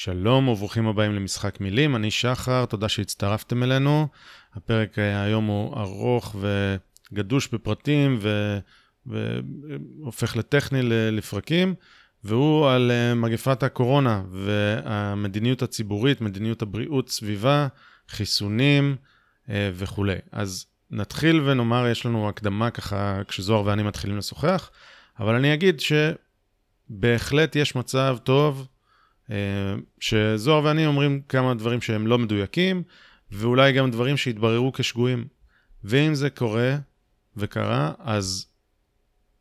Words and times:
שלום 0.00 0.48
וברוכים 0.48 0.86
הבאים 0.86 1.14
למשחק 1.14 1.60
מילים, 1.60 1.96
אני 1.96 2.10
שחר, 2.10 2.64
תודה 2.64 2.88
שהצטרפתם 2.88 3.62
אלינו. 3.62 4.08
הפרק 4.54 4.98
אה, 4.98 5.22
היום 5.22 5.46
הוא 5.46 5.76
ארוך 5.80 6.36
וגדוש 7.12 7.48
בפרטים 7.48 8.18
ו... 8.20 8.58
והופך 9.06 10.36
לטכני 10.36 10.80
לפרקים, 11.12 11.74
והוא 12.24 12.70
על 12.70 12.90
אה, 12.90 13.14
מגפת 13.14 13.62
הקורונה 13.62 14.22
והמדיניות 14.30 15.62
הציבורית, 15.62 16.20
מדיניות 16.20 16.62
הבריאות 16.62 17.08
סביבה, 17.08 17.68
חיסונים 18.08 18.96
אה, 19.50 19.70
וכולי. 19.74 20.16
אז 20.32 20.66
נתחיל 20.90 21.40
ונאמר, 21.40 21.86
יש 21.88 22.06
לנו 22.06 22.28
הקדמה 22.28 22.70
ככה 22.70 23.22
כשזוהר 23.28 23.64
ואני 23.64 23.82
מתחילים 23.82 24.18
לשוחח, 24.18 24.70
אבל 25.20 25.34
אני 25.34 25.54
אגיד 25.54 25.80
שבהחלט 25.80 27.56
יש 27.56 27.76
מצב 27.76 28.16
טוב 28.24 28.68
שזוהר 30.00 30.64
ואני 30.64 30.86
אומרים 30.86 31.20
כמה 31.28 31.54
דברים 31.54 31.80
שהם 31.80 32.06
לא 32.06 32.18
מדויקים, 32.18 32.82
ואולי 33.30 33.72
גם 33.72 33.90
דברים 33.90 34.16
שהתבררו 34.16 34.72
כשגויים. 34.72 35.26
ואם 35.84 36.14
זה 36.14 36.30
קורה 36.30 36.76
וקרה, 37.36 37.92
אז 37.98 38.46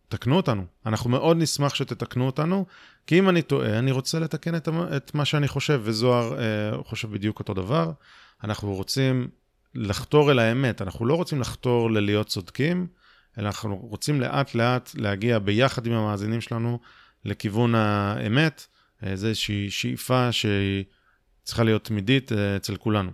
תקנו 0.09 0.35
אותנו. 0.35 0.65
אנחנו 0.85 1.09
מאוד 1.09 1.37
נשמח 1.37 1.75
שתתקנו 1.75 2.25
אותנו, 2.25 2.65
כי 3.07 3.19
אם 3.19 3.29
אני 3.29 3.41
טועה, 3.41 3.79
אני 3.79 3.91
רוצה 3.91 4.19
לתקן 4.19 4.55
את, 4.55 4.69
את 4.97 5.15
מה 5.15 5.25
שאני 5.25 5.47
חושב, 5.47 5.81
וזוהר 5.83 6.39
אה, 6.39 6.83
חושב 6.83 7.11
בדיוק 7.11 7.39
אותו 7.39 7.53
דבר. 7.53 7.91
אנחנו 8.43 8.73
רוצים 8.73 9.27
לחתור 9.75 10.31
אל 10.31 10.39
האמת, 10.39 10.81
אנחנו 10.81 11.05
לא 11.05 11.15
רוצים 11.15 11.41
לחתור 11.41 11.91
ללהיות 11.91 12.27
צודקים, 12.27 12.87
אלא 13.37 13.47
אנחנו 13.47 13.75
רוצים 13.75 14.21
לאט 14.21 14.55
לאט 14.55 14.91
להגיע 14.95 15.39
ביחד 15.39 15.87
עם 15.87 15.93
המאזינים 15.93 16.41
שלנו 16.41 16.79
לכיוון 17.25 17.75
האמת. 17.75 18.67
אה, 19.03 19.15
זה 19.15 19.27
איזושהי 19.27 19.69
שאיפה 19.69 20.31
שהיא 20.31 20.83
צריכה 21.43 21.63
להיות 21.63 21.83
תמידית 21.83 22.31
אה, 22.31 22.55
אצל 22.55 22.75
כולנו. 22.75 23.11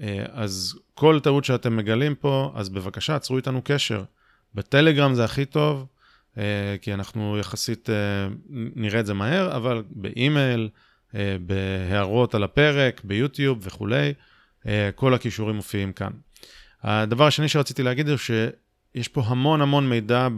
אה, 0.00 0.24
אז 0.32 0.78
כל 0.94 1.20
טעות 1.22 1.44
שאתם 1.44 1.76
מגלים 1.76 2.14
פה, 2.14 2.52
אז 2.54 2.68
בבקשה, 2.68 3.16
עצרו 3.16 3.36
איתנו 3.36 3.60
קשר. 3.64 4.04
בטלגרם 4.54 5.14
זה 5.14 5.24
הכי 5.24 5.44
טוב, 5.44 5.86
כי 6.82 6.94
אנחנו 6.94 7.38
יחסית 7.38 7.88
נראה 8.50 9.00
את 9.00 9.06
זה 9.06 9.14
מהר, 9.14 9.56
אבל 9.56 9.82
באימייל, 9.90 10.68
בהערות 11.40 12.34
על 12.34 12.44
הפרק, 12.44 13.00
ביוטיוב 13.04 13.58
וכולי, 13.62 14.12
כל 14.94 15.14
הכישורים 15.14 15.56
מופיעים 15.56 15.92
כאן. 15.92 16.10
הדבר 16.82 17.26
השני 17.26 17.48
שרציתי 17.48 17.82
להגיד 17.82 18.08
הוא 18.08 18.16
שיש 18.16 19.08
פה 19.08 19.22
המון 19.26 19.60
המון 19.60 19.88
מידע 19.88 20.28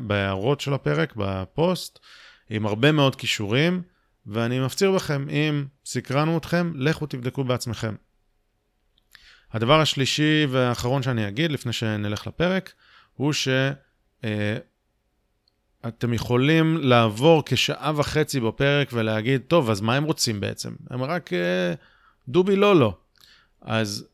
בהערות 0.00 0.60
של 0.60 0.74
הפרק, 0.74 1.12
בפוסט, 1.16 1.98
עם 2.50 2.66
הרבה 2.66 2.92
מאוד 2.92 3.16
כישורים. 3.16 3.82
ואני 4.26 4.60
מפציר 4.60 4.92
בכם, 4.92 5.28
אם 5.28 5.64
סקרנו 5.84 6.38
אתכם, 6.38 6.72
לכו 6.76 7.06
תבדקו 7.06 7.44
בעצמכם. 7.44 7.94
הדבר 9.52 9.80
השלישי 9.80 10.46
והאחרון 10.50 11.02
שאני 11.02 11.28
אגיד 11.28 11.52
לפני 11.52 11.72
שנלך 11.72 12.26
לפרק, 12.26 12.72
הוא 13.14 13.32
שאתם 13.32 14.60
אה, 16.10 16.14
יכולים 16.14 16.76
לעבור 16.76 17.42
כשעה 17.46 17.92
וחצי 17.96 18.40
בפרק 18.40 18.90
ולהגיד, 18.92 19.40
טוב, 19.48 19.70
אז 19.70 19.80
מה 19.80 19.94
הם 19.94 20.04
רוצים 20.04 20.40
בעצם? 20.40 20.74
הם 20.90 21.02
רק 21.02 21.32
אה, 21.32 21.74
דובי 22.28 22.56
לא 22.56 22.76
לא. 22.76 22.96
אז 23.60 24.06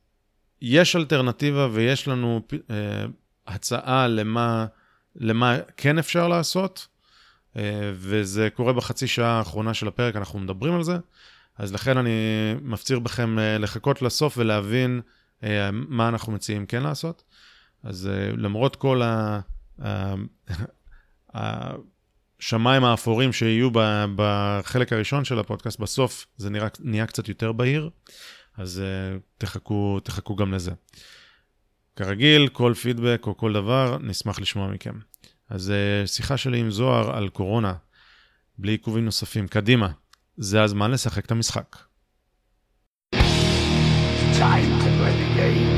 יש 0.62 0.96
אלטרנטיבה 0.96 1.68
ויש 1.72 2.08
לנו 2.08 2.40
אה, 2.70 3.04
הצעה 3.46 4.08
למה, 4.08 4.66
למה 5.16 5.56
כן 5.76 5.98
אפשר 5.98 6.28
לעשות. 6.28 6.86
אה, 7.56 7.92
וזה 7.94 8.48
קורה 8.54 8.72
בחצי 8.72 9.06
שעה 9.06 9.38
האחרונה 9.38 9.74
של 9.74 9.88
הפרק, 9.88 10.16
אנחנו 10.16 10.38
מדברים 10.38 10.74
על 10.74 10.82
זה. 10.82 10.96
אז 11.58 11.72
לכן 11.72 11.98
אני 11.98 12.10
מפציר 12.62 12.98
בכם 12.98 13.38
אה, 13.38 13.58
לחכות 13.58 14.02
לסוף 14.02 14.38
ולהבין 14.38 15.00
אה, 15.42 15.70
מה 15.72 16.08
אנחנו 16.08 16.32
מציעים 16.32 16.66
כן 16.66 16.82
לעשות. 16.82 17.22
אז 17.82 18.10
למרות 18.36 18.76
כל 18.76 19.02
השמיים 21.34 22.84
האפורים 22.84 23.32
שיהיו 23.32 23.70
בחלק 24.16 24.92
הראשון 24.92 25.24
של 25.24 25.38
הפודקאסט, 25.38 25.80
בסוף 25.80 26.26
זה 26.36 26.50
נראה, 26.50 26.68
נהיה 26.80 27.06
קצת 27.06 27.28
יותר 27.28 27.52
בהיר, 27.52 27.90
אז 28.56 28.82
תחכו, 29.38 30.00
תחכו 30.00 30.36
גם 30.36 30.54
לזה. 30.54 30.70
כרגיל, 31.96 32.48
כל 32.48 32.74
פידבק 32.82 33.22
או 33.26 33.36
כל 33.36 33.52
דבר, 33.52 33.98
נשמח 34.00 34.40
לשמוע 34.40 34.68
מכם. 34.68 34.98
אז 35.50 35.72
uh, 35.72 36.06
שיחה 36.06 36.36
שלי 36.36 36.58
עם 36.58 36.70
זוהר 36.70 37.16
על 37.16 37.28
קורונה, 37.28 37.74
בלי 38.58 38.72
עיכובים 38.72 39.04
נוספים. 39.04 39.48
קדימה, 39.48 39.88
זה 40.36 40.62
הזמן 40.62 40.90
לשחק 40.90 41.24
את 41.24 41.30
המשחק. 41.30 41.76
Time 44.38 44.70
to 44.82 44.88
play 44.98 45.14
the 45.22 45.28
game. 45.38 45.72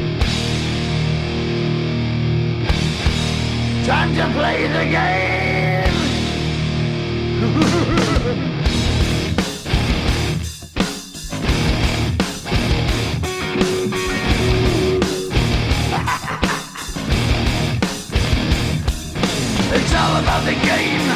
Time 3.86 4.10
to 4.18 4.26
play 4.36 4.58
the 4.76 4.84
game. 4.96 5.28
It's 19.88 19.96
all 20.04 20.16
about 20.24 20.42
the 20.50 20.56
game 20.72 21.06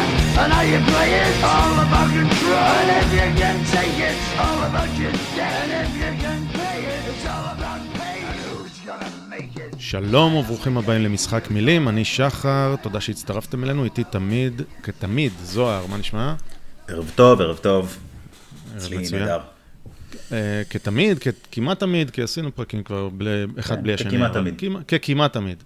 and 0.41 0.51
how 0.57 0.65
you 0.73 0.81
play 0.93 1.11
it. 1.23 1.33
All 1.55 1.75
about 1.87 2.09
control. 2.21 2.71
And 2.81 2.91
if 3.01 3.09
you 3.19 3.29
can 3.41 3.57
take 3.77 3.97
it, 4.09 4.17
it's 4.17 4.33
all 4.45 4.61
about 4.71 4.91
your 5.03 5.15
debt. 5.37 5.57
And 5.65 5.73
if 5.85 5.91
you 6.03 6.13
can 6.25 6.41
pay 6.59 6.79
it, 6.95 7.03
it's 7.11 7.27
all 7.33 7.47
about 7.57 7.81
pain. 8.01 8.25
And 8.31 8.39
who's 8.47 8.77
gonna 8.89 9.11
make 9.35 9.53
it? 9.57 9.77
שלום 9.79 10.35
וברוכים 10.35 10.79
הבאים 10.79 11.03
למשחק 11.03 11.51
מילים, 11.51 11.89
אני 11.89 12.05
שחר, 12.05 12.75
תודה 12.83 13.01
שהצטרפתם 13.01 13.65
אלינו, 13.65 13.85
איתי 13.85 14.05
תמיד, 14.05 14.63
כתמיד, 14.83 15.33
זוהר, 15.43 15.87
מה 15.87 15.97
נשמע? 15.97 16.35
ערב 16.89 17.11
טוב, 17.15 17.41
ערב 17.41 17.57
טוב. 17.57 17.99
אצלי 18.77 18.99
נהדר. 19.13 19.41
כתמיד, 20.71 21.19
כמעט 21.53 21.81
תמיד, 21.81 22.11
כי 22.11 22.23
עשינו 22.23 22.55
פרקים 22.55 22.83
כבר 22.83 23.09
אחד 23.59 23.83
בלי 23.83 23.95
השני. 23.95 24.11
ככמעט 24.11 24.33
תמיד. 24.33 24.55
ככמעט 24.89 25.33
תמיד. 25.33 25.63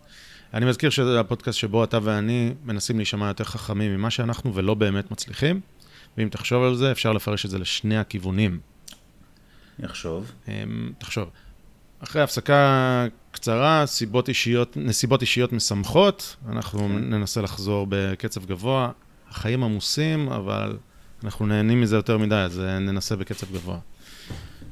אני 0.55 0.67
מזכיר 0.67 0.91
שזה 0.91 1.21
הפודקאסט 1.21 1.59
שבו 1.59 1.85
אתה 1.85 1.99
ואני 2.03 2.55
מנסים 2.65 2.97
להישמע 2.97 3.29
יותר 3.29 3.45
חכמים 3.45 3.97
ממה 3.97 4.11
שאנחנו 4.11 4.55
ולא 4.55 4.75
באמת 4.75 5.11
מצליחים, 5.11 5.61
ואם 6.19 6.29
תחשוב 6.29 6.63
על 6.63 6.75
זה, 6.75 6.93
אפשר 6.93 7.13
לפרש 7.13 7.45
את 7.45 7.51
זה 7.51 7.59
לשני 7.59 7.99
הכיוונים. 7.99 8.61
נחשוב. 9.79 10.33
אמ, 10.49 10.93
תחשוב. 10.99 11.31
אחרי 12.01 12.23
הפסקה 12.23 13.07
קצרה, 13.31 13.87
סיבות 13.87 14.29
אישיות, 14.29 14.77
נסיבות 14.77 15.21
אישיות 15.21 15.53
משמחות, 15.53 16.37
אנחנו 16.49 16.79
כן. 16.79 16.95
ננסה 16.95 17.41
לחזור 17.41 17.87
בקצב 17.89 18.47
גבוה. 18.47 18.91
החיים 19.31 19.65
עמוסים, 19.65 20.29
אבל 20.29 20.77
אנחנו 21.25 21.47
נהנים 21.47 21.81
מזה 21.81 21.97
יותר 21.97 22.19
מדי, 22.19 22.35
אז 22.35 22.61
אה, 22.61 22.79
ננסה 22.79 23.17
בקצב 23.17 23.53
גבוה. 23.53 23.79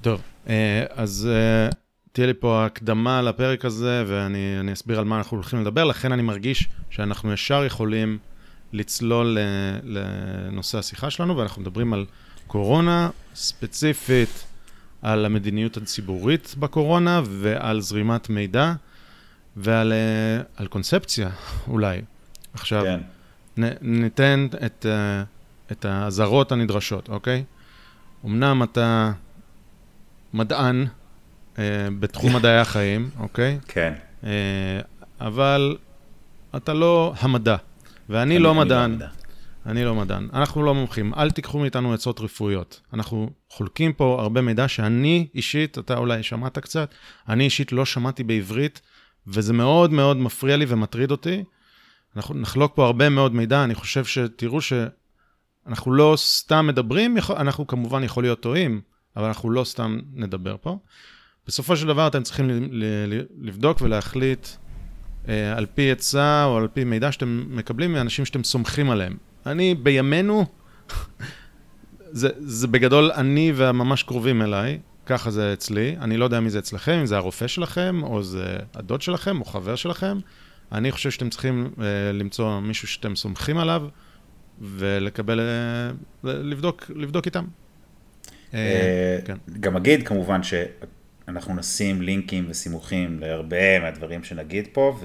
טוב, 0.00 0.20
אה, 0.48 0.84
אז 0.90 1.28
אה, 1.32 1.68
תהיה 2.14 2.26
לי 2.26 2.34
פה 2.34 2.64
הקדמה 2.64 3.22
לפרק 3.22 3.64
הזה, 3.64 4.04
ואני 4.06 4.72
אסביר 4.72 4.98
על 4.98 5.04
מה 5.04 5.19
אנחנו 5.19 5.36
הולכים 5.36 5.60
לדבר, 5.60 5.84
לכן 5.84 6.12
אני 6.12 6.22
מרגיש 6.22 6.69
שאנחנו 6.91 7.32
ישר 7.32 7.64
יכולים 7.64 8.19
לצלול 8.72 9.38
לנושא 9.82 10.78
השיחה 10.78 11.10
שלנו, 11.10 11.36
ואנחנו 11.36 11.62
מדברים 11.62 11.92
על 11.92 12.06
קורונה, 12.47 13.10
ספציפית 13.34 14.44
על 15.02 15.25
המדיניות 15.25 15.76
הציבורית 15.76 16.54
בקורונה, 16.58 17.22
ועל 17.25 17.80
זרימת 17.80 18.28
מידע, 18.28 18.72
ועל 19.56 19.92
על 20.56 20.66
קונספציה, 20.66 21.31
אולי. 21.69 22.00
עכשיו, 22.52 22.82
כן. 22.84 23.00
נ, 23.62 23.64
ניתן 23.81 24.46
את, 24.66 24.86
את 25.72 25.84
האזהרות 25.84 26.52
הנדרשות, 26.52 27.08
אוקיי? 27.08 27.44
אמנם 28.25 28.62
אתה 28.62 29.12
מדען, 30.34 30.82
אה, 30.82 31.03
בתחום 31.98 32.36
מדעי 32.36 32.58
החיים, 32.58 33.10
אוקיי? 33.18 33.58
כן. 33.68 33.92
אה, 34.24 34.80
אבל 35.20 35.76
אתה 36.56 36.74
לא 36.74 37.14
המדע, 37.18 37.56
ואני 38.08 38.38
לא, 38.38 38.44
לא 38.44 38.54
מדען. 38.54 38.98
אני 39.66 39.84
לא 39.84 39.94
מדען. 39.94 40.28
אנחנו 40.32 40.62
לא 40.62 40.74
מומחים, 40.74 41.14
אל 41.14 41.30
תיקחו 41.30 41.58
מאיתנו 41.58 41.94
עצות 41.94 42.20
רפואיות. 42.20 42.80
אנחנו 42.92 43.30
חולקים 43.50 43.92
פה 43.92 44.18
הרבה 44.20 44.40
מידע 44.40 44.68
שאני 44.68 45.28
אישית, 45.34 45.78
אתה 45.78 45.96
אולי 45.96 46.22
שמעת 46.22 46.58
קצת, 46.58 46.94
אני 47.28 47.44
אישית 47.44 47.72
לא 47.72 47.84
שמעתי 47.84 48.24
בעברית, 48.24 48.80
וזה 49.26 49.52
מאוד 49.52 49.92
מאוד 49.92 50.16
מפריע 50.16 50.56
לי 50.56 50.64
ומטריד 50.68 51.10
אותי. 51.10 51.44
אנחנו 52.16 52.34
נחלוק 52.34 52.72
פה 52.74 52.86
הרבה 52.86 53.08
מאוד 53.08 53.34
מידע, 53.34 53.64
אני 53.64 53.74
חושב 53.74 54.04
שתראו 54.04 54.58
שאנחנו 54.60 55.92
לא 55.92 56.14
סתם 56.16 56.66
מדברים, 56.66 57.16
אנחנו 57.36 57.66
כמובן 57.66 58.04
יכול 58.04 58.22
להיות 58.22 58.40
טועים, 58.40 58.80
אבל 59.16 59.26
אנחנו 59.26 59.50
לא 59.50 59.64
סתם 59.64 60.00
נדבר 60.12 60.56
פה. 60.60 60.78
בסופו 61.46 61.76
של 61.76 61.87
דבר 61.87 62.06
אתם 62.06 62.23
צריכים 62.23 62.69
לבדוק 63.41 63.81
ולהחליט 63.81 64.49
אה, 65.29 65.56
על 65.56 65.67
פי 65.75 65.91
עצה 65.91 66.44
או 66.44 66.56
על 66.56 66.69
פי 66.69 66.85
מידע 66.85 67.12
שאתם 67.12 67.44
מקבלים 67.49 67.93
מאנשים 67.93 68.25
שאתם 68.25 68.44
סומכים 68.44 68.91
עליהם. 68.91 69.17
אני, 69.46 69.75
בימינו, 69.75 70.46
זה, 72.12 72.29
זה 72.38 72.67
בגדול 72.67 73.11
אני 73.14 73.52
והממש 73.55 74.02
קרובים 74.02 74.43
אליי, 74.43 74.79
ככה 75.06 75.31
זה 75.31 75.52
אצלי. 75.52 75.96
אני 76.00 76.17
לא 76.17 76.25
יודע 76.25 76.41
מי 76.41 76.50
זה 76.50 76.58
אצלכם, 76.58 76.93
אם 76.93 77.06
זה 77.06 77.17
הרופא 77.17 77.47
שלכם, 77.47 78.02
או 78.02 78.23
זה 78.23 78.56
הדוד 78.75 79.02
שלכם, 79.02 79.40
או 79.40 79.44
חבר 79.44 79.76
שלכם. 79.76 80.19
אני 80.73 80.93
חושב 80.93 81.11
שאתם 81.11 81.31
צריכים 81.31 81.70
uh, 81.76 81.81
למצוא 82.12 82.61
מישהו 82.61 82.88
שאתם 82.88 83.17
סומכים 83.17 83.58
עליו, 83.58 83.82
ולקבל, 84.61 85.40
uh, 85.40 86.29
לבדוק, 86.29 86.90
לבדוק 86.94 87.26
איתם. 87.26 87.44
Uh, 88.50 88.55
כן. 89.25 89.37
גם 89.61 89.76
אגיד 89.76 90.08
כמובן 90.08 90.40
שאנחנו 91.26 91.55
נשים 91.55 92.03
לינקים 92.03 92.47
וסימוכים 92.49 93.21
להרבה 93.21 93.79
מהדברים 93.81 94.25
שנגיד 94.25 94.69
פה, 94.73 94.99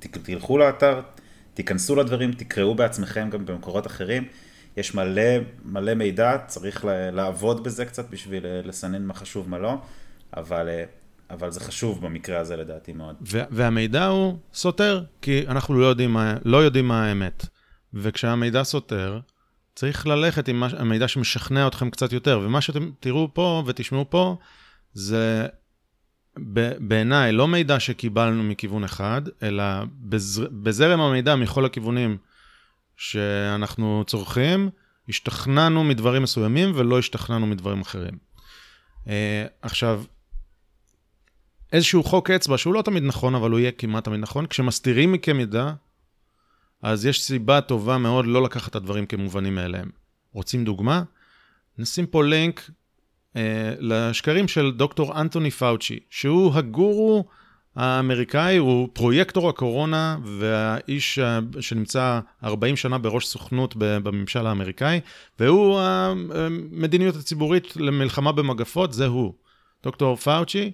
ותלכו 0.00 0.58
לאתר, 0.58 1.00
תיכנסו 1.54 1.96
לדברים, 1.96 2.32
תקראו 2.32 2.74
בעצמכם 2.74 3.30
גם 3.30 3.46
במקורות 3.46 3.86
אחרים. 3.86 4.24
יש 4.76 4.94
מלא, 4.94 5.22
מלא 5.64 5.94
מידע, 5.94 6.38
צריך 6.46 6.84
לעבוד 7.12 7.64
בזה 7.64 7.84
קצת 7.84 8.10
בשביל 8.10 8.44
לסנן 8.64 9.02
מה 9.02 9.14
חשוב, 9.14 9.48
מה 9.48 9.58
לא, 9.58 9.74
אבל, 10.36 10.68
אבל 11.30 11.50
זה 11.50 11.60
חשוב 11.60 12.06
במקרה 12.06 12.38
הזה 12.38 12.56
לדעתי 12.56 12.92
מאוד. 12.92 13.16
והמידע 13.50 14.06
הוא 14.06 14.36
סותר, 14.54 15.04
כי 15.22 15.44
אנחנו 15.48 15.80
לא 15.80 15.86
יודעים 15.86 16.16
לא 16.44 16.56
יודעים 16.56 16.88
מה 16.88 17.06
האמת. 17.06 17.46
וכשהמידע 17.94 18.64
סותר, 18.64 19.20
צריך 19.74 20.06
ללכת 20.06 20.48
עם 20.48 20.62
המידע 20.62 21.08
שמשכנע 21.08 21.66
אתכם 21.66 21.90
קצת 21.90 22.12
יותר. 22.12 22.40
ומה 22.42 22.60
שאתם 22.60 22.90
תראו 23.00 23.28
פה 23.34 23.62
ותשמעו 23.66 24.10
פה, 24.10 24.36
זה 24.92 25.46
בעיניי 26.78 27.32
לא 27.32 27.48
מידע 27.48 27.80
שקיבלנו 27.80 28.42
מכיוון 28.42 28.84
אחד, 28.84 29.22
אלא 29.42 29.64
בזר, 30.00 30.46
בזרם 30.62 31.00
המידע 31.00 31.36
מכל 31.36 31.64
הכיוונים 31.64 32.18
שאנחנו 32.96 34.04
צורכים, 34.06 34.70
השתכנענו 35.08 35.84
מדברים 35.84 36.22
מסוימים 36.22 36.72
ולא 36.74 36.98
השתכנענו 36.98 37.46
מדברים 37.46 37.80
אחרים. 37.80 38.18
Uh, 39.04 39.08
עכשיו, 39.62 40.04
איזשהו 41.72 42.02
חוק 42.02 42.30
אצבע 42.30 42.58
שהוא 42.58 42.74
לא 42.74 42.82
תמיד 42.82 43.02
נכון, 43.02 43.34
אבל 43.34 43.50
הוא 43.50 43.60
יהיה 43.60 43.72
כמעט 43.72 44.04
תמיד 44.04 44.20
נכון, 44.20 44.46
כשמסתירים 44.46 45.12
מכם 45.12 45.36
מידע, 45.36 45.72
אז 46.82 47.06
יש 47.06 47.22
סיבה 47.22 47.60
טובה 47.60 47.98
מאוד 47.98 48.26
לא 48.26 48.42
לקחת 48.42 48.70
את 48.70 48.76
הדברים 48.76 49.06
כמובנים 49.06 49.54
מאליהם. 49.54 49.90
רוצים 50.32 50.64
דוגמה? 50.64 51.02
נשים 51.78 52.06
פה 52.06 52.24
לינק 52.24 52.60
אה, 52.60 52.74
לשקרים 53.78 54.48
של 54.48 54.72
דוקטור 54.76 55.20
אנטוני 55.20 55.50
פאוצ'י, 55.50 55.98
שהוא 56.10 56.54
הגורו 56.54 57.24
האמריקאי, 57.76 58.56
הוא 58.56 58.88
פרויקטור 58.92 59.48
הקורונה 59.48 60.16
והאיש 60.24 61.18
שנמצא 61.60 62.20
40 62.44 62.76
שנה 62.76 62.98
בראש 62.98 63.26
סוכנות 63.26 63.74
בממשל 63.78 64.46
האמריקאי, 64.46 65.00
והוא 65.38 65.80
המדיניות 65.80 67.16
הציבורית 67.16 67.76
למלחמה 67.76 68.32
במגפות, 68.32 68.92
זה 68.92 69.06
הוא. 69.06 69.32
דוקטור 69.82 70.16
פאוצ'י, 70.16 70.72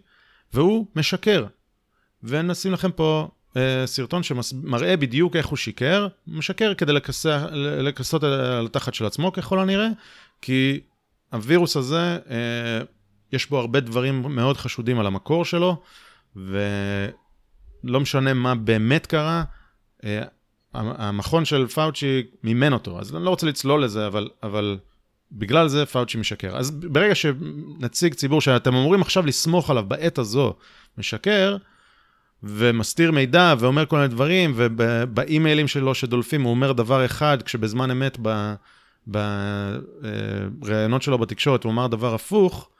והוא 0.54 0.86
משקר. 0.96 1.46
ונשים 2.22 2.72
לכם 2.72 2.90
פה 2.90 3.28
אה, 3.56 3.86
סרטון 3.86 4.22
שמראה 4.22 4.96
בדיוק 4.96 5.36
איך 5.36 5.46
הוא 5.46 5.56
שיקר, 5.56 6.08
משקר 6.26 6.74
כדי 6.74 6.92
לכסות 7.82 8.24
על 8.24 8.66
התחת 8.66 8.94
של 8.94 9.06
עצמו 9.06 9.32
ככל 9.32 9.58
הנראה, 9.58 9.88
כי 10.42 10.80
הווירוס 11.32 11.76
הזה, 11.76 12.18
אה, 12.30 12.80
יש 13.32 13.50
בו 13.50 13.58
הרבה 13.58 13.80
דברים 13.80 14.22
מאוד 14.22 14.56
חשודים 14.56 14.98
על 14.98 15.06
המקור 15.06 15.44
שלו, 15.44 15.82
ולא 16.36 18.00
משנה 18.00 18.34
מה 18.34 18.54
באמת 18.54 19.06
קרה, 19.06 19.44
אה, 20.04 20.22
המכון 20.74 21.44
של 21.44 21.66
פאוצ'י 21.66 22.22
מימן 22.42 22.72
אותו, 22.72 23.00
אז 23.00 23.16
אני 23.16 23.24
לא 23.24 23.30
רוצה 23.30 23.46
לצלול 23.46 23.84
לזה, 23.84 24.06
אבל, 24.06 24.28
אבל 24.42 24.78
בגלל 25.32 25.68
זה 25.68 25.86
פאוצ'י 25.86 26.18
משקר. 26.18 26.56
אז 26.56 26.70
ברגע 26.70 27.14
שנציג 27.14 28.14
ציבור 28.14 28.40
שאתם 28.40 28.74
אמורים 28.74 29.02
עכשיו 29.02 29.26
לסמוך 29.26 29.70
עליו 29.70 29.84
בעת 29.88 30.18
הזו 30.18 30.54
משקר, 30.98 31.56
ומסתיר 32.42 33.12
מידע 33.12 33.54
ואומר 33.58 33.86
כל 33.86 33.96
מיני 33.96 34.08
דברים, 34.08 34.52
ובאימיילים 34.56 35.68
שלו 35.68 35.94
שדולפים 35.94 36.42
הוא 36.42 36.50
אומר 36.50 36.72
דבר 36.72 37.04
אחד, 37.04 37.42
כשבזמן 37.42 37.90
אמת 37.90 38.18
ב... 38.22 38.54
בראיונות 40.58 41.02
שלו 41.02 41.18
בתקשורת 41.18 41.64
הוא 41.64 41.72
אמר 41.72 41.86
דבר 41.86 42.14
הפוך, 42.14 42.70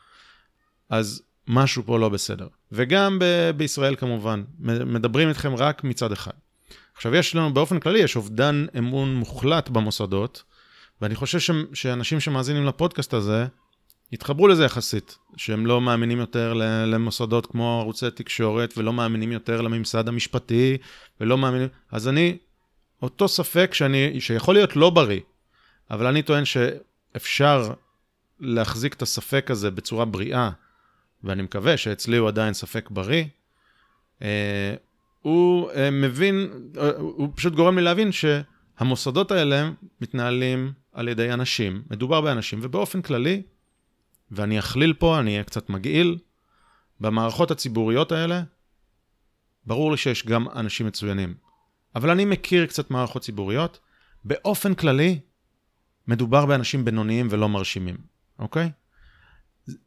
אז 0.91 1.23
משהו 1.47 1.83
פה 1.87 1.99
לא 1.99 2.09
בסדר. 2.09 2.47
וגם 2.73 3.19
ב- 3.19 3.51
בישראל 3.57 3.97
כמובן, 3.97 4.43
מדברים 4.87 5.29
איתכם 5.29 5.55
רק 5.55 5.85
מצד 5.85 6.13
אחד. 6.13 6.33
עכשיו 6.95 7.15
יש 7.15 7.35
לנו, 7.35 7.55
באופן 7.55 7.81
כללי, 7.81 7.99
יש 7.99 8.17
אובדן 8.17 8.67
אמון 8.79 9.15
מוחלט 9.15 9.69
במוסדות, 9.69 10.43
ואני 11.01 11.15
חושב 11.15 11.39
ש- 11.39 11.51
שאנשים 11.75 12.21
שמאזינים 12.21 12.67
לפודקאסט 12.67 13.15
הזה, 13.15 13.47
יתחברו 14.13 14.49
לזה 14.49 14.65
יחסית, 14.65 15.19
שהם 15.37 15.67
לא 15.67 15.81
מאמינים 15.81 16.19
יותר 16.19 16.53
למוסדות 16.87 17.47
כמו 17.47 17.81
ערוצי 17.81 18.11
תקשורת, 18.11 18.75
ולא 18.77 18.93
מאמינים 18.93 19.33
יותר 19.33 19.61
לממסד 19.61 20.09
המשפטי, 20.09 20.77
ולא 21.21 21.39
מאמינים... 21.39 21.69
אז 21.93 22.09
אני, 22.09 22.39
אותו 23.03 23.29
ספק 23.29 23.75
שאני, 23.75 24.21
שיכול 24.21 24.55
להיות 24.55 24.77
לא 24.77 24.91
בריא, 24.91 25.21
אבל 25.91 26.07
אני 26.07 26.23
טוען 26.23 26.45
שאפשר 26.45 27.73
להחזיק 28.41 28.95
את 28.95 29.03
הספק 29.03 29.51
הזה 29.51 29.71
בצורה 29.71 30.05
בריאה, 30.05 30.51
ואני 31.25 31.43
מקווה 31.43 31.77
שאצלי 31.77 32.17
הוא 32.17 32.29
עדיין 32.29 32.55
ספק 32.55 32.91
בריא, 32.91 33.25
אה, 34.23 34.75
הוא 35.23 35.71
אה, 35.71 35.91
מבין, 35.91 36.51
אה, 36.79 36.91
הוא 36.97 37.29
פשוט 37.35 37.55
גורם 37.55 37.79
לי 37.79 37.85
להבין 37.85 38.11
שהמוסדות 38.13 39.31
האלה 39.31 39.71
מתנהלים 40.01 40.73
על 40.93 41.09
ידי 41.09 41.33
אנשים, 41.33 41.83
מדובר 41.91 42.21
באנשים, 42.21 42.59
ובאופן 42.63 43.03
כללי, 43.03 43.43
ואני 44.31 44.59
אכליל 44.59 44.93
פה, 44.93 45.19
אני 45.19 45.31
אהיה 45.31 45.45
קצת 45.45 45.71
מגעיל, 45.71 46.19
במערכות 47.01 47.51
הציבוריות 47.51 48.13
האלה, 48.13 48.43
ברור 49.67 49.91
לי 49.91 49.97
שיש 49.97 50.27
גם 50.27 50.49
אנשים 50.49 50.87
מצוינים. 50.87 51.35
אבל 51.95 52.11
אני 52.11 52.25
מכיר 52.25 52.67
קצת 52.67 52.91
מערכות 52.91 53.23
ציבוריות. 53.23 53.79
באופן 54.25 54.75
כללי, 54.75 55.21
מדובר 56.09 56.47
באנשים 56.47 56.85
בינוניים 56.85 57.29
ולא 57.31 57.49
מרשימים, 57.49 57.97
אוקיי? 58.39 58.71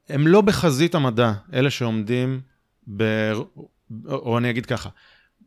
הם 0.09 0.27
לא 0.27 0.41
בחזית 0.41 0.95
המדע, 0.95 1.33
אלה 1.53 1.69
שעומדים 1.69 2.41
ב... 2.97 3.03
או 4.05 4.37
אני 4.37 4.49
אגיד 4.49 4.65
ככה, 4.65 4.89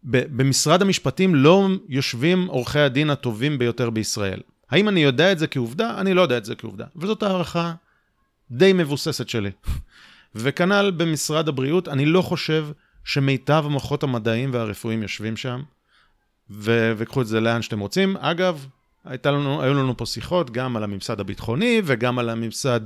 במשרד 0.05 0.83
המשפטים 0.83 1.35
לא 1.35 1.69
יושבים 1.89 2.47
עורכי 2.47 2.79
הדין 2.79 3.11
הטובים 3.11 3.59
ביותר 3.59 3.91
בישראל. 3.91 4.41
האם 4.71 4.89
אני 4.89 5.01
יודע 5.01 5.33
את 5.33 5.39
זה 5.39 5.47
כעובדה? 5.47 6.01
אני 6.01 6.15
לא 6.15 6.23
יודע 6.23 6.39
את 6.39 6.45
זה 6.45 6.55
כעובדה. 6.55 6.85
וזאת 6.97 7.23
הערכה 7.23 7.75
די 8.51 8.73
מבוססת 8.73 9.29
שלי. 9.29 9.51
וכנ"ל 10.35 10.91
במשרד 10.97 11.49
הבריאות, 11.49 11.89
אני 11.89 12.07
לא 12.07 12.23
חושב 12.23 12.67
שמיטב 13.05 13.63
המוחות 13.67 14.03
המדעיים 14.03 14.51
והרפואיים 14.53 15.03
יושבים 15.03 15.37
שם, 15.37 15.63
ו- 16.51 16.93
וקחו 16.97 17.23
את 17.23 17.27
זה 17.27 17.41
לאן 17.41 17.63
שאתם 17.63 17.81
רוצים. 17.81 18.17
אגב, 18.17 18.67
הייתה 19.05 19.31
לנו, 19.31 19.63
היו 19.63 19.75
לנו 19.75 19.97
פה 19.97 20.07
שיחות 20.07 20.51
גם 20.51 20.77
על 20.77 20.85
הממסד 20.85 21.21
הביטחוני 21.21 21.83
וגם 21.85 22.19
על 22.19 22.29
הממסד, 22.29 22.81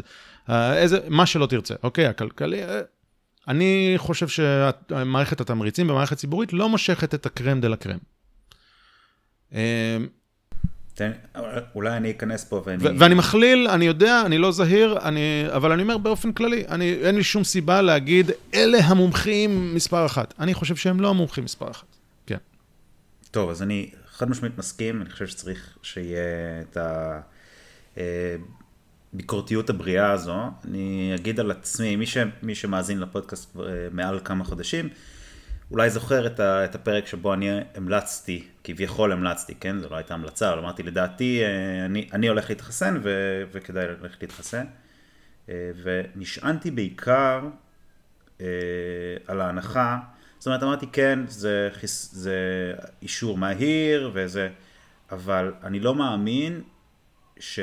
איזה, 0.48 0.98
מה 1.08 1.26
שלא 1.26 1.46
תרצה, 1.46 1.74
אוקיי, 1.82 2.06
הכלכלי. 2.06 2.62
אה, 2.62 2.80
אני 3.48 3.94
חושב 3.96 4.28
שמערכת 4.28 5.40
התמריצים 5.40 5.88
במערכת 5.88 6.16
ציבורית 6.16 6.52
לא 6.52 6.68
מושכת 6.68 7.14
את 7.14 7.26
הקרם 7.26 7.60
דה 7.60 7.68
לה 7.68 7.76
קרם. 7.76 7.98
אה, 9.54 9.96
תן, 10.94 11.10
אולי 11.74 11.96
אני 11.96 12.10
אכנס 12.10 12.44
פה 12.44 12.62
ואני... 12.66 12.84
ואני 12.98 13.14
מכליל, 13.14 13.68
אני 13.68 13.84
יודע, 13.84 14.22
אני 14.26 14.38
לא 14.38 14.52
זהיר, 14.52 14.98
אני, 15.02 15.44
אבל 15.48 15.72
אני 15.72 15.82
אומר 15.82 15.98
באופן 15.98 16.32
כללי, 16.32 16.64
אני, 16.68 16.92
אין 16.92 17.14
לי 17.14 17.22
שום 17.22 17.44
סיבה 17.44 17.82
להגיד, 17.82 18.30
אלה 18.54 18.78
המומחים 18.78 19.74
מספר 19.74 20.06
אחת. 20.06 20.34
אני 20.38 20.54
חושב 20.54 20.76
שהם 20.76 21.00
לא 21.00 21.10
המומחים 21.10 21.44
מספר 21.44 21.70
אחת. 21.70 21.86
כן. 22.26 22.36
טוב, 23.30 23.50
אז 23.50 23.62
אני 23.62 23.90
חד 24.18 24.30
משמעית 24.30 24.58
מסכים, 24.58 25.02
אני 25.02 25.10
חושב 25.10 25.26
שצריך 25.26 25.78
שיהיה 25.82 26.20
את 26.60 26.76
הביקורתיות 29.14 29.70
הבריאה 29.70 30.12
הזו. 30.12 30.36
אני 30.64 31.12
אגיד 31.14 31.40
על 31.40 31.50
עצמי, 31.50 31.96
מי, 31.96 32.06
ש, 32.06 32.16
מי 32.42 32.54
שמאזין 32.54 33.00
לפודקאסט 33.00 33.56
אה, 33.56 33.62
מעל 33.92 34.20
כמה 34.24 34.44
חודשים, 34.44 34.88
אולי 35.70 35.90
זוכר 35.90 36.26
את, 36.26 36.40
ה, 36.40 36.64
את 36.64 36.74
הפרק 36.74 37.06
שבו 37.06 37.34
אני 37.34 37.60
המלצתי, 37.74 38.44
כביכול 38.64 39.12
המלצתי, 39.12 39.54
כן? 39.54 39.78
זו 39.78 39.88
לא 39.90 39.96
הייתה 39.96 40.14
המלצה, 40.14 40.52
אבל 40.52 40.58
אמרתי, 40.58 40.82
לדעתי, 40.82 41.42
אה, 41.42 41.84
אני, 41.84 42.08
אני 42.12 42.28
הולך 42.28 42.50
להתחסן 42.50 43.00
ו, 43.02 43.10
וכדאי 43.52 43.86
ללכת 43.88 44.22
להתחסן. 44.22 44.64
אה, 45.48 45.70
ונשענתי 45.82 46.70
בעיקר 46.70 47.48
על 49.26 49.40
ההנחה 49.40 49.98
זאת 50.38 50.46
אומרת, 50.46 50.62
אמרתי, 50.62 50.86
כן, 50.92 51.18
זה, 51.26 51.68
חיס, 51.72 52.10
זה 52.12 52.36
אישור 53.02 53.38
מהיר 53.38 54.10
וזה, 54.14 54.48
אבל 55.10 55.52
אני 55.62 55.80
לא 55.80 55.94
מאמין 55.94 56.62
ש, 57.40 57.60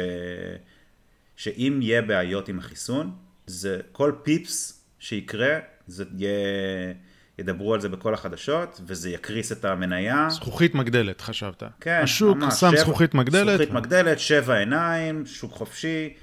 שאם 1.35 1.79
יהיה 1.81 2.01
בעיות 2.01 2.49
עם 2.49 2.59
החיסון, 2.59 3.15
זה 3.45 3.79
כל 3.91 4.11
פיפס 4.23 4.85
שיקרה, 4.99 5.59
זה 5.87 6.03
יהיה... 6.17 6.93
ידברו 7.39 7.73
על 7.73 7.81
זה 7.81 7.89
בכל 7.89 8.13
החדשות, 8.13 8.81
וזה 8.85 9.09
יקריס 9.09 9.51
את 9.51 9.65
המניה. 9.65 10.27
זכוכית 10.29 10.75
מגדלת, 10.75 11.21
חשבת. 11.21 11.63
כן, 11.81 11.99
השוק 12.03 12.37
ממש. 12.37 12.53
שם 12.53 12.71
שבע, 12.71 12.79
זכוכית 12.79 13.13
מגדלת. 13.13 13.57
זכוכית 13.57 13.73
מגדלת, 13.73 14.19
שבע 14.19 14.57
עיניים, 14.57 15.25
שוק 15.25 15.51
חופשי, 15.51 16.13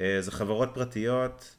אה, 0.00 0.16
זה 0.20 0.32
חברות 0.32 0.70
פרטיות, 0.74 1.56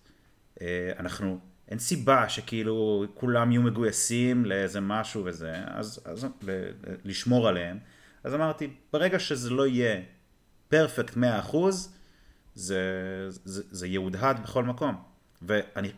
אה, 0.62 0.92
אנחנו, 1.00 1.40
אין 1.70 1.80
סיבה 1.80 2.30
שכאילו 2.30 3.06
כולם 3.14 3.52
יהיו 3.52 3.62
מגויסים 3.62 4.46
לאיזה 4.46 4.82
משהו 4.82 5.26
וזה, 5.26 5.56
אז, 5.68 6.00
אז 6.06 6.28
ל, 6.44 6.70
לשמור 7.06 7.48
עליהם. 7.48 7.80
אז 8.24 8.34
אמרתי, 8.34 8.70
ברגע 8.94 9.20
שזה 9.20 9.50
לא 9.50 9.68
יהיה 9.68 10.02
פרפקט 10.70 11.18
100%, 11.18 11.56
זה, 12.56 12.80
זה, 13.30 13.64
זה 13.72 13.88
יהודהד 13.88 14.44
בכל 14.44 14.64
מקום. 14.64 14.96
ואני, 15.42 15.92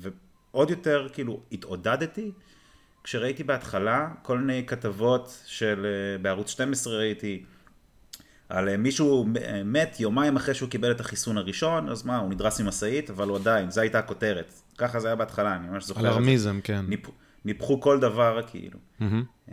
ועוד 0.00 0.70
יותר 0.70 1.08
כאילו 1.12 1.40
התעודדתי 1.52 2.32
כשראיתי 3.04 3.44
בהתחלה 3.44 4.08
כל 4.22 4.38
מיני 4.38 4.66
כתבות 4.66 5.42
של, 5.46 5.86
אה, 5.86 6.18
בערוץ 6.18 6.50
12 6.50 6.96
ראיתי, 6.96 7.44
על 8.48 8.68
אה, 8.68 8.76
מישהו 8.76 9.26
מת 9.64 10.00
יומיים 10.00 10.36
אחרי 10.36 10.54
שהוא 10.54 10.68
קיבל 10.68 10.90
את 10.90 11.00
החיסון 11.00 11.38
הראשון, 11.38 11.88
אז 11.88 12.06
מה, 12.06 12.18
הוא 12.18 12.30
נדרס 12.30 12.60
ממשאית, 12.60 13.10
אבל 13.10 13.28
הוא 13.28 13.36
עדיין, 13.36 13.70
זו 13.70 13.80
הייתה 13.80 13.98
הכותרת. 13.98 14.52
ככה 14.78 15.00
זה 15.00 15.08
היה 15.08 15.16
בהתחלה, 15.16 15.56
אני 15.56 15.68
ממש 15.68 15.84
זוכר. 15.84 16.00
אלרמיזם, 16.00 16.60
כן. 16.64 16.84
ניפ, 16.88 17.06
ניפחו 17.44 17.80
כל 17.80 18.00
דבר, 18.00 18.40
כאילו. 18.46 18.78
Mm-hmm. 19.00 19.52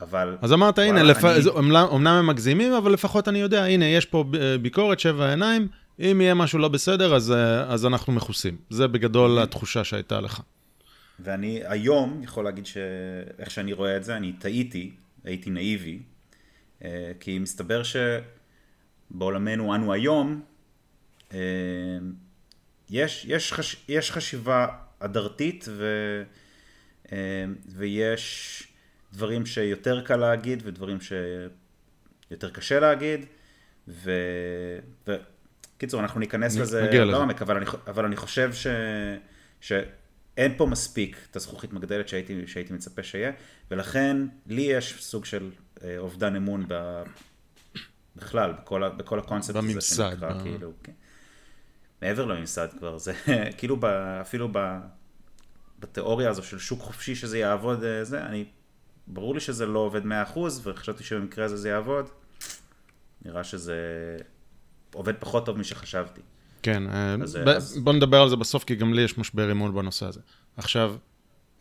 אבל... 0.00 0.36
אז 0.42 0.52
אמרת, 0.52 0.78
הנה, 0.78 1.02
לפ... 1.02 1.24
אני- 1.24 1.80
אומנם 1.82 2.06
הם 2.06 2.26
מגזימים, 2.26 2.72
אבל 2.72 2.92
לפחות 2.92 3.28
אני 3.28 3.38
יודע, 3.38 3.64
הנה, 3.64 3.84
יש 3.84 4.06
פה 4.06 4.24
ביקורת, 4.62 5.00
שבע 5.00 5.30
עיניים, 5.30 5.68
אם 6.00 6.20
יהיה 6.20 6.34
משהו 6.34 6.58
לא 6.58 6.68
בסדר, 6.68 7.14
אז, 7.14 7.32
אה, 7.32 7.72
אז 7.72 7.86
אנחנו 7.86 8.12
מכוסים. 8.12 8.56
זה 8.70 8.88
בגדול 8.88 9.38
התחושה 9.38 9.84
שהייתה 9.84 10.20
לך. 10.20 10.40
ואני 11.20 11.60
היום 11.64 12.20
יכול 12.22 12.44
להגיד 12.44 12.66
שאיך 12.66 13.50
שאני 13.50 13.72
רואה 13.72 13.96
את 13.96 14.04
זה, 14.04 14.16
אני 14.16 14.32
טעיתי, 14.32 14.90
הייתי 15.24 15.50
נאיבי, 15.50 15.98
אה, 16.84 17.12
כי 17.20 17.38
מסתבר 17.38 17.82
שבעולמנו 19.10 19.74
אנו 19.74 19.92
היום, 19.92 20.40
אה, 21.32 21.38
יש, 22.90 23.24
יש, 23.28 23.52
חש, 23.52 23.76
יש 23.88 24.10
חשיבה 24.12 24.66
הדרתית 25.00 25.64
ו, 25.68 25.84
אה, 27.12 27.16
ויש 27.68 28.62
דברים 29.12 29.46
שיותר 29.46 30.00
קל 30.00 30.16
להגיד 30.16 30.68
דברים 30.68 30.98
שיותר 31.00 32.50
קשה 32.50 32.80
להגיד, 32.80 33.26
ו... 33.88 34.10
ו... 35.08 35.12
קיצור, 35.78 36.00
אנחנו 36.00 36.20
ניכנס 36.20 36.56
נ- 36.56 36.60
לזה 36.60 36.82
לזה. 36.82 37.04
לעומק, 37.04 37.42
אבל 37.42 37.56
אני, 37.56 37.66
אבל 37.86 38.04
אני 38.04 38.16
חושב 38.16 38.52
ש... 38.52 38.66
שאין 39.60 40.54
פה 40.56 40.66
מספיק 40.66 41.16
את 41.30 41.36
הזכוכית 41.36 41.72
מגדלת 41.72 42.08
שהייתי, 42.08 42.46
שהייתי 42.46 42.72
מצפה 42.72 43.02
שיהיה, 43.02 43.32
ולכן 43.70 44.16
לי 44.46 44.62
יש 44.62 44.96
סוג 45.04 45.24
של 45.24 45.50
אה, 45.84 45.98
אובדן 45.98 46.36
אמון 46.36 46.64
ב... 46.68 47.02
בכלל, 48.16 48.52
בכל, 48.52 48.88
בכל 48.88 49.18
הקונספט 49.18 49.56
הזה 49.56 49.80
שנקרא, 49.80 50.32
ב- 50.32 50.42
כאילו, 50.42 50.72
כן. 50.82 50.92
מעבר 52.02 52.24
לממסד 52.24 52.68
כבר, 52.78 52.98
זה 52.98 53.12
כאילו 53.58 53.76
ב, 53.80 53.84
אפילו 54.20 54.48
ב, 54.52 54.58
בתיאוריה 55.80 56.30
הזו 56.30 56.42
של 56.42 56.58
שוק 56.58 56.80
חופשי 56.80 57.14
שזה 57.14 57.38
יעבוד, 57.38 57.84
אה, 57.84 58.04
זה, 58.04 58.22
אני, 58.26 58.44
ברור 59.06 59.34
לי 59.34 59.40
שזה 59.40 59.66
לא 59.66 59.78
עובד 59.78 60.02
100% 60.04 60.06
וחשבתי 60.62 61.04
שבמקרה 61.04 61.44
הזה 61.44 61.56
זה 61.56 61.68
יעבוד, 61.68 62.08
נראה 63.24 63.44
שזה 63.44 63.76
עובד 64.94 65.14
פחות 65.18 65.46
טוב 65.46 65.58
משחשבתי. 65.58 66.20
כן, 66.62 66.82
אה, 66.90 67.14
אז- 67.22 67.36
ב- 67.36 67.48
אז- 67.48 67.78
בוא 67.78 67.92
נדבר 67.92 68.20
על 68.22 68.28
זה 68.28 68.36
בסוף, 68.36 68.64
כי 68.64 68.74
גם 68.74 68.94
לי 68.94 69.02
יש 69.02 69.18
משבר 69.18 69.52
אמון 69.52 69.74
בנושא 69.74 70.06
הזה. 70.06 70.20
עכשיו, 70.56 70.94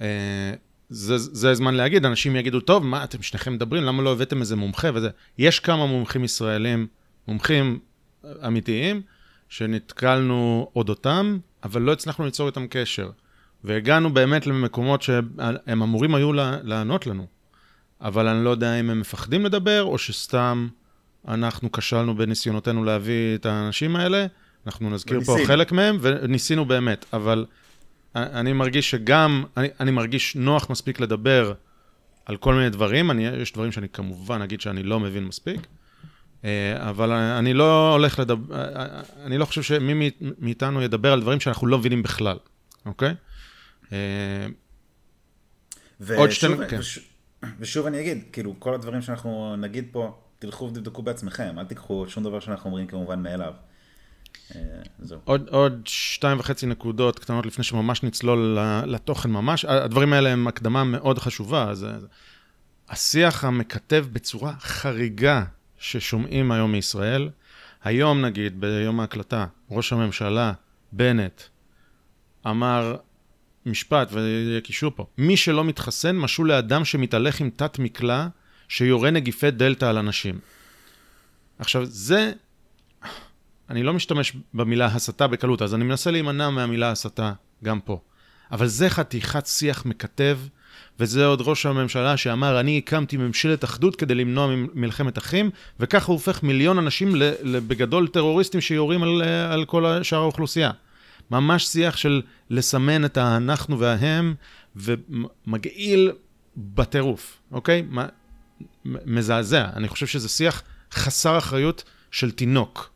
אה, 0.01 0.53
זה, 0.89 1.17
זה 1.17 1.49
הזמן 1.51 1.73
להגיד, 1.73 2.05
אנשים 2.05 2.35
יגידו, 2.35 2.59
טוב, 2.59 2.85
מה, 2.85 3.03
אתם 3.03 3.21
שניכם 3.21 3.53
מדברים, 3.53 3.83
למה 3.83 4.03
לא 4.03 4.11
הבאתם 4.11 4.39
איזה 4.41 4.55
מומחה 4.55 4.87
וזה? 4.93 5.09
יש 5.37 5.59
כמה 5.59 5.85
מומחים 5.85 6.23
ישראלים, 6.23 6.87
מומחים 7.27 7.79
אמיתיים, 8.47 9.01
שנתקלנו 9.49 10.71
אודותם, 10.75 11.37
אבל 11.63 11.81
לא 11.81 11.91
הצלחנו 11.91 12.25
ליצור 12.25 12.47
איתם 12.47 12.67
קשר. 12.69 13.09
והגענו 13.63 14.13
באמת 14.13 14.47
למקומות 14.47 15.01
שהם 15.01 15.83
אמורים 15.83 16.15
היו 16.15 16.33
לענות 16.63 17.07
לנו. 17.07 17.27
אבל 18.01 18.27
אני 18.27 18.45
לא 18.45 18.49
יודע 18.49 18.79
אם 18.79 18.89
הם 18.89 18.99
מפחדים 18.99 19.45
לדבר, 19.45 19.83
או 19.83 19.97
שסתם 19.97 20.67
אנחנו 21.27 21.71
כשלנו 21.71 22.15
בניסיונותינו 22.15 22.83
להביא 22.83 23.35
את 23.35 23.45
האנשים 23.45 23.95
האלה. 23.95 24.25
אנחנו 24.65 24.89
נזכיר 24.89 25.21
פה 25.21 25.31
וניסינו. 25.31 25.47
חלק 25.47 25.71
מהם, 25.71 25.97
וניסינו 26.01 26.65
באמת, 26.65 27.05
אבל 27.13 27.45
אני 28.15 28.53
מרגיש 28.53 28.91
שגם, 28.91 29.43
אני, 29.57 29.67
אני 29.79 29.91
מרגיש 29.91 30.35
נוח 30.35 30.69
מספיק 30.69 30.99
לדבר 30.99 31.53
על 32.25 32.37
כל 32.37 32.53
מיני 32.53 32.69
דברים, 32.69 33.11
אני, 33.11 33.27
יש 33.27 33.53
דברים 33.53 33.71
שאני 33.71 33.89
כמובן 33.89 34.41
אגיד 34.41 34.61
שאני 34.61 34.83
לא 34.83 34.99
מבין 34.99 35.25
מספיק, 35.25 35.67
אבל 36.75 37.11
אני 37.11 37.53
לא 37.53 37.91
הולך 37.93 38.19
לדבר, 38.19 38.55
אני 39.25 39.37
לא 39.37 39.45
חושב 39.45 39.61
שמי 39.61 39.93
מאית- 39.93 40.21
מאיתנו 40.39 40.81
ידבר 40.81 41.13
על 41.13 41.21
דברים 41.21 41.39
שאנחנו 41.39 41.67
לא 41.67 41.77
מבינים 41.77 42.03
בכלל, 42.03 42.37
אוקיי? 42.85 43.13
אה, 43.91 43.97
עוד 46.15 46.29
שתי- 46.31 46.47
ושוב, 46.47 46.65
כן. 46.65 46.79
וש, 46.79 46.99
ושוב 47.59 47.85
אני 47.85 48.01
אגיד, 48.01 48.23
כאילו, 48.31 48.55
כל 48.59 48.73
הדברים 48.73 49.01
שאנחנו 49.01 49.55
נגיד 49.55 49.85
פה, 49.91 50.17
תלכו 50.39 50.65
ותבדקו 50.65 51.01
בעצמכם, 51.01 51.55
אל 51.59 51.65
תיקחו 51.65 52.05
שום 52.07 52.23
דבר 52.23 52.39
שאנחנו 52.39 52.69
אומרים 52.69 52.87
כמובן 52.87 53.23
מאליו. 53.23 53.53
אה, 54.55 54.61
זהו. 54.99 55.19
עוד, 55.23 55.47
עוד 55.49 55.81
שתיים 55.85 56.39
וחצי 56.39 56.65
נקודות 56.65 57.19
קטנות 57.19 57.45
לפני 57.45 57.63
שממש 57.63 58.03
נצלול 58.03 58.57
לתוכן 58.85 59.29
ממש. 59.31 59.65
הדברים 59.65 60.13
האלה 60.13 60.29
הם 60.29 60.47
הקדמה 60.47 60.83
מאוד 60.83 61.19
חשובה. 61.19 61.69
אז, 61.69 61.83
אז 61.85 62.07
השיח 62.89 63.43
המקטב 63.43 64.05
בצורה 64.13 64.53
חריגה 64.59 65.43
ששומעים 65.79 66.51
היום 66.51 66.71
מישראל, 66.71 67.29
היום 67.83 68.25
נגיד, 68.25 68.61
ביום 68.61 68.99
ההקלטה, 68.99 69.45
ראש 69.71 69.93
הממשלה, 69.93 70.53
בנט, 70.91 71.41
אמר 72.47 72.95
משפט, 73.65 74.09
ויהיה 74.11 74.61
קישור 74.61 74.91
פה, 74.95 75.05
מי 75.17 75.37
שלא 75.37 75.63
מתחסן 75.63 76.17
משול 76.17 76.47
לאדם 76.47 76.85
שמתהלך 76.85 77.41
עם 77.41 77.49
תת 77.49 77.79
מקלע 77.79 78.27
שיורה 78.67 79.11
נגיפי 79.11 79.51
דלתא 79.51 79.85
על 79.85 79.97
אנשים. 79.97 80.39
עכשיו, 81.59 81.85
זה 81.85 82.31
אני 83.69 83.83
לא 83.83 83.93
משתמש 83.93 84.33
במילה 84.53 84.85
הסתה 84.85 85.27
בקלות, 85.27 85.61
אז 85.61 85.75
אני 85.75 85.83
מנסה 85.83 86.11
להימנע 86.11 86.49
מהמילה 86.49 86.91
הסתה 86.91 87.33
גם 87.63 87.79
פה. 87.79 88.01
אבל 88.51 88.67
זה 88.67 88.89
חתיכת 88.89 89.45
שיח 89.45 89.85
מקטב, 89.85 90.39
וזה 90.99 91.25
עוד 91.25 91.41
ראש 91.41 91.65
הממשלה 91.65 92.17
שאמר, 92.17 92.59
אני 92.59 92.77
הקמתי 92.77 93.17
ממשלת 93.17 93.63
אחדות 93.63 93.95
כדי 93.95 94.15
למנוע 94.15 94.55
מלחמת 94.73 95.17
אחים, 95.17 95.49
וככה 95.79 96.05
הוא 96.05 96.13
הופך 96.13 96.43
מיליון 96.43 96.77
אנשים 96.77 97.13
בגדול 97.43 98.07
טרוריסטים 98.07 98.61
שיורים 98.61 99.03
על, 99.03 99.21
על 99.51 99.65
כל 99.65 100.03
שאר 100.03 100.19
האוכלוסייה. 100.19 100.71
ממש 101.31 101.67
שיח 101.67 101.97
של 101.97 102.21
לסמן 102.49 103.05
את 103.05 103.17
האנחנו 103.17 103.79
וההם, 103.79 104.35
ומגעיל 104.75 106.11
בטירוף, 106.57 107.39
אוקיי? 107.51 107.83
מזעזע. 108.85 109.65
אני 109.75 109.87
חושב 109.87 110.07
שזה 110.07 110.29
שיח 110.29 110.63
חסר 110.91 111.37
אחריות 111.37 111.83
של 112.11 112.31
תינוק. 112.31 112.89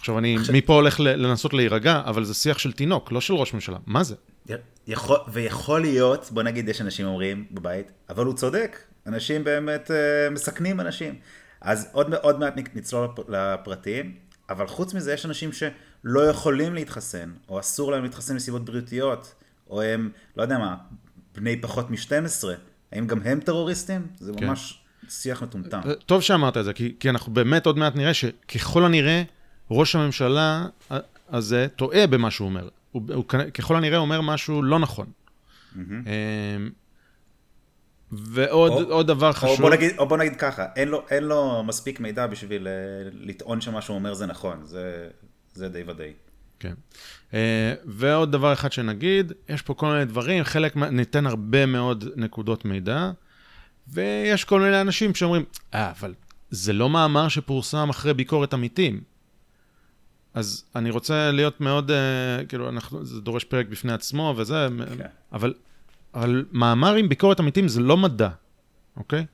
עכשיו, 0.00 0.18
אני 0.18 0.36
עכשיו- 0.36 0.54
מפה 0.54 0.74
הולך 0.74 1.00
לנסות 1.00 1.54
להירגע, 1.54 2.02
אבל 2.06 2.24
זה 2.24 2.34
שיח 2.34 2.58
של 2.58 2.72
תינוק, 2.72 3.12
לא 3.12 3.20
של 3.20 3.34
ראש 3.34 3.54
ממשלה. 3.54 3.78
מה 3.86 4.02
זה? 4.04 4.14
יכול, 4.86 5.16
ויכול 5.32 5.80
להיות, 5.80 6.28
בוא 6.32 6.42
נגיד 6.42 6.68
יש 6.68 6.80
אנשים 6.80 7.06
אומרים 7.06 7.44
בבית, 7.52 7.90
אבל 8.08 8.24
הוא 8.26 8.34
צודק, 8.34 8.78
אנשים 9.06 9.44
באמת 9.44 9.90
אה, 9.90 9.96
מסכנים 10.30 10.80
אנשים. 10.80 11.14
אז 11.60 11.88
עוד, 11.92 12.14
עוד 12.14 12.38
מעט 12.40 12.54
נצלול 12.74 13.04
לפ- 13.04 13.28
לפרטים, 13.28 14.14
אבל 14.50 14.66
חוץ 14.66 14.94
מזה 14.94 15.12
יש 15.12 15.26
אנשים 15.26 15.50
שלא 15.52 16.20
יכולים 16.20 16.74
להתחסן, 16.74 17.30
או 17.48 17.60
אסור 17.60 17.92
להם 17.92 18.02
להתחסן 18.02 18.36
מסיבות 18.36 18.64
בריאותיות, 18.64 19.34
או 19.70 19.82
הם, 19.82 20.10
לא 20.36 20.42
יודע 20.42 20.58
מה, 20.58 20.74
בני 21.34 21.60
פחות 21.60 21.90
מ-12, 21.90 22.44
האם 22.92 23.06
גם 23.06 23.20
הם 23.24 23.40
טרוריסטים? 23.40 24.06
זה 24.18 24.32
כן. 24.38 24.46
ממש 24.46 24.78
שיח 25.08 25.42
מטומטם. 25.42 25.80
אה, 25.86 25.94
טוב 25.94 26.22
שאמרת 26.22 26.56
את 26.56 26.64
זה, 26.64 26.72
כי, 26.72 26.94
כי 27.00 27.10
אנחנו 27.10 27.32
באמת 27.32 27.66
עוד 27.66 27.78
מעט 27.78 27.96
נראה 27.96 28.14
שככל 28.14 28.84
הנראה, 28.84 29.22
ראש 29.70 29.94
הממשלה 29.94 30.66
הזה 31.28 31.66
טועה 31.76 32.06
במה 32.06 32.30
שהוא 32.30 32.48
אומר. 32.48 32.68
הוא, 32.92 33.02
הוא 33.14 33.24
ככל 33.54 33.76
הנראה 33.76 33.98
אומר 33.98 34.20
משהו 34.20 34.62
לא 34.62 34.78
נכון. 34.78 35.06
אמ, 35.76 36.70
ועוד 38.12 38.90
או- 38.90 39.02
דבר 39.02 39.28
או 39.28 39.32
חשוב... 39.32 39.60
בוא, 39.60 39.70
נגיד, 39.70 39.90
או 39.98 40.08
בוא 40.08 40.16
נגיד 40.16 40.36
ככה, 40.36 40.66
אין 40.76 40.88
לו, 40.88 41.02
אין 41.10 41.24
לו 41.24 41.62
מספיק 41.66 42.00
מידע 42.00 42.26
בשביל 42.26 42.68
אה, 42.68 42.72
לטעון 43.12 43.60
שמה 43.60 43.82
שהוא 43.82 43.94
אומר 43.94 44.14
זה 44.14 44.26
נכון, 44.26 44.60
זה, 44.64 45.08
זה 45.54 45.68
די 45.68 45.82
ודאי. 45.86 46.12
כן. 46.60 46.74
Uh, 47.30 47.34
ועוד 47.84 48.32
דבר 48.32 48.52
אחד 48.52 48.72
שנגיד, 48.72 49.32
יש 49.48 49.62
פה 49.62 49.74
כל 49.74 49.86
מיני 49.86 50.04
דברים, 50.04 50.44
חלק, 50.44 50.76
ניתן 50.76 51.26
הרבה 51.26 51.66
מאוד 51.66 52.04
נקודות 52.16 52.64
מידע, 52.64 53.10
ויש 53.88 54.44
כל 54.44 54.60
מיני 54.60 54.80
אנשים 54.80 55.14
שאומרים, 55.14 55.44
אה, 55.74 55.90
אבל 55.90 56.14
זה 56.50 56.72
לא 56.72 56.90
מאמר 56.90 57.28
שפורסם 57.28 57.88
אחרי 57.90 58.14
ביקורת 58.14 58.54
עמיתים. 58.54 59.00
אז 60.34 60.64
אני 60.76 60.90
רוצה 60.90 61.30
להיות 61.30 61.60
מאוד, 61.60 61.90
uh, 61.90 62.46
כאילו, 62.46 62.68
אנחנו, 62.68 63.04
זה 63.04 63.20
דורש 63.20 63.44
פרק 63.44 63.66
בפני 63.66 63.92
עצמו 63.92 64.34
וזה, 64.36 64.68
כן. 64.98 65.06
אבל, 65.32 65.54
אבל 66.14 66.44
מאמר 66.52 66.94
עם 66.94 67.08
ביקורת 67.08 67.40
עמיתים 67.40 67.68
זה 67.68 67.80
לא 67.80 67.96
מדע, 67.96 68.28
אוקיי? 68.96 69.26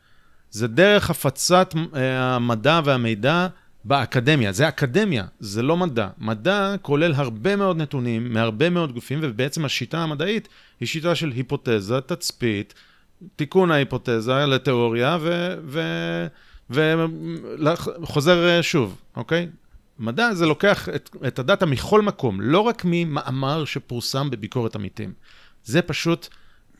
זה 0.50 0.68
דרך 0.68 1.10
הפצת 1.10 1.74
uh, 1.74 1.96
המדע 1.96 2.80
והמידע 2.84 3.48
באקדמיה. 3.84 4.52
זה 4.52 4.68
אקדמיה, 4.68 5.24
זה 5.40 5.62
לא 5.62 5.76
מדע. 5.76 6.08
מדע 6.18 6.74
כולל 6.82 7.12
הרבה 7.14 7.56
מאוד 7.56 7.76
נתונים 7.76 8.32
מהרבה 8.32 8.70
מאוד 8.70 8.92
גופים, 8.92 9.18
ובעצם 9.22 9.64
השיטה 9.64 9.98
המדעית 9.98 10.48
היא 10.80 10.88
שיטה 10.88 11.14
של 11.14 11.30
היפותזה, 11.30 12.00
תצפית, 12.00 12.74
תיקון 13.36 13.70
ההיפותזה 13.70 14.46
לתיאוריה, 14.46 15.18
וחוזר 16.70 18.48
אה, 18.48 18.62
שוב, 18.62 19.00
אוקיי? 19.16 19.48
מדע 19.98 20.34
זה 20.34 20.46
לוקח 20.46 20.88
את, 20.88 21.16
את 21.26 21.38
הדאטה 21.38 21.66
מכל 21.66 22.02
מקום, 22.02 22.40
לא 22.40 22.60
רק 22.60 22.82
ממאמר 22.84 23.64
שפורסם 23.64 24.30
בביקורת 24.30 24.74
עמיתים. 24.76 25.12
זה 25.64 25.82
פשוט 25.82 26.28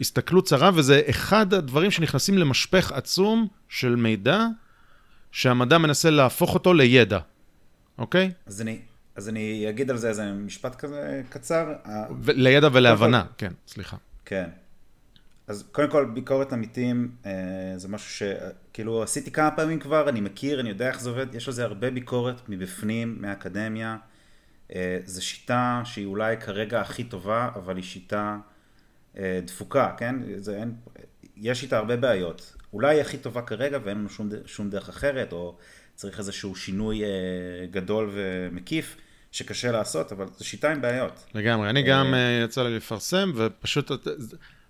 הסתכלות 0.01 0.47
צרה, 0.47 0.71
וזה 0.75 1.03
אחד 1.11 1.55
הדברים 1.55 1.91
שנכנסים 1.91 2.39
למשפך 2.39 2.93
עצום 2.93 3.49
של 3.69 3.97
מידע, 3.97 4.47
שהמדע 5.33 5.79
מנסה 5.79 6.11
להפוך 6.11 6.55
אותו 6.55 6.75
לידע, 6.75 7.19
אוקיי? 7.99 8.31
אז 8.47 8.61
אני, 8.61 8.79
אז 9.17 9.29
אני 9.29 9.69
אגיד 9.69 9.91
על 9.91 9.97
זה 9.97 10.09
איזה 10.09 10.33
משפט 10.33 10.75
כזה 10.75 11.23
קצר. 11.29 11.73
ו- 12.23 12.33
לידע 12.33 12.69
ולהבנה. 12.73 13.25
כן, 13.39 13.53
סליחה. 13.67 13.97
כן. 14.25 14.49
אז 15.47 15.69
קודם 15.73 15.91
כל, 15.91 16.05
ביקורת 16.05 16.53
עמיתים 16.53 17.11
אה, 17.27 17.33
זה 17.77 17.89
משהו 17.89 18.11
שכאילו 18.11 19.03
עשיתי 19.03 19.31
כמה 19.31 19.51
פעמים 19.51 19.81
כבר, 19.81 20.09
אני 20.09 20.21
מכיר, 20.21 20.61
אני 20.61 20.69
יודע 20.69 20.89
איך 20.89 21.01
זה 21.01 21.11
עובד, 21.11 21.35
יש 21.35 21.49
על 21.49 21.55
זה 21.55 21.65
הרבה 21.65 21.91
ביקורת 21.91 22.49
מבפנים, 22.49 23.17
מהאקדמיה. 23.21 23.97
אה, 24.75 24.99
זו 25.05 25.27
שיטה 25.27 25.83
שהיא 25.85 26.07
אולי 26.07 26.37
כרגע 26.37 26.81
הכי 26.81 27.05
טובה, 27.05 27.49
אבל 27.55 27.77
היא 27.77 27.85
שיטה 27.85 28.39
אה, 29.19 29.41
דפוקה, 29.45 29.95
כן? 29.97 30.17
זה 30.37 30.57
אין, 30.57 30.75
יש 31.37 31.63
איתה 31.63 31.79
הרבה 31.79 31.97
בעיות. 31.97 32.57
אולי 32.73 32.95
היא 32.95 33.01
הכי 33.01 33.19
טובה 33.19 33.43
כרגע 33.43 33.79
ואין 33.85 33.99
לנו 33.99 34.09
שום, 34.09 34.29
שום 34.47 34.71
דרך 34.71 34.89
אחרת, 34.89 35.33
או 35.33 35.57
צריך 35.95 36.19
איזשהו 36.19 36.57
שינוי 36.57 37.03
גדול 37.71 38.11
ומקיף. 38.13 38.97
שקשה 39.33 39.73
לעשות, 39.73 40.13
אבל 40.13 40.27
זו 40.39 40.45
שיטה 40.45 40.73
עם 40.73 40.81
בעיות. 40.81 41.25
לגמרי, 41.35 41.71
אני 41.71 41.83
גם 41.83 42.15
יצא 42.45 42.63
לי 42.63 42.77
לפרסם, 42.77 43.33
ופשוט 43.37 43.91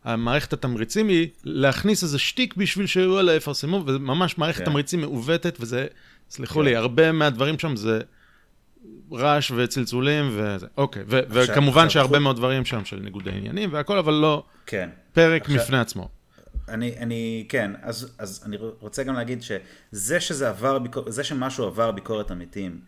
המערכת 0.07 0.53
התמריצים 0.53 1.09
היא 1.09 1.29
להכניס 1.45 2.03
איזה 2.03 2.19
שטיק 2.19 2.57
בשביל 2.57 2.87
שיואלה 2.87 3.35
יפרסמו, 3.35 3.83
וממש 3.87 4.39
מערכת 4.39 4.59
כן. 4.59 4.65
תמריצים 4.65 5.01
מעוותת, 5.01 5.57
וזה, 5.61 5.87
סלחו 6.31 6.59
כן. 6.59 6.65
לי, 6.65 6.77
הרבה 6.77 7.13
מהדברים 7.13 7.59
שם 7.59 7.77
זה 7.77 8.01
רעש 9.13 9.51
וצלצולים 9.57 10.31
וזה, 10.33 10.67
אוקיי, 10.77 11.03
ו- 11.07 11.19
עכשיו, 11.19 11.55
וכמובן 11.55 11.85
עכשיו 11.85 11.91
שהרבה 11.91 12.17
חוץ... 12.17 12.23
מאוד 12.23 12.37
דברים 12.37 12.65
שם 12.65 12.85
של 12.85 12.97
ניגודי 12.97 13.31
עניינים 13.31 13.73
והכל, 13.73 13.99
אבל 13.99 14.13
לא 14.13 14.45
כן. 14.67 14.91
פרק 15.13 15.43
עכשיו, 15.43 15.57
מפני 15.57 15.79
עצמו. 15.79 16.09
אני, 16.69 16.99
אני, 16.99 17.47
כן, 17.49 17.71
אז, 17.83 18.15
אז 18.19 18.43
אני 18.47 18.57
רוצה 18.81 19.03
גם 19.03 19.15
להגיד 19.15 19.43
שזה 19.43 20.21
שזה 20.21 20.49
עבר, 20.49 20.79
ביקור, 20.79 21.11
זה 21.11 21.25
שמשהו 21.25 21.67
עבר 21.67 21.91
ביקורת 21.91 22.31
עמיתים, 22.31 22.81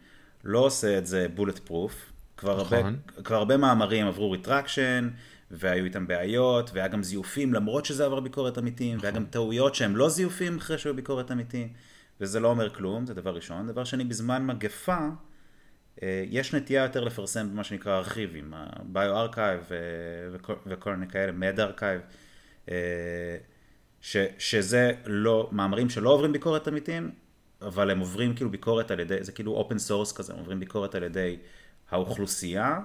לא 0.44 0.58
עושה 0.58 0.98
את 0.98 1.06
זה 1.06 1.26
bulletproof. 1.34 1.94
כבר, 2.36 2.60
נכון. 2.60 2.78
הרבה, 2.78 3.22
כבר 3.24 3.36
הרבה 3.36 3.56
מאמרים 3.56 4.06
עברו 4.06 4.30
retraction, 4.30 5.08
והיו 5.50 5.84
איתם 5.84 6.06
בעיות, 6.06 6.70
והיה 6.74 6.88
גם 6.88 7.02
זיופים 7.02 7.54
למרות 7.54 7.84
שזה 7.84 8.04
עבר 8.06 8.20
ביקורת 8.20 8.58
עמיתים. 8.58 8.98
והיה 9.00 9.14
גם 9.14 9.24
טעויות 9.24 9.74
שהם 9.74 9.96
לא 9.96 10.08
זיופים 10.08 10.56
אחרי 10.56 10.78
שהיו 10.78 10.94
ביקורת 10.94 11.30
עמיתים, 11.30 11.72
וזה 12.20 12.40
לא 12.40 12.48
אומר 12.48 12.74
כלום, 12.74 13.06
זה 13.06 13.14
דבר 13.14 13.34
ראשון. 13.34 13.66
דבר 13.66 13.84
שני, 13.84 14.04
בזמן 14.04 14.46
מגפה, 14.46 14.98
אה, 16.02 16.24
יש 16.28 16.54
נטייה 16.54 16.82
יותר 16.82 17.04
לפרסם 17.04 17.50
במה 17.50 17.64
שנקרא 17.64 17.98
ארכיבים, 17.98 18.54
bioRxiv 18.82 19.60
וכל 20.66 20.96
מיני 20.96 21.12
כאלה, 21.12 21.32
medRxiv, 21.32 22.00
שזה 24.38 24.92
לא, 25.06 25.48
מאמרים 25.52 25.90
שלא 25.90 26.10
עוברים 26.10 26.32
ביקורת 26.32 26.68
עמיתים, 26.68 27.10
אבל 27.62 27.90
הם 27.90 27.98
עוברים 27.98 28.34
כאילו 28.34 28.50
ביקורת 28.50 28.90
על 28.90 29.00
ידי, 29.00 29.24
זה 29.24 29.32
כאילו 29.32 29.52
open 29.52 29.78
source 29.78 30.12
כזה, 30.12 30.32
הם 30.32 30.38
עוברים 30.38 30.60
ביקורת 30.60 30.94
על 30.94 31.02
ידי 31.02 31.36
האוכלוסייה, 31.90 32.78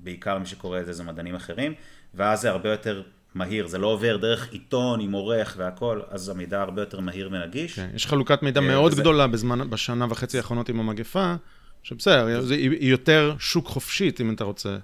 שבעיקר 0.00 0.38
מי 0.38 0.46
שקורא 0.46 0.80
את 0.80 0.86
זה 0.86 0.92
זה 0.92 1.02
מדענים 1.02 1.34
אחרים, 1.34 1.74
ואז 2.14 2.40
זה 2.40 2.50
הרבה 2.50 2.70
יותר 2.70 3.02
מהיר, 3.34 3.66
זה 3.66 3.78
לא 3.78 3.86
עובר 3.86 4.16
דרך 4.16 4.52
עיתון 4.52 5.00
עם 5.00 5.12
עורך 5.12 5.54
והכל, 5.58 6.00
אז 6.10 6.28
המידע 6.28 6.60
הרבה 6.60 6.82
יותר 6.82 7.00
מהיר 7.00 7.30
ונגיש. 7.32 7.74
כן, 7.74 7.88
יש 7.94 8.06
חלוקת 8.06 8.42
מידע 8.42 8.60
אה, 8.60 8.66
מאוד 8.66 8.92
וזה... 8.92 9.00
גדולה 9.00 9.26
בזמן, 9.26 9.70
בשנה 9.70 10.06
וחצי 10.10 10.36
האחרונות 10.36 10.68
עם 10.68 10.80
המגפה, 10.80 11.34
שבסדר, 11.82 12.40
זה, 12.40 12.54
היא 12.54 12.90
יותר 12.90 13.34
שוק 13.38 13.66
חופשית 13.66 14.20
אם 14.20 14.34
אתה 14.34 14.44
רוצה. 14.44 14.76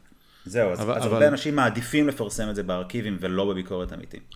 זהו, 0.45 0.73
אז, 0.73 0.81
אבל, 0.81 0.95
אז 0.95 1.03
אבל... 1.03 1.13
הרבה 1.13 1.29
אנשים 1.29 1.57
מעדיפים 1.57 2.09
לפרסם 2.09 2.51
את 2.51 2.55
זה 2.55 2.63
בארכיבים 2.63 3.17
ולא 3.21 3.45
בביקורת 3.45 3.93
אמיתית. 3.93 4.35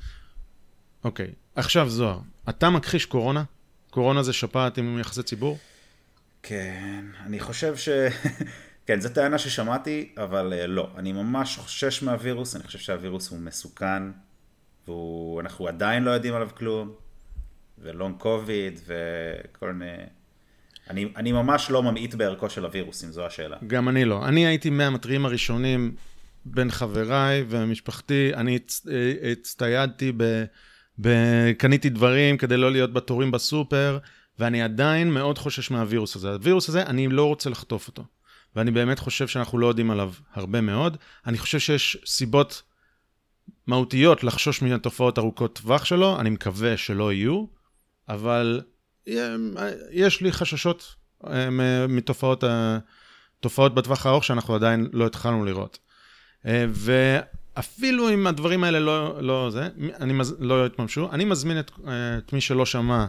אוקיי, 1.04 1.30
עכשיו 1.54 1.88
זוהר, 1.88 2.18
אתה 2.48 2.70
מכחיש 2.70 3.06
קורונה? 3.06 3.42
קורונה 3.90 4.22
זה 4.22 4.32
שפעת 4.32 4.78
עם 4.78 4.98
יחסי 4.98 5.22
ציבור? 5.22 5.58
כן, 6.42 7.04
אני 7.26 7.40
חושב 7.40 7.76
ש... 7.76 7.88
כן, 8.88 9.00
זו 9.00 9.08
טענה 9.08 9.38
ששמעתי, 9.38 10.08
אבל 10.16 10.52
uh, 10.52 10.66
לא. 10.66 10.88
אני 10.96 11.12
ממש 11.12 11.56
חושש 11.56 12.02
מהווירוס, 12.02 12.56
אני 12.56 12.64
חושב 12.64 12.78
שהווירוס 12.78 13.30
הוא 13.30 13.38
מסוכן, 13.38 14.02
ואנחנו 14.88 15.68
עדיין 15.68 16.02
לא 16.02 16.10
יודעים 16.10 16.34
עליו 16.34 16.48
כלום, 16.54 16.92
ולונג 17.78 18.16
קוביד, 18.18 18.80
וכל 18.86 19.72
מיני... 19.72 19.92
אני, 20.90 21.08
אני 21.16 21.32
ממש 21.32 21.70
לא 21.70 21.82
ממעיט 21.82 22.14
בערכו 22.14 22.50
של 22.50 22.64
הווירוס, 22.64 23.04
אם 23.04 23.10
זו 23.10 23.26
השאלה. 23.26 23.56
גם 23.66 23.88
אני 23.88 24.04
לא. 24.04 24.28
אני 24.28 24.46
הייתי 24.46 24.70
מהמתריעים 24.70 25.26
הראשונים 25.26 25.94
בין 26.44 26.70
חבריי 26.70 27.44
ומשפחתי. 27.48 28.30
אני 28.34 28.58
אה, 28.90 29.32
הצטיידתי 29.32 30.12
ב... 30.16 30.44
וקניתי 30.98 31.88
דברים 31.88 32.36
כדי 32.36 32.56
לא 32.56 32.72
להיות 32.72 32.92
בתורים 32.92 33.30
בסופר, 33.30 33.98
ואני 34.38 34.62
עדיין 34.62 35.10
מאוד 35.10 35.38
חושש 35.38 35.70
מהווירוס 35.70 36.16
הזה. 36.16 36.32
הווירוס 36.32 36.68
הזה, 36.68 36.82
אני 36.82 37.08
לא 37.08 37.24
רוצה 37.24 37.50
לחטוף 37.50 37.88
אותו. 37.88 38.04
ואני 38.58 38.70
באמת 38.70 38.98
חושב 38.98 39.28
שאנחנו 39.28 39.58
לא 39.58 39.66
יודעים 39.66 39.90
עליו 39.90 40.12
הרבה 40.34 40.60
מאוד. 40.60 40.96
אני 41.26 41.38
חושב 41.38 41.58
שיש 41.58 41.96
סיבות 42.06 42.62
מהותיות 43.66 44.24
לחשוש 44.24 44.62
מן 44.62 44.72
התופעות 44.72 45.18
ארוכות 45.18 45.58
טווח 45.58 45.84
שלו, 45.84 46.20
אני 46.20 46.30
מקווה 46.30 46.76
שלא 46.76 47.12
יהיו, 47.12 47.44
אבל 48.08 48.60
יש 49.90 50.20
לי 50.20 50.32
חששות 50.32 50.94
אה, 51.26 51.50
מתופעות 51.88 52.44
תופעות 53.40 53.74
בטווח 53.74 54.06
הארוך 54.06 54.24
שאנחנו 54.24 54.54
עדיין 54.54 54.88
לא 54.92 55.06
התחלנו 55.06 55.44
לראות. 55.44 55.78
אה, 56.46 56.64
אפילו 57.58 58.10
אם 58.10 58.26
הדברים 58.26 58.64
האלה 58.64 58.80
לא, 58.80 59.22
לא, 59.22 59.50
זה, 59.50 59.68
אני 60.00 60.12
מז, 60.12 60.36
לא 60.38 60.66
יתממשו, 60.66 61.12
אני 61.12 61.24
מזמין 61.24 61.58
את, 61.58 61.70
את 62.18 62.32
מי 62.32 62.40
שלא 62.40 62.66
שמע 62.66 63.06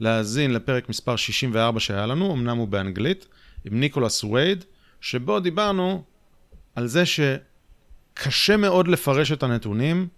להאזין 0.00 0.52
לפרק 0.52 0.88
מספר 0.88 1.16
64 1.16 1.80
שהיה 1.80 2.06
לנו, 2.06 2.32
אמנם 2.34 2.56
הוא 2.56 2.68
באנגלית, 2.68 3.28
עם 3.64 3.80
ניקולס 3.80 4.24
וייד, 4.24 4.64
שבו 5.00 5.40
דיברנו 5.40 6.04
על 6.74 6.86
זה 6.86 7.02
שקשה 7.06 8.56
מאוד 8.56 8.88
לפרש 8.88 9.32
את 9.32 9.42
הנתונים 9.42 10.08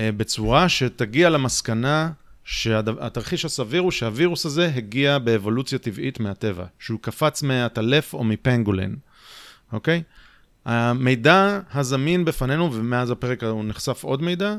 אה, 0.00 0.12
בצורה 0.12 0.68
שתגיע 0.68 1.30
למסקנה 1.30 2.10
שהתרחיש 2.44 3.44
הסביר 3.44 3.80
הוא 3.80 3.90
שהווירוס 3.90 4.46
הזה 4.46 4.72
הגיע 4.74 5.18
באבולוציה 5.18 5.78
טבעית 5.78 6.20
מהטבע, 6.20 6.64
שהוא 6.78 7.00
קפץ 7.02 7.42
מהטלף 7.42 8.14
או 8.14 8.24
מפנגולין, 8.24 8.96
אוקיי? 9.72 10.02
המידע 10.64 11.60
הזמין 11.72 12.24
בפנינו, 12.24 12.74
ומאז 12.74 13.10
הפרק 13.10 13.42
הוא 13.42 13.64
נחשף 13.64 14.04
עוד 14.04 14.22
מידע, 14.22 14.56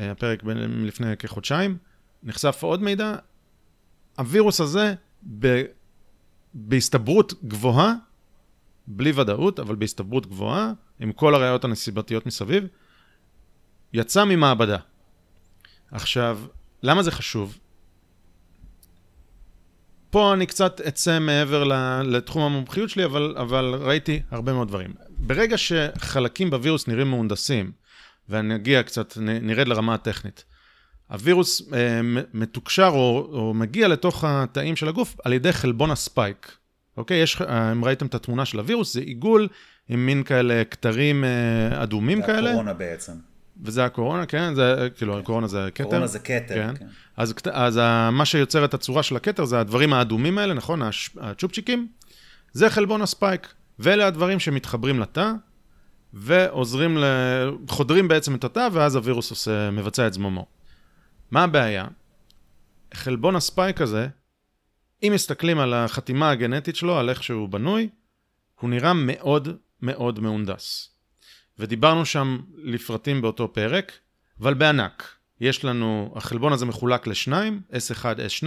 אה, 0.00 0.10
הפרק 0.10 0.42
לפני 0.84 1.16
כחודשיים, 1.16 1.76
נחשף 2.22 2.62
עוד 2.62 2.82
מידע, 2.82 3.14
הווירוס 4.18 4.60
הזה 4.60 4.94
ב, 5.38 5.62
בהסתברות 6.54 7.34
גבוהה, 7.44 7.94
בלי 8.90 9.12
ודאות, 9.14 9.60
אבל 9.60 9.74
בהסתברות 9.74 10.26
גבוהה, 10.26 10.72
עם 11.00 11.12
כל 11.12 11.34
הראיות 11.34 11.64
הנסיבתיות 11.64 12.26
מסביב, 12.26 12.64
יצא 13.92 14.24
ממעבדה. 14.24 14.78
עכשיו, 15.90 16.40
למה 16.82 17.02
זה 17.02 17.10
חשוב? 17.10 17.58
פה 20.10 20.34
אני 20.34 20.46
קצת 20.46 20.80
אצא 20.80 21.18
מעבר 21.18 21.64
לתחום 22.02 22.42
המומחיות 22.42 22.90
שלי, 22.90 23.04
אבל, 23.04 23.34
אבל 23.38 23.74
ראיתי 23.80 24.22
הרבה 24.30 24.52
מאוד 24.52 24.68
דברים. 24.68 24.94
ברגע 25.08 25.58
שחלקים 25.58 26.50
בווירוס 26.50 26.88
נראים 26.88 27.10
מהונדסים, 27.10 27.72
ונגיע 28.28 28.82
קצת, 28.82 29.16
נרד 29.20 29.68
לרמה 29.68 29.94
הטכנית, 29.94 30.44
הווירוס 31.10 31.72
אה, 31.72 32.00
מתוקשר 32.34 32.90
או, 32.92 33.28
או 33.32 33.54
מגיע 33.54 33.88
לתוך 33.88 34.24
התאים 34.24 34.76
של 34.76 34.88
הגוף 34.88 35.16
על 35.24 35.32
ידי 35.32 35.52
חלבון 35.52 35.90
הספייק. 35.90 36.57
אוקיי? 36.98 37.22
יש, 37.22 37.42
אה, 37.42 37.72
אם 37.72 37.84
ראיתם 37.84 38.06
את 38.06 38.14
התמונה 38.14 38.44
של 38.44 38.58
הווירוס, 38.58 38.94
זה 38.94 39.00
עיגול 39.00 39.48
עם 39.88 40.06
מין 40.06 40.22
כאלה 40.22 40.62
כתרים 40.64 41.24
אה, 41.24 41.82
אדומים 41.82 42.20
זה 42.20 42.26
כאלה. 42.26 42.42
זה 42.42 42.48
הקורונה 42.48 42.72
בעצם. 42.72 43.12
וזה 43.64 43.84
הקורונה, 43.84 44.26
כן, 44.26 44.54
זה, 44.54 44.88
כאילו, 44.96 45.12
כן. 45.14 45.18
הקורונה 45.18 45.46
זה 45.46 45.68
כתר. 45.74 45.84
קורונה 45.84 46.06
זה 46.06 46.18
כתר, 46.18 46.54
כן. 46.54 46.74
כן. 46.78 46.86
אז, 47.16 47.34
אז 47.52 47.80
מה 48.12 48.24
שיוצר 48.24 48.64
את 48.64 48.74
הצורה 48.74 49.02
של 49.02 49.16
הכתר 49.16 49.44
זה 49.44 49.60
הדברים 49.60 49.92
האדומים 49.92 50.38
האלה, 50.38 50.54
נכון? 50.54 50.82
הצ'ופצ'יקים. 51.20 51.88
זה 52.52 52.70
חלבון 52.70 53.02
הספייק. 53.02 53.48
ואלה 53.78 54.06
הדברים 54.06 54.40
שמתחברים 54.40 55.00
לתא, 55.00 55.32
ועוזרים, 56.14 56.98
ל... 56.98 57.04
חודרים 57.68 58.08
בעצם 58.08 58.34
את 58.34 58.44
התא, 58.44 58.68
ואז 58.72 58.96
הווירוס 58.96 59.30
עושה, 59.30 59.70
מבצע 59.70 60.06
את 60.06 60.12
זממו. 60.12 60.46
מה 61.30 61.42
הבעיה? 61.42 61.86
חלבון 62.94 63.36
הספייק 63.36 63.80
הזה 63.80 64.08
אם 65.02 65.12
מסתכלים 65.14 65.58
על 65.58 65.74
החתימה 65.74 66.30
הגנטית 66.30 66.76
שלו, 66.76 66.98
על 66.98 67.10
איך 67.10 67.22
שהוא 67.22 67.48
בנוי, 67.48 67.88
הוא 68.60 68.70
נראה 68.70 68.92
מאוד 68.94 69.48
מאוד 69.82 70.20
מהונדס. 70.20 70.90
ודיברנו 71.58 72.06
שם 72.06 72.38
לפרטים 72.56 73.22
באותו 73.22 73.52
פרק, 73.52 73.92
אבל 74.40 74.54
בענק. 74.54 75.14
יש 75.40 75.64
לנו, 75.64 76.12
החלבון 76.16 76.52
הזה 76.52 76.66
מחולק 76.66 77.06
לשניים, 77.06 77.60
S1, 77.70 78.04
S2, 78.04 78.46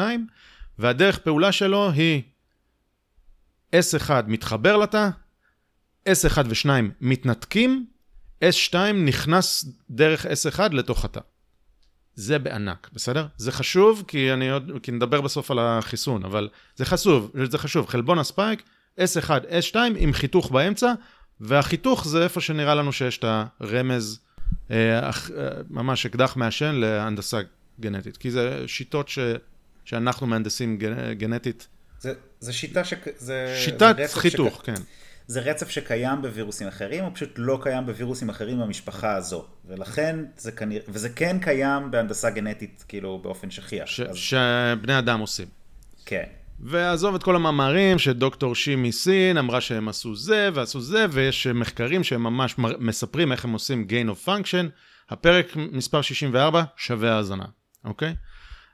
והדרך 0.79 1.19
פעולה 1.19 1.51
שלו 1.51 1.91
היא 1.91 2.21
S1 3.75 4.09
מתחבר 4.27 4.77
לתא, 4.77 5.09
S1 6.09 6.37
ו-2 6.37 6.69
מתנתקים, 7.01 7.85
S2 8.43 8.75
נכנס 9.05 9.65
דרך 9.89 10.25
S1 10.25 10.59
לתוך 10.71 11.05
התא. 11.05 11.19
זה 12.15 12.39
בענק, 12.39 12.89
בסדר? 12.93 13.27
זה 13.37 13.51
חשוב, 13.51 14.03
כי 14.07 14.33
אני 14.33 14.49
עוד, 14.49 14.71
כי 14.83 14.91
נדבר 14.91 15.21
בסוף 15.21 15.51
על 15.51 15.59
החיסון, 15.59 16.25
אבל 16.25 16.49
זה 16.75 16.85
חשוב, 16.85 17.31
זה 17.49 17.57
חשוב. 17.57 17.87
חלבון 17.87 18.19
הספייק, 18.19 18.63
S1, 18.99 19.29
S2 19.71 19.75
עם 19.97 20.13
חיתוך 20.13 20.51
באמצע, 20.51 20.93
והחיתוך 21.39 22.07
זה 22.07 22.23
איפה 22.23 22.41
שנראה 22.41 22.75
לנו 22.75 22.93
שיש 22.93 23.17
את 23.17 23.25
הרמז, 23.59 24.19
אה, 24.71 24.99
אה, 24.99 25.09
ממש 25.69 26.05
אקדח 26.05 26.35
מעשן 26.35 26.75
להנדסה 26.75 27.39
גנטית. 27.79 28.17
כי 28.17 28.31
זה 28.31 28.63
שיטות 28.67 29.09
ש, 29.09 29.19
שאנחנו 29.85 30.27
מהנדסים 30.27 30.77
גנטית. 31.17 31.67
זה, 31.99 32.13
זה 32.39 32.53
שיטה 32.53 32.83
ש... 32.83 32.93
זה, 33.17 33.55
שיטת 33.59 33.95
זה 33.97 34.19
חיתוך, 34.19 34.55
שק... 34.57 34.65
כן. 34.65 34.81
זה 35.31 35.39
רצף 35.39 35.69
שקיים 35.69 36.21
בווירוסים 36.21 36.67
אחרים, 36.67 37.03
או 37.03 37.13
פשוט 37.13 37.29
לא 37.37 37.59
קיים 37.61 37.85
בווירוסים 37.85 38.29
אחרים 38.29 38.59
במשפחה 38.59 39.15
הזו. 39.15 39.45
ולכן 39.65 40.25
זה 40.37 40.51
כנראה, 40.51 40.83
וזה 40.87 41.09
כן 41.09 41.39
קיים 41.39 41.91
בהנדסה 41.91 42.29
גנטית, 42.29 42.85
כאילו, 42.87 43.19
באופן 43.19 43.51
שכיח. 43.51 43.85
ש... 43.85 43.99
אז... 43.99 44.15
שבני 44.15 44.99
אדם 44.99 45.19
עושים. 45.19 45.47
כן. 46.05 46.23
ועזוב 46.59 47.15
את 47.15 47.23
כל 47.23 47.35
המאמרים 47.35 47.99
שדוקטור 47.99 48.55
שי 48.55 48.75
מסין 48.75 49.37
אמרה 49.37 49.61
שהם 49.61 49.89
עשו 49.89 50.15
זה 50.15 50.49
ועשו 50.53 50.81
זה, 50.81 51.05
ויש 51.11 51.47
מחקרים 51.47 52.03
שהם 52.03 52.23
ממש 52.23 52.55
מספרים 52.57 53.31
איך 53.31 53.45
הם 53.45 53.51
עושים 53.51 53.87
gain 53.89 54.09
of 54.09 54.27
function. 54.27 54.65
הפרק 55.09 55.55
מספר 55.55 56.01
64 56.01 56.63
שווה 56.77 57.15
האזנה, 57.15 57.45
אוקיי? 57.85 58.15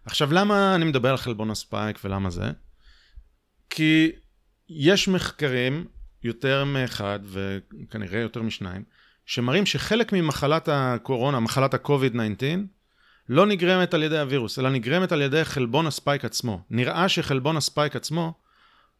עכשיו, 0.06 0.34
למה 0.34 0.76
אני 0.76 0.86
מדבר 0.86 1.10
על 1.10 1.18
חלבון 1.18 1.52
הספייק 1.52 2.00
ולמה 2.04 2.30
זה? 2.30 2.52
כי 3.70 4.12
יש 4.70 5.08
מחקרים 5.08 5.86
יותר 6.24 6.64
מאחד, 6.64 7.20
וכנראה 7.24 8.20
יותר 8.20 8.42
משניים, 8.42 8.84
שמראים 9.26 9.66
שחלק 9.66 10.14
ממחלת 10.14 10.70
הקורונה, 10.72 11.40
מחלת 11.40 11.74
ה-COVID-19, 11.74 12.44
לא 13.30 13.46
נגרמת 13.46 13.94
על 13.94 14.04
ידי 14.04 14.20
הווירוס, 14.20 14.60
אלא 14.60 14.70
נגרמת 14.70 15.12
על 15.12 15.22
ידי 15.22 15.46
חלבון 15.46 15.88
הספייק 15.88 16.26
עצמו. 16.26 16.62
נראה 16.70 17.10
שחלבון 17.10 17.58
הספייק 17.58 17.96
עצמו 17.96 18.34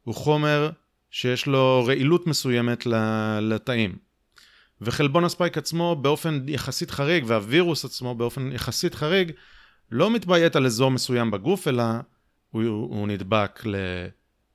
הוא 0.04 0.16
חומר 0.16 0.70
שיש 1.12 1.46
לו 1.46 1.84
רעילות 1.88 2.28
מסוימת 2.28 2.88
לתאים. 3.42 3.96
וחלבון 4.82 5.24
הספייק 5.24 5.58
עצמו 5.58 5.96
באופן 5.96 6.42
יחסית 6.48 6.92
חריג, 6.92 7.24
והווירוס 7.28 7.86
עצמו 7.86 8.16
באופן 8.16 8.52
יחסית 8.52 8.96
חריג, 8.96 9.32
לא 9.92 10.12
מתביית 10.12 10.56
על 10.56 10.66
אזור 10.66 10.92
מסוים 10.92 11.32
בגוף, 11.32 11.68
אלא 11.68 11.84
הוא, 12.52 12.64
הוא 12.64 13.08
נדבק 13.08 13.62
ל... 13.66 13.76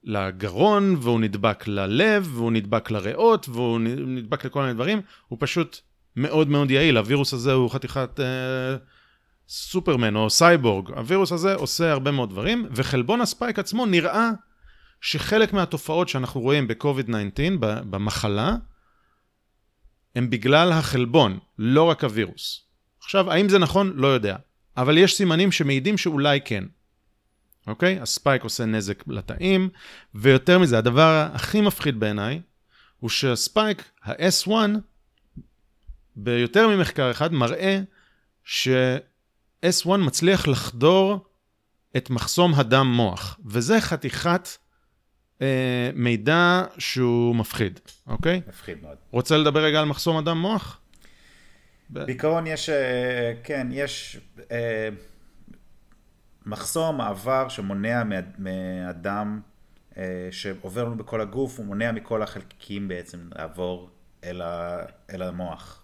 לגרון, 0.05 0.97
והוא 1.01 1.21
נדבק 1.21 1.67
ללב, 1.67 2.31
והוא 2.35 2.53
נדבק 2.53 2.91
לריאות, 2.91 3.49
והוא 3.49 3.81
נדבק 3.81 4.45
לכל 4.45 4.61
מיני 4.61 4.75
דברים, 4.75 5.01
הוא 5.29 5.37
פשוט 5.41 5.81
מאוד 6.17 6.49
מאוד 6.49 6.71
יעיל. 6.71 6.97
הווירוס 6.97 7.35
הזה 7.35 7.53
הוא 7.53 7.71
חתיכת 7.71 8.21
אה, 8.21 8.77
סופרמן 9.49 10.17
או 10.17 10.31
סייבורג. 10.31 10.91
הווירוס 10.91 11.33
הזה 11.33 11.55
עושה 11.55 11.93
הרבה 11.93 12.11
מאוד 12.11 12.31
דברים, 12.31 12.67
וחלבון 12.71 13.21
הספייק 13.21 13.59
עצמו 13.59 13.87
נראה 13.87 14.31
שחלק 15.01 15.53
מהתופעות 15.53 16.09
שאנחנו 16.09 16.41
רואים 16.41 16.69
ב-COVID-19, 16.69 17.57
במחלה, 17.61 18.57
הם 20.17 20.31
בגלל 20.31 20.73
החלבון, 20.73 21.39
לא 21.59 21.83
רק 21.83 22.05
הווירוס. 22.05 22.67
עכשיו, 23.05 23.31
האם 23.31 23.49
זה 23.49 23.59
נכון? 23.59 23.93
לא 23.95 24.07
יודע. 24.07 24.37
אבל 24.77 24.99
יש 24.99 25.15
סימנים 25.15 25.53
שמעידים 25.53 25.99
שאולי 25.99 26.41
כן. 26.45 26.65
אוקיי? 27.67 28.01
הספייק 28.01 28.43
עושה 28.45 28.65
נזק 28.65 29.05
לתאים, 29.07 29.69
ויותר 30.15 30.59
מזה, 30.59 30.79
הדבר 30.79 31.29
הכי 31.33 31.61
מפחיד 31.61 32.01
בעיניי, 32.01 32.41
הוא 33.01 33.11
שהספייק, 33.11 33.91
ה-S1, 34.05 34.51
ביותר 36.17 36.69
ממחקר 36.69 37.11
אחד, 37.11 37.33
מראה 37.33 37.81
ש-S1 38.45 39.97
מצליח 39.99 40.49
לחדור 40.49 41.27
את 41.97 42.11
מחסום 42.11 42.55
הדם 42.55 42.87
מוח, 42.87 43.41
וזה 43.47 43.81
חתיכת 43.81 44.49
אה, 45.43 45.91
מידע 45.95 46.63
שהוא 46.79 47.37
מפחיד, 47.37 47.81
אוקיי? 48.07 48.41
מפחיד 48.49 48.83
מאוד. 48.83 48.97
רוצה 49.11 49.37
לדבר 49.37 49.65
רגע 49.65 49.79
על 49.79 49.85
מחסום 49.85 50.17
הדם 50.17 50.39
מוח? 50.39 50.81
בעיקרון 51.91 52.47
יש, 52.47 52.69
אה, 52.69 53.33
כן, 53.45 53.69
יש... 53.71 54.17
אה, 54.51 54.89
מחסום 56.47 56.97
מעבר 56.97 57.49
שמונע 57.49 58.03
מאדם 58.39 59.41
אה, 59.97 60.29
שעובר 60.31 60.85
לנו 60.85 60.97
בכל 60.97 61.21
הגוף, 61.21 61.59
הוא 61.59 61.67
מונע 61.67 61.93
מכל 61.93 62.23
החלקיקים 62.23 62.89
בעצם 62.89 63.19
לעבור 63.39 63.91
אל, 64.25 64.43
ה, 64.43 64.79
אל 65.15 65.23
המוח. 65.23 65.83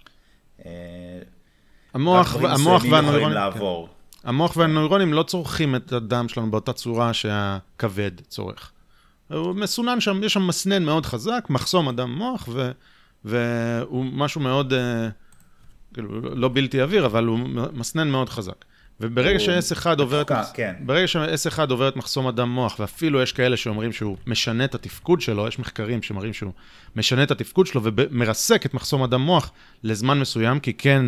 אה, 0.66 0.70
המוח, 1.94 2.36
המוח 2.36 2.82
והנוירונים, 2.90 3.30
לעבור. 3.30 3.86
כן. 3.86 4.28
המוח 4.28 4.56
והנוירונים 4.56 5.12
לא 5.12 5.22
צורכים 5.22 5.76
את 5.76 5.92
הדם 5.92 6.28
שלנו 6.28 6.50
באותה 6.50 6.72
צורה 6.72 7.12
שהכבד 7.12 8.20
צורך. 8.20 8.72
הוא 9.28 9.54
מסונן 9.54 10.00
שם, 10.00 10.20
יש 10.24 10.32
שם 10.32 10.46
מסנן 10.46 10.84
מאוד 10.84 11.06
חזק, 11.06 11.46
מחסום 11.50 11.88
הדם 11.88 12.10
מוח, 12.10 12.48
ו, 12.52 12.70
והוא 13.24 14.04
משהו 14.04 14.40
מאוד, 14.40 14.72
אה, 14.72 15.08
כאילו, 15.94 16.20
לא 16.20 16.50
בלתי 16.52 16.80
עביר, 16.80 17.06
אבל 17.06 17.24
הוא 17.24 17.38
מסנן 17.72 18.10
מאוד 18.10 18.28
חזק. 18.28 18.64
וברגע 19.00 19.38
ש-S1 19.38 19.87
עובר 19.98 20.20
את... 20.20 20.30
כן. 20.54 20.74
ברגע 20.80 21.06
ש-S1 21.06 21.58
עובר 21.70 21.88
את 21.88 21.96
מחסום 21.96 22.26
הדם 22.26 22.48
מוח, 22.48 22.80
ואפילו 22.80 23.22
יש 23.22 23.32
כאלה 23.32 23.56
שאומרים 23.56 23.92
שהוא 23.92 24.16
משנה 24.26 24.64
את 24.64 24.74
התפקוד 24.74 25.20
שלו, 25.20 25.48
יש 25.48 25.58
מחקרים 25.58 26.02
שמראים 26.02 26.32
שהוא 26.32 26.52
משנה 26.96 27.22
את 27.22 27.30
התפקוד 27.30 27.66
שלו 27.66 27.80
ומרסק 27.84 28.66
את 28.66 28.74
מחסום 28.74 29.02
הדם 29.02 29.20
מוח 29.20 29.52
לזמן 29.84 30.20
מסוים, 30.20 30.61
כי 30.61 30.72
כן, 30.72 31.04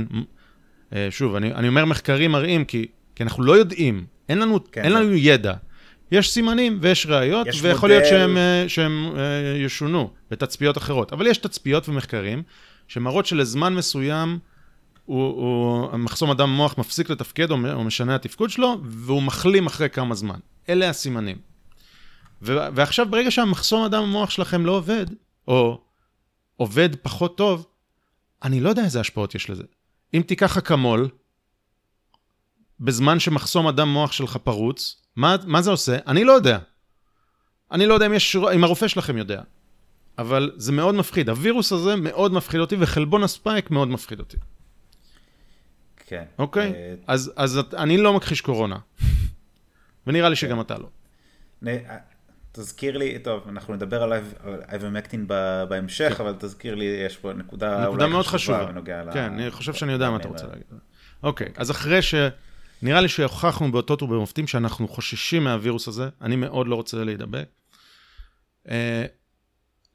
אה, 0.92 1.08
שוב, 1.10 1.34
אני, 1.34 1.54
אני 1.54 1.68
אומר 1.68 1.84
מחקרים 1.84 2.30
מראים, 2.32 2.64
כי, 2.64 2.86
כי 3.14 3.22
אנחנו 3.22 3.42
לא 3.42 3.52
יודעים, 3.52 4.04
אין 4.28 4.38
לנו, 4.38 4.58
כן. 4.72 4.82
אין 4.82 4.92
לנו 4.92 5.14
ידע. 5.14 5.54
יש 6.12 6.30
סימנים 6.30 6.78
ויש 6.80 7.06
ראיות, 7.06 7.46
ויכול 7.62 7.90
מודל... 7.90 8.00
להיות 8.00 8.10
שהם, 8.10 8.36
אה, 8.36 8.64
שהם 8.68 9.12
אה, 9.16 9.56
ישונו 9.56 10.10
בתצפיות 10.30 10.78
אחרות. 10.78 11.12
אבל 11.12 11.26
יש 11.26 11.38
תצפיות 11.38 11.88
ומחקרים 11.88 12.42
שמראות 12.88 13.26
שלזמן 13.26 13.74
מסוים, 13.74 14.38
הוא, 15.10 15.90
הוא, 15.90 15.98
מחסום 15.98 16.30
הדם 16.30 16.50
מוח 16.50 16.78
מפסיק 16.78 17.10
לתפקד 17.10 17.50
או, 17.50 17.84
משנה 17.84 18.14
התפקוד 18.14 18.50
שלו, 18.50 18.80
והוא 18.84 19.22
מחלים 19.22 19.66
אחרי 19.66 19.90
כמה 19.90 20.14
זמן. 20.14 20.38
אלה 20.68 20.90
הסימנים. 20.90 21.38
ו, 22.42 22.56
ועכשיו, 22.74 23.10
ברגע 23.10 23.30
שהמחסום 23.30 23.84
הדם 23.84 24.02
המוח 24.02 24.30
שלכם 24.30 24.66
לא 24.66 24.72
עובד, 24.72 25.06
או 25.48 25.80
עובד 26.56 26.88
פחות 27.02 27.36
טוב, 27.36 27.66
אני 28.42 28.60
לא 28.60 28.68
יודע 28.68 28.84
איזה 28.84 29.00
השפעות 29.00 29.34
יש 29.34 29.50
לזה. 29.50 29.62
אם 30.14 30.22
תיקח 30.26 30.56
אקמול, 30.56 31.08
בזמן 32.80 33.20
שמחסום 33.20 33.66
הדם 33.66 33.88
מוח 33.88 34.12
שלך 34.12 34.36
פרוץ, 34.36 35.02
מה, 35.16 35.36
מה 35.46 35.62
זה 35.62 35.70
עושה? 35.70 35.96
אני 36.06 36.24
לא 36.24 36.32
יודע. 36.32 36.58
אני 37.72 37.86
לא 37.86 37.94
יודע 37.94 38.06
אם, 38.06 38.14
יש, 38.14 38.36
אם 38.54 38.64
הרופא 38.64 38.88
שלכם 38.88 39.16
יודע. 39.16 39.42
אבל 40.18 40.52
זה 40.56 40.72
מאוד 40.72 40.94
מפחיד. 40.94 41.28
הווירוס 41.28 41.72
הזה 41.72 41.96
מאוד 41.96 42.32
מפחיד 42.32 42.60
אותי, 42.60 42.76
וחלבון 42.78 43.22
הספייק 43.22 43.70
מאוד 43.70 43.88
מפחיד 43.88 44.20
אותי. 44.20 44.36
כן. 46.10 46.24
אוקיי? 46.38 46.72
אה, 46.74 46.94
אז, 47.36 47.60
אני 47.76 47.96
לא 47.96 48.14
מכחיש 48.14 48.40
קורונה. 48.40 48.76
ונראה 50.06 50.28
לי 50.28 50.36
שגם 50.36 50.60
אתה 50.60 50.74
לא. 50.78 50.88
אה, 51.66 51.96
תזכיר 52.52 52.98
לי, 52.98 53.18
טוב, 53.18 53.48
אנחנו 53.48 53.74
נדבר 53.74 54.02
על 54.02 54.12
אייברמקטין 54.68 55.26
בהמשך, 55.68 56.14
כן. 56.16 56.24
אבל 56.24 56.34
תזכיר 56.38 56.74
לי, 56.74 56.84
יש 56.84 57.16
פה 57.16 57.32
נקודה 57.32 57.86
נקודה 57.88 58.06
מאוד 58.06 58.26
חשובה 58.26 58.64
בנוגע 58.64 59.04
ל... 59.04 59.12
כן, 59.12 59.32
אני 59.32 59.50
חושב 59.50 59.74
שאני 59.74 59.92
יודע 59.92 60.10
מה 60.10 60.16
אתה 60.16 60.28
רוצה 60.28 60.46
להגיד. 60.46 60.64
אוקיי, 61.22 61.48
אז 61.56 61.70
אחרי 61.70 62.02
ש... 62.02 62.14
נראה 62.82 63.00
לי 63.00 63.08
שהוכחנו 63.08 63.72
באותות 63.72 64.02
ובמופתים 64.02 64.46
שאנחנו 64.46 64.88
חוששים 64.88 65.44
מהווירוס 65.44 65.88
הזה, 65.88 66.08
אני 66.22 66.36
מאוד 66.36 66.66
לא 66.68 66.74
רוצה 66.74 67.04
להידבק. 67.04 67.46
אה, 68.70 69.04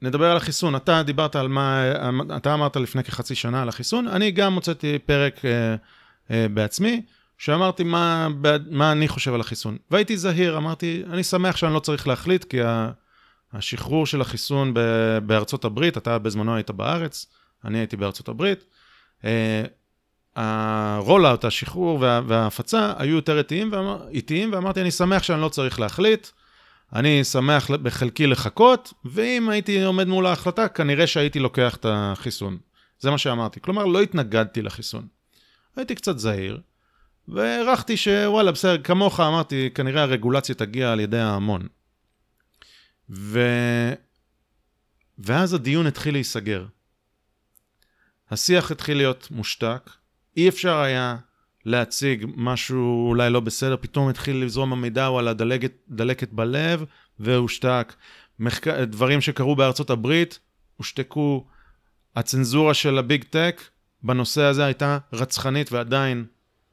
נדבר 0.02 0.30
על 0.30 0.36
החיסון. 0.36 0.76
אתה 0.76 1.02
דיברת 1.02 1.36
על 1.36 1.48
מה, 1.48 1.92
אתה 2.36 2.54
אמרת 2.54 2.76
לפני 2.76 3.04
כחצי 3.04 3.34
שנה 3.34 3.62
על 3.62 3.68
החיסון, 3.68 4.08
אני 4.08 4.30
גם 4.30 4.54
הוצאתי 4.54 4.98
פרק 4.98 5.40
בעצמי, 6.30 7.02
שאמרתי 7.38 7.84
מה, 7.84 8.28
מה 8.70 8.92
אני 8.92 9.08
חושב 9.08 9.34
על 9.34 9.40
החיסון. 9.40 9.76
והייתי 9.90 10.16
זהיר, 10.16 10.56
אמרתי, 10.56 11.02
אני 11.10 11.22
שמח 11.22 11.56
שאני 11.56 11.74
לא 11.74 11.80
צריך 11.80 12.08
להחליט, 12.08 12.44
כי 12.44 12.58
השחרור 13.52 14.06
של 14.06 14.20
החיסון 14.20 14.74
בארצות 15.26 15.64
הברית, 15.64 15.96
אתה 15.96 16.18
בזמנו 16.18 16.54
היית 16.54 16.70
בארץ, 16.70 17.26
אני 17.64 17.78
הייתי 17.78 17.96
בארצות 17.96 18.28
הברית, 18.28 18.64
אה, 19.24 19.64
הרולאוט, 20.36 21.44
השחרור 21.44 22.00
וה, 22.00 22.20
וההפצה 22.26 22.92
היו 22.98 23.16
יותר 23.16 23.38
איטיים, 23.38 23.68
ואמר, 23.72 24.08
איטיים, 24.10 24.52
ואמרתי, 24.52 24.80
אני 24.80 24.90
שמח 24.90 25.22
שאני 25.22 25.40
לא 25.40 25.48
צריך 25.48 25.80
להחליט, 25.80 26.26
אני 26.92 27.24
שמח 27.24 27.70
בחלקי 27.70 28.26
לחכות, 28.26 28.92
ואם 29.04 29.48
הייתי 29.48 29.84
עומד 29.84 30.06
מול 30.06 30.26
ההחלטה, 30.26 30.68
כנראה 30.68 31.06
שהייתי 31.06 31.38
לוקח 31.38 31.76
את 31.76 31.86
החיסון. 31.88 32.58
זה 32.98 33.10
מה 33.10 33.18
שאמרתי. 33.18 33.60
כלומר, 33.60 33.84
לא 33.84 34.02
התנגדתי 34.02 34.62
לחיסון. 34.62 35.06
הייתי 35.76 35.94
קצת 35.94 36.18
זהיר, 36.18 36.60
והערכתי 37.28 37.96
שוואלה, 37.96 38.52
בסדר, 38.52 38.82
כמוך 38.82 39.20
אמרתי, 39.20 39.70
כנראה 39.74 40.02
הרגולציה 40.02 40.54
תגיע 40.54 40.92
על 40.92 41.00
ידי 41.00 41.18
ההמון. 41.18 41.66
ו... 43.10 43.40
ואז 45.18 45.54
הדיון 45.54 45.86
התחיל 45.86 46.14
להיסגר. 46.14 46.66
השיח 48.30 48.70
התחיל 48.70 48.96
להיות 48.96 49.28
מושתק, 49.30 49.90
אי 50.36 50.48
אפשר 50.48 50.76
היה 50.76 51.16
להציג 51.64 52.26
משהו 52.36 53.08
אולי 53.08 53.30
לא 53.30 53.40
בסדר, 53.40 53.76
פתאום 53.80 54.08
התחיל 54.08 54.44
לזרום 54.44 54.72
המידע 54.72 55.08
על 55.18 55.28
הדלקת 55.28 56.32
בלב, 56.32 56.84
והושתק. 57.18 57.94
מחק... 58.38 58.68
דברים 58.68 59.20
שקרו 59.20 59.56
בארצות 59.56 59.90
הברית, 59.90 60.38
הושתקו. 60.76 61.46
הצנזורה 62.16 62.74
של 62.74 62.98
הביג 62.98 63.24
טק 63.24 63.62
בנושא 64.02 64.42
הזה 64.42 64.64
הייתה 64.64 64.98
רצחנית 65.12 65.72
ועדיין 65.72 66.24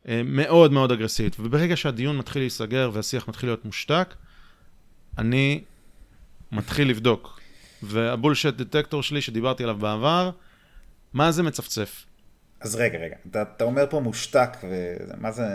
אה, 0.07 0.21
מאוד 0.25 0.71
מאוד 0.71 0.91
אגרסיבית. 0.91 1.35
וברגע 1.39 1.77
שהדיון 1.77 2.17
מתחיל 2.17 2.41
להיסגר 2.41 2.91
והשיח 2.93 3.27
מתחיל 3.27 3.49
להיות 3.49 3.65
מושתק, 3.65 4.15
אני 5.17 5.63
מתחיל 6.51 6.89
לבדוק. 6.89 7.39
והבולשט 7.83 8.53
דטקטור 8.53 9.03
שלי 9.03 9.21
שדיברתי 9.21 9.63
עליו 9.63 9.77
בעבר, 9.77 10.31
מה 11.13 11.31
זה 11.31 11.43
מצפצף? 11.43 12.05
אז 12.61 12.75
רגע, 12.75 12.97
רגע, 12.99 13.15
אתה, 13.29 13.41
אתה 13.41 13.63
אומר 13.63 13.85
פה 13.89 13.99
מושתק, 13.99 14.57
ומה 14.63 15.31
זה, 15.31 15.47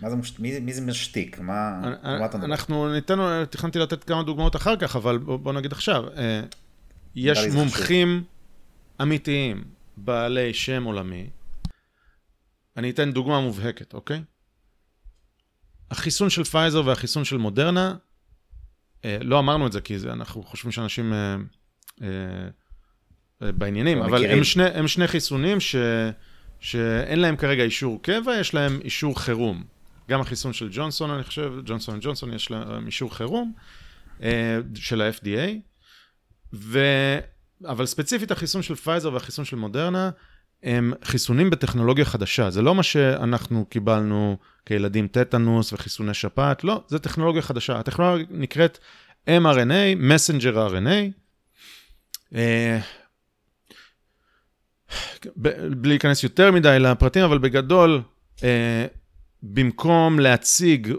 מה 0.00 0.10
זה 0.10 0.16
מושתק, 0.16 0.40
מי, 0.40 0.60
מי 0.60 0.72
זה 0.72 0.80
משתיק? 0.80 1.38
מה, 1.40 1.80
מה 2.02 2.24
אתה 2.24 2.38
מדבר? 2.38 2.50
אנחנו 2.50 2.92
ניתן, 2.92 3.44
תכננתי 3.50 3.78
לתת 3.78 4.04
כמה 4.04 4.22
דוגמאות 4.22 4.56
אחר 4.56 4.76
כך, 4.76 4.96
אבל 4.96 5.18
בוא, 5.18 5.36
בוא 5.36 5.52
נגיד 5.52 5.72
עכשיו. 5.72 6.04
אה, 6.16 6.40
יש 7.14 7.38
מומחים 7.54 8.24
אמיתיים, 9.02 9.64
בעלי 10.04 10.54
שם 10.54 10.84
עולמי. 10.84 11.30
אני 12.76 12.90
אתן 12.90 13.12
דוגמה 13.12 13.40
מובהקת, 13.40 13.94
אוקיי? 13.94 14.22
החיסון 15.90 16.30
של 16.30 16.44
פייזר 16.44 16.82
והחיסון 16.86 17.24
של 17.24 17.36
מודרנה, 17.36 17.96
אה, 19.04 19.18
לא 19.20 19.38
אמרנו 19.38 19.66
את 19.66 19.72
זה 19.72 19.80
כי 19.80 19.98
זה, 19.98 20.12
אנחנו 20.12 20.42
חושבים 20.42 20.72
שאנשים 20.72 21.12
אה, 21.12 21.36
אה, 22.02 22.08
אה 23.42 23.52
בעניינים, 23.52 24.02
אבל 24.02 24.26
הם 24.26 24.44
שני, 24.44 24.64
הם 24.64 24.88
שני 24.88 25.06
חיסונים 25.06 25.60
ש, 25.60 25.76
שאין 26.60 27.20
להם 27.20 27.36
כרגע 27.36 27.62
אישור 27.62 28.02
קבע, 28.02 28.36
יש 28.40 28.54
להם 28.54 28.80
אישור 28.84 29.20
חירום. 29.20 29.64
גם 30.10 30.20
החיסון 30.20 30.52
של 30.52 30.68
ג'ונסון, 30.72 31.10
אני 31.10 31.22
חושב, 31.22 31.52
ג'ונסון 31.64 31.98
וג'ונסון, 31.98 32.32
יש 32.32 32.50
להם 32.50 32.86
אישור 32.86 33.16
חירום 33.16 33.52
אה, 34.22 34.58
של 34.74 35.02
ה-FDA, 35.02 35.50
ו... 36.52 36.78
אבל 37.66 37.86
ספציפית 37.86 38.30
החיסון 38.30 38.62
של 38.62 38.74
פייזר 38.74 39.12
והחיסון 39.12 39.44
של 39.44 39.56
מודרנה, 39.56 40.10
הם 40.62 40.92
חיסונים 41.04 41.50
בטכנולוגיה 41.50 42.04
חדשה. 42.04 42.50
זה 42.50 42.62
לא 42.62 42.74
מה 42.74 42.82
שאנחנו 42.82 43.64
קיבלנו 43.64 44.36
כילדים 44.66 45.08
טטנוס 45.08 45.72
וחיסוני 45.72 46.14
שפעת, 46.14 46.64
לא, 46.64 46.84
זה 46.88 46.98
טכנולוגיה 46.98 47.42
חדשה. 47.42 47.78
הטכנולוגיה 47.78 48.26
נקראת 48.30 48.78
mRNA, 49.28 49.98
messenger 50.00 50.54
RNA. 50.54 51.12
אה, 52.34 52.80
בלי 55.36 55.88
להיכנס 55.88 56.22
יותר 56.22 56.52
מדי 56.52 56.76
לפרטים, 56.80 57.24
אבל 57.24 57.38
בגדול, 57.38 58.02
אה, 58.42 58.86
במקום 59.42 60.18
להציג 60.18 60.92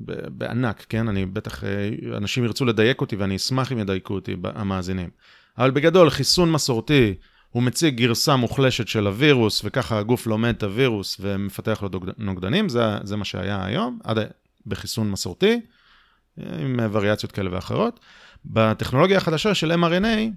בענק, 0.00 0.86
כן? 0.88 1.08
אני 1.08 1.26
בטח, 1.26 1.64
אה, 1.64 1.88
אנשים 2.16 2.44
ירצו 2.44 2.64
לדייק 2.64 3.00
אותי 3.00 3.16
ואני 3.16 3.36
אשמח 3.36 3.72
אם 3.72 3.78
ידייקו 3.78 4.14
אותי, 4.14 4.36
המאזינים. 4.44 5.10
אבל 5.58 5.70
בגדול, 5.70 6.10
חיסון 6.10 6.52
מסורתי, 6.52 7.14
הוא 7.50 7.62
מציג 7.62 7.96
גרסה 7.96 8.36
מוחלשת 8.36 8.88
של 8.88 9.06
הווירוס, 9.06 9.62
וככה 9.64 9.98
הגוף 9.98 10.26
לומד 10.26 10.54
את 10.56 10.62
הווירוס 10.62 11.16
ומפתח 11.20 11.82
לו 11.82 11.88
נוגדנים, 12.18 12.68
זה, 12.68 12.82
זה 13.02 13.16
מה 13.16 13.24
שהיה 13.24 13.64
היום, 13.64 13.98
עד 14.04 14.18
בחיסון 14.66 15.10
מסורתי, 15.10 15.60
עם 16.36 16.80
וריאציות 16.92 17.32
כאלה 17.32 17.52
ואחרות. 17.52 18.00
בטכנולוגיה 18.44 19.16
החדשה 19.16 19.54
של 19.54 19.72
mRNA, 19.72 20.30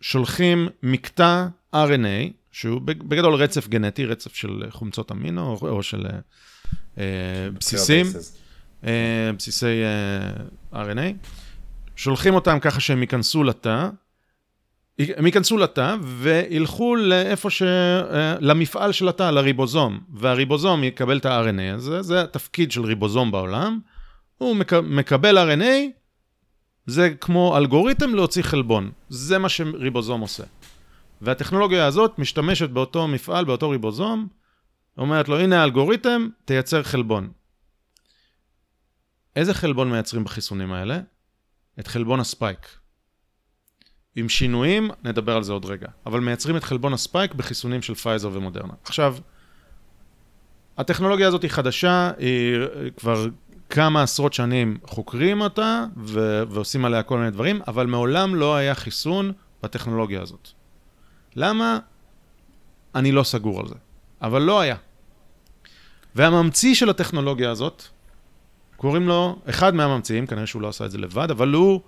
שולחים 0.00 0.68
מקטע 0.82 1.46
RNA, 1.74 2.32
שהוא 2.52 2.80
בגדול 2.80 3.34
רצף 3.34 3.68
גנטי, 3.68 4.06
רצף 4.06 4.34
של 4.34 4.62
חומצות 4.70 5.12
אמינו 5.12 5.58
או 5.62 5.82
של 5.82 6.06
אה, 6.98 7.02
בסיסים, 7.58 8.06
אה, 8.86 9.30
בסיסי 9.38 9.82
אה, 10.72 10.84
RNA. 10.84 11.26
שולחים 12.02 12.34
אותם 12.34 12.58
ככה 12.60 12.80
שהם 12.80 13.00
ייכנסו 13.00 13.44
לתא, 13.44 13.88
הם 14.98 15.26
ייכנסו 15.26 15.58
לתא 15.58 15.96
וילכו 16.02 16.96
לאיפה 16.96 17.50
ש... 17.50 17.62
אה, 17.62 18.36
למפעל 18.40 18.92
של 18.92 19.08
התא, 19.08 19.30
לריבוזום, 19.30 20.00
והריבוזום 20.14 20.84
יקבל 20.84 21.18
את 21.18 21.26
ה-RNA 21.26 21.74
הזה, 21.74 22.02
זה 22.02 22.22
התפקיד 22.22 22.72
של 22.72 22.84
ריבוזום 22.84 23.30
בעולם. 23.30 23.80
הוא 24.38 24.56
מק... 24.56 24.72
מקבל 24.72 25.38
RNA, 25.38 25.90
זה 26.86 27.10
כמו 27.20 27.56
אלגוריתם 27.56 28.14
להוציא 28.14 28.42
חלבון, 28.42 28.90
זה 29.08 29.38
מה 29.38 29.48
שריבוזום 29.48 30.20
עושה. 30.20 30.44
והטכנולוגיה 31.20 31.86
הזאת 31.86 32.18
משתמשת 32.18 32.70
באותו 32.70 33.08
מפעל, 33.08 33.44
באותו 33.44 33.70
ריבוזום, 33.70 34.28
אומרת 34.98 35.28
לו, 35.28 35.38
הנה 35.38 35.60
האלגוריתם, 35.60 36.28
תייצר 36.44 36.82
חלבון. 36.82 37.30
איזה 39.36 39.54
חלבון 39.54 39.90
מייצרים 39.90 40.24
בחיסונים 40.24 40.72
האלה? 40.72 41.00
את 41.82 41.88
חלבון 41.88 42.20
הספייק. 42.20 42.58
עם 44.16 44.28
שינויים, 44.28 44.90
נדבר 45.04 45.36
על 45.36 45.42
זה 45.42 45.52
עוד 45.52 45.64
רגע. 45.64 45.88
אבל 46.06 46.20
מייצרים 46.20 46.56
את 46.56 46.64
חלבון 46.64 46.92
הספייק 46.92 47.34
בחיסונים 47.34 47.82
של 47.82 47.94
פייזר 47.94 48.30
ומודרנה. 48.32 48.72
עכשיו, 48.84 49.16
הטכנולוגיה 50.78 51.28
הזאת 51.28 51.42
היא 51.42 51.50
חדשה, 51.50 52.10
היא 52.18 52.56
כבר 52.96 53.26
כמה 53.70 54.02
עשרות 54.02 54.32
שנים 54.32 54.78
חוקרים 54.86 55.40
אותה 55.40 55.84
ו- 55.96 56.42
ועושים 56.48 56.84
עליה 56.84 57.02
כל 57.02 57.18
מיני 57.18 57.30
דברים, 57.30 57.60
אבל 57.68 57.86
מעולם 57.86 58.34
לא 58.34 58.56
היה 58.56 58.74
חיסון 58.74 59.32
בטכנולוגיה 59.62 60.22
הזאת. 60.22 60.48
למה? 61.36 61.78
אני 62.94 63.12
לא 63.12 63.22
סגור 63.22 63.60
על 63.60 63.68
זה, 63.68 63.74
אבל 64.22 64.42
לא 64.42 64.60
היה. 64.60 64.76
והממציא 66.14 66.74
של 66.74 66.90
הטכנולוגיה 66.90 67.50
הזאת, 67.50 67.82
קוראים 68.82 69.08
לו, 69.08 69.38
אחד 69.50 69.74
מהממציאים, 69.74 70.26
כנראה 70.26 70.46
שהוא 70.46 70.62
לא 70.62 70.68
עשה 70.68 70.84
את 70.84 70.90
זה 70.90 70.98
לבד, 70.98 71.30
אבל 71.30 71.52
הוא 71.52 71.80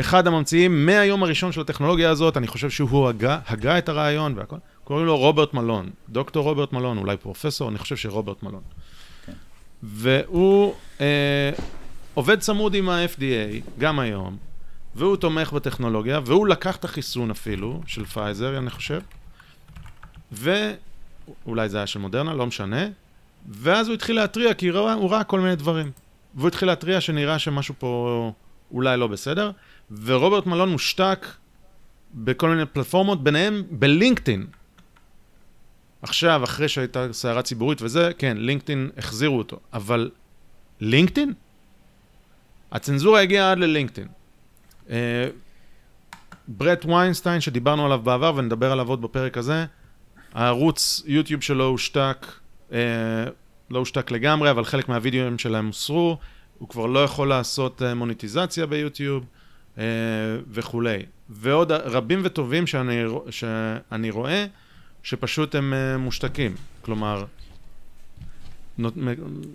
אחד 0.00 0.26
הממציאים 0.26 0.86
מהיום 0.86 1.22
הראשון 1.22 1.52
של 1.52 1.60
הטכנולוגיה 1.60 2.10
הזאת, 2.10 2.36
אני 2.36 2.46
חושב 2.46 2.70
שהוא 2.70 3.08
הגה, 3.08 3.38
הגה 3.46 3.78
את 3.78 3.88
הרעיון 3.88 4.38
והכל. 4.38 4.56
קוראים 4.84 5.06
לו 5.06 5.16
רוברט 5.16 5.54
מלון, 5.54 5.90
דוקטור 6.08 6.44
רוברט 6.44 6.72
מלון, 6.72 6.98
אולי 6.98 7.16
פרופסור, 7.16 7.68
אני 7.68 7.78
חושב 7.78 7.96
שרוברט 7.96 8.42
מלון. 8.42 8.60
כן. 9.26 9.32
והוא 9.82 10.74
אה, 11.00 11.50
עובד 12.14 12.40
צמוד 12.40 12.74
עם 12.74 12.88
ה-FDA, 12.88 13.78
גם 13.78 13.98
היום, 13.98 14.36
והוא 14.94 15.16
תומך 15.16 15.52
בטכנולוגיה, 15.52 16.20
והוא 16.24 16.46
לקח 16.46 16.76
את 16.76 16.84
החיסון 16.84 17.30
אפילו, 17.30 17.82
של 17.86 18.04
פייזר, 18.04 18.58
אני 18.58 18.70
חושב, 18.70 19.00
ואולי 20.32 21.68
זה 21.68 21.76
היה 21.76 21.86
של 21.86 21.98
מודרנה, 21.98 22.34
לא 22.34 22.46
משנה, 22.46 22.86
ואז 23.48 23.88
הוא 23.88 23.94
התחיל 23.94 24.16
להתריע, 24.16 24.54
כי 24.54 24.68
הוא 24.68 24.78
ראה, 24.80 24.92
הוא 24.92 25.10
ראה 25.10 25.24
כל 25.24 25.40
מיני 25.40 25.56
דברים. 25.56 25.90
והוא 26.34 26.48
התחיל 26.48 26.68
להתריע 26.68 27.00
שנראה 27.00 27.38
שמשהו 27.38 27.74
פה 27.78 28.32
אולי 28.70 28.96
לא 28.96 29.06
בסדר, 29.06 29.50
ורוברט 30.04 30.46
מלון 30.46 30.68
מושתק 30.68 31.26
בכל 32.14 32.48
מיני 32.48 32.66
פלטפורמות, 32.66 33.24
ביניהם 33.24 33.62
בלינקדאין. 33.70 34.46
עכשיו, 36.02 36.44
אחרי 36.44 36.68
שהייתה 36.68 37.12
סערה 37.12 37.42
ציבורית 37.42 37.82
וזה, 37.82 38.10
כן, 38.18 38.36
לינקדאין 38.36 38.90
החזירו 38.96 39.38
אותו, 39.38 39.60
אבל 39.72 40.10
לינקדאין? 40.80 41.32
הצנזורה 42.72 43.20
הגיעה 43.20 43.52
עד 43.52 43.58
ללינקדאין. 43.58 44.08
אה, 44.90 45.28
ברט 46.48 46.84
ויינסטיין, 46.84 47.40
שדיברנו 47.40 47.86
עליו 47.86 48.00
בעבר 48.02 48.32
ונדבר 48.36 48.72
עליו 48.72 48.88
עוד 48.88 49.02
בפרק 49.02 49.38
הזה, 49.38 49.64
הערוץ 50.34 51.02
יוטיוב 51.06 51.42
שלו 51.42 51.64
הושתק, 51.64 52.26
לא 53.70 53.78
הושתק 53.78 54.10
לגמרי, 54.10 54.50
אבל 54.50 54.64
חלק 54.64 54.88
מהווידאוים 54.88 55.38
שלהם 55.38 55.66
הוסרו, 55.66 56.18
הוא 56.58 56.68
כבר 56.68 56.86
לא 56.86 57.04
יכול 57.04 57.28
לעשות 57.28 57.82
אה, 57.82 57.94
מוניטיזציה 57.94 58.66
ביוטיוב 58.66 59.24
אה, 59.78 59.84
וכולי. 60.50 60.98
ועוד 61.30 61.72
רבים 61.72 62.20
וטובים 62.24 62.66
שאני, 62.66 63.02
שאני 63.30 64.10
רואה, 64.10 64.46
שפשוט 65.02 65.54
הם 65.54 65.74
אה, 65.74 65.96
מושתקים. 65.96 66.54
כלומר, 66.82 67.24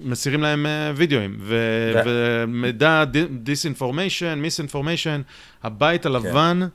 מסירים 0.03 0.41
להם 0.41 0.65
וידאוים, 0.95 1.35
ו- 1.39 1.93
ומידע, 2.05 3.03
disinformation, 3.43 4.39
misinformation, 4.39 5.21
הבית 5.63 6.05
הלבן 6.05 6.59
כן. 6.61 6.67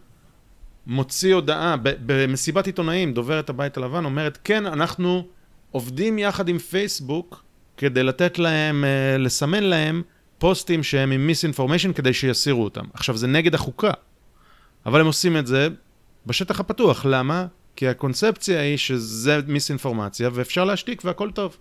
מוציא 0.87 1.35
הודעה, 1.35 1.77
במסיבת 1.83 2.67
עיתונאים, 2.67 3.13
דוברת 3.13 3.51
הבית 3.51 3.77
הלבן 3.77 4.05
אומרת, 4.05 4.39
כן, 4.45 4.67
אנחנו 4.67 5.27
עובדים 5.71 6.19
יחד 6.19 6.49
עם 6.49 6.59
פייסבוק 6.59 7.45
כדי 7.77 8.03
לתת 8.03 8.39
להם, 8.39 8.85
לסמן 9.19 9.63
להם 9.63 10.03
פוסטים 10.39 10.83
שהם 10.83 11.11
עם 11.11 11.27
מיסאינפורמיישן 11.27 11.93
כדי 11.93 12.13
שיסירו 12.13 12.65
אותם. 12.65 12.85
עכשיו, 12.95 13.17
זה 13.17 13.27
נגד 13.27 13.55
החוקה, 13.55 13.91
אבל 14.87 15.01
הם 15.01 15.07
עושים 15.07 15.37
את 15.37 15.47
זה 15.47 15.69
בשטח 16.27 16.61
הפתוח. 16.61 17.05
למה? 17.05 17.47
כי 17.77 17.89
הקונספציה 17.89 18.61
היא 18.61 18.77
שזה 18.77 19.41
מיסאינפורמציה 19.47 20.31
ואפשר 20.33 20.65
להשתיק 20.65 21.03
והכל 21.05 21.31
טוב. 21.31 21.57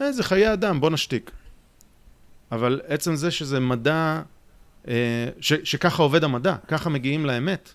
אה, 0.00 0.12
זה 0.12 0.22
חיי 0.22 0.52
אדם, 0.52 0.80
בוא 0.80 0.90
נשתיק. 0.90 1.30
אבל 2.52 2.80
עצם 2.86 3.16
זה 3.16 3.30
שזה 3.30 3.60
מדע, 3.60 4.22
אה, 4.88 5.28
ש, 5.40 5.52
שככה 5.64 6.02
עובד 6.02 6.24
המדע, 6.24 6.56
ככה 6.68 6.90
מגיעים 6.90 7.26
לאמת, 7.26 7.74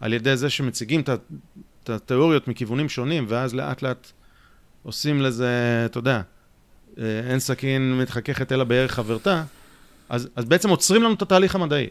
על 0.00 0.12
ידי 0.12 0.36
זה 0.36 0.50
שמציגים 0.50 1.00
את 1.00 1.90
התיאוריות 1.90 2.48
מכיוונים 2.48 2.88
שונים, 2.88 3.24
ואז 3.28 3.54
לאט 3.54 3.82
לאט 3.82 4.12
עושים 4.82 5.22
לזה, 5.22 5.82
אתה 5.86 5.98
יודע, 5.98 6.20
אה, 6.98 7.20
אין 7.30 7.38
סכין 7.38 7.98
מתחככת 7.98 8.52
אלא 8.52 8.64
בערך 8.64 8.92
חברתה, 8.92 9.42
אז, 10.08 10.28
אז 10.36 10.44
בעצם 10.44 10.70
עוצרים 10.70 11.02
לנו 11.02 11.14
את 11.14 11.22
התהליך 11.22 11.54
המדעי. 11.54 11.88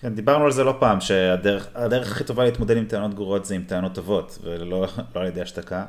כן, 0.00 0.14
דיברנו 0.14 0.44
על 0.44 0.52
זה 0.52 0.64
לא 0.64 0.76
פעם, 0.80 1.00
שהדרך 1.00 2.12
הכי 2.12 2.24
טובה 2.24 2.44
להתמודד 2.44 2.76
עם 2.76 2.84
טענות 2.84 3.14
גרועות 3.14 3.44
זה 3.44 3.54
עם 3.54 3.64
טענות 3.64 3.94
טובות, 3.94 4.38
ולא 4.42 4.86
לא 5.14 5.20
על 5.20 5.26
ידי 5.26 5.42
השתקה. 5.42 5.84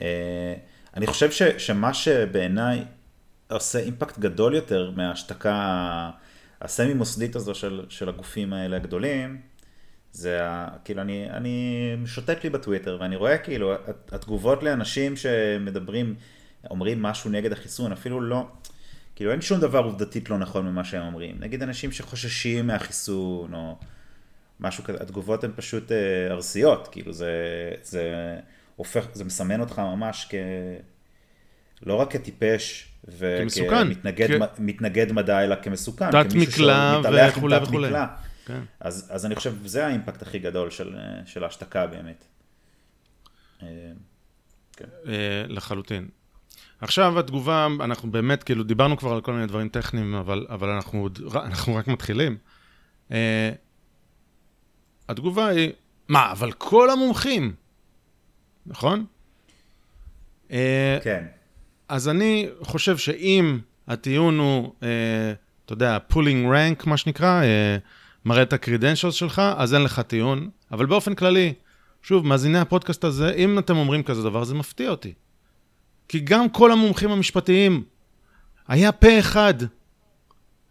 אה, 0.00 0.54
אני 0.96 1.06
חושב 1.06 1.30
ש, 1.30 1.42
שמה 1.42 1.94
שבעיניי 1.94 2.84
עושה 3.50 3.78
אימפקט 3.78 4.18
גדול 4.18 4.54
יותר 4.54 4.92
מההשתקה 4.96 6.10
הסמי 6.62 6.94
מוסדית 6.94 7.36
הזו 7.36 7.54
של, 7.54 7.84
של 7.88 8.08
הגופים 8.08 8.52
האלה 8.52 8.76
הגדולים, 8.76 9.40
זה 10.12 10.46
ה... 10.46 10.68
כאילו 10.84 11.02
אני, 11.02 11.30
אני 11.30 11.96
שוטט 12.06 12.44
לי 12.44 12.50
בטוויטר 12.50 12.98
ואני 13.00 13.16
רואה 13.16 13.38
כאילו 13.38 13.74
התגובות 14.12 14.62
לאנשים 14.62 15.16
שמדברים, 15.16 16.14
אומרים 16.70 17.02
משהו 17.02 17.30
נגד 17.30 17.52
החיסון, 17.52 17.92
אפילו 17.92 18.20
לא, 18.20 18.46
כאילו 19.16 19.32
אין 19.32 19.40
שום 19.40 19.60
דבר 19.60 19.78
עובדתית 19.78 20.30
לא 20.30 20.38
נכון 20.38 20.66
ממה 20.66 20.84
שהם 20.84 21.02
אומרים. 21.02 21.36
נגיד 21.40 21.62
אנשים 21.62 21.92
שחוששים 21.92 22.66
מהחיסון 22.66 23.54
או 23.54 23.76
משהו 24.60 24.84
כזה, 24.84 24.98
התגובות 25.00 25.44
הן 25.44 25.50
פשוט 25.56 25.92
אה, 25.92 25.96
ארסיות, 26.30 26.88
כאילו 26.92 27.12
זה, 27.12 27.32
זה 27.82 28.36
הופך, 28.76 29.06
זה 29.12 29.24
מסמן 29.24 29.60
אותך 29.60 29.78
ממש 29.78 30.26
כ... 30.30 30.34
לא 31.82 31.94
רק 31.94 32.12
כטיפש 32.12 32.88
וכמתנגד 33.08 35.08
כ... 35.08 35.12
מדע, 35.12 35.44
אלא 35.44 35.56
כמסוכן. 35.62 36.10
תת 36.10 36.34
מקלע 36.34 37.00
וכולי 37.30 37.56
וכולי. 37.56 37.88
כן. 38.48 38.60
אז, 38.80 39.08
אז 39.10 39.26
אני 39.26 39.34
חושב, 39.34 39.66
זה 39.66 39.86
האימפקט 39.86 40.22
הכי 40.22 40.38
גדול 40.38 40.70
של, 40.70 40.96
של 41.26 41.44
ההשתקה 41.44 41.86
באמת. 41.86 42.24
אה, 43.62 43.68
כן. 44.72 44.84
אה, 45.06 45.44
לחלוטין. 45.48 46.08
עכשיו 46.80 47.18
התגובה, 47.18 47.66
אנחנו 47.80 48.10
באמת, 48.10 48.42
כאילו, 48.42 48.64
דיברנו 48.64 48.96
כבר 48.96 49.12
על 49.12 49.20
כל 49.20 49.32
מיני 49.32 49.46
דברים 49.46 49.68
טכניים, 49.68 50.14
אבל, 50.14 50.46
אבל 50.48 50.68
אנחנו, 50.68 51.08
אנחנו 51.34 51.74
רק 51.74 51.88
מתחילים. 51.88 52.36
אה, 53.08 53.12
התגובה 55.08 55.46
היא, 55.46 55.72
מה, 56.08 56.32
אבל 56.32 56.52
כל 56.52 56.90
המומחים, 56.90 57.54
נכון? 58.66 59.06
אה, 60.48 60.52
כן. 61.02 61.24
אז 61.88 62.08
אני 62.08 62.48
חושב 62.60 62.96
שאם 62.96 63.58
הטיעון 63.88 64.38
הוא, 64.38 64.74
אה, 64.80 64.84
אתה 65.64 65.72
יודע, 65.72 65.98
pulling 66.08 66.46
rank, 66.52 66.86
מה 66.86 66.96
שנקרא, 66.96 67.42
אה, 67.42 67.46
מראה 68.28 68.42
את 68.42 68.52
הקרידנשלס 68.52 69.14
שלך, 69.14 69.42
אז 69.56 69.74
אין 69.74 69.82
לך 69.82 70.00
טיעון. 70.00 70.48
אבל 70.72 70.86
באופן 70.86 71.14
כללי, 71.14 71.52
שוב, 72.02 72.26
מאזיני 72.26 72.58
הפודקאסט 72.58 73.04
הזה, 73.04 73.34
אם 73.34 73.58
אתם 73.58 73.76
אומרים 73.76 74.02
כזה 74.02 74.22
דבר, 74.22 74.44
זה 74.44 74.54
מפתיע 74.54 74.90
אותי. 74.90 75.12
כי 76.08 76.20
גם 76.20 76.48
כל 76.48 76.72
המומחים 76.72 77.10
המשפטיים, 77.10 77.82
היה 78.68 78.92
פה 78.92 79.18
אחד. 79.18 79.54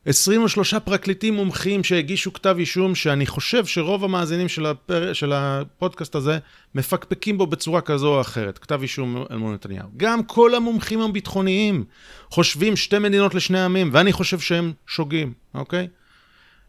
23 0.05 0.73
פרקליטים 0.73 1.33
מומחים 1.33 1.83
שהגישו 1.83 2.33
כתב 2.33 2.55
אישום, 2.59 2.95
שאני 2.95 3.25
חושב 3.25 3.65
שרוב 3.65 4.03
המאזינים 4.03 4.49
של, 4.49 4.65
הפר... 4.65 5.13
של 5.13 5.33
הפודקאסט 5.33 6.15
הזה 6.15 6.37
מפקפקים 6.75 7.37
בו 7.37 7.47
בצורה 7.47 7.81
כזו 7.81 8.15
או 8.15 8.21
אחרת, 8.21 8.57
כתב 8.57 8.81
אישום 8.81 9.25
אל 9.31 9.37
מול 9.37 9.53
נתניהו. 9.53 9.87
גם 9.97 10.23
כל 10.23 10.55
המומחים 10.55 11.01
הביטחוניים 11.01 11.83
חושבים 12.29 12.75
שתי 12.75 12.99
מדינות 12.99 13.35
לשני 13.35 13.63
עמים, 13.63 13.89
ואני 13.93 14.13
חושב 14.13 14.39
שהם 14.39 14.73
שוגים, 14.87 15.33
אוקיי? 15.53 15.87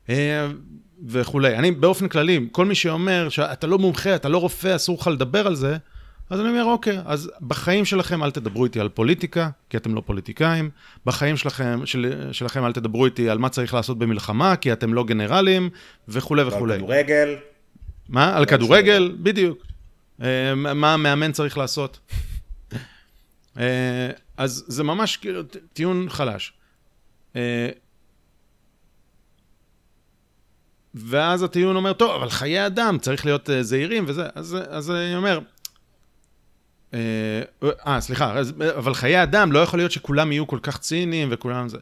אה, 0.09 0.47
וכולי. 1.07 1.57
אני 1.57 1.71
באופן 1.71 2.09
כללי, 2.09 2.49
כל 2.53 2.66
מי 2.66 2.75
שאומר 2.75 3.29
שאתה 3.29 3.66
לא 3.66 3.79
מומחה, 3.79 4.14
אתה 4.14 4.29
לא 4.29 4.38
רופא, 4.38 4.77
אסור 4.77 4.99
לך 5.01 5.07
לדבר 5.07 5.47
על 5.47 5.55
זה, 5.55 5.77
אז 6.31 6.40
אני 6.40 6.49
אומר, 6.49 6.64
אוקיי, 6.64 6.99
אז 7.05 7.31
בחיים 7.40 7.85
שלכם 7.85 8.23
אל 8.23 8.31
תדברו 8.31 8.64
איתי 8.64 8.81
על 8.81 8.88
פוליטיקה, 8.88 9.51
כי 9.71 9.77
אתם 9.77 9.94
לא 9.94 10.01
פוליטיקאים. 10.01 10.71
בחיים 11.07 11.37
שלכם, 11.37 11.81
של, 11.85 12.33
שלכם 12.33 12.64
אל 12.64 12.73
תדברו 12.73 13.07
איתי 13.07 13.31
על 13.31 13.38
מה 13.38 13.49
צריך 13.49 13.75
לעשות 13.75 13.99
במלחמה, 13.99 14.57
כי 14.57 14.73
אתם 14.73 14.94
לא 14.94 15.05
גנרלים, 15.05 15.71
וכולי 16.09 16.42
וכולי. 16.42 16.75
על 16.75 16.81
כדורגל. 16.81 17.37
מה? 18.09 18.37
על 18.37 18.44
כדורגל? 18.44 19.16
בדיוק. 19.23 19.66
אה, 20.23 20.55
מה 20.55 20.94
המאמן 20.94 21.33
צריך 21.33 21.59
לעשות. 21.59 21.99
אה, 23.59 24.11
אז 24.37 24.64
זה 24.68 24.85
ממש 24.85 25.16
כאילו 25.16 25.42
טיעון 25.73 26.09
חלש. 26.09 26.53
אה, 27.37 27.68
ואז 30.94 31.42
הטיעון 31.42 31.77
אומר, 31.77 31.92
טוב, 31.92 32.11
אבל 32.11 32.31
חיי 32.31 32.66
אדם, 32.66 32.98
צריך 32.98 33.27
להיות 33.27 33.51
זהירים 33.61 34.05
וזה. 34.07 34.27
אז, 34.35 34.57
אז 34.70 34.90
אני 34.90 35.16
אומר, 35.16 35.40
אה, 36.94 37.42
אה, 37.87 38.01
סליחה, 38.01 38.35
אבל 38.79 38.94
חיי 38.94 39.22
אדם, 39.22 39.53
לא 39.53 39.59
יכול 39.59 39.79
להיות 39.79 39.92
שכולם 39.92 40.33
יהיו 40.33 40.46
כל 40.46 40.59
כך 40.62 40.79
ציניים 40.79 41.29
וכולם 41.33 41.68
זה. 41.68 41.79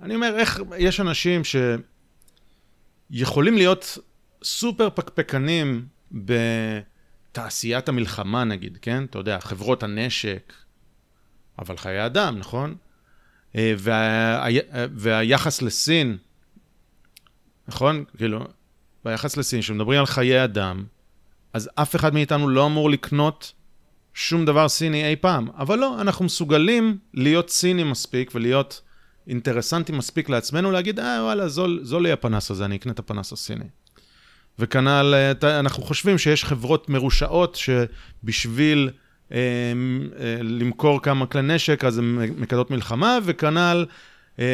אני 0.00 0.14
אומר, 0.14 0.36
איך 0.36 0.60
יש 0.78 1.00
אנשים 1.00 1.42
שיכולים 3.10 3.56
להיות 3.56 3.98
סופר 4.42 4.88
פקפקנים 4.94 5.86
בתעשיית 6.12 7.88
המלחמה 7.88 8.44
נגיד, 8.44 8.78
כן? 8.82 9.04
אתה 9.04 9.18
יודע, 9.18 9.40
חברות 9.40 9.82
הנשק, 9.82 10.52
אבל 11.58 11.76
חיי 11.76 12.06
אדם, 12.06 12.38
נכון? 12.38 12.76
אה, 13.56 13.74
וה... 13.78 14.46
והיחס 14.74 15.62
לסין, 15.62 16.16
נכון? 17.68 18.04
כאילו, 18.16 18.44
והיחס 19.04 19.36
לסין, 19.36 19.60
כשמדברים 19.60 20.00
על 20.00 20.06
חיי 20.06 20.44
אדם, 20.44 20.84
אז 21.52 21.70
אף 21.74 21.96
אחד 21.96 22.14
מאיתנו 22.14 22.48
לא 22.48 22.66
אמור 22.66 22.90
לקנות 22.90 23.52
שום 24.14 24.44
דבר 24.44 24.68
סיני 24.68 25.08
אי 25.08 25.16
פעם. 25.16 25.48
אבל 25.58 25.78
לא, 25.78 26.00
אנחנו 26.00 26.24
מסוגלים 26.24 26.98
להיות 27.14 27.50
סינים 27.50 27.90
מספיק 27.90 28.30
ולהיות 28.34 28.80
אינטרסנטים 29.26 29.98
מספיק 29.98 30.28
לעצמנו, 30.28 30.70
להגיד, 30.70 31.00
אה, 31.00 31.18
וואלה, 31.22 31.48
זול, 31.48 31.80
זול 31.82 32.02
לי 32.02 32.12
הפנס 32.12 32.50
הזה, 32.50 32.64
אני 32.64 32.76
אקנה 32.76 32.92
את 32.92 32.98
הפנס 32.98 33.32
הסיני. 33.32 33.64
וכנ"ל, 34.58 35.14
אנחנו 35.42 35.82
חושבים 35.82 36.18
שיש 36.18 36.44
חברות 36.44 36.88
מרושעות 36.88 37.54
שבשביל 37.54 38.90
אה, 39.32 39.38
אה, 40.18 40.36
למכור 40.42 41.02
כמה 41.02 41.26
כלי 41.26 41.42
נשק, 41.42 41.84
אז 41.84 41.98
הן 41.98 42.18
מקדות 42.36 42.70
מלחמה, 42.70 43.18
וכנ"ל 43.24 43.86
אה, 44.38 44.44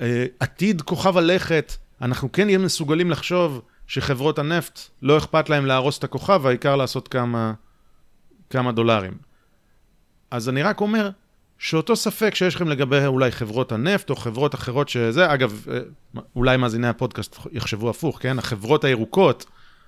אה, 0.00 0.26
עתיד 0.40 0.82
כוכב 0.82 1.16
הלכת, 1.16 1.72
אנחנו 2.04 2.32
כן 2.32 2.44
נהיה 2.44 2.58
מסוגלים 2.58 3.10
לחשוב 3.10 3.60
שחברות 3.86 4.38
הנפט, 4.38 4.80
לא 5.02 5.18
אכפת 5.18 5.48
להם 5.48 5.66
להרוס 5.66 5.98
את 5.98 6.04
הכוכב, 6.04 6.46
העיקר 6.46 6.76
לעשות 6.76 7.08
כמה... 7.08 7.52
כמה 8.50 8.72
דולרים. 8.72 9.12
אז 10.30 10.48
אני 10.48 10.62
רק 10.62 10.80
אומר 10.80 11.10
שאותו 11.58 11.96
ספק 11.96 12.34
שיש 12.34 12.54
לכם 12.54 12.68
לגבי 12.68 13.06
אולי 13.06 13.30
חברות 13.30 13.72
הנפט 13.72 14.10
או 14.10 14.16
חברות 14.16 14.54
אחרות 14.54 14.88
שזה, 14.88 15.34
אגב, 15.34 15.66
אה, 15.70 15.78
אולי 16.36 16.56
מאזיני 16.56 16.88
הפודקאסט 16.88 17.36
יחשבו 17.52 17.90
הפוך, 17.90 18.18
כן? 18.20 18.38
החברות 18.38 18.84
הירוקות, 18.84 19.46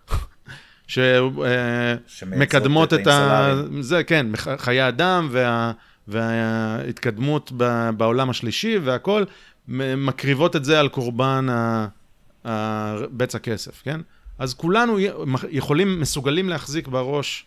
שמקדמות 2.07 2.94
את 2.94 3.07
ה... 3.07 3.55
זה, 3.81 4.05
כן, 4.05 4.26
חיי 4.57 4.88
אדם 4.88 5.29
וה... 5.31 5.72
וההתקדמות 6.09 7.52
בעולם 7.96 8.31
השלישי 8.31 8.79
והכול, 8.79 9.26
מקריבות 9.68 10.57
את 10.57 10.64
זה 10.64 10.80
על 10.80 10.88
קורבן 10.88 11.47
בצע 13.16 13.38
כסף, 13.38 13.82
כן? 13.82 14.01
אז 14.38 14.55
כולנו 14.55 14.99
יכולים, 15.51 16.01
מסוגלים 16.01 16.49
להחזיק 16.49 16.88
בראש 16.88 17.47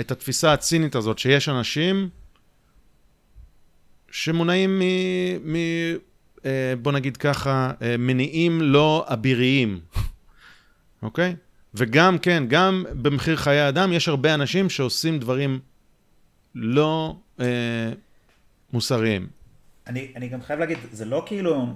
את 0.00 0.10
התפיסה 0.10 0.52
הצינית 0.52 0.94
הזאת, 0.94 1.18
שיש 1.18 1.48
אנשים 1.48 2.08
שמונעים 4.10 4.78
מ... 4.78 4.82
מ 5.52 5.56
אה, 6.44 6.74
בוא 6.82 6.92
נגיד 6.92 7.16
ככה, 7.16 7.72
אה, 7.82 7.96
מניעים 7.96 8.62
לא 8.62 9.04
אביריים, 9.08 9.80
אוקיי? 11.02 11.36
וגם, 11.74 12.18
כן, 12.18 12.44
גם 12.48 12.84
במחיר 13.02 13.36
חיי 13.36 13.68
אדם 13.68 13.92
יש 13.92 14.08
הרבה 14.08 14.34
אנשים 14.34 14.70
שעושים 14.70 15.18
דברים 15.18 15.58
לא 16.54 17.16
אה, 17.40 17.46
מוסריים. 18.72 19.26
אני, 19.86 20.12
אני 20.16 20.28
גם 20.28 20.42
חייב 20.42 20.60
להגיד, 20.60 20.78
זה 20.92 21.04
לא 21.04 21.22
כאילו, 21.26 21.66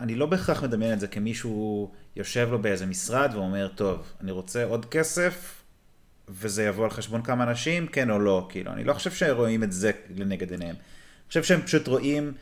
אני 0.00 0.14
לא 0.14 0.26
בהכרח 0.26 0.62
מדמיין 0.64 0.92
את 0.92 1.00
זה 1.00 1.06
כמישהו 1.06 1.92
יושב 2.16 2.48
לו 2.50 2.62
באיזה 2.62 2.86
משרד 2.86 3.30
ואומר, 3.34 3.68
טוב, 3.68 4.12
אני 4.20 4.30
רוצה 4.30 4.64
עוד 4.64 4.84
כסף, 4.84 5.62
וזה 6.28 6.64
יבוא 6.64 6.84
על 6.84 6.90
חשבון 6.90 7.22
כמה 7.22 7.44
אנשים, 7.44 7.86
כן 7.86 8.10
או 8.10 8.18
לא, 8.18 8.46
כאילו, 8.48 8.72
אני 8.72 8.84
לא 8.84 8.92
חושב 8.92 9.10
שרואים 9.10 9.62
את 9.62 9.72
זה 9.72 9.90
לנגד 10.16 10.50
עיניהם. 10.50 10.74
אני 10.76 11.28
חושב 11.28 11.42
שהם 11.42 11.62
פשוט 11.62 11.88
רואים, 11.88 12.32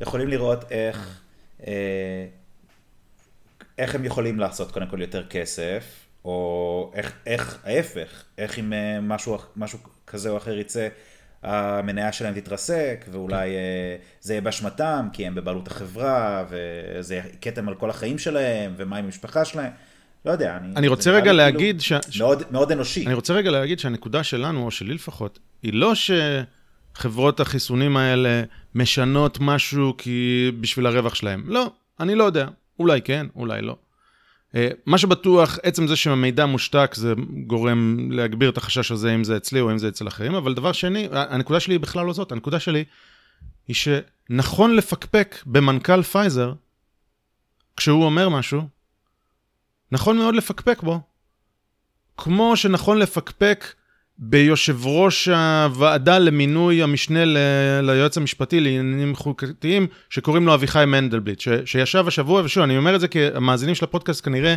יכולים 0.00 0.28
לראות 0.28 0.72
איך 0.72 1.20
אה, 1.66 2.26
איך 3.78 3.94
הם 3.94 4.04
יכולים 4.04 4.38
לעשות 4.38 4.72
קודם 4.72 4.86
כל 4.86 5.00
יותר 5.00 5.26
כסף, 5.26 5.84
או 6.24 6.90
איך, 6.94 7.12
איך 7.26 7.58
ההפך, 7.64 8.24
איך 8.38 8.58
אם 8.58 8.72
אה, 8.72 9.00
משהו, 9.00 9.38
משהו 9.56 9.78
כזה 10.06 10.30
או 10.30 10.36
אחר 10.36 10.58
יצא, 10.58 10.88
המניה 11.44 12.12
שלהם 12.12 12.34
תתרסק, 12.34 13.04
ואולי 13.12 13.50
כן. 13.50 14.04
זה 14.20 14.32
יהיה 14.32 14.40
באשמתם, 14.40 15.08
כי 15.12 15.26
הם 15.26 15.34
בבעלות 15.34 15.66
החברה, 15.66 16.44
וזה 16.48 17.20
כתם 17.40 17.68
על 17.68 17.74
כל 17.74 17.90
החיים 17.90 18.18
שלהם, 18.18 18.74
ומה 18.76 18.96
עם 18.96 19.04
המשפחה 19.04 19.44
שלהם. 19.44 19.72
לא 20.24 20.32
יודע, 20.32 20.56
אני... 20.56 20.76
אני 20.76 20.88
רוצה 20.88 21.10
רגע 21.10 21.22
כאילו 21.22 21.36
להגיד 21.36 21.80
ש... 21.80 21.92
מאוד, 22.18 22.42
מאוד 22.50 22.72
אנושי. 22.72 23.06
אני 23.06 23.14
רוצה 23.14 23.34
רגע 23.34 23.50
להגיד 23.50 23.78
שהנקודה 23.78 24.24
שלנו, 24.24 24.64
או 24.64 24.70
שלי 24.70 24.94
לפחות, 24.94 25.38
היא 25.62 25.72
לא 25.74 25.92
שחברות 26.94 27.40
החיסונים 27.40 27.96
האלה 27.96 28.42
משנות 28.74 29.38
משהו 29.40 29.94
כי 29.98 30.50
בשביל 30.60 30.86
הרווח 30.86 31.14
שלהם. 31.14 31.44
לא, 31.46 31.70
אני 32.00 32.14
לא 32.14 32.24
יודע. 32.24 32.46
אולי 32.78 33.02
כן, 33.02 33.26
אולי 33.36 33.62
לא. 33.62 33.76
אה, 34.54 34.68
מה 34.86 34.98
שבטוח, 34.98 35.58
עצם 35.62 35.86
זה 35.86 35.96
שהמידע 35.96 36.46
מושתק 36.46 36.94
זה 36.94 37.14
גורם 37.46 38.10
להגביר 38.10 38.50
את 38.50 38.56
החשש 38.56 38.92
הזה, 38.92 39.14
אם 39.14 39.24
זה 39.24 39.36
אצלי 39.36 39.60
או 39.60 39.70
אם 39.70 39.78
זה 39.78 39.88
אצל 39.88 40.08
אחרים, 40.08 40.34
אבל 40.34 40.54
דבר 40.54 40.72
שני, 40.72 41.08
הנקודה 41.12 41.60
שלי 41.60 41.74
היא 41.74 41.80
בכלל 41.80 42.06
לא 42.06 42.12
זאת, 42.12 42.32
הנקודה 42.32 42.60
שלי 42.60 42.84
היא 43.68 43.76
שנכון 43.76 44.76
לפקפק 44.76 45.36
במנכ"ל 45.46 46.02
פייזר, 46.02 46.52
כשהוא 47.76 48.04
אומר 48.04 48.28
משהו, 48.28 48.68
נכון 49.92 50.16
מאוד 50.18 50.34
לפקפק 50.34 50.82
בו. 50.82 51.00
כמו 52.16 52.56
שנכון 52.56 52.98
לפקפק 52.98 53.64
ביושב 54.18 54.86
ראש 54.86 55.28
הוועדה 55.28 56.18
למינוי 56.18 56.82
המשנה 56.82 57.24
ל... 57.24 57.36
ליועץ 57.82 58.16
המשפטי 58.16 58.60
לעניינים 58.60 59.14
חוקתיים, 59.16 59.86
שקוראים 60.10 60.46
לו 60.46 60.54
אביחי 60.54 60.84
מנדלבליט, 60.86 61.40
ש... 61.40 61.48
שישב 61.64 62.04
השבוע, 62.08 62.42
ושוב, 62.44 62.62
אני 62.62 62.78
אומר 62.78 62.94
את 62.94 63.00
זה 63.00 63.08
כי 63.08 63.26
המאזינים 63.34 63.74
של 63.74 63.84
הפודקאסט 63.84 64.24
כנראה 64.24 64.54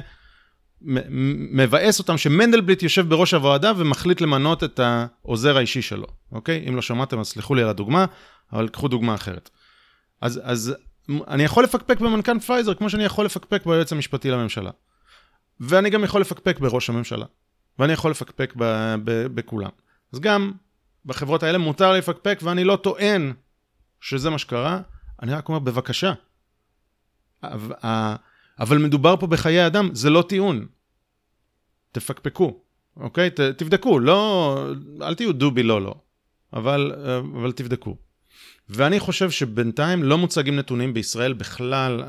מבאס 0.82 2.00
אותם 2.00 2.18
שמנדלבליט 2.18 2.84
יושב 2.84 3.10
בראש 3.10 3.34
הוועדה 3.34 3.72
ומחליט 3.78 4.22
למנות 4.22 4.64
את 4.64 4.80
העוזר 4.80 5.58
האישי 5.58 5.82
שלו, 5.82 6.08
אוקיי? 6.32 6.66
אם 6.70 6.76
לא 6.76 6.82
שמעתם, 6.82 7.20
אז 7.20 7.28
סלחו 7.28 7.56
לי 7.56 7.64
על 7.64 7.70
הדוגמה, 7.70 8.06
אבל 8.54 8.68
קחו 8.68 8.88
דוגמה 8.88 9.16
אחרת. 9.16 9.50
אז, 10.22 10.42
אז 10.44 10.76
אני 11.28 11.44
יכול 11.44 11.64
לפקפק 11.64 12.00
במנכ"ל 12.00 12.40
פייזר, 12.40 12.74
כמו 12.74 12.90
שאני 12.90 13.04
יכול 13.04 13.26
לפקפק 13.26 13.66
ביועץ 13.66 13.92
המשפטי 13.92 14.32
לממשלה. 14.32 14.72
ואני 15.60 15.90
גם 15.90 16.04
יכול 16.04 16.22
לפקפק 16.22 16.60
בראש 16.60 16.90
הממשלה. 16.90 17.26
ואני 17.80 17.94
יכול 17.94 18.12
לפקפק 18.12 18.54
ב- 18.58 18.96
ב- 19.04 19.28
בכולם. 19.28 19.70
אז 20.14 20.20
גם 20.20 20.52
בחברות 21.06 21.44
האלה 21.44 21.58
מותר 21.58 21.94
לפקפק, 21.94 22.40
ואני 22.44 22.64
לא 22.64 22.76
טוען 22.76 23.34
שזה 24.02 24.30
מה 24.30 24.38
שקרה, 24.38 24.82
אני 25.22 25.34
רק 25.34 25.50
אומר, 25.50 25.60
בבקשה. 25.60 26.14
אבל 28.60 28.78
מדובר 28.78 29.18
פה 29.18 29.28
בחיי 29.28 29.68
אדם, 29.68 29.90
זה 29.94 30.10
לא 30.10 30.26
טיעון. 30.30 30.66
תפקפקו, 31.92 32.60
אוקיי? 32.98 33.30
ת, 33.30 33.40
תבדקו, 33.40 34.00
לא, 34.00 34.72
אל 35.02 35.16
תהיו 35.16 35.34
דובי 35.34 35.64
לא 35.64 35.82
לא, 35.82 35.96
אבל, 36.54 36.94
אבל 37.42 37.52
תבדקו. 37.52 37.98
ואני 38.70 39.00
חושב 39.00 39.32
שבינתיים 39.32 40.04
לא 40.04 40.18
מוצגים 40.18 40.56
נתונים 40.56 40.94
בישראל 40.94 41.34
בכלל, 41.34 42.04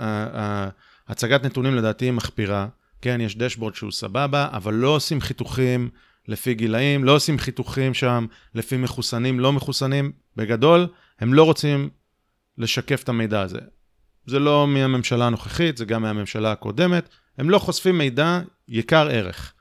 הצגת 1.09 1.45
נתונים 1.45 1.75
לדעתי 1.75 2.05
היא 2.05 2.13
מחפירה. 2.13 2.69
כן, 3.03 3.21
יש 3.21 3.37
דשבורד 3.37 3.75
שהוא 3.75 3.93
סבבה, 3.93 4.49
אבל 4.53 4.75
לא 4.75 4.89
עושים 4.89 5.21
חיתוכים 5.21 5.91
לפי 6.29 6.55
גילאים, 6.55 7.05
לא 7.05 7.15
עושים 7.17 7.39
חיתוכים 7.39 7.95
שם 7.95 8.27
לפי 8.55 8.77
מחוסנים, 8.77 9.41
לא 9.41 9.53
מחוסנים. 9.53 10.13
בגדול, 10.37 10.87
הם 11.21 11.35
לא 11.35 11.45
רוצים 11.45 11.91
לשקף 12.59 13.03
את 13.03 13.09
המידע 13.09 13.41
הזה. 13.41 13.61
זה 14.27 14.39
לא 14.39 14.67
מהממשלה 14.67 15.27
הנוכחית, 15.27 15.77
זה 15.77 15.85
גם 15.85 16.03
מהממשלה 16.03 16.53
הקודמת. 16.53 17.09
הם 17.39 17.51
לא 17.51 17.59
חושפים 17.59 17.99
מידע 17.99 18.41
יקר 18.69 19.09
ערך. 19.11 19.53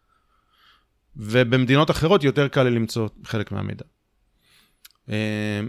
ובמדינות 1.16 1.92
אחרות 1.92 2.24
יותר 2.24 2.48
קל 2.48 2.64
לי 2.64 2.70
למצוא 2.70 3.10
חלק 3.24 3.52
מהמידע. 3.52 3.86
אה, 5.10 5.62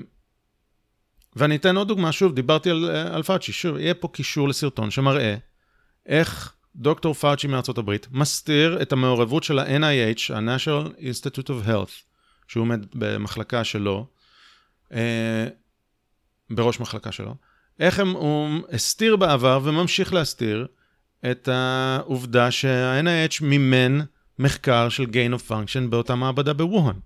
ואני 1.36 1.56
אתן 1.56 1.76
עוד 1.76 1.88
דוגמה, 1.88 2.12
שוב, 2.12 2.34
דיברתי 2.34 2.70
על, 2.70 2.90
אה, 2.90 3.14
על 3.14 3.22
פאצ'י, 3.22 3.52
שוב, 3.52 3.76
יהיה 3.76 3.94
פה 3.94 4.08
קישור 4.08 4.48
לסרטון 4.48 4.90
שמראה 4.90 5.36
איך 6.06 6.54
דוקטור 6.76 7.14
פאוצ'י 7.14 7.46
מארצות 7.46 7.78
הברית 7.78 8.06
מסתיר 8.10 8.82
את 8.82 8.92
המעורבות 8.92 9.42
של 9.42 9.58
ה-NIH, 9.58 10.34
ה-National 10.34 10.88
Institute 10.98 11.48
of 11.48 11.68
Health, 11.68 11.92
שהוא 12.48 12.60
עומד 12.62 12.86
במחלקה 12.94 13.64
שלו, 13.64 14.06
אה, 14.92 15.46
בראש 16.50 16.80
מחלקה 16.80 17.12
שלו, 17.12 17.34
איך 17.80 17.98
הם, 17.98 18.10
הוא 18.10 18.48
הסתיר 18.72 19.16
בעבר 19.16 19.60
וממשיך 19.64 20.12
להסתיר 20.12 20.66
את 21.30 21.48
העובדה 21.48 22.50
שה-NIH 22.50 23.44
מימן 23.44 23.98
מחקר 24.38 24.88
של 24.88 25.04
gain 25.04 25.38
of 25.38 25.50
function 25.50 25.90
באותה 25.90 26.14
מעבדה 26.14 26.52
בווהאן. 26.52 26.98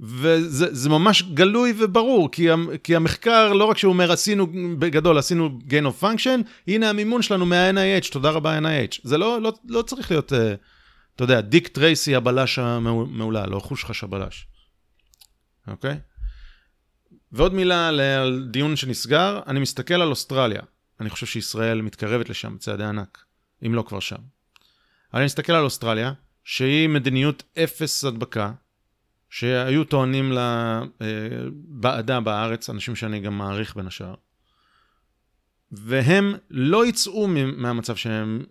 וזה 0.00 0.88
ממש 0.88 1.22
גלוי 1.22 1.74
וברור, 1.78 2.32
כי, 2.32 2.48
כי 2.84 2.96
המחקר, 2.96 3.52
לא 3.52 3.64
רק 3.64 3.78
שהוא 3.78 3.92
אומר, 3.92 4.12
עשינו, 4.12 4.46
בגדול, 4.78 5.18
עשינו 5.18 5.58
gain 5.68 5.86
of 5.86 6.02
function, 6.02 6.48
הנה 6.68 6.90
המימון 6.90 7.22
שלנו 7.22 7.46
מה-NIH, 7.46 8.12
תודה 8.12 8.30
רבה 8.30 8.58
NIH. 8.58 9.00
זה 9.02 9.18
לא, 9.18 9.42
לא, 9.42 9.52
לא 9.68 9.82
צריך 9.82 10.10
להיות, 10.10 10.32
אה, 10.32 10.54
אתה 11.16 11.24
יודע, 11.24 11.40
דיק 11.40 11.68
טרייסי 11.68 12.14
הבלש 12.14 12.58
המעולה, 12.58 13.46
לא 13.46 13.58
חושחש 13.58 14.04
הבלש. 14.04 14.46
אוקיי? 15.68 15.98
ועוד 17.32 17.54
מילה 17.54 17.88
על, 17.88 18.46
דיון 18.50 18.76
שנסגר, 18.76 19.40
אני 19.46 19.60
מסתכל 19.60 19.94
על 19.94 20.08
אוסטרליה. 20.08 20.62
אני 21.00 21.10
חושב 21.10 21.26
שישראל 21.26 21.82
מתקרבת 21.82 22.28
לשם 22.28 22.54
בצעדי 22.54 22.84
ענק, 22.84 23.24
אם 23.66 23.74
לא 23.74 23.82
כבר 23.82 24.00
שם. 24.00 24.16
אני 25.14 25.24
מסתכל 25.24 25.52
על 25.52 25.64
אוסטרליה, 25.64 26.12
שהיא 26.44 26.88
מדיניות 26.88 27.42
אפס 27.58 28.04
הדבקה, 28.04 28.52
שהיו 29.32 29.84
טוענים 29.84 30.32
לבעדה 31.00 32.20
בארץ, 32.20 32.70
אנשים 32.70 32.96
שאני 32.96 33.20
גם 33.20 33.38
מעריך 33.38 33.76
בין 33.76 33.86
השאר, 33.86 34.14
והם 35.72 36.34
לא 36.50 36.86
יצאו 36.86 37.28
מהמצב 37.56 37.96
שהם, 37.96 38.44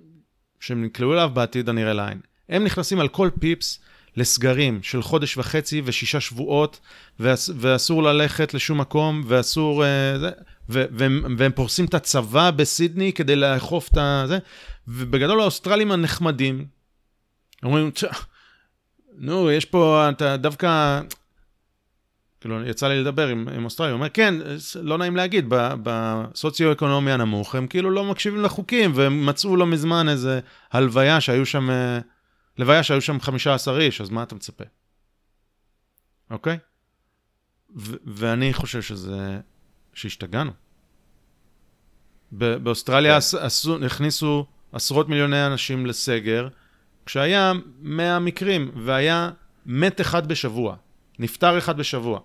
שהם 0.60 0.86
נקלעו 0.86 1.14
אליו 1.14 1.32
בעתיד 1.34 1.70
הנראה 1.70 1.94
לעין. 1.94 2.20
הם 2.50 2.64
נכנסים 2.64 3.00
על 3.00 3.08
כל 3.08 3.30
פיפס 3.40 3.80
לסגרים 4.18 4.84
של 4.84 5.02
חודש 5.02 5.38
וחצי 5.38 5.82
ושישה 5.86 6.20
שבועות, 6.20 6.80
ואס, 7.20 7.50
ואסור 7.56 8.04
ללכת 8.04 8.54
לשום 8.54 8.82
מקום, 8.82 9.24
ואסור... 9.26 9.86
אה, 9.86 10.20
זה, 10.20 10.30
ו, 10.70 10.86
והם, 10.92 11.36
והם 11.38 11.52
פורסים 11.52 11.86
את 11.86 11.94
הצבא 11.94 12.52
בסידני 12.52 13.14
כדי 13.14 13.36
לאכוף 13.36 13.90
את 13.90 14.28
זה, 14.28 14.40
ובגדול 14.88 15.42
האוסטרלים 15.42 15.92
הנחמדים, 15.92 16.66
אומרים, 17.64 17.92
נו, 19.18 19.52
יש 19.52 19.66
פה, 19.66 20.10
אתה 20.10 20.38
דווקא... 20.38 21.02
כאילו, 22.42 22.66
יצא 22.66 22.88
לי 22.88 23.02
לדבר 23.02 23.28
עם, 23.28 23.48
עם 23.56 23.66
אוסטרליה, 23.66 23.92
הוא 23.92 23.98
אומר, 23.98 24.10
כן, 24.10 24.34
לא 24.82 24.98
נעים 24.98 25.16
להגיד, 25.16 25.46
בסוציו-אקונומי 25.84 27.12
הנמוך, 27.12 27.56
הם 27.56 27.68
כאילו 27.68 27.92
לא 27.92 28.04
מקשיבים 28.06 28.42
לחוקים, 28.42 28.92
והם 28.96 29.26
מצאו 29.26 29.56
לא 29.56 29.68
מזמן 29.68 30.10
איזה 30.10 30.40
הלוויה 30.72 31.22
שהיו 31.22 31.46
שם, 31.46 31.70
אה, 31.70 32.00
לוויה 32.58 32.84
שהיו 32.84 33.02
שם 33.02 33.20
15 33.20 33.80
איש, 33.80 34.02
אז 34.02 34.10
מה 34.10 34.24
אתה 34.24 34.36
מצפה? 34.36 34.64
אוקיי? 36.32 36.58
ו- 37.76 37.96
ואני 38.06 38.54
חושב 38.54 38.82
שזה, 38.82 39.40
שהשתגענו. 39.94 40.52
באוסטרליה 42.32 43.20
כן. 43.22 43.38
עשו, 43.38 43.86
הכניסו 43.86 44.46
עשרות 44.72 45.10
מיליוני 45.10 45.46
אנשים 45.46 45.86
לסגר, 45.86 46.48
כשהיה 47.06 47.54
100 47.82 48.20
מקרים 48.20 48.72
והיה 48.76 49.30
מת 49.66 50.02
אחד 50.02 50.28
בשבוע, 50.28 50.76
נפטר 51.20 51.58
אחד 51.58 51.78
בשבוע. 51.78 52.20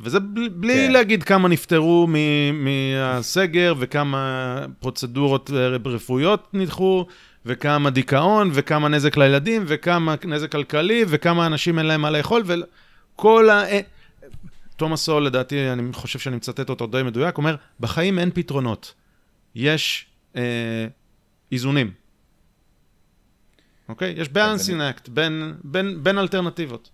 וזה 0.00 0.20
בלי, 0.20 0.48
בלי 0.48 0.86
כן. 0.86 0.92
להגיד 0.92 1.22
כמה 1.22 1.48
נפטרו 1.48 2.08
מהסגר 2.52 3.74
וכמה 3.78 4.66
פרוצדורות 4.78 5.50
רפואיות 5.84 6.48
נדחו 6.52 7.06
וכמה 7.46 7.90
דיכאון 7.90 8.50
וכמה 8.54 8.88
נזק 8.88 9.16
לילדים 9.16 9.64
וכמה 9.66 10.14
נזק 10.24 10.52
כלכלי 10.52 11.04
וכמה 11.08 11.46
אנשים 11.46 11.78
אין 11.78 11.86
להם 11.86 12.00
מה 12.00 12.10
לאכול 12.10 12.42
וכל 12.46 13.50
ה... 13.50 13.68
אה, 13.68 13.80
תומאס 14.76 15.00
סול, 15.00 15.26
לדעתי, 15.26 15.70
אני 15.72 15.92
חושב 15.92 16.18
שאני 16.18 16.36
מצטט 16.36 16.70
אותו 16.70 16.86
די 16.86 17.02
מדויק, 17.02 17.38
אומר, 17.38 17.56
בחיים 17.80 18.18
אין 18.18 18.30
פתרונות, 18.34 18.94
יש 19.54 20.06
אה, 20.36 20.86
איזונים. 21.52 21.99
אוקיי? 23.90 24.14
יש 24.16 24.28
balancing 24.28 24.80
act 24.80 25.08
בין, 25.08 25.54
בין, 25.64 26.02
בין 26.02 26.18
אלטרנטיבות. 26.18 26.90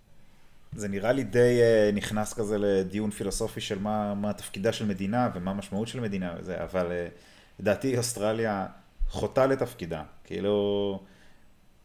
זה 0.73 0.87
נראה 0.87 1.11
לי 1.11 1.23
די 1.23 1.59
אה, 1.59 1.95
נכנס 1.95 2.33
כזה 2.33 2.57
לדיון 2.57 3.11
פילוסופי 3.11 3.61
של 3.61 3.79
מה, 3.79 4.13
מה 4.13 4.33
תפקידה 4.33 4.73
של 4.73 4.85
מדינה 4.85 5.29
ומה 5.35 5.51
המשמעות 5.51 5.87
של 5.87 5.99
מדינה 5.99 6.35
וזה, 6.39 6.63
אבל 6.63 6.85
אה, 6.85 7.11
לדעתי 7.59 7.97
אוסטרליה 7.97 8.65
חוטאת 9.09 9.47
לתפקידה. 9.47 10.03
כאילו, 10.23 11.03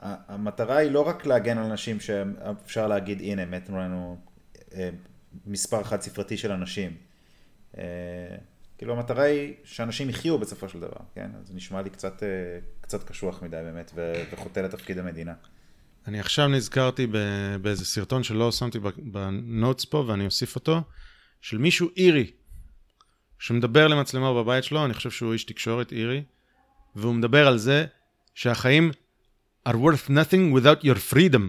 המטרה 0.00 0.76
היא 0.76 0.90
לא 0.90 1.08
רק 1.08 1.26
להגן 1.26 1.58
על 1.58 1.64
אנשים 1.64 2.00
שאפשר 2.00 2.86
להגיד, 2.86 3.20
הנה, 3.20 3.46
מתו 3.46 3.78
לנו 3.78 4.16
uh, 4.70 4.74
מספר 5.46 5.82
חד 5.82 6.00
ספרתי 6.00 6.36
של 6.36 6.52
אנשים. 6.52 6.96
כאילו 8.82 8.94
המטרה 8.94 9.22
היא 9.22 9.54
שאנשים 9.64 10.10
יחיו 10.10 10.38
בסופו 10.38 10.68
של 10.68 10.80
דבר, 10.80 10.96
כן? 11.14 11.30
אז 11.40 11.46
זה 11.46 11.54
נשמע 11.54 11.82
לי 11.82 11.90
קצת, 11.90 12.22
אה, 12.22 12.28
קצת 12.80 13.08
קשוח 13.08 13.42
מדי 13.42 13.56
באמת, 13.64 13.92
ו- 13.94 14.24
וחוטא 14.32 14.60
לתפקיד 14.60 14.98
המדינה. 14.98 15.32
אני 16.06 16.20
עכשיו 16.20 16.48
נזכרתי 16.48 17.06
באיזה 17.62 17.84
סרטון 17.84 18.22
שלא 18.22 18.52
שמתי 18.52 18.78
בנוטס 18.98 19.84
פה, 19.84 20.04
ואני 20.06 20.26
אוסיף 20.26 20.54
אותו, 20.54 20.82
של 21.40 21.58
מישהו 21.58 21.88
אירי, 21.96 22.30
שמדבר 23.38 23.88
למצלמה 23.88 24.34
בבית 24.34 24.64
שלו, 24.64 24.84
אני 24.84 24.94
חושב 24.94 25.10
שהוא 25.10 25.32
איש 25.32 25.44
תקשורת 25.44 25.92
אירי, 25.92 26.22
והוא 26.96 27.14
מדבר 27.14 27.46
על 27.46 27.58
זה 27.58 27.86
שהחיים 28.34 28.90
are 29.68 29.72
worth 29.72 30.08
nothing 30.08 30.56
without 30.58 30.84
your 30.84 31.12
freedom. 31.12 31.42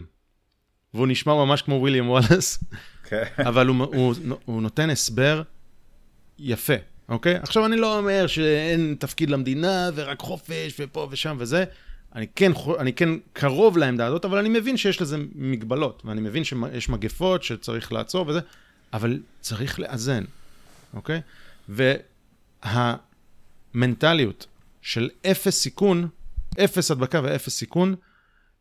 והוא 0.93 1.07
נשמע 1.07 1.33
ממש 1.33 1.61
כמו 1.61 1.75
וויליאם 1.75 2.09
וואלאס. 2.09 2.63
כן. 3.03 3.23
אבל 3.37 3.67
הוא, 3.67 3.85
הוא, 3.85 4.15
הוא 4.45 4.61
נותן 4.61 4.89
הסבר 4.89 5.43
יפה, 6.39 6.92
אוקיי? 7.13 7.35
עכשיו, 7.35 7.65
אני 7.65 7.77
לא 7.77 7.97
אומר 7.97 8.27
שאין 8.27 8.95
תפקיד 8.99 9.29
למדינה 9.29 9.89
ורק 9.95 10.19
חופש 10.19 10.75
ופה 10.79 11.07
ושם 11.11 11.35
וזה. 11.39 11.65
אני 12.15 12.27
כן, 12.35 12.51
אני 12.79 12.93
כן 12.93 13.09
קרוב 13.33 13.77
לעמדה 13.77 14.05
הזאת, 14.05 14.25
אבל 14.25 14.37
אני 14.37 14.49
מבין 14.49 14.77
שיש 14.77 15.01
לזה 15.01 15.17
מגבלות, 15.35 16.01
ואני 16.05 16.21
מבין 16.21 16.43
שיש 16.43 16.89
מגפות 16.89 17.43
שצריך 17.43 17.91
לעצור 17.91 18.27
וזה, 18.27 18.39
אבל 18.93 19.19
צריך 19.41 19.79
לאזן, 19.79 20.23
אוקיי? 20.93 21.21
והמנטליות 23.73 24.47
של 24.81 25.09
אפס 25.31 25.55
סיכון, 25.59 26.07
אפס 26.63 26.91
הדבקה 26.91 27.21
ואפס 27.23 27.53
סיכון, 27.53 27.95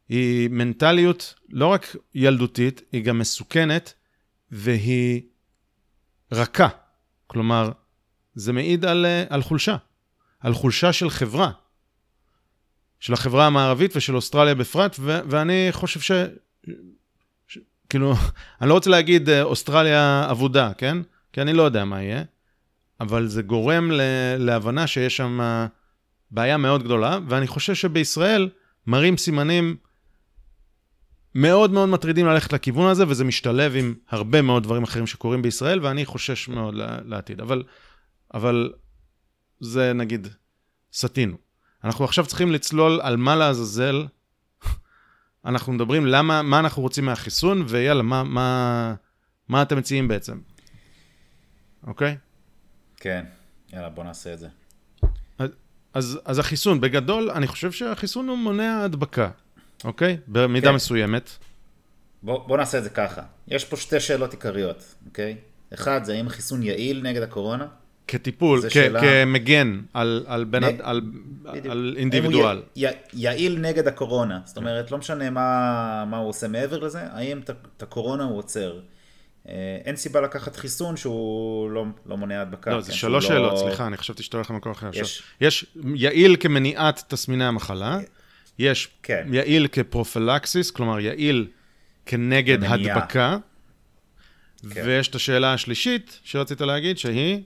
היא 0.08 0.48
מנטליות 0.50 1.34
לא 1.48 1.66
רק 1.66 1.96
ילדותית, 2.14 2.82
היא 2.92 3.04
גם 3.04 3.18
מסוכנת, 3.18 3.94
והיא 4.50 5.22
רכה. 6.32 6.68
כלומר, 7.26 7.70
זה 8.34 8.52
מעיד 8.52 8.84
על, 8.84 9.06
על 9.28 9.42
חולשה, 9.42 9.76
על 10.40 10.54
חולשה 10.54 10.92
של 10.92 11.10
חברה, 11.10 11.50
של 13.00 13.12
החברה 13.12 13.46
המערבית 13.46 13.96
ושל 13.96 14.16
אוסטרליה 14.16 14.54
בפרט, 14.54 14.96
ו- 15.00 15.20
ואני 15.30 15.68
חושב 15.70 16.00
ש... 16.00 16.12
ש... 17.46 17.58
כאילו, 17.88 18.14
אני 18.60 18.68
לא 18.68 18.74
רוצה 18.74 18.90
להגיד 18.90 19.28
אה, 19.28 19.42
אוסטרליה 19.42 20.26
אבודה, 20.30 20.72
כן? 20.78 20.98
כי 21.32 21.42
אני 21.42 21.52
לא 21.52 21.62
יודע 21.62 21.84
מה 21.84 22.02
יהיה, 22.02 22.22
אבל 23.00 23.26
זה 23.26 23.42
גורם 23.42 23.90
ל... 23.90 24.00
להבנה 24.38 24.86
שיש 24.86 25.16
שם 25.16 25.66
בעיה 26.30 26.56
מאוד 26.56 26.82
גדולה, 26.82 27.18
ואני 27.28 27.46
חושב 27.46 27.74
שבישראל 27.74 28.48
מראים 28.86 29.16
סימנים 29.16 29.76
מאוד 31.34 31.70
מאוד 31.70 31.88
מטרידים 31.88 32.26
ללכת 32.26 32.52
לכיוון 32.52 32.90
הזה, 32.90 33.04
וזה 33.08 33.24
משתלב 33.24 33.76
עם 33.76 33.94
הרבה 34.08 34.42
מאוד 34.42 34.62
דברים 34.62 34.82
אחרים 34.82 35.06
שקורים 35.06 35.42
בישראל, 35.42 35.80
ואני 35.82 36.04
חושש 36.04 36.48
מאוד 36.48 36.74
לעתיד. 37.04 37.40
אבל, 37.40 37.62
אבל 38.34 38.72
זה 39.60 39.92
נגיד, 39.92 40.28
סטינו. 40.92 41.36
אנחנו 41.84 42.04
עכשיו 42.04 42.26
צריכים 42.26 42.52
לצלול 42.52 43.00
על 43.02 43.16
מה 43.16 43.36
לעזאזל. 43.36 44.06
אנחנו 45.44 45.72
מדברים 45.72 46.06
למה, 46.06 46.42
מה 46.42 46.58
אנחנו 46.58 46.82
רוצים 46.82 47.04
מהחיסון, 47.04 47.64
ויאללה, 47.68 48.02
מה, 48.02 48.24
מה, 48.24 48.94
מה 49.48 49.62
אתם 49.62 49.78
מציעים 49.78 50.08
בעצם? 50.08 50.40
אוקיי? 51.86 52.16
כן, 52.96 53.24
יאללה, 53.72 53.88
בוא 53.88 54.04
נעשה 54.04 54.34
את 54.34 54.38
זה. 54.38 54.48
אז, 55.38 55.50
אז, 55.94 56.20
אז 56.24 56.38
החיסון, 56.38 56.80
בגדול, 56.80 57.30
אני 57.30 57.46
חושב 57.46 57.72
שהחיסון 57.72 58.28
הוא 58.28 58.38
מונע 58.38 58.82
הדבקה, 58.84 59.30
אוקיי? 59.84 60.16
במידה 60.28 60.68
כן. 60.68 60.74
מסוימת. 60.74 61.30
בוא, 62.22 62.48
בוא 62.48 62.56
נעשה 62.56 62.78
את 62.78 62.84
זה 62.84 62.90
ככה. 62.90 63.22
יש 63.48 63.64
פה 63.64 63.76
שתי 63.76 64.00
שאלות 64.00 64.32
עיקריות, 64.32 64.94
אוקיי? 65.06 65.36
אחד, 65.74 66.04
זה 66.04 66.12
האם 66.12 66.26
החיסון 66.26 66.62
יעיל 66.62 67.02
נגד 67.02 67.22
הקורונה? 67.22 67.66
כטיפול, 68.12 68.68
כ- 68.68 68.72
שאלה... 68.72 69.00
כמגן 69.00 69.80
על, 69.94 70.24
על, 70.26 70.44
בין, 70.44 70.64
נ... 70.64 70.66
על, 70.82 71.00
על 71.70 71.94
אינדיבידואל. 71.98 72.62
י... 72.76 72.84
יעיל 73.12 73.58
נגד 73.58 73.88
הקורונה, 73.88 74.40
זאת 74.44 74.56
אומרת, 74.56 74.90
לא 74.90 74.98
משנה 74.98 75.30
מה, 75.30 76.04
מה 76.10 76.16
הוא 76.16 76.28
עושה 76.28 76.48
מעבר 76.48 76.78
לזה, 76.78 77.00
האם 77.02 77.40
את 77.76 77.82
הקורונה 77.82 78.24
הוא 78.24 78.38
עוצר. 78.38 78.80
אה, 79.48 79.78
אין 79.84 79.96
סיבה 79.96 80.20
לקחת 80.20 80.56
חיסון 80.56 80.96
שהוא 80.96 81.70
לא, 81.70 81.84
לא 82.06 82.16
מונע 82.16 82.40
הדבקה. 82.42 82.70
לא, 82.70 82.80
זה 82.80 82.92
כן, 82.92 82.98
שלוש 82.98 83.26
שאלות, 83.26 83.52
לא... 83.52 83.58
סליחה, 83.58 83.86
אני 83.86 83.96
חשבתי 83.96 84.22
שאתה 84.22 84.36
הולך 84.36 84.50
למקום 84.50 84.72
אחר. 84.72 84.90
יש... 84.92 85.22
יש 85.40 85.66
יעיל 85.94 86.36
כמניעת 86.40 87.04
תסמיני 87.08 87.44
המחלה, 87.44 87.98
יש 88.58 88.88
כן. 89.02 89.26
יעיל 89.32 89.66
כפרופלקסיס, 89.72 90.70
כלומר 90.70 91.00
יעיל 91.00 91.46
כנגד. 92.06 92.64
הדבקה, 92.64 93.36
כן. 94.70 94.82
ויש 94.84 95.08
את 95.08 95.14
השאלה 95.14 95.52
השלישית 95.52 96.20
שרצית 96.24 96.60
להגיד, 96.60 96.98
שהיא? 96.98 97.40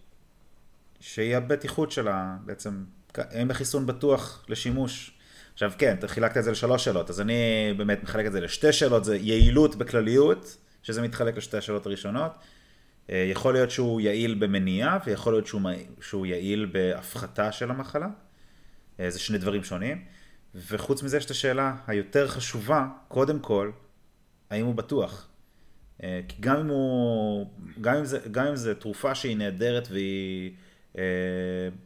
שהיא 1.07 1.37
הבטיחות 1.37 1.91
שלה, 1.91 2.37
בעצם, 2.45 2.85
האם 3.15 3.51
החיסון 3.51 3.87
בטוח 3.87 4.45
לשימוש. 4.49 5.13
עכשיו 5.53 5.73
כן, 5.79 5.97
אתה 5.99 6.09
חילקת 6.09 6.37
את 6.37 6.45
זה 6.45 6.51
לשלוש 6.51 6.85
שאלות, 6.85 7.11
אז 7.11 7.21
אני 7.21 7.35
באמת 7.77 8.03
מחלק 8.03 8.27
את 8.27 8.33
זה 8.33 8.41
לשתי 8.41 8.73
שאלות, 8.73 9.05
זה 9.05 9.17
יעילות 9.17 9.77
בכלליות, 9.77 10.57
שזה 10.83 11.03
מתחלק 11.03 11.37
לשתי 11.37 11.57
השאלות 11.57 11.87
הראשונות. 11.87 12.33
אה, 13.11 13.29
יכול 13.31 13.55
להיות 13.55 13.71
שהוא 13.71 14.01
יעיל 14.01 14.35
במניעה, 14.35 14.99
ויכול 15.07 15.33
להיות 15.33 15.47
שהוא, 15.47 15.61
שהוא 16.01 16.27
יעיל 16.27 16.67
בהפחתה 16.73 17.53
של 17.53 17.71
המחלה. 17.71 18.09
אה, 19.01 19.11
זה 19.11 19.19
שני 19.19 19.39
דברים 19.39 19.65
שונים. 19.65 20.05
וחוץ 20.55 21.03
מזה 21.03 21.17
יש 21.17 21.25
את 21.25 21.31
השאלה 21.31 21.75
היותר 21.87 22.29
חשובה, 22.29 22.87
קודם 23.09 23.39
כל, 23.39 23.71
האם 24.51 24.67
הוא 24.67 24.75
בטוח. 24.75 25.29
אה, 26.03 26.21
כי 26.29 26.37
גם 26.41 26.57
אם 26.57 26.67
הוא, 26.67 27.47
גם 27.81 27.97
אם 27.97 28.05
זה, 28.05 28.19
גם 28.31 28.47
אם 28.47 28.57
זה 28.57 28.75
תרופה 28.75 29.15
שהיא 29.15 29.37
נהדרת 29.37 29.89
והיא 29.91 30.53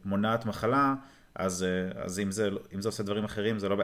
מונעת 0.05 0.45
מחלה, 0.45 0.93
אז, 1.35 1.63
אה, 1.63 2.03
אז 2.03 2.19
אם, 2.19 2.31
זה, 2.31 2.49
אם 2.75 2.81
זה 2.81 2.89
עושה 2.89 3.03
דברים 3.03 3.23
אחרים, 3.23 3.59
זה 3.59 3.69
לא... 3.69 3.75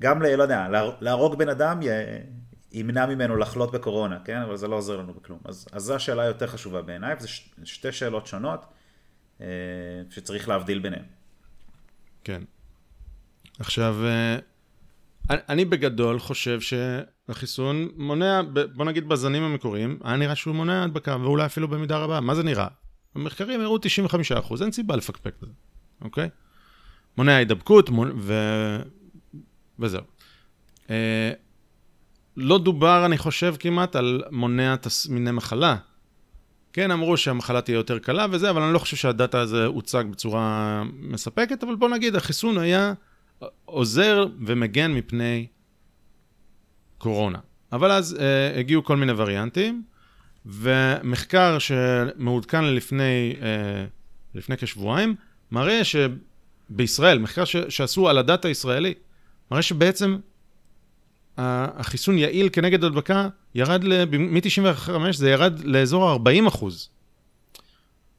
גם, 0.00 0.22
ל, 0.22 0.36
לא 0.36 0.42
יודע, 0.42 0.68
להרוג 1.00 1.38
בן 1.38 1.48
אדם 1.48 1.80
ימנע 2.72 3.06
ממנו 3.06 3.36
לחלות 3.36 3.72
בקורונה, 3.72 4.18
כן? 4.24 4.36
אבל 4.42 4.56
זה 4.56 4.68
לא 4.68 4.76
עוזר 4.76 4.96
לנו 4.96 5.14
בכלום. 5.14 5.38
אז, 5.44 5.66
אז 5.72 5.82
זו 5.82 5.94
השאלה 5.94 6.22
היותר 6.22 6.46
חשובה 6.46 6.82
בעיניי, 6.82 7.14
וזה 7.18 7.28
ש, 7.28 7.50
שתי 7.64 7.92
שאלות 7.92 8.26
שונות 8.26 8.64
אה, 9.40 9.46
שצריך 10.10 10.48
להבדיל 10.48 10.78
ביניהן. 10.78 11.04
כן. 12.24 12.42
עכשיו, 13.58 13.96
אני 15.30 15.64
בגדול 15.64 16.18
חושב 16.18 16.58
שהחיסון 16.60 17.88
מונע, 17.96 18.42
בוא 18.74 18.84
נגיד 18.84 19.08
בזנים 19.08 19.42
המקוריים, 19.42 19.98
היה 20.04 20.16
נראה 20.16 20.34
שהוא 20.34 20.54
מונע 20.54 20.84
הדבקה, 20.84 21.16
ואולי 21.20 21.46
אפילו 21.46 21.68
במידה 21.68 21.98
רבה. 21.98 22.20
מה 22.20 22.34
זה 22.34 22.42
נראה? 22.42 22.68
המחקרים 23.20 23.60
הראו 23.60 23.76
95%, 23.76 24.62
אין 24.62 24.72
סיבה 24.72 24.96
לפקפק 24.96 25.34
בזה, 25.42 25.52
אוקיי? 26.00 26.28
מונע 27.18 27.36
הידבקות 27.36 27.90
מונע, 27.90 28.12
ו... 28.16 28.34
וזהו. 29.78 30.02
אה, 30.90 31.32
לא 32.36 32.58
דובר, 32.58 33.06
אני 33.06 33.18
חושב, 33.18 33.54
כמעט 33.58 33.96
על 33.96 34.22
מונע 34.30 34.76
תסמיני 34.76 35.30
מחלה. 35.30 35.76
כן, 36.72 36.90
אמרו 36.90 37.16
שהמחלה 37.16 37.60
תהיה 37.60 37.76
יותר 37.76 37.98
קלה 37.98 38.26
וזה, 38.30 38.50
אבל 38.50 38.62
אני 38.62 38.74
לא 38.74 38.78
חושב 38.78 38.96
שהדאטה 38.96 39.40
הזה 39.40 39.66
הוצג 39.66 40.04
בצורה 40.10 40.82
מספקת, 40.92 41.62
אבל 41.64 41.74
בוא 41.74 41.88
נגיד, 41.88 42.16
החיסון 42.16 42.58
היה 42.58 42.92
עוזר 43.64 44.26
ומגן 44.46 44.92
מפני 44.92 45.46
קורונה. 46.98 47.38
אבל 47.72 47.90
אז 47.92 48.16
אה, 48.20 48.58
הגיעו 48.58 48.84
כל 48.84 48.96
מיני 48.96 49.12
וריאנטים, 49.12 49.82
ומחקר 50.46 51.58
שמעודכן 51.58 52.64
לפני, 52.64 53.36
אה, 53.42 53.84
לפני 54.34 54.56
כשבועיים, 54.56 55.14
מראה 55.50 55.80
שבישראל, 55.84 57.18
מחקר 57.18 57.44
שעשו 57.44 58.08
על 58.08 58.18
הדת 58.18 58.44
הישראלי, 58.44 58.94
מראה 59.50 59.62
שבעצם 59.62 60.16
החיסון 61.36 62.18
יעיל 62.18 62.48
כנגד 62.52 62.84
הדבקה 62.84 63.28
ירד, 63.54 63.84
מ-95 64.18 64.90
זה 65.12 65.30
ירד 65.30 65.60
לאזור 65.64 66.10
ה-40 66.10 66.48
אחוז. 66.48 66.88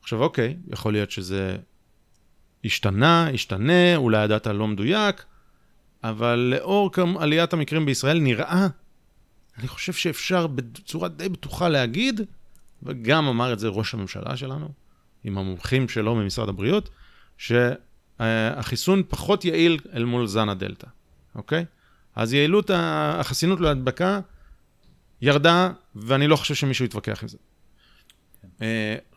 עכשיו 0.01 0.21
אוקיי, 0.21 0.57
יכול 0.67 0.93
להיות 0.93 1.11
שזה 1.11 1.57
השתנה, 2.65 3.29
השתנה, 3.29 3.95
אולי 3.95 4.17
הדאטה 4.17 4.53
לא 4.53 4.67
מדויק, 4.67 5.25
אבל 6.03 6.53
לאור 6.55 6.91
עליית 7.19 7.53
המקרים 7.53 7.85
בישראל 7.85 8.19
נראה 8.19 8.67
אני 9.57 9.67
חושב 9.67 9.93
שאפשר 9.93 10.47
בצורה 10.47 11.09
די 11.09 11.29
בטוחה 11.29 11.69
להגיד, 11.69 12.21
וגם 12.83 13.27
אמר 13.27 13.53
את 13.53 13.59
זה 13.59 13.67
ראש 13.67 13.93
הממשלה 13.93 14.37
שלנו, 14.37 14.69
עם 15.23 15.37
המומחים 15.37 15.89
שלו 15.89 16.15
ממשרד 16.15 16.49
הבריאות, 16.49 16.89
שהחיסון 17.37 19.03
פחות 19.07 19.45
יעיל 19.45 19.79
אל 19.93 20.05
מול 20.05 20.27
זן 20.27 20.49
הדלתא, 20.49 20.87
אוקיי? 21.35 21.65
אז 22.15 22.33
יעילות 22.33 22.71
החסינות 22.73 23.59
להדבקה 23.59 24.19
ירדה, 25.21 25.71
ואני 25.95 26.27
לא 26.27 26.35
חושב 26.35 26.55
שמישהו 26.55 26.85
יתווכח 26.85 27.23
עם 27.23 27.27
זה. 27.27 27.37
Uh, 28.43 28.61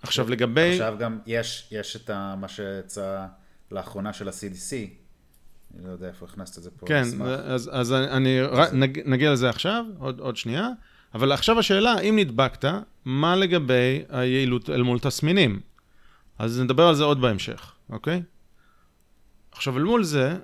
עכשיו 0.02 0.30
לגבי... 0.30 0.72
עכשיו 0.72 0.96
גם 0.98 1.18
יש, 1.26 1.68
יש 1.70 1.96
את 1.96 2.10
מה 2.10 2.48
שיצא 2.48 3.26
לאחרונה 3.70 4.12
של 4.12 4.28
ה-CDC, 4.28 4.74
אני 5.74 5.86
לא 5.86 5.90
יודע 5.90 6.08
איפה 6.08 6.26
הכנסת 6.26 6.58
את 6.58 6.62
זה 6.62 6.70
פה. 6.70 6.86
כן, 6.86 7.02
אז, 7.44 7.70
אז 7.72 7.92
אני, 7.92 8.42
אז... 8.42 8.74
נג, 8.74 9.00
נגיע 9.04 9.32
לזה 9.32 9.48
עכשיו, 9.48 9.84
עוד, 9.98 10.20
עוד 10.20 10.36
שנייה. 10.36 10.68
אבל 11.14 11.32
עכשיו 11.32 11.58
השאלה, 11.58 12.00
אם 12.00 12.16
נדבקת, 12.18 12.64
מה 13.04 13.36
לגבי 13.36 14.02
היעילות 14.08 14.70
אל 14.70 14.82
מול 14.82 14.98
תסמינים? 14.98 15.60
אז 16.38 16.60
נדבר 16.60 16.86
על 16.86 16.94
זה 16.94 17.04
עוד 17.04 17.20
בהמשך, 17.20 17.72
אוקיי? 17.90 18.22
עכשיו, 19.52 19.76
אל 19.76 19.82
מול 19.82 20.04
זה, 20.04 20.36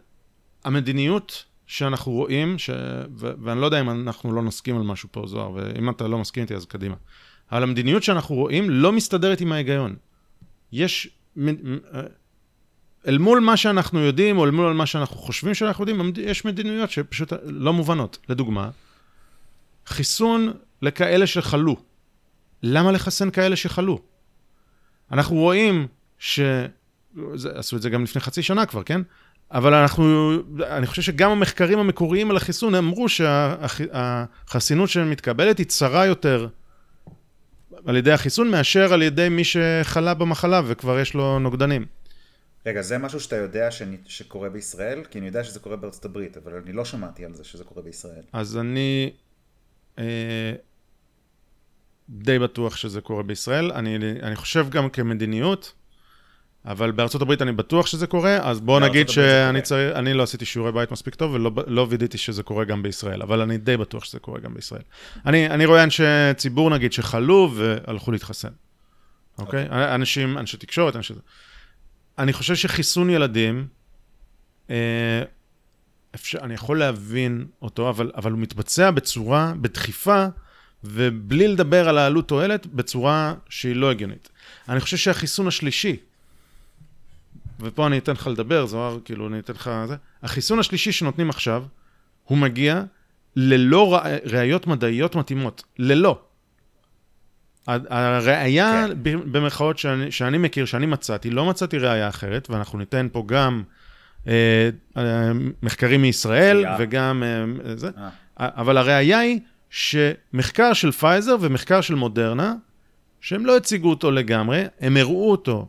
המדיניות 0.64 1.45
שאנחנו 1.66 2.12
רואים, 2.12 2.59
ש... 2.59 2.70
ו... 3.16 3.33
ואני 3.43 3.61
לא 3.61 3.66
יודע 3.66 3.81
אם 3.81 3.91
אנחנו 3.91 4.33
לא 4.33 4.43
נסכים 4.43 4.77
על 4.77 4.83
משהו 4.83 5.09
פה, 5.12 5.27
זוהר, 5.27 5.51
ואם 5.53 5.91
אתה 5.91 6.09
לא 6.09 6.18
מסכים 6.18 6.43
איתי, 6.43 6.55
אז 6.55 6.64
קדימה. 6.64 6.95
אבל 7.53 7.62
המדיניות 7.62 8.03
שאנחנו 8.03 8.35
רואים 8.35 8.70
לא 8.70 8.93
מסתדרת 8.93 9.41
עם 9.41 9.53
ההיגיון. 9.53 9.97
יש... 10.72 11.09
אל 13.07 13.19
מול 13.19 13.41
מה 13.41 13.57
שאנחנו 13.57 14.01
יודעים, 14.01 14.39
או 14.39 14.45
אל 14.45 14.51
מול 14.51 14.73
מה 14.73 14.87
שאנחנו 14.87 15.17
חושבים 15.17 15.55
שאנחנו 15.55 15.83
יודעים, 15.83 16.13
יש 16.23 16.45
מדיניות 16.45 16.91
שפשוט 16.91 17.33
לא 17.45 17.73
מובנות. 17.73 18.19
לדוגמה, 18.29 18.71
חיסון 19.87 20.53
לכאלה 20.83 21.27
שחלו. 21.27 21.77
למה 22.63 22.93
לחסן 22.93 23.31
כאלה 23.31 23.57
שחלו? 23.57 24.01
אנחנו 25.13 25.37
רואים 25.37 25.87
ש... 26.19 26.41
עשו 27.55 27.77
את 27.77 27.83
זה 27.83 27.91
גם 27.91 28.03
לפני 28.03 28.21
חצי 28.21 28.43
שנה 28.43 28.67
כבר, 28.67 28.83
כן? 28.83 29.01
אבל 29.51 29.75
אנחנו, 29.75 30.33
אני 30.63 30.87
חושב 30.87 31.03
שגם 31.03 31.31
המחקרים 31.31 31.79
המקוריים 31.79 32.31
על 32.31 32.37
החיסון 32.37 32.75
אמרו 32.75 33.09
שהחסינות 33.09 34.89
שמתקבלת 34.89 35.59
היא 35.59 35.67
צרה 35.67 36.07
יותר 36.07 36.49
על 37.87 37.97
ידי 37.97 38.13
החיסון 38.13 38.51
מאשר 38.51 38.93
על 38.93 39.03
ידי 39.03 39.29
מי 39.29 39.43
שחלה 39.45 40.15
במחלה 40.15 40.63
וכבר 40.67 40.99
יש 40.99 41.15
לו 41.15 41.39
נוגדנים. 41.39 41.87
רגע, 42.67 42.83
זה 42.83 42.99
משהו 42.99 43.21
שאתה 43.21 43.37
יודע 43.37 43.71
ש... 43.71 43.83
שקורה 44.07 44.49
בישראל? 44.49 45.05
כי 45.11 45.19
אני 45.19 45.27
יודע 45.27 45.45
שזה 45.45 45.61
קורה 45.61 45.77
בארצות 45.77 46.05
הברית, 46.05 46.37
אבל 46.37 46.53
אני 46.64 46.73
לא 46.73 46.85
שמעתי 46.85 47.25
על 47.25 47.35
זה 47.35 47.45
שזה 47.45 47.64
קורה 47.64 47.83
בישראל. 47.83 48.23
אז 48.33 48.57
אני 48.57 49.11
אה, 49.99 50.53
די 52.09 52.39
בטוח 52.39 52.77
שזה 52.77 53.01
קורה 53.01 53.23
בישראל. 53.23 53.73
אני, 53.73 53.97
אני 54.23 54.37
חושב 54.37 54.67
גם 54.71 54.91
כמדיניות, 54.91 55.73
אבל 56.64 56.91
בארצות 56.91 57.23
הברית 57.23 57.43
אני 57.43 57.53
בטוח 57.53 57.87
שזה 57.87 58.07
קורה, 58.07 58.51
אז 58.51 58.61
בואו 58.61 58.81
נגיד 58.81 59.09
שאני 59.09 59.62
צר... 59.62 59.99
אני 59.99 60.14
לא 60.14 60.23
עשיתי 60.23 60.45
שיעורי 60.45 60.73
בית 60.73 60.91
מספיק 60.91 61.14
טוב 61.14 61.33
ולא 61.33 61.51
לא 61.67 61.87
וידאתי 61.91 62.19
שזה 62.19 62.43
קורה 62.43 62.64
גם 62.64 62.83
בישראל, 62.83 63.23
אבל 63.23 63.41
אני 63.41 63.59
די 63.59 63.77
בטוח 63.77 64.05
שזה 64.05 64.19
קורה 64.19 64.41
גם 64.41 64.55
בישראל. 64.55 64.83
אני, 65.27 65.51
אני 65.51 65.67
רואה 65.67 65.83
אנשי 65.83 66.03
ציבור 66.37 66.71
נגיד 66.71 66.93
שחלו 66.93 67.51
והלכו 67.55 68.12
להתחסן, 68.12 68.49
אוקיי? 69.39 69.62
Okay. 69.62 69.67
אוקיי. 69.67 69.95
אנשים, 69.95 70.39
אנשי 70.39 70.57
תקשורת, 70.57 70.97
אנשי... 70.97 71.14
אני 72.19 72.33
חושב 72.33 72.55
שחיסון 72.55 73.11
ילדים, 73.11 73.67
אה, 74.71 75.23
אפשר, 76.14 76.39
אני 76.39 76.55
יכול 76.55 76.79
להבין 76.79 77.47
אותו, 77.62 77.89
אבל, 77.89 78.12
אבל 78.14 78.33
הוא 78.33 78.41
מתבצע 78.41 78.91
בצורה, 78.91 79.53
בדחיפה, 79.61 80.27
ובלי 80.85 81.49
לדבר 81.49 81.89
על 81.89 81.99
העלות 81.99 82.29
תועלת, 82.29 82.67
בצורה 82.67 83.35
שהיא 83.49 83.77
לא 83.77 83.91
הגיונית. 83.91 84.29
אני 84.69 84.81
חושב 84.81 84.97
שהחיסון 84.97 85.47
השלישי, 85.47 85.97
ופה 87.61 87.87
אני 87.87 87.99
אתן 87.99 88.12
לך 88.12 88.27
לדבר, 88.27 88.67
זוהר, 88.67 88.99
כאילו, 89.05 89.29
אני 89.29 89.39
אתן 89.39 89.53
לך 89.53 89.71
זה. 89.89 89.97
החיסון 90.23 90.59
השלישי 90.59 90.93
שנותנים 90.93 91.31
עכשיו, 91.31 91.64
הוא 92.25 92.39
מגיע 92.39 92.83
ללא 93.37 94.01
ראיות 94.25 94.67
מדעיות 94.67 95.14
מתאימות. 95.14 95.64
ללא. 95.79 96.26
הראייה, 97.67 98.87
כן. 98.89 98.95
במרכאות 99.03 99.79
שאני, 99.79 100.12
שאני 100.12 100.39
מכיר, 100.39 100.64
שאני 100.64 100.87
מצאתי, 100.87 101.31
לא 101.31 101.45
מצאתי 101.45 101.79
ראייה 101.79 102.09
אחרת, 102.09 102.51
ואנחנו 102.51 102.79
ניתן 102.79 103.09
פה 103.12 103.25
גם 103.27 103.62
אה, 104.29 104.71
אה, 104.97 105.33
מחקרים 105.62 106.03
מישראל, 106.03 106.67
yeah. 106.67 106.69
וגם 106.79 107.23
אה, 107.23 107.77
זה, 107.77 107.91
אה. 107.99 108.09
אבל 108.39 108.77
הראייה 108.77 109.19
היא 109.19 109.41
שמחקר 109.71 110.73
של 110.73 110.93
פייזר 110.93 111.37
ומחקר 111.41 111.81
של 111.81 111.95
מודרנה, 111.95 112.55
שהם 113.21 113.47
לא 113.47 113.57
הציגו 113.57 113.91
אותו 113.91 114.11
לגמרי, 114.11 114.64
הם 114.81 114.97
הראו 114.97 115.31
אותו 115.31 115.69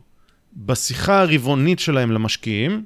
בשיחה 0.56 1.20
הרבעונית 1.20 1.78
שלהם 1.78 2.10
למשקיעים, 2.10 2.84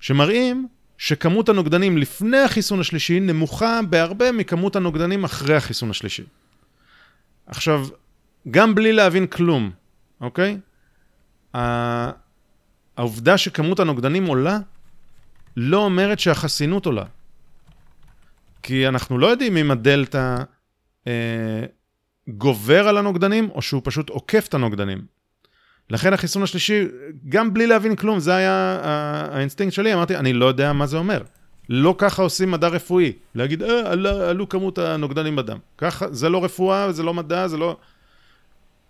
שמראים 0.00 0.68
שכמות 0.98 1.48
הנוגדנים 1.48 1.98
לפני 1.98 2.38
החיסון 2.38 2.80
השלישי 2.80 3.20
נמוכה 3.20 3.80
בהרבה 3.90 4.32
מכמות 4.32 4.76
הנוגדנים 4.76 5.24
אחרי 5.24 5.56
החיסון 5.56 5.90
השלישי. 5.90 6.22
עכשיו, 7.46 7.86
גם 8.50 8.74
בלי 8.74 8.92
להבין 8.92 9.26
כלום, 9.26 9.70
אוקיי? 10.20 10.58
העובדה 12.96 13.38
שכמות 13.38 13.80
הנוגדנים 13.80 14.26
עולה, 14.26 14.58
לא 15.56 15.78
אומרת 15.78 16.18
שהחסינות 16.18 16.86
עולה. 16.86 17.04
כי 18.62 18.88
אנחנו 18.88 19.18
לא 19.18 19.26
יודעים 19.26 19.56
אם 19.56 19.70
הדלתא 19.70 20.36
אה, 21.06 21.64
גובר 22.28 22.88
על 22.88 22.98
הנוגדנים, 22.98 23.50
או 23.50 23.62
שהוא 23.62 23.82
פשוט 23.84 24.10
עוקף 24.10 24.46
את 24.48 24.54
הנוגדנים. 24.54 25.04
לכן 25.90 26.12
החיסון 26.12 26.42
השלישי, 26.42 26.84
גם 27.28 27.54
בלי 27.54 27.66
להבין 27.66 27.96
כלום, 27.96 28.20
זה 28.20 28.34
היה 28.34 28.80
האינסטינקט 29.32 29.74
שלי, 29.74 29.94
אמרתי, 29.94 30.16
אני 30.16 30.32
לא 30.32 30.46
יודע 30.46 30.72
מה 30.72 30.86
זה 30.86 30.96
אומר. 30.96 31.22
לא 31.68 31.94
ככה 31.98 32.22
עושים 32.22 32.50
מדע 32.50 32.68
רפואי. 32.68 33.12
להגיד, 33.34 33.62
אה, 33.62 33.92
עלו, 33.92 34.10
עלו 34.10 34.48
כמות 34.48 34.78
הנוגדנים 34.78 35.36
בדם. 35.36 35.58
ככה, 35.78 36.12
זה 36.12 36.28
לא 36.28 36.44
רפואה, 36.44 36.92
זה 36.92 37.02
לא 37.02 37.14
מדע, 37.14 37.48
זה 37.48 37.56
לא... 37.56 37.76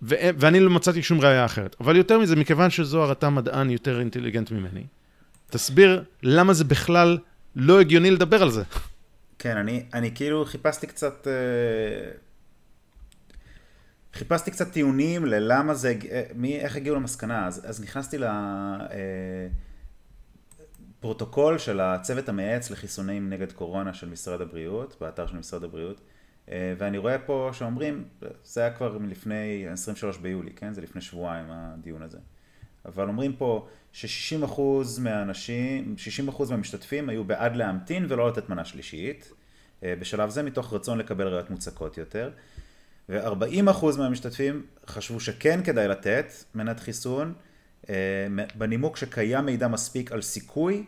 ו- 0.03 0.15
ואני 0.39 0.61
לא 0.61 0.71
מצאתי 0.71 1.03
שום 1.03 1.21
ראייה 1.21 1.45
אחרת. 1.45 1.77
אבל 1.81 1.97
יותר 1.97 2.19
מזה, 2.19 2.37
מכיוון 2.37 2.71
שזוהר 2.71 3.13
אתה 3.13 3.31
מדען 3.31 3.71
יותר 3.71 4.01
אינטליגנט 4.01 4.51
ממני, 4.51 4.85
תסביר 5.51 6.05
למה 6.23 6.53
זה 6.53 6.65
בכלל 6.65 7.19
לא 7.57 7.81
הגיוני 7.81 8.11
לדבר 8.11 8.43
על 8.43 8.51
זה. 8.51 8.63
כן, 9.39 9.57
אני, 9.57 9.85
אני 9.95 10.15
כאילו 10.15 10.45
חיפשתי 10.45 10.87
קצת... 10.87 11.27
אה... 11.27 12.11
חיפשתי 14.15 14.51
קצת 14.51 14.73
טיעונים 14.73 15.25
ללמה 15.25 15.75
זה, 15.75 15.95
אה, 16.11 16.23
מי, 16.35 16.57
איך 16.57 16.77
הגיעו 16.77 16.97
למסקנה, 16.97 17.47
אז, 17.47 17.63
אז 17.67 17.83
נכנסתי 17.83 18.19
לפרוטוקול 18.19 18.89
אה, 18.91 19.49
של 21.59 21.81
הצוות 21.81 22.29
המייעץ 22.29 22.71
לחיסונים 22.71 23.31
נגד 23.31 23.53
קורונה 23.53 23.95
של 23.95 24.09
משרד 24.09 24.41
הבריאות, 24.41 24.97
באתר 25.01 25.27
של 25.27 25.37
משרד 25.37 25.65
הבריאות, 25.65 26.01
אה, 26.49 26.75
ואני 26.79 26.99
רואה 26.99 27.19
פה 27.19 27.51
שאומרים, 27.53 28.05
זה 28.45 28.61
היה 28.61 28.71
כבר 28.71 28.99
מלפני 28.99 29.69
23 29.69 30.19
ביולי, 30.19 30.53
כן? 30.53 30.73
זה 30.73 30.81
לפני 30.81 31.01
שבועיים 31.01 31.47
הדיון 31.51 32.03
הזה. 32.03 32.19
אבל 32.85 33.09
אומרים 33.09 33.37
פה 33.37 33.69
ש-60% 33.93 34.61
מהאנשים, 35.01 35.95
60% 36.29 36.51
מהמשתתפים 36.51 37.09
היו 37.09 37.25
בעד 37.25 37.57
להמתין 37.57 38.07
ולא 38.09 38.29
לתת 38.29 38.49
מנה 38.49 38.65
שלישית, 38.65 39.33
בשלב 39.83 40.31
זה 40.31 40.43
מתוך 40.43 40.73
רצון 40.73 40.99
לקבל 40.99 41.29
ראיות 41.29 41.51
מוצקות 41.51 41.99
יותר. 41.99 42.31
ו-40% 43.09 43.99
מהמשתתפים 43.99 44.67
חשבו 44.87 45.21
שכן 45.21 45.61
כדאי 45.65 45.89
לתת 45.89 46.33
מנת 46.55 46.81
חיסון, 46.81 47.35
אה, 47.89 48.27
בנימוק 48.55 48.97
שקיים 48.97 49.45
מידע 49.47 49.69
מספיק 49.69 50.13
על 50.13 50.23
סיכוי 50.23 50.85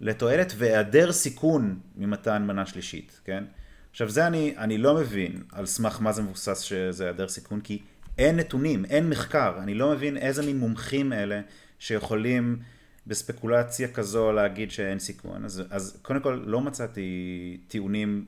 לתועלת 0.00 0.52
והיעדר 0.56 1.12
סיכון 1.12 1.78
ממתן 1.96 2.42
מנה 2.42 2.66
שלישית, 2.66 3.20
כן? 3.24 3.44
עכשיו 3.90 4.10
זה 4.10 4.26
אני, 4.26 4.54
אני 4.58 4.78
לא 4.78 4.94
מבין 4.94 5.42
על 5.52 5.66
סמך 5.66 6.00
מה 6.00 6.12
זה 6.12 6.22
מבוסס 6.22 6.60
שזה 6.60 7.04
היעדר 7.04 7.28
סיכון, 7.28 7.60
כי 7.60 7.78
אין 8.18 8.36
נתונים, 8.36 8.84
אין 8.84 9.10
מחקר, 9.10 9.58
אני 9.62 9.74
לא 9.74 9.90
מבין 9.90 10.16
איזה 10.16 10.46
מין 10.46 10.58
מומחים 10.58 11.12
אלה 11.12 11.40
שיכולים 11.78 12.58
בספקולציה 13.06 13.88
כזו 13.88 14.32
להגיד 14.32 14.70
שאין 14.70 14.98
סיכון. 14.98 15.44
אז, 15.44 15.62
אז 15.70 15.98
קודם 16.02 16.20
כל 16.20 16.42
לא 16.46 16.60
מצאתי 16.60 17.60
טיעונים 17.68 18.24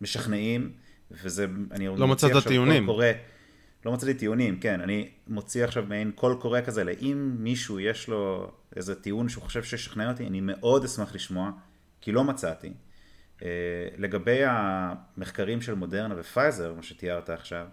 משכנעים 0.00 0.72
וזה, 1.10 1.46
אני 1.70 1.86
לא 1.86 2.08
מצאת 2.08 2.46
טיעונים. 2.48 2.86
קורא, 2.86 3.06
לא 3.84 3.92
מצאתי 3.92 4.14
טיעונים, 4.14 4.60
כן, 4.60 4.80
אני 4.80 5.10
מוציא 5.28 5.64
עכשיו 5.64 5.84
מעין 5.88 6.10
קול 6.14 6.36
קורא 6.40 6.60
כזה, 6.60 6.84
לאם 6.84 7.36
מישהו 7.38 7.80
יש 7.80 8.08
לו 8.08 8.52
איזה 8.76 8.94
טיעון 8.94 9.28
שהוא 9.28 9.44
חושב 9.44 9.62
שישכנע 9.62 10.10
אותי, 10.10 10.26
אני 10.26 10.40
מאוד 10.40 10.84
אשמח 10.84 11.14
לשמוע, 11.14 11.50
כי 12.00 12.12
לא 12.12 12.24
מצאתי. 12.24 12.72
אה, 13.38 13.42
לגבי 13.98 14.40
המחקרים 14.44 15.60
של 15.60 15.74
מודרנה 15.74 16.14
ופייזר, 16.18 16.74
מה 16.74 16.82
שתיארת 16.82 17.30
עכשיו, 17.30 17.66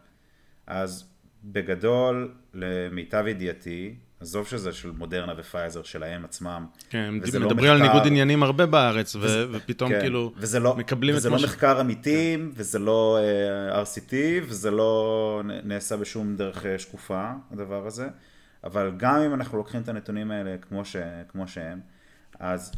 אז 0.67 1.09
בגדול, 1.43 2.35
למיטב 2.53 3.27
ידיעתי, 3.27 3.95
עזוב 4.21 4.47
שזה 4.47 4.71
של 4.73 4.91
מודרנה 4.91 5.33
ופייזר 5.37 5.83
שלהם 5.83 6.25
עצמם. 6.25 6.65
כן, 6.89 7.13
לא 7.33 7.39
מדברים 7.39 7.65
לא 7.65 7.71
על 7.71 7.81
ניגוד 7.81 8.07
עניינים 8.07 8.43
הרבה 8.43 8.65
בארץ, 8.65 9.15
וזה, 9.15 9.45
ופתאום 9.51 9.89
כן, 9.89 9.99
כאילו 9.99 10.33
לא, 10.61 10.75
מקבלים 10.75 11.15
את 11.15 11.15
מה 11.15 11.21
ש... 11.21 11.25
וזה 11.25 11.29
לא 11.29 11.43
מחקר 11.43 11.81
אמיתי, 11.81 12.35
כן. 12.37 12.45
וזה 12.55 12.79
לא 12.79 13.19
uh, 13.19 13.73
אה, 13.73 13.83
RCT, 13.83 14.13
וזה 14.47 14.71
לא 14.71 15.41
נעשה 15.63 15.97
בשום 15.97 16.35
דרך 16.35 16.63
uh, 16.63 16.65
שקופה, 16.77 17.31
הדבר 17.51 17.87
הזה. 17.87 18.07
אבל 18.63 18.91
גם 18.97 19.15
אם 19.15 19.33
אנחנו 19.33 19.57
לוקחים 19.57 19.81
את 19.81 19.89
הנתונים 19.89 20.31
האלה 20.31 20.55
כמו, 20.61 20.85
ש, 20.85 20.95
כמו 21.27 21.47
שהם, 21.47 21.79
אז 22.39 22.71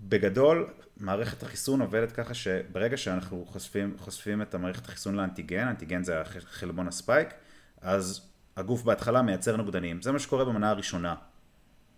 בגדול, 0.00 0.68
מערכת 0.96 1.42
החיסון 1.42 1.80
עובדת 1.80 2.12
ככה 2.12 2.34
שברגע 2.34 2.96
שאנחנו 2.96 3.44
חושפים, 3.46 3.94
חושפים 3.98 4.42
את 4.42 4.54
המערכת 4.54 4.86
החיסון 4.86 5.14
לאנטיגן, 5.14 5.68
אנטיגן 5.68 6.02
זה 6.02 6.22
חלבון 6.40 6.88
הספייק, 6.88 7.28
אז 7.80 8.20
הגוף 8.56 8.82
בהתחלה 8.82 9.22
מייצר 9.22 9.56
נוגדנים, 9.56 10.02
זה 10.02 10.12
מה 10.12 10.18
שקורה 10.18 10.44
במנה 10.44 10.70
הראשונה. 10.70 11.14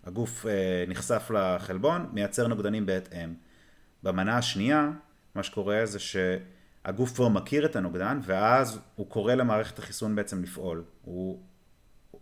הגוף 0.03 0.45
אה, 0.45 0.85
נחשף 0.87 1.31
לחלבון, 1.33 2.09
מייצר 2.13 2.47
נוגדנים 2.47 2.85
בהתאם. 2.85 3.33
במנה 4.03 4.37
השנייה, 4.37 4.91
מה 5.35 5.43
שקורה 5.43 5.85
זה 5.85 5.99
שהגוף 5.99 7.13
כבר 7.13 7.27
מכיר 7.27 7.65
את 7.65 7.75
הנוגדן, 7.75 8.19
ואז 8.23 8.79
הוא 8.95 9.09
קורא 9.09 9.33
למערכת 9.33 9.79
החיסון 9.79 10.15
בעצם 10.15 10.43
לפעול. 10.43 10.83
הוא 11.01 11.39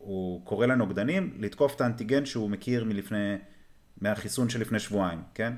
הוא 0.08 0.46
קורא 0.46 0.66
לנוגדנים 0.66 1.38
לתקוף 1.40 1.76
את 1.76 1.82
האנטיגן 1.82 2.26
שהוא 2.26 2.50
מכיר 2.50 2.84
מלפני, 2.84 3.36
מהחיסון 4.02 4.50
שלפני 4.50 4.80
שבועיים, 4.80 5.22
כן? 5.34 5.54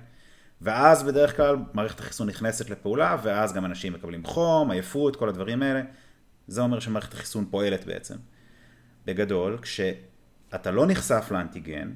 ואז 0.61 1.03
בדרך 1.03 1.37
כלל 1.37 1.55
מערכת 1.73 1.99
החיסון 1.99 2.29
נכנסת 2.29 2.69
לפעולה, 2.69 3.17
ואז 3.23 3.53
גם 3.53 3.65
אנשים 3.65 3.93
מקבלים 3.93 4.25
חום, 4.25 4.71
עייפות, 4.71 5.15
כל 5.15 5.29
הדברים 5.29 5.63
האלה. 5.63 5.81
זה 6.47 6.61
אומר 6.61 6.79
שמערכת 6.79 7.13
החיסון 7.13 7.45
פועלת 7.51 7.85
בעצם. 7.85 8.15
בגדול, 9.05 9.57
כשאתה 9.61 10.71
לא 10.71 10.87
נחשף 10.87 11.27
לאנטיגן, 11.31 11.93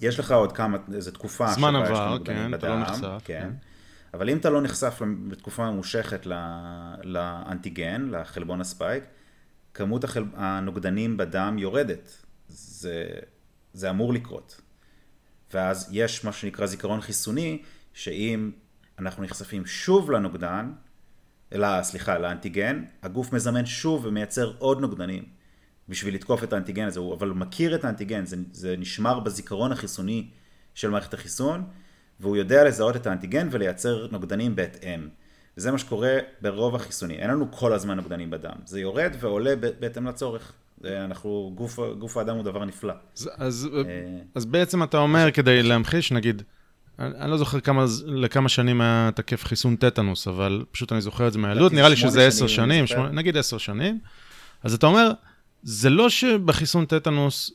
יש 0.00 0.18
לך 0.18 0.32
עוד 0.32 0.52
כמה, 0.52 0.78
איזו 0.94 1.10
תקופה 1.10 1.52
זמן 1.52 1.76
עבר, 1.76 2.18
כן, 2.24 2.54
אתה 2.54 2.68
לא 2.68 2.80
נחשף. 2.80 3.18
כן. 3.24 3.40
כן. 3.40 3.50
אבל 4.14 4.30
אם 4.30 4.36
אתה 4.36 4.50
לא 4.50 4.62
נחשף 4.62 5.02
בתקופה 5.28 5.70
ממושכת 5.70 6.26
לאנטיגן, 7.04 8.08
לחלבון 8.10 8.60
הספייק, 8.60 9.04
כמות 9.74 10.04
החל... 10.04 10.24
הנוגדנים 10.34 11.16
בדם 11.16 11.56
יורדת. 11.58 12.16
זה, 12.48 13.08
זה 13.72 13.90
אמור 13.90 14.12
לקרות. 14.12 14.60
ואז 15.54 15.88
יש 15.92 16.24
מה 16.24 16.32
שנקרא 16.32 16.66
זיכרון 16.66 17.00
חיסוני, 17.00 17.62
שאם 17.94 18.50
אנחנו 18.98 19.22
נחשפים 19.22 19.66
שוב 19.66 20.10
לנוגדן, 20.10 20.72
אלא, 21.52 21.82
סליחה, 21.82 22.18
לאנטיגן, 22.18 22.84
הגוף 23.02 23.32
מזמן 23.32 23.66
שוב 23.66 24.06
ומייצר 24.06 24.52
עוד 24.58 24.80
נוגדנים 24.80 25.24
בשביל 25.88 26.14
לתקוף 26.14 26.44
את 26.44 26.52
האנטיגן 26.52 26.86
הזה, 26.86 27.00
אבל 27.18 27.28
הוא 27.28 27.36
מכיר 27.36 27.74
את 27.74 27.84
האנטיגן, 27.84 28.26
זה, 28.26 28.36
זה 28.52 28.74
נשמר 28.78 29.20
בזיכרון 29.20 29.72
החיסוני 29.72 30.28
של 30.74 30.90
מערכת 30.90 31.14
החיסון, 31.14 31.64
והוא 32.20 32.36
יודע 32.36 32.64
לזהות 32.64 32.96
את 32.96 33.06
האנטיגן 33.06 33.48
ולייצר 33.50 34.06
נוגדנים 34.10 34.56
בהתאם. 34.56 35.08
וזה 35.56 35.72
מה 35.72 35.78
שקורה 35.78 36.18
ברוב 36.40 36.74
החיסוני. 36.74 37.14
אין 37.14 37.30
לנו 37.30 37.52
כל 37.52 37.72
הזמן 37.72 37.96
נוגדנים 37.96 38.30
בדם. 38.30 38.56
זה 38.64 38.80
יורד 38.80 39.16
ועולה 39.20 39.54
בהתאם 39.80 40.06
לצורך. 40.06 40.52
אנחנו, 40.84 41.52
גוף, 41.54 41.78
גוף 41.98 42.16
האדם 42.16 42.36
הוא 42.36 42.44
דבר 42.44 42.64
נפלא. 42.64 42.94
אז, 43.16 43.30
אז, 43.36 43.68
אה, 43.74 43.82
אז 44.34 44.44
בעצם 44.44 44.82
אתה 44.82 44.98
אומר, 44.98 45.30
כדי 45.30 45.62
להמחיש, 45.62 46.12
נגיד, 46.12 46.42
אני, 46.98 47.18
אני 47.18 47.30
לא 47.30 47.36
זוכר 47.36 47.60
כמה, 47.60 47.84
לכמה 48.06 48.48
שנים 48.48 48.80
היה 48.80 49.10
תקף 49.14 49.44
חיסון 49.44 49.76
טטנוס, 49.76 50.28
אבל 50.28 50.64
פשוט 50.70 50.92
אני 50.92 51.00
זוכר 51.00 51.28
את 51.28 51.32
זה 51.32 51.38
מהילדות, 51.38 51.72
נראה 51.72 51.88
לי 51.88 51.96
שזה 51.96 52.26
עשר 52.26 52.46
שנים, 52.46 52.86
שמונה, 52.86 53.10
נגיד 53.10 53.36
עשר 53.36 53.58
שנים. 53.58 53.98
אז 54.62 54.74
אתה 54.74 54.86
אומר, 54.86 55.12
זה 55.62 55.90
לא 55.90 56.10
שבחיסון 56.10 56.84
טטנוס, 56.84 57.50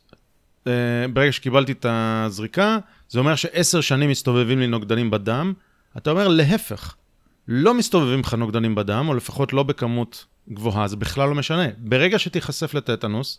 אה, 0.68 0.72
ברגע 1.14 1.32
שקיבלתי 1.32 1.72
את 1.72 1.86
הזריקה, 1.90 2.78
זה 3.10 3.20
אומר 3.20 3.36
שעשר 3.36 3.82
שנים 3.82 4.10
מסתובבים 4.10 4.60
לי 4.60 4.68
נוגדנים 4.68 5.12
בדם. 5.12 5.54
אתה 5.98 6.12
אומר, 6.12 6.28
להפך, 6.28 6.96
לא 7.48 7.74
מסתובבים 7.74 8.20
לך 8.20 8.34
נוגדנים 8.34 8.76
בדם, 8.76 9.06
או 9.08 9.14
לפחות 9.14 9.54
לא 9.54 9.64
בכמות 9.64 10.26
גבוהה, 10.50 10.88
זה 10.88 10.96
בכלל 10.96 11.30
לא 11.30 11.36
משנה. 11.36 11.68
ברגע 11.78 12.20
שתיחשף 12.20 12.74
לטטנוס, 12.74 13.38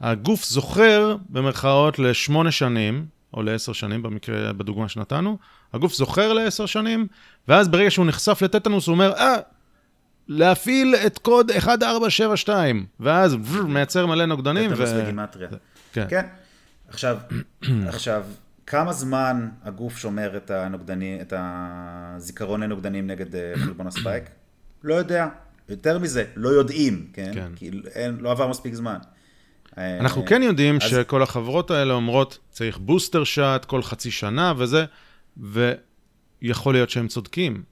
הגוף 0.00 0.44
זוכר, 0.44 1.16
במרכאות, 1.28 1.98
לשמונה 1.98 2.50
שנים, 2.50 3.06
או 3.34 3.42
לעשר 3.42 3.72
שנים, 3.72 4.02
במקרה, 4.02 4.52
בדוגמה 4.52 4.88
שנתנו, 4.88 5.38
הגוף 5.72 5.94
זוכר 5.94 6.32
לעשר 6.32 6.66
שנים, 6.66 7.06
ואז 7.48 7.68
ברגע 7.68 7.90
שהוא 7.90 8.06
נחשף 8.06 8.42
לטטנוס, 8.42 8.86
הוא 8.86 8.92
אומר, 8.92 9.12
אה, 9.12 9.36
להפעיל 10.28 10.94
את 11.06 11.18
קוד 11.18 11.50
1472, 11.50 12.86
ואז 13.00 13.36
מייצר 13.66 14.06
מלא 14.06 14.26
נוגדנים. 14.26 14.70
ו... 14.76 15.02
בגימטריה. 15.02 15.48
כן. 15.92 16.06
כן. 16.08 16.26
עכשיו, 16.88 17.18
עכשיו, 17.88 18.24
כמה 18.66 18.92
זמן 18.92 19.48
הגוף 19.62 19.98
שומר 19.98 20.36
את 20.36 20.50
הנוגדנים, 20.50 21.20
את 21.20 21.32
הזיכרון 21.36 22.62
לנוגדנים 22.62 23.06
נגד 23.06 23.36
אה, 23.36 23.52
חלבון 23.64 23.86
הספייק? 23.86 24.24
לא 24.84 24.94
יודע. 24.94 25.28
יותר 25.68 25.98
מזה, 25.98 26.24
לא 26.36 26.48
יודעים, 26.48 27.06
כן? 27.12 27.30
כן. 27.34 27.52
כי 27.56 27.70
אין, 27.94 28.16
לא 28.20 28.30
עבר 28.30 28.48
מספיק 28.48 28.74
זמן. 28.74 28.98
אנחנו 29.76 30.26
כן 30.26 30.42
יודעים 30.42 30.78
אז... 30.82 30.90
שכל 30.90 31.22
החברות 31.22 31.70
האלה 31.70 31.94
אומרות, 31.94 32.38
צריך 32.50 32.78
בוסטר 32.78 33.24
שאט 33.24 33.64
כל 33.64 33.82
חצי 33.82 34.10
שנה 34.10 34.52
וזה, 34.56 34.84
ויכול 35.36 36.74
להיות 36.74 36.90
שהם 36.90 37.08
צודקים. 37.08 37.62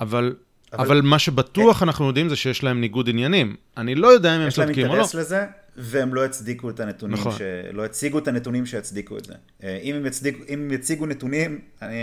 אבל, 0.00 0.34
אבל... 0.72 0.84
אבל 0.84 1.00
מה 1.00 1.18
שבטוח 1.18 1.78
כן. 1.78 1.84
אנחנו 1.84 2.06
יודעים 2.06 2.28
זה 2.28 2.36
שיש 2.36 2.62
להם 2.62 2.80
ניגוד 2.80 3.08
עניינים. 3.08 3.56
אני 3.76 3.94
לא 3.94 4.08
יודע 4.08 4.36
אם 4.36 4.40
הם 4.40 4.50
צודקים 4.50 4.66
או 4.66 4.72
לא. 4.72 4.74
יש 4.74 4.78
להם 4.78 5.00
אינטרס 5.00 5.14
לזה, 5.14 5.44
והם 5.76 6.14
לא 6.14 6.24
הצדיקו 6.24 6.70
את 6.70 6.80
הנתונים, 6.80 7.16
נכון. 7.16 7.32
ש... 7.32 7.40
לא 7.72 7.84
הציגו 7.84 8.18
את 8.18 8.28
הנתונים 8.28 8.66
שיצדיקו 8.66 9.18
את 9.18 9.24
זה. 9.24 9.34
אה, 9.62 9.78
אם 9.82 9.94
הם, 9.94 10.06
יצדיק... 10.06 10.38
אם 10.48 10.58
הם 10.58 10.72
יציגו 10.72 11.06
נתונים, 11.06 11.60
אני... 11.82 11.94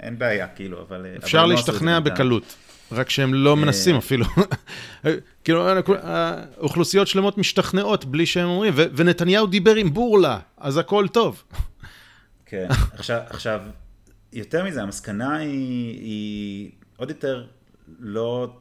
אין 0.00 0.18
בעיה, 0.18 0.46
כאילו, 0.46 0.82
אבל... 0.88 1.06
אפשר 1.24 1.38
אבל 1.38 1.48
לא 1.48 1.54
להשתכנע 1.54 1.94
לא 1.94 2.00
בקלות. 2.00 2.54
רק 2.92 3.10
שהם 3.10 3.34
לא 3.34 3.56
מנסים 3.56 3.96
אפילו. 3.96 4.26
כאילו, 5.44 5.68
אוכלוסיות 6.58 7.08
שלמות 7.08 7.38
משתכנעות 7.38 8.04
בלי 8.04 8.26
שהם 8.26 8.48
אומרים, 8.48 8.72
ונתניהו 8.76 9.46
דיבר 9.46 9.74
עם 9.74 9.94
בורלה, 9.94 10.38
אז 10.56 10.76
הכל 10.76 11.06
טוב. 11.08 11.42
כן, 12.46 12.66
עכשיו, 13.30 13.60
יותר 14.32 14.64
מזה, 14.64 14.82
המסקנה 14.82 15.36
היא 15.36 16.70
עוד 16.96 17.08
יותר 17.08 17.44
לא, 17.98 18.56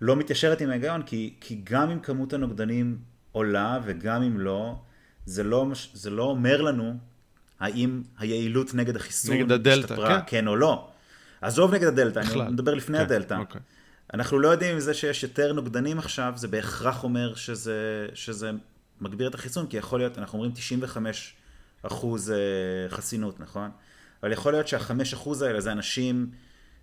לא 0.00 0.16
מתיישרת 0.16 0.60
עם 0.60 0.70
ההיגיון, 0.70 1.02
כי, 1.02 1.34
כי 1.40 1.60
גם 1.64 1.90
אם 1.90 2.00
כמות 2.00 2.32
הנוגדנים 2.32 2.98
עולה 3.32 3.78
וגם 3.84 4.22
אם 4.22 4.40
לא, 4.40 4.74
זה 5.26 5.42
לא, 5.42 5.66
זה 5.94 6.10
לא 6.10 6.22
אומר 6.22 6.62
לנו 6.62 6.96
האם 7.60 8.02
היעילות 8.18 8.74
נגד 8.74 8.96
החיסון 8.96 9.36
נגד 9.36 9.52
הדלתא, 9.52 9.96
כן. 9.96 10.18
כן 10.26 10.48
או 10.48 10.56
לא. 10.56 10.88
עזוב 11.40 11.74
נגד 11.74 11.86
הדלתא, 11.86 12.18
אני 12.18 12.50
מדבר 12.50 12.74
לפני 12.74 12.98
כן, 12.98 13.04
הדלתא. 13.04 13.34
אוקיי. 13.34 13.60
אנחנו 14.14 14.38
לא 14.38 14.48
יודעים 14.48 14.74
אם 14.74 14.80
זה 14.80 14.94
שיש 14.94 15.22
יותר 15.22 15.52
נוגדנים 15.52 15.98
עכשיו, 15.98 16.32
זה 16.36 16.48
בהכרח 16.48 17.04
אומר 17.04 17.34
שזה, 17.34 18.06
שזה 18.14 18.50
מגביר 19.00 19.28
את 19.28 19.34
החיסון, 19.34 19.66
כי 19.66 19.76
יכול 19.76 20.00
להיות, 20.00 20.18
אנחנו 20.18 20.38
אומרים 20.38 20.52
95 20.54 21.34
אחוז 21.82 22.30
אה, 22.30 22.36
חסינות, 22.88 23.40
נכון? 23.40 23.70
אבל 24.22 24.32
יכול 24.32 24.52
להיות 24.52 24.68
שהחמש 24.68 25.12
אחוז 25.12 25.42
האלה 25.42 25.60
זה 25.60 25.72
אנשים, 25.72 26.30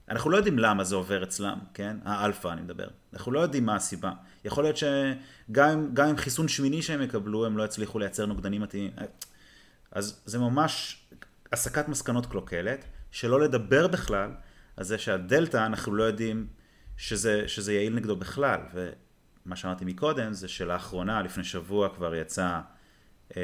אנחנו 0.10 0.30
לא 0.30 0.38
יודעים 0.38 0.60
למה 0.60 0.84
זה 0.84 0.96
עובר 0.96 1.24
אצלם, 1.24 1.60
כן? 1.74 1.98
האלפא 2.06 2.48
אני 2.48 2.62
מדבר. 2.62 2.88
אנחנו 3.14 3.32
לא 3.32 3.40
יודעים 3.40 3.66
מה 3.66 3.76
הסיבה. 3.76 4.12
יכול 4.46 4.64
להיות 4.64 4.78
שגם 4.78 6.08
עם 6.10 6.18
חיסון 6.18 6.48
שמיני 6.48 6.82
שהם 6.82 7.02
יקבלו, 7.02 7.46
הם 7.46 7.58
לא 7.58 7.64
יצליחו 7.64 8.00
לייצר 8.00 8.26
נוגדנים 8.26 8.62
מתאימים. 8.62 8.92
אז 9.92 10.22
זה 10.26 10.40
ממש 10.40 11.04
הסקת 11.52 11.88
מסקנות 11.88 12.26
קלוקלת, 12.26 12.86
שלא 13.12 13.40
לדבר 13.40 13.88
בכלל 13.88 14.32
על 14.78 14.84
זה 14.84 14.98
שהדלתא, 14.98 15.66
אנחנו 15.66 15.96
לא 15.96 16.04
יודעים 16.04 16.48
שזה, 16.98 17.48
שזה 17.48 17.74
יעיל 17.74 17.96
נגדו 17.96 18.16
בכלל. 18.16 18.60
ומה 18.74 19.56
שאמרתי 19.56 19.86
מקודם, 19.86 20.34
זה 20.34 20.48
שלאחרונה, 20.48 21.22
לפני 21.22 21.44
שבוע 21.44 21.90
כבר 21.96 22.16
יצא 22.16 22.60
אה, 23.38 23.42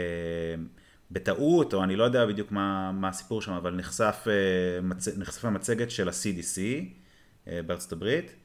בטעות, 1.16 1.74
או 1.74 1.84
אני 1.84 1.96
לא 1.96 2.04
יודע 2.04 2.26
בדיוק 2.26 2.52
מה, 2.52 2.92
מה 2.92 3.10
הסיפור 3.10 3.42
שם, 3.42 3.52
אבל 3.52 3.76
נחשף, 3.76 4.26
אה, 4.28 4.82
מצ, 4.82 5.08
נחשפה 5.08 5.50
מצגת 5.50 5.92
של 5.92 6.10
ה-CDC 6.10 6.60
אה, 7.48 7.60
בארצות 7.66 7.92
הברית, 7.92 8.36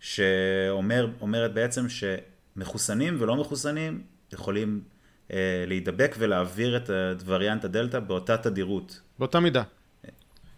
שאומרת 0.00 1.54
בעצם 1.54 1.86
שמחוסנים 1.88 3.16
ולא 3.18 3.36
מחוסנים 3.36 4.02
יכולים 4.32 4.80
אה, 5.32 5.64
להידבק 5.66 6.14
ולהעביר 6.18 6.76
את 6.76 6.90
וריאנט 7.26 7.64
הדלתא 7.64 8.00
באותה 8.00 8.36
תדירות. 8.36 9.00
באותה 9.18 9.40
מידה. 9.40 9.62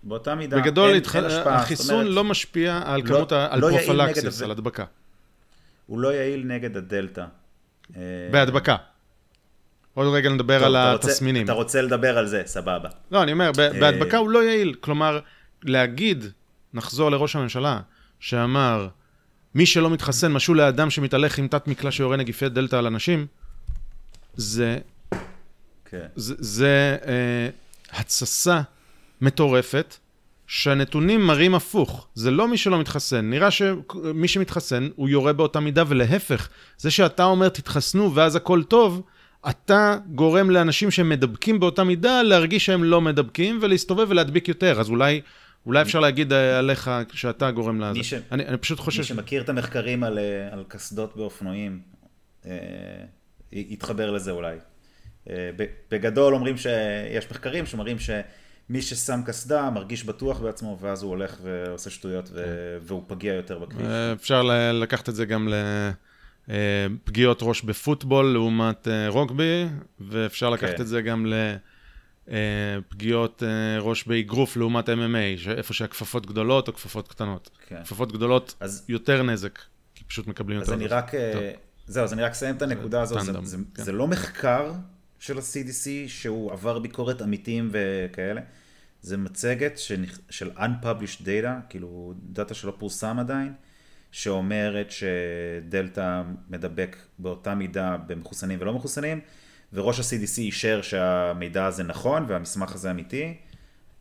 באותה 0.02 0.34
מידה, 0.34 0.60
בגדול, 0.60 0.88
אין, 0.88 0.96
התח... 0.96 1.16
אין 1.16 1.24
השפעה. 1.24 1.56
החיסון 1.56 1.94
אומרת, 1.94 2.14
לא 2.14 2.24
משפיע 2.24 2.82
על 2.84 3.00
לא, 3.00 3.06
כמות, 3.06 3.32
ה... 3.32 3.48
על 3.50 3.60
לא 3.60 3.68
פרופלקסיס, 3.70 4.42
על 4.42 4.50
הדבקה. 4.50 4.84
הוא 5.86 6.00
לא 6.00 6.14
יעיל 6.14 6.44
נגד 6.46 6.76
הדלתא. 6.76 7.26
בהדבקה. 8.30 8.76
עוד 9.96 10.14
רגע 10.14 10.30
נדבר 10.30 10.58
טוב, 10.58 10.66
על 10.66 10.76
אתה 10.76 10.94
התסמינים. 10.94 11.42
רוצה, 11.42 11.52
אתה 11.52 11.62
רוצה 11.62 11.82
לדבר 11.82 12.18
על 12.18 12.26
זה, 12.26 12.42
סבבה. 12.46 12.88
לא, 13.10 13.22
אני 13.22 13.32
אומר, 13.32 13.44
אה, 13.58 13.80
בהדבקה 13.80 14.16
הוא 14.18 14.30
לא 14.30 14.44
יעיל. 14.44 14.74
כלומר, 14.80 15.20
להגיד, 15.64 16.24
נחזור 16.74 17.10
לראש 17.10 17.36
הממשלה, 17.36 17.80
שאמר, 18.20 18.88
מי 19.54 19.66
שלא 19.66 19.90
מתחסן 19.90 20.32
משול 20.32 20.56
לאדם 20.56 20.90
שמתהלך 20.90 21.38
עם 21.38 21.48
תת 21.48 21.68
מקלע 21.68 21.90
שיורה 21.90 22.16
נגיפי 22.16 22.48
דלתא 22.48 22.76
על 22.76 22.86
אנשים, 22.86 23.26
זה... 24.34 24.78
כן. 25.90 26.06
זה, 26.16 26.34
זה 26.38 26.96
אה, 27.06 27.48
התססה 28.00 28.60
מטורפת, 29.20 29.96
שהנתונים 30.46 31.26
מראים 31.26 31.54
הפוך. 31.54 32.06
זה 32.14 32.30
לא 32.30 32.48
מי 32.48 32.56
שלא 32.56 32.80
מתחסן. 32.80 33.30
נראה 33.30 33.50
שמי 33.50 34.28
שמתחסן, 34.28 34.88
הוא 34.96 35.08
יורה 35.08 35.32
באותה 35.32 35.60
מידה, 35.60 35.84
ולהפך, 35.88 36.48
זה 36.78 36.90
שאתה 36.90 37.24
אומר 37.24 37.48
תתחסנו 37.48 38.14
ואז 38.14 38.36
הכל 38.36 38.62
טוב, 38.62 39.02
אתה 39.50 39.96
גורם 40.14 40.50
לאנשים 40.50 40.90
שמדבקים 40.90 41.60
באותה 41.60 41.84
מידה 41.84 42.22
להרגיש 42.22 42.66
שהם 42.66 42.84
לא 42.84 43.00
מדבקים 43.00 43.58
ולהסתובב 43.62 44.06
ולהדביק 44.10 44.48
יותר. 44.48 44.80
אז 44.80 44.88
אולי, 44.88 45.20
אולי 45.66 45.82
אפשר 45.82 46.00
להגיד 46.00 46.32
עליך 46.32 46.90
שאתה 47.12 47.50
גורם 47.50 47.80
לזה. 47.80 48.02
ש... 48.02 48.14
אני, 48.32 48.46
אני 48.46 48.56
פשוט 48.56 48.80
חושב... 48.80 48.98
מי 49.00 49.04
שמכיר 49.04 49.42
את 49.42 49.48
המחקרים 49.48 50.04
על, 50.04 50.18
אה, 50.18 50.52
על 50.52 50.64
קסדות 50.68 51.16
באופנועים, 51.16 51.80
אה, 52.46 52.50
יתחבר 53.52 54.10
לזה 54.10 54.30
אולי. 54.30 54.56
אה, 55.30 55.50
בגדול 55.90 56.34
אומרים 56.34 56.56
שיש 56.56 57.30
מחקרים 57.30 57.66
שמראים 57.66 57.96
שמי 57.98 58.82
ששם 58.82 59.20
קסדה 59.26 59.70
מרגיש 59.70 60.04
בטוח 60.04 60.40
בעצמו, 60.40 60.78
ואז 60.80 61.02
הוא 61.02 61.10
הולך 61.10 61.36
ועושה 61.42 61.90
שטויות, 61.90 62.28
ו... 62.32 62.34
כן. 62.34 62.86
והוא 62.86 63.02
פגיע 63.06 63.34
יותר 63.34 63.58
בכביש. 63.58 63.86
אפשר 64.12 64.42
לקחת 64.72 65.08
את 65.08 65.14
זה 65.14 65.24
גם 65.24 65.48
ל... 65.48 65.54
אה, 66.50 66.54
פגיעות 67.04 67.38
ראש 67.42 67.62
בפוטבול 67.62 68.26
לעומת 68.26 68.88
אה, 68.88 69.08
רוגבי, 69.08 69.66
ואפשר 70.00 70.50
לקחת 70.50 70.76
כן. 70.76 70.82
את 70.82 70.86
זה 70.88 71.02
גם 71.02 71.26
לפגיעות 72.26 73.42
אה, 73.42 73.48
ראש 73.80 74.04
באגרוף 74.04 74.56
לעומת 74.56 74.88
MMA, 74.88 75.50
איפה 75.56 75.74
שהכפפות 75.74 76.26
גדולות 76.26 76.68
או 76.68 76.72
כפפות 76.74 77.08
קטנות. 77.08 77.50
כן. 77.68 77.82
כפפות 77.84 78.12
גדולות, 78.12 78.54
אז- 78.60 78.84
יותר 78.88 79.22
נזק, 79.22 79.58
כי 79.94 80.04
פשוט 80.04 80.26
מקבלים 80.26 80.60
אז 80.60 80.68
יותר... 80.68 80.74
אני 80.74 80.84
נזק. 80.84 80.94
רק, 80.94 81.10
טוב. 81.32 81.42
זהו, 81.86 82.04
אז 82.04 82.12
אני 82.12 82.22
רק 82.22 82.30
אסיים 82.32 82.56
את 82.56 82.62
הנקודה 82.62 83.04
זה, 83.04 83.14
טנדם, 83.14 83.44
זה, 83.44 83.56
כן. 83.74 83.82
זה 83.82 83.92
לא 83.92 84.06
מחקר 84.08 84.72
של 85.18 85.38
ה-CDC 85.38 85.88
שהוא 86.08 86.52
עבר 86.52 86.78
ביקורת 86.78 87.22
עמיתים 87.22 87.70
וכאלה, 87.72 88.40
זה 89.02 89.16
מצגת 89.16 89.78
שנכ- 89.78 90.18
של 90.30 90.50
unpublished 90.50 91.20
data, 91.22 91.48
כאילו 91.68 92.14
דאטה 92.22 92.54
שלא 92.54 92.74
פורסם 92.78 93.16
עדיין, 93.18 93.52
שאומרת 94.16 94.90
שדלתא 94.90 96.22
מדבק 96.48 96.96
באותה 97.18 97.54
מידה 97.54 97.96
במחוסנים 98.06 98.58
ולא 98.60 98.72
מחוסנים, 98.72 99.20
וראש 99.72 100.00
ה-CDC 100.00 100.38
אישר 100.38 100.82
שהמידע 100.82 101.66
הזה 101.66 101.82
נכון 101.82 102.24
והמסמך 102.28 102.74
הזה 102.74 102.90
אמיתי, 102.90 103.36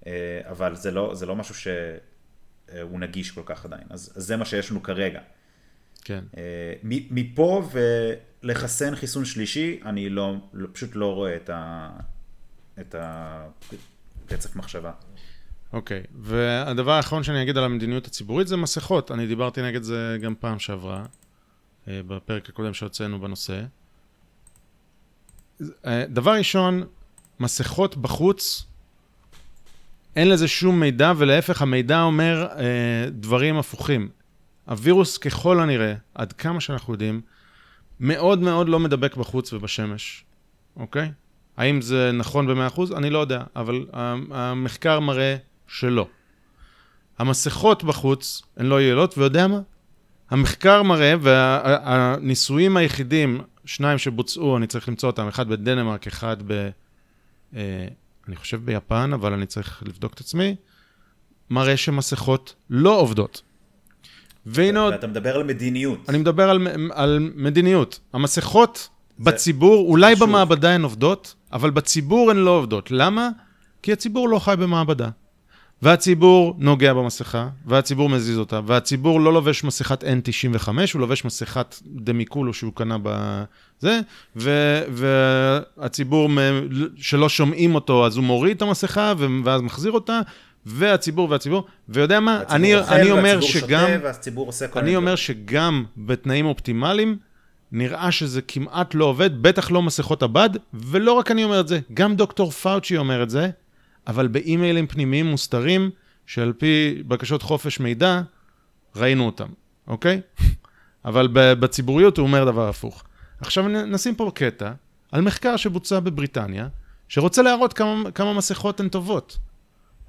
אה, 0.08 0.42
אבל 0.50 0.76
זה 0.76 0.92
לא, 0.92 1.16
זה 1.16 1.26
לא 1.26 1.36
משהו 1.36 1.56
שהוא 1.56 3.00
נגיש 3.00 3.32
כל 3.32 3.42
כך 3.46 3.66
עדיין, 3.66 3.84
אז, 3.90 4.14
אז 4.16 4.24
זה 4.24 4.38
מה 4.38 4.46
שיש 4.46 4.72
לנו 4.72 4.84
כרגע. 4.84 5.22
כן. 6.04 6.24
אה, 6.38 6.74
מפה 6.84 7.70
ולחסן 8.44 8.96
חיסון 8.96 9.26
שלישי, 9.26 9.80
אני 9.86 10.10
לא, 10.10 10.36
לא, 10.54 10.68
פשוט 10.74 10.90
לא 10.94 11.14
רואה 11.14 11.36
את 11.36 11.50
ה... 11.50 11.90
את 12.80 12.96
הרצף 14.30 14.56
מחשבה. 14.56 14.92
אוקיי, 15.76 16.04
והדבר 16.16 16.92
האחרון 16.92 17.24
שאני 17.24 17.42
אגיד 17.42 17.58
על 17.58 17.64
המדיניות 17.64 18.08
הציבורית 18.08 18.48
זה 18.48 18.58
מסכות. 18.58 19.12
אני 19.12 19.28
דיברתי 19.28 19.62
נגד 19.62 19.82
זה 19.82 20.18
גם 20.22 20.34
פעם 20.40 20.60
שעברה, 20.60 21.04
אה, 21.88 22.02
בפרק 22.08 22.50
הקודם 22.50 22.74
שהוצאנו 22.74 23.20
בנושא. 23.20 23.62
אה, 25.86 26.06
דבר 26.10 26.34
ראשון, 26.34 26.84
מסכות 27.40 27.98
בחוץ, 27.98 28.66
אין 30.16 30.30
לזה 30.30 30.48
שום 30.48 30.80
מידע, 30.80 31.14
ולהפך, 31.18 31.62
המידע 31.62 32.02
אומר 32.02 32.48
אה, 32.58 33.10
דברים 33.12 33.58
הפוכים. 33.58 34.10
הווירוס 34.66 35.18
ככל 35.18 35.60
הנראה, 35.60 35.94
עד 36.16 36.34
כמה 36.34 36.62
שאנחנו 36.62 36.94
יודעים, 36.94 37.22
מאוד 38.00 38.40
מאוד 38.40 38.70
לא 38.70 38.80
מדבק 38.80 39.16
בחוץ 39.16 39.54
ובשמש, 39.54 40.26
אוקיי? 40.78 41.12
האם 41.58 41.82
זה 41.82 42.12
נכון 42.12 42.48
ב-100%? 42.48 42.98
אני 42.98 43.10
לא 43.10 43.20
יודע, 43.20 43.44
אבל 43.56 43.86
המחקר 44.32 45.00
מראה 45.00 45.36
שלא. 45.68 46.08
המסכות 47.20 47.84
בחוץ 47.84 48.42
הן 48.58 48.66
לא 48.66 48.82
יעילות, 48.82 49.18
ויודע 49.18 49.48
מה? 49.48 49.60
המחקר 50.30 50.84
מראה, 50.84 51.14
והניסויים 51.22 52.78
היחידים, 52.78 53.42
שניים 53.66 53.98
שבוצעו, 53.98 54.58
אני 54.58 54.68
צריך 54.68 54.90
למצוא 54.90 55.10
אותם, 55.10 55.28
אחד 55.28 55.48
בדנמרק, 55.48 56.08
אחד 56.08 56.38
ב... 56.48 56.70
אה, 57.56 57.88
אני 58.28 58.36
חושב 58.36 58.66
ביפן, 58.66 59.12
אבל 59.14 59.34
אני 59.34 59.46
צריך 59.46 59.84
לבדוק 59.86 60.14
את 60.14 60.20
עצמי, 60.20 60.56
מראה 61.50 61.78
שמסכות 61.78 62.56
לא 62.70 63.00
עובדות. 63.00 63.42
והנה 64.46 64.80
עוד, 64.80 64.94
ואתה 64.94 65.08
מדבר 65.08 65.36
על 65.36 65.44
מדיניות. 65.44 66.10
אני 66.10 66.18
מדבר 66.18 66.50
על, 66.50 66.68
על 66.92 67.32
מדיניות. 67.36 68.00
המסכות 68.14 68.90
בציבור, 69.20 69.90
אולי 69.90 70.16
חשוב. 70.16 70.30
במעבדה 70.30 70.72
הן 70.76 70.84
עובדות, 70.84 71.36
אבל 71.54 71.70
בציבור 71.70 72.32
הן 72.32 72.38
לא 72.38 72.52
עובדות. 72.52 72.92
למה? 72.92 73.30
כי 73.82 73.94
הציבור 73.94 74.30
לא 74.30 74.40
חי 74.40 74.56
במעבדה. 74.60 75.10
והציבור 75.86 76.56
נוגע 76.58 76.94
במסכה, 76.94 77.48
והציבור 77.66 78.10
מזיז 78.10 78.38
אותה, 78.38 78.60
והציבור 78.66 79.22
לא 79.22 79.34
לובש 79.34 79.64
מסכת 79.64 80.04
N95, 80.04 80.68
הוא 80.94 81.02
לובש 81.02 81.26
מסכת 81.26 81.76
דמיקולו 81.86 82.54
שהוא 82.54 82.74
קנה 82.76 82.98
בזה, 83.04 84.00
ו, 84.36 84.52
והציבור 84.90 86.30
שלא 86.98 87.30
שומעים 87.30 87.76
אותו, 87.76 88.06
אז 88.06 88.18
הוא 88.18 88.24
מוריד 88.24 88.56
את 88.56 88.62
המסכה, 88.62 89.14
ואז 89.44 89.62
מחזיר 89.62 89.92
אותה, 89.92 90.22
והציבור 90.66 91.30
והציבור, 91.30 91.66
ויודע 91.90 92.20
מה, 92.20 92.42
אני, 92.50 92.76
אוכל, 92.76 92.94
אני 92.94 93.12
אומר 93.12 93.42
שגם... 93.42 93.88
כל 94.72 94.80
אני 94.80 94.96
אומר. 94.96 95.16
שגם 95.16 95.84
בתנאים 95.98 96.46
אופטימליים, 96.46 97.18
נראה 97.72 98.12
שזה 98.12 98.42
כמעט 98.42 98.96
לא 98.96 99.06
עובד, 99.06 99.42
בטח 99.42 99.72
לא 99.72 99.82
מסכות 99.82 100.24
הבד, 100.24 100.50
ולא 100.74 101.12
רק 101.12 101.32
אני 101.32 101.44
אומר 101.44 101.60
את 101.60 101.68
זה, 101.68 101.80
גם 101.94 102.16
דוקטור 102.16 102.52
פאוצ'י 102.52 102.98
אומר 102.98 103.24
את 103.24 103.30
זה, 103.30 103.50
אבל 104.08 104.28
באימיילים 104.28 104.88
פנימיים 104.88 105.26
מוסתרים, 105.26 105.90
שעל 106.26 106.54
פי 106.54 107.04
בקשות 107.08 107.42
חופש 107.42 107.80
מידע, 107.80 108.22
ראינו 108.96 109.26
אותם, 109.26 109.48
אוקיי? 109.88 110.22
אבל 111.06 111.28
בציבוריות 111.34 112.18
הוא 112.18 112.28
אומר 112.28 112.46
דבר 112.46 112.70
הפוך. 112.70 113.04
עכשיו 113.42 113.68
נשים 113.68 114.16
פה 114.16 114.32
קטע 114.36 114.72
על 115.12 115.22
מחקר 115.22 115.58
שבוצע 115.58 116.00
בבריטניה, 116.00 116.68
שרוצה 117.08 117.42
להראות 117.42 117.74
כמה, 117.74 118.12
כמה 118.12 118.34
מסכות 118.34 118.80
הן 118.80 118.90
טובות. 118.90 119.38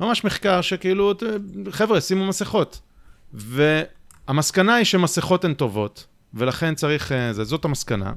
ממש 0.00 0.24
מחקר 0.24 0.60
שכאילו, 0.60 1.12
חבר'ה, 1.70 2.00
שימו 2.00 2.26
מסכות. 2.26 2.80
והמסקנה 3.32 4.74
היא 4.74 4.84
שמסכות 4.84 5.44
הן 5.44 5.54
טובות, 5.54 6.06
ולכן 6.34 6.74
צריך, 6.74 7.12
אה, 7.12 7.32
זה, 7.32 7.44
זאת 7.44 7.64
המסקנה. 7.64 8.12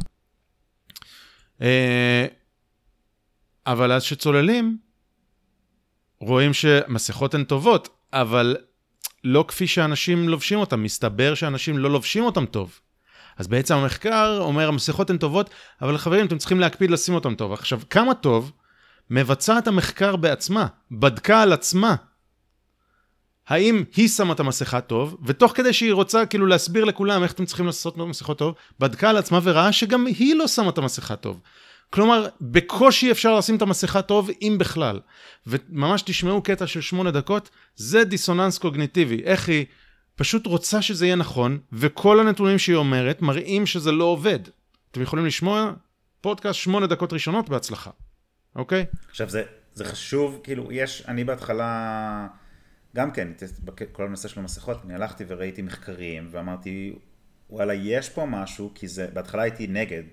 אה, 1.62 2.26
אבל 3.68 3.92
אז 3.92 4.04
שצוללים, 4.04 4.78
רואים 6.22 6.54
שמסכות 6.54 7.34
הן 7.34 7.44
טובות, 7.44 7.90
אבל 8.14 8.58
לא 9.24 9.46
כפי 9.48 9.68
שאנשים 9.68 10.30
לובשים 10.30 10.60
אותן. 10.60 10.76
מסתבר 10.80 11.34
שאנשים 11.34 11.78
לא 11.78 11.90
לובשים 11.92 12.24
אותן 12.24 12.46
טוב. 12.46 12.80
אז 13.38 13.48
בעצם 13.48 13.76
המחקר 13.76 14.38
אומר, 14.42 14.68
המסכות 14.68 15.10
הן 15.10 15.18
טובות, 15.18 15.50
אבל 15.82 15.98
חברים, 15.98 16.26
אתם 16.26 16.38
צריכים 16.38 16.60
להקפיד 16.60 16.92
לשים 16.92 17.16
אותן 17.16 17.36
טוב. 17.36 17.54
עכשיו, 17.54 17.82
כמה 17.90 18.14
טוב 18.14 18.52
מבצעת 19.10 19.68
המחקר 19.68 20.16
בעצמה, 20.16 20.68
בדקה 20.92 21.42
על 21.42 21.54
עצמה. 21.54 21.96
האם 23.48 23.84
היא 23.96 24.08
שמה 24.08 24.34
את 24.34 24.40
המסכה 24.40 24.82
טוב, 24.82 25.18
ותוך 25.26 25.52
כדי 25.56 25.74
שהיא 25.74 25.94
רוצה 25.94 26.26
כאילו 26.26 26.46
להסביר 26.46 26.86
לכולם 26.86 27.24
איך 27.24 27.32
אתם 27.32 27.46
צריכים 27.46 27.66
לעשות 27.66 27.98
מסכות 27.98 28.38
טוב, 28.38 28.56
בדקה 28.80 29.10
על 29.10 29.18
עצמה 29.18 29.40
וראה 29.44 29.72
שגם 29.72 30.06
היא 30.06 30.36
לא 30.36 30.48
שמה 30.48 30.70
את 30.70 30.78
המסכה 30.78 31.16
טוב. 31.16 31.40
כלומר, 31.90 32.28
בקושי 32.42 33.12
אפשר 33.12 33.38
לשים 33.38 33.56
את 33.56 33.62
המסכה 33.62 34.02
טוב, 34.02 34.30
אם 34.42 34.56
בכלל. 34.60 35.00
וממש 35.48 36.02
תשמעו 36.02 36.42
קטע 36.42 36.68
של 36.68 36.82
שמונה 36.82 37.12
דקות, 37.12 37.50
זה 37.76 38.04
דיסוננס 38.04 38.58
קוגניטיבי. 38.58 39.24
איך 39.24 39.50
היא 39.50 39.66
פשוט 40.16 40.46
רוצה 40.46 40.82
שזה 40.82 41.06
יהיה 41.06 41.16
נכון, 41.16 41.60
וכל 41.74 42.20
הנתונים 42.20 42.60
שהיא 42.60 42.76
אומרת 42.76 43.22
מראים 43.22 43.66
שזה 43.66 43.92
לא 43.92 44.04
עובד. 44.04 44.40
אתם 44.92 45.02
יכולים 45.02 45.26
לשמוע 45.26 45.74
פודקאסט 46.22 46.60
שמונה 46.60 46.88
דקות 46.88 47.14
ראשונות 47.14 47.50
בהצלחה, 47.50 47.92
אוקיי? 48.56 48.86
עכשיו 49.10 49.30
זה, 49.30 49.44
זה 49.74 49.86
חשוב, 49.86 50.40
כאילו, 50.44 50.72
יש, 50.72 51.04
אני 51.08 51.24
בהתחלה, 51.24 52.28
גם 52.96 53.12
כן, 53.12 53.28
כל 53.92 54.06
הנושא 54.06 54.28
של 54.28 54.40
המסכות, 54.40 54.78
אני 54.86 54.94
הלכתי 54.94 55.24
וראיתי 55.28 55.62
מחקרים, 55.62 56.28
ואמרתי, 56.32 56.96
וואלה, 57.50 57.74
יש 57.74 58.10
פה 58.10 58.26
משהו, 58.26 58.72
כי 58.76 58.88
זה, 58.88 59.08
בהתחלה 59.14 59.42
הייתי 59.42 59.68
נגד, 59.68 60.04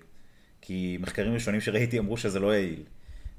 כי 0.67 0.99
מחקרים 1.01 1.35
ראשונים 1.35 1.61
שראיתי 1.61 1.99
אמרו 1.99 2.17
שזה 2.17 2.41
לא 2.41 2.55
יעיל. 2.55 2.83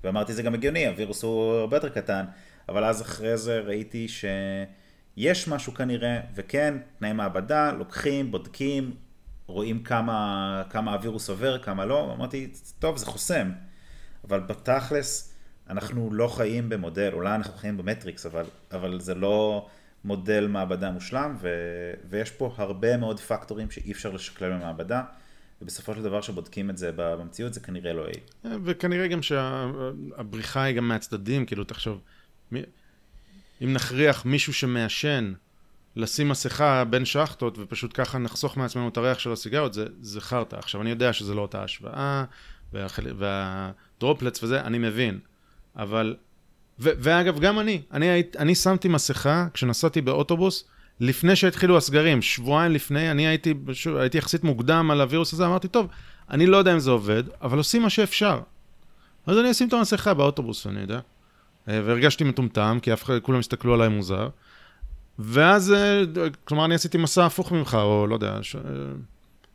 ואמרתי, 0.04 0.34
זה 0.34 0.44
גם 0.44 0.54
הגיוני, 0.54 0.88
הווירוס 0.88 1.24
הוא 1.24 1.54
הרבה 1.54 1.78
יותר 1.78 1.90
קטן, 1.90 2.26
אבל 2.70 2.84
אז 2.84 3.02
אחרי 3.02 3.38
זה 3.38 3.60
ראיתי 3.60 4.08
שיש 4.08 5.48
משהו 5.48 5.74
כנראה, 5.74 6.20
וכן, 6.36 6.74
תנאי 7.00 7.14
מעבדה, 7.14 7.72
לוקחים, 7.72 8.32
בודקים, 8.32 8.96
רואים 9.48 9.84
כמה, 9.84 10.64
כמה 10.70 10.94
הווירוס 10.94 11.30
עובר, 11.30 11.58
כמה 11.58 11.86
לא, 11.86 12.14
אמרתי, 12.14 12.52
טוב, 12.80 12.98
זה 12.98 13.06
חוסם. 13.06 13.52
אבל 14.28 14.40
בתכלס, 14.40 15.34
אנחנו 15.70 16.14
לא 16.14 16.28
חיים 16.28 16.70
במודל, 16.70 17.14
אולי 17.14 17.36
אנחנו 17.36 17.54
חיים 17.54 17.78
במטריקס, 17.78 18.26
אבל, 18.26 18.46
אבל 18.72 19.00
זה 19.00 19.16
לא 19.16 19.68
מודל 20.04 20.48
מעבדה 20.48 20.92
מושלם, 20.92 21.36
ו, 21.40 21.50
ויש 22.10 22.32
פה 22.32 22.54
הרבה 22.58 22.98
מאוד 22.98 23.20
פקטורים 23.20 23.72
שאי 23.72 23.92
אפשר 23.92 24.12
לשקלל 24.12 24.54
במעבדה, 24.54 25.04
ובסופו 25.62 25.96
של 25.96 26.04
דבר 26.04 26.22
שבודקים 26.22 26.70
את 26.70 26.78
זה 26.78 26.92
במציאות, 26.96 27.54
זה 27.54 27.60
כנראה 27.60 27.94
לא 27.94 28.02
יעיל. 28.02 28.60
וכנראה 28.64 29.08
גם 29.08 29.22
שהבריחה 29.22 30.64
היא 30.64 30.76
גם 30.76 30.88
מהצדדים, 30.88 31.46
כאילו, 31.46 31.64
תחשוב, 31.64 32.02
מי- 32.52 32.62
אם 33.64 33.74
נכריח 33.74 34.26
מישהו 34.26 34.54
שמעשן 34.54 35.34
לשים 35.96 36.30
מסכה 36.30 36.84
בין 36.84 37.06
שחטות, 37.06 37.58
ופשוט 37.60 37.92
ככה 37.94 38.18
נחסוך 38.18 38.58
מעצמנו 38.58 38.88
את 38.88 38.98
הריח 38.98 39.20
של 39.20 39.32
הסיגריות, 39.32 39.74
זה, 39.74 39.86
זה 40.02 40.22
חרטא. 40.22 40.56
עכשיו, 40.56 40.82
אני 40.82 40.90
יודע 40.90 41.14
שזה 41.14 41.34
לא 41.34 41.42
אותה 41.42 41.64
השוואה, 41.64 42.24
והחל... 42.74 43.08
והדרופלטס 43.18 44.44
וזה, 44.44 44.62
אני 44.62 44.78
מבין. 44.78 45.20
אבל, 45.76 46.16
ו... 46.80 46.90
ואגב, 47.00 47.40
גם 47.40 47.60
אני, 47.60 47.82
אני. 47.92 48.24
אני 48.40 48.56
שמתי 48.56 48.88
מסכה 48.88 49.48
כשנסעתי 49.54 50.02
באוטובוס, 50.02 50.68
לפני 51.00 51.36
שהתחילו 51.36 51.78
הסגרים, 51.78 52.22
שבועיים 52.22 52.72
לפני, 52.72 53.12
אני 53.12 53.28
הייתי, 53.28 53.54
הייתי 54.00 54.18
יחסית 54.18 54.44
מוקדם 54.44 54.92
על 54.92 55.02
הווירוס 55.02 55.34
הזה, 55.34 55.46
אמרתי, 55.46 55.68
טוב, 55.68 55.88
אני 56.30 56.46
לא 56.46 56.58
יודע 56.58 56.74
אם 56.74 56.80
זה 56.80 56.92
עובד, 56.92 57.24
אבל 57.42 57.58
עושים 57.58 57.82
מה 57.82 57.90
שאפשר. 57.90 58.40
אז 59.28 59.38
אני 59.38 59.52
אשים 59.52 59.68
את 59.68 59.74
המסכה 59.74 60.14
באוטובוס, 60.14 60.68
אני 60.68 60.82
יודע. 60.82 61.00
אה, 61.70 61.82
והרגשתי 61.86 62.24
מטומטם, 62.24 62.78
כי 62.82 62.94
אף 62.94 63.04
אחד, 63.04 63.20
כולם 63.20 63.40
הסתכלו 63.40 63.74
עליי 63.74 63.90
מוזר. 63.90 64.30
ואז, 65.20 65.74
אה, 65.74 66.04
כלומר, 66.44 66.66
אני 66.66 66.76
עשיתי 66.76 66.98
מסע 66.98 67.26
הפוך 67.26 67.52
ממך, 67.52 67.78
או 67.82 68.08
לא 68.08 68.16
יודע, 68.16 68.40
ש... 68.42 68.56
אה, 68.56 68.62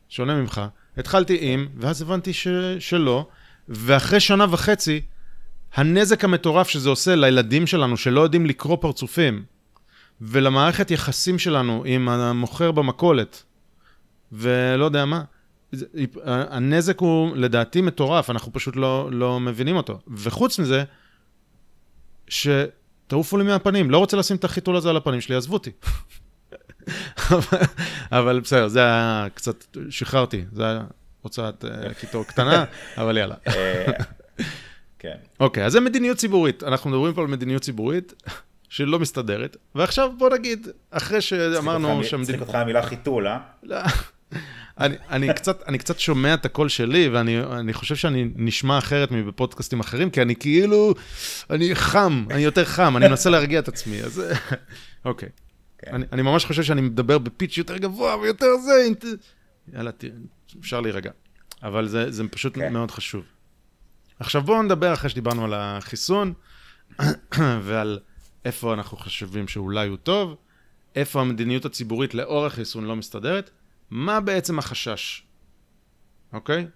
שונה 0.09 0.34
ממך. 0.34 0.61
התחלתי 0.97 1.38
עם, 1.40 1.68
ואז 1.76 2.03
הבנתי 2.03 2.32
ש... 2.32 2.49
שלא, 2.78 3.26
ואחרי 3.68 4.20
שנה 4.20 4.47
וחצי, 4.51 5.01
הנזק 5.74 6.24
המטורף 6.24 6.68
שזה 6.68 6.88
עושה 6.88 7.14
לילדים 7.14 7.66
שלנו, 7.66 7.97
שלא 7.97 8.20
יודעים 8.20 8.47
לקרוא 8.47 8.76
פרצופים, 8.80 9.43
ולמערכת 10.25 10.91
יחסים 10.91 11.39
שלנו 11.39 11.83
עם 11.87 12.09
המוכר 12.09 12.70
במכולת, 12.70 13.43
ולא 14.33 14.85
יודע 14.85 15.05
מה, 15.05 15.23
הנזק 16.25 16.99
הוא 16.99 17.37
לדעתי 17.37 17.81
מטורף, 17.81 18.31
אנחנו 18.31 18.53
פשוט 18.53 18.77
לא, 18.77 19.09
לא 19.12 19.41
מבינים 19.41 19.77
אותו. 19.77 19.99
וחוץ 20.09 20.59
מזה, 20.59 20.85
שתעופו 22.29 23.39
לי 23.39 23.45
מהפנים, 23.45 23.91
לא 23.91 23.99
רוצה 23.99 24.16
לשים 24.16 24.37
את 24.37 24.45
החיתול 24.45 24.77
הזה 24.77 24.91
על 24.91 24.97
הפנים 24.97 25.20
שלי, 25.20 25.37
עזבו 25.37 25.55
אותי. 25.55 25.70
אבל 28.12 28.41
בסדר, 28.41 28.68
זה 28.68 28.81
היה 28.81 29.27
קצת, 29.35 29.77
שחררתי, 29.91 30.45
זה 30.53 30.64
היה 30.64 30.81
הוצאת 31.20 31.64
אה, 31.64 31.95
קיטור 31.95 32.25
קטנה, 32.25 32.64
אבל 33.01 33.16
יאללה. 33.16 33.35
אה, 33.47 33.93
כן. 34.99 35.16
אוקיי, 35.41 35.64
אז 35.64 35.73
זה 35.73 35.81
מדיניות 35.81 36.16
ציבורית. 36.16 36.62
אנחנו 36.62 36.91
מדברים 36.91 37.14
פה 37.14 37.20
על 37.20 37.27
מדיניות 37.27 37.62
ציבורית 37.62 38.23
שלא 38.73 38.99
מסתדרת, 38.99 39.57
ועכשיו 39.75 40.12
בוא 40.18 40.31
נגיד, 40.31 40.68
אחרי 40.91 41.20
שאמרנו 41.20 42.05
שהמדיניות... 42.05 42.27
צריך 42.27 42.41
אותך 42.41 42.55
המילה 42.55 42.83
חיתול, 42.83 43.27
אה? 43.27 43.39
לא. 43.62 43.77
אני, 44.79 44.97
אני, 45.11 45.35
קצת, 45.35 45.62
אני 45.68 45.79
קצת 45.79 45.99
שומע 45.99 46.35
את 46.35 46.45
הקול 46.45 46.68
שלי, 46.68 47.09
ואני 47.09 47.73
חושב 47.73 47.97
שאני 47.97 48.29
נשמע 48.37 48.79
אחרת 48.79 49.11
מבפודקאסטים 49.11 49.81
אחרים, 49.81 50.11
כי 50.11 50.23
אני 50.23 50.37
כאילו, 50.37 50.95
אני 51.51 51.75
חם, 51.75 52.25
אני 52.31 52.41
יותר 52.41 52.64
חם, 52.64 52.97
אני 52.97 53.09
מנסה 53.09 53.31
להרגיע 53.31 53.59
את 53.59 53.68
עצמי, 53.68 54.03
אז 54.03 54.23
אוקיי. 55.05 55.29
כן. 55.79 55.95
אני, 55.95 56.05
אני 56.12 56.23
ממש 56.23 56.45
חושב 56.45 56.62
שאני 56.62 56.81
מדבר 56.81 57.18
בפיץ' 57.18 57.59
יותר 57.59 57.77
גבוה 57.77 58.16
ויותר 58.16 58.57
זה, 58.64 58.89
יאללה, 59.73 59.91
אפשר 60.61 60.81
להירגע. 60.81 61.11
אבל 61.62 61.89
זה, 61.89 62.11
זה 62.11 62.29
פשוט 62.29 62.55
כן. 62.55 62.73
מאוד 62.73 62.91
חשוב. 62.91 63.25
עכשיו 64.20 64.43
בואו 64.43 64.62
נדבר 64.62 64.93
אחרי 64.93 65.11
שדיברנו 65.11 65.45
על 65.45 65.55
החיסון, 65.57 66.33
ועל 67.66 67.99
איפה 68.45 68.74
אנחנו 68.74 68.97
חושבים 68.97 69.49
שאולי 69.49 69.88
הוא 69.88 69.97
טוב, 69.97 70.36
איפה 70.97 71.20
המדיניות 71.20 71.64
הציבורית 71.64 72.14
לאור 72.14 72.47
החיסון 72.47 72.84
לא 72.84 72.97
מסתדרת, 72.97 73.51
מה 73.90 74.20
בעצם 74.20 74.59
החשש, 74.59 75.22
אוקיי? 76.32 76.66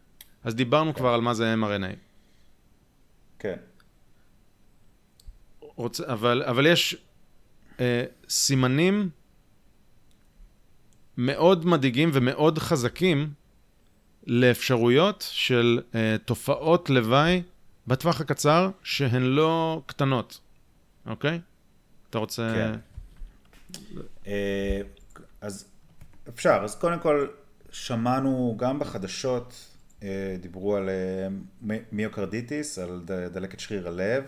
אז 0.44 0.54
דיברנו 0.54 0.92
כן. 0.94 0.98
כבר 0.98 1.08
על 1.08 1.20
מה 1.20 1.34
זה 1.34 1.54
mRNA. 1.54 1.96
כן. 3.38 3.56
רוצ... 5.60 6.00
אבל, 6.00 6.42
אבל 6.42 6.66
יש 6.66 6.96
אה, 7.80 8.04
סימנים 8.28 9.10
מאוד 11.16 11.66
מדאיגים 11.66 12.10
ומאוד 12.12 12.58
חזקים 12.58 13.32
לאפשרויות 14.26 15.28
של 15.30 15.80
אה, 15.94 16.16
תופעות 16.24 16.90
לוואי 16.90 17.42
בטווח 17.86 18.20
הקצר 18.20 18.70
שהן 18.82 19.22
לא 19.22 19.82
קטנות, 19.86 20.40
אוקיי? 21.06 21.40
אתה 22.10 22.18
רוצה... 22.18 22.52
כן. 22.54 22.78
אה, 24.26 24.80
אז 25.40 25.68
אפשר, 26.28 26.60
אז 26.64 26.74
קודם 26.74 26.98
כל 26.98 27.26
שמענו 27.70 28.54
גם 28.58 28.78
בחדשות, 28.78 29.54
אה, 30.02 30.36
דיברו 30.40 30.76
על 30.76 30.88
אה, 30.88 31.28
מיוקרדיטיס, 31.92 32.78
על 32.78 33.02
דלקת 33.32 33.60
שריר 33.60 33.88
הלב, 33.88 34.24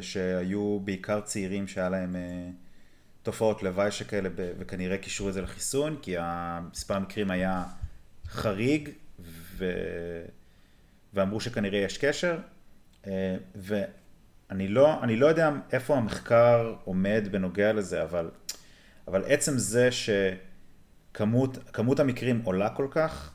שהיו 0.00 0.80
בעיקר 0.84 1.20
צעירים 1.20 1.68
שהיה 1.68 1.88
להם 1.88 2.16
תופעות 3.22 3.62
לוואי 3.62 3.90
שכאלה 3.90 4.28
וכנראה 4.36 4.98
קישרו 4.98 5.28
את 5.28 5.34
זה 5.34 5.42
לחיסון, 5.42 5.96
כי 6.02 6.16
מספר 6.72 6.94
המקרים 6.94 7.30
היה 7.30 7.64
חריג 8.26 8.90
ו... 9.20 9.72
ואמרו 11.14 11.40
שכנראה 11.40 11.78
יש 11.78 11.98
קשר, 11.98 12.38
ואני 14.52 14.68
לא, 14.68 14.98
לא 15.08 15.26
יודע 15.26 15.50
איפה 15.72 15.96
המחקר 15.96 16.74
עומד 16.84 17.28
בנוגע 17.30 17.72
לזה, 17.72 18.02
אבל, 18.02 18.30
אבל 19.08 19.24
עצם 19.26 19.58
זה 19.58 19.92
ש... 19.92 20.10
כמות, 21.14 21.58
כמות 21.72 22.00
המקרים 22.00 22.40
עולה 22.44 22.68
כל 22.70 22.86
כך 22.90 23.32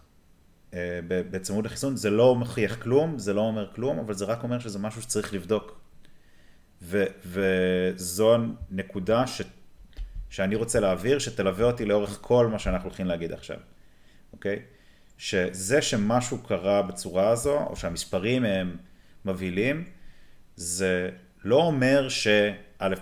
אה, 0.74 1.00
בצמוד 1.08 1.66
לחיסון, 1.66 1.96
זה 1.96 2.10
לא 2.10 2.36
מכריח 2.36 2.76
כלום, 2.84 3.20
זה 3.20 3.34
לא 3.34 3.42
אומר 3.42 3.74
כלום, 3.76 4.00
אבל 4.00 4.14
זה 4.14 4.26
רק 4.26 4.44
אומר 4.44 4.60
שזה 4.60 4.80
משהו 4.80 5.02
שצריך 5.02 5.34
לבדוק. 5.34 5.80
ו, 6.82 7.04
וזו 7.26 8.36
הנקודה 8.72 9.28
ש, 9.28 9.42
שאני 10.30 10.56
רוצה 10.56 10.80
להעביר, 10.80 11.20
שתלווה 11.20 11.66
אותי 11.66 11.86
לאורך 11.86 12.18
כל 12.22 12.48
מה 12.48 12.60
שאנחנו 12.60 12.90
הולכים 12.90 13.06
להגיד 13.06 13.32
עכשיו, 13.32 13.58
אוקיי? 14.34 14.60
שזה 15.18 15.82
שמשהו 15.82 16.38
קרה 16.38 16.82
בצורה 16.82 17.30
הזו, 17.30 17.60
או 17.60 17.76
שהמספרים 17.76 18.46
הם 18.46 18.78
מבהילים, 19.26 19.97
זה 20.58 21.10
לא 21.44 21.56
אומר 21.56 22.10
שא', 22.10 22.50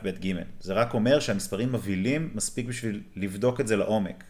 ב', 0.04 0.08
ג', 0.26 0.34
זה 0.60 0.74
רק 0.74 0.94
אומר 0.94 1.20
שהמספרים 1.20 1.72
מבהילים 1.72 2.32
מספיק 2.34 2.66
בשביל 2.66 3.02
לבדוק 3.16 3.62
את 3.62 3.68
זה 3.68 3.76
לעומק. 3.76 4.24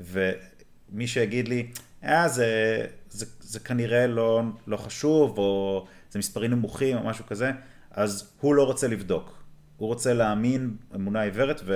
ומי 0.00 1.06
שיגיד 1.06 1.48
לי, 1.48 1.70
אה, 2.04 2.28
זה, 2.28 2.46
זה, 3.10 3.26
זה 3.40 3.60
כנראה 3.60 4.06
לא, 4.06 4.42
לא 4.66 4.76
חשוב, 4.76 5.38
או 5.38 5.84
זה 6.10 6.18
מספרים 6.18 6.50
נמוכים, 6.50 6.96
או 6.96 7.04
משהו 7.04 7.26
כזה, 7.26 7.52
אז 7.90 8.32
הוא 8.40 8.54
לא 8.54 8.66
רוצה 8.66 8.88
לבדוק. 8.88 9.42
הוא 9.76 9.88
רוצה 9.88 10.14
להאמין 10.14 10.76
אמונה 10.94 11.22
עיוורת 11.22 11.60
ו... 11.64 11.74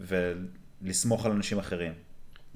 ולסמוך 0.00 1.26
על 1.26 1.32
אנשים 1.32 1.58
אחרים. 1.58 1.92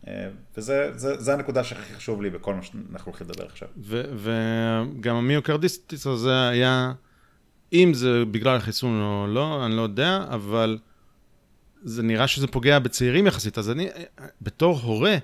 אה, 0.06 0.28
וזה 0.56 0.90
זה, 0.94 1.20
זה 1.20 1.34
הנקודה 1.34 1.64
שהכי 1.64 1.94
חשוב 1.94 2.22
לי 2.22 2.30
בכל 2.30 2.54
מה 2.54 2.62
שאנחנו 2.62 3.10
הולכים 3.10 3.26
לדבר 3.26 3.46
עכשיו. 3.46 3.68
וגם 4.16 5.16
המיוקרדיסטיס 5.16 6.06
הזה 6.06 6.48
היה, 6.48 6.92
אם 7.72 7.94
זה 7.94 8.24
בגלל 8.24 8.56
החיסון 8.56 9.00
או 9.00 9.26
לא, 9.26 9.66
אני 9.66 9.76
לא 9.76 9.82
יודע, 9.82 10.24
אבל 10.28 10.78
זה 11.82 12.02
נראה 12.02 12.28
שזה 12.28 12.46
פוגע 12.46 12.78
בצעירים 12.78 13.26
יחסית, 13.26 13.58
אז 13.58 13.70
אני, 13.70 13.88
בתור 14.42 14.78
הורה, 14.78 15.16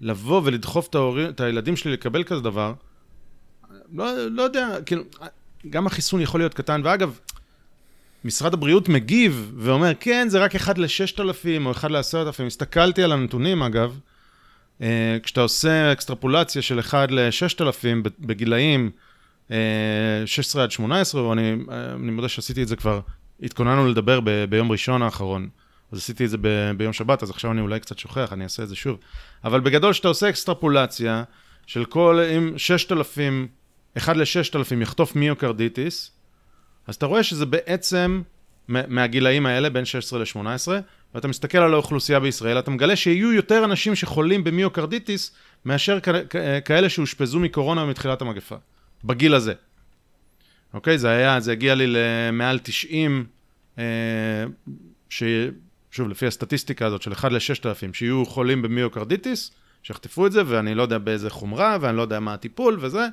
לבוא 0.00 0.42
ולדחוף 0.44 0.88
את, 0.88 0.94
ההורים, 0.94 1.28
את 1.28 1.40
הילדים 1.40 1.76
שלי 1.76 1.92
לקבל 1.92 2.24
כזה 2.24 2.40
דבר, 2.40 2.74
לא, 3.92 4.28
לא 4.28 4.42
יודע, 4.42 4.76
כאילו, 4.86 5.02
גם 5.70 5.86
החיסון 5.86 6.20
יכול 6.20 6.40
להיות 6.40 6.54
קטן, 6.54 6.80
ואגב, 6.84 7.18
משרד 8.24 8.54
הבריאות 8.54 8.88
מגיב 8.88 9.52
ואומר, 9.56 9.92
כן, 10.00 10.28
זה 10.28 10.38
רק 10.38 10.54
אחד 10.54 10.78
לששת 10.78 11.20
אלפים 11.20 11.66
או 11.66 11.70
אחד 11.70 11.90
לעשרת 11.90 12.26
אלפים. 12.26 12.46
הסתכלתי 12.46 13.02
על 13.02 13.12
הנתונים, 13.12 13.62
אגב, 13.62 13.98
אה, 14.82 15.16
כשאתה 15.22 15.40
עושה 15.40 15.92
אקסטרפולציה 15.92 16.62
של 16.62 16.80
אחד 16.80 17.10
לששת 17.10 17.60
אלפים 17.60 18.02
בגילאים 18.18 18.90
16 20.26 20.60
אה, 20.60 20.64
עד 20.64 20.70
18, 20.70 21.22
ואני 21.22 21.56
אני 21.94 22.10
מודה 22.10 22.28
שעשיתי 22.28 22.62
את 22.62 22.68
זה 22.68 22.76
כבר, 22.76 23.00
התכוננו 23.42 23.88
לדבר 23.88 24.20
ב, 24.24 24.44
ביום 24.44 24.72
ראשון 24.72 25.02
האחרון. 25.02 25.48
אז 25.92 25.98
עשיתי 25.98 26.24
את 26.24 26.30
זה 26.30 26.36
ב- 26.40 26.70
ביום 26.76 26.92
שבת, 26.92 27.22
אז 27.22 27.30
עכשיו 27.30 27.52
אני 27.52 27.60
אולי 27.60 27.80
קצת 27.80 27.98
שוכח, 27.98 28.32
אני 28.32 28.44
אעשה 28.44 28.62
את 28.62 28.68
זה 28.68 28.76
שוב. 28.76 28.98
אבל 29.44 29.60
בגדול, 29.60 29.92
כשאתה 29.92 30.08
עושה 30.08 30.28
אקסטרפולציה 30.28 31.22
של 31.66 31.84
כל, 31.84 32.20
אם 32.36 32.52
6,000, 32.56 33.48
1 33.98 34.16
ל-6,000 34.16 34.82
יחטוף 34.82 35.16
מיוקרדיטיס, 35.16 36.10
אז 36.90 36.94
אתה 36.94 37.06
רואה 37.06 37.22
שזה 37.22 37.46
בעצם 37.46 38.22
מהגילאים 38.68 39.46
האלה, 39.46 39.70
בין 39.70 39.84
16 39.84 40.18
ל-18, 40.18 40.68
ואתה 41.14 41.28
מסתכל 41.28 41.58
על 41.58 41.74
האוכלוסייה 41.74 42.20
בישראל, 42.20 42.58
אתה 42.58 42.70
מגלה 42.70 42.96
שיהיו 42.96 43.32
יותר 43.32 43.64
אנשים 43.64 43.94
שחולים 43.94 44.44
במיוקרדיטיס, 44.44 45.34
מאשר 45.64 45.98
כאלה 46.64 46.88
שהושפזו 46.88 47.40
מקורונה 47.40 47.84
מתחילת 47.84 48.22
המגפה, 48.22 48.56
בגיל 49.04 49.34
הזה. 49.34 49.52
אוקיי? 50.74 50.98
זה 50.98 51.08
היה, 51.08 51.40
זה 51.40 51.52
הגיע 51.52 51.74
לי 51.74 51.84
למעל 51.88 52.58
90, 52.62 53.26
אה, 53.78 53.84
ש... 55.08 55.22
שוב, 55.90 56.08
לפי 56.08 56.26
הסטטיסטיקה 56.26 56.86
הזאת 56.86 57.02
של 57.02 57.12
1 57.12 57.32
ל-6,000, 57.32 57.92
שיהיו 57.92 58.26
חולים 58.26 58.62
במיוקרדיטיס, 58.62 59.50
שיחטפו 59.82 60.26
את 60.26 60.32
זה, 60.32 60.42
ואני 60.46 60.74
לא 60.74 60.82
יודע 60.82 60.98
באיזה 60.98 61.30
חומרה, 61.30 61.76
ואני 61.80 61.96
לא 61.96 62.02
יודע 62.02 62.20
מה 62.20 62.34
הטיפול 62.34 62.76
וזה, 62.80 63.06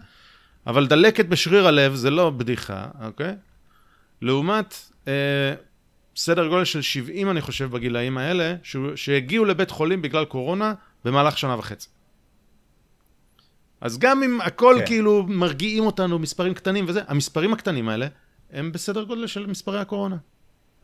אבל 0.68 0.88
דלקת 0.88 1.26
בשריר 1.26 1.68
הלב 1.68 1.96
זה 1.96 2.10
לא 2.10 2.30
בדיחה, 2.30 2.86
אוקיי? 3.06 3.36
לעומת 4.22 4.76
אה, 5.08 5.54
סדר 6.16 6.48
גודל 6.48 6.66
של 6.66 6.82
70, 6.82 7.30
אני 7.30 7.42
חושב, 7.42 7.72
בגילאים 7.72 8.18
האלה, 8.18 8.56
ש... 8.64 8.78
שהגיעו 8.96 9.46
לבית 9.46 9.72
חולים 9.72 10.02
בגלל 10.02 10.26
קורונה 10.26 10.74
במהלך 11.06 11.38
שנה 11.38 11.60
וחצי. 11.60 11.90
אז 13.82 13.98
גם 14.00 14.24
אם 14.24 14.42
הכל 14.42 14.76
כן. 14.80 14.86
כאילו 14.86 15.24
מרגיעים 15.28 15.86
אותנו, 15.86 16.20
מספרים 16.20 16.54
קטנים 16.54 16.86
וזה, 16.88 17.02
המספרים 17.08 17.54
הקטנים 17.54 17.90
האלה 17.90 18.08
הם 18.52 18.72
בסדר 18.72 19.04
גודל 19.04 19.28
של 19.28 19.46
מספרי 19.46 19.80
הקורונה. 19.80 20.18